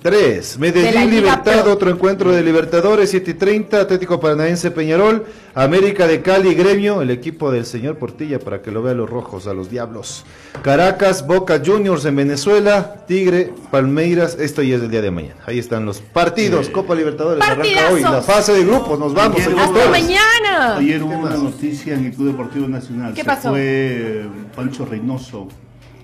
3. 0.05 0.59
De 0.60 0.70
la 0.70 1.01
Medellín 1.01 1.10
Libertad, 1.10 1.66
otro 1.66 1.89
encuentro 1.89 2.31
de 2.31 2.43
Libertadores, 2.43 3.09
7 3.09 3.31
y 3.31 3.35
30, 3.35 3.81
Atlético 3.81 4.20
Paranaense 4.20 4.70
Peñarol, 4.70 5.24
América 5.55 6.06
de 6.06 6.20
Cali 6.20 6.52
Gremio, 6.55 7.01
el 7.01 7.09
equipo 7.09 7.51
del 7.51 7.64
señor 7.64 7.97
Portilla 7.97 8.39
para 8.39 8.60
que 8.60 8.70
lo 8.70 8.82
vean 8.82 8.98
los 8.98 9.09
rojos, 9.09 9.47
a 9.47 9.55
los 9.55 9.70
diablos. 9.70 10.26
Caracas, 10.60 11.26
Boca 11.26 11.62
Juniors 11.64 12.05
en 12.05 12.16
Venezuela, 12.16 13.06
Tigre, 13.09 13.55
Palmeiras, 13.70 14.36
esto 14.39 14.60
ya 14.60 14.76
es 14.76 14.82
el 14.82 14.90
día 14.90 15.01
de 15.01 15.10
mañana. 15.10 15.40
Ahí 15.47 15.59
están 15.59 15.86
los 15.86 16.02
partidos, 16.02 16.68
Copa 16.68 16.94
Libertadores 16.94 17.43
arranca 17.43 17.90
hoy, 17.90 18.02
la 18.02 18.20
fase 18.20 18.52
de 18.52 18.62
grupos, 18.62 18.98
nos 18.98 19.14
vamos. 19.14 19.39
Ayer 19.39 19.52
señores. 19.52 19.70
¡Hasta 19.70 19.90
mañana! 19.90 20.76
Ayer 20.76 21.02
hubo 21.02 21.16
una 21.16 21.31
noticia 21.31 21.94
en 21.94 22.05
el 22.05 22.12
Club 22.12 22.26
Deportivo 22.32 22.68
Nacional. 22.68 23.14
¿Qué 23.14 23.22
Se 23.22 23.26
pasó? 23.26 23.48
fue 23.48 23.62
eh, 23.62 24.26
Pancho 24.55 24.85
Reynoso, 24.85 25.48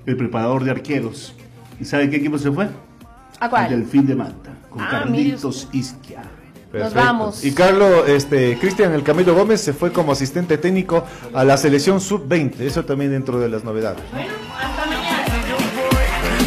el 0.06 0.16
preparador 0.16 0.64
de 0.64 0.70
arqueros. 0.70 1.34
¿Y 1.78 1.84
sabe 1.84 2.08
qué 2.08 2.16
equipo 2.16 2.38
se 2.38 2.50
fue? 2.50 2.66
¿A 3.40 3.48
cuál? 3.48 3.72
El 3.72 3.80
Delfín 3.80 4.06
de 4.06 4.14
Manta, 4.14 4.50
con 4.68 4.80
Ah, 4.82 4.88
Carlitos 4.90 5.68
Isquia. 5.72 6.22
Nos 6.72 6.94
vamos. 6.94 7.44
Y 7.44 7.52
Carlos, 7.52 8.08
este, 8.08 8.56
Cristian 8.58 8.92
El 8.92 9.02
Camilo 9.02 9.34
Gómez 9.34 9.60
se 9.60 9.72
fue 9.72 9.92
como 9.92 10.12
asistente 10.12 10.56
técnico 10.56 11.04
a 11.34 11.42
la 11.42 11.56
selección 11.56 12.00
sub-20, 12.00 12.60
eso 12.60 12.84
también 12.84 13.10
dentro 13.10 13.40
de 13.40 13.48
las 13.48 13.64
novedades. 13.64 14.02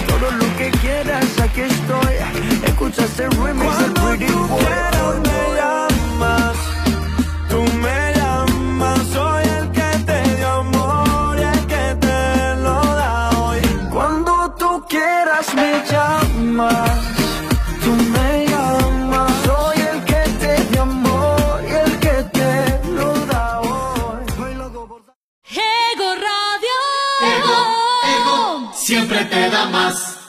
Todo 0.07 0.31
lo 0.31 0.57
que 0.57 0.69
quieras, 0.79 1.25
aquí 1.41 1.61
estoy. 1.61 2.63
Escucha 2.65 3.03
este 3.03 3.27
remix 3.29 3.79
del 3.79 3.91
Pretty 3.93 4.31
Boy. 4.33 5.32
te 29.34 29.49
da 29.49 29.65
más. 29.65 30.22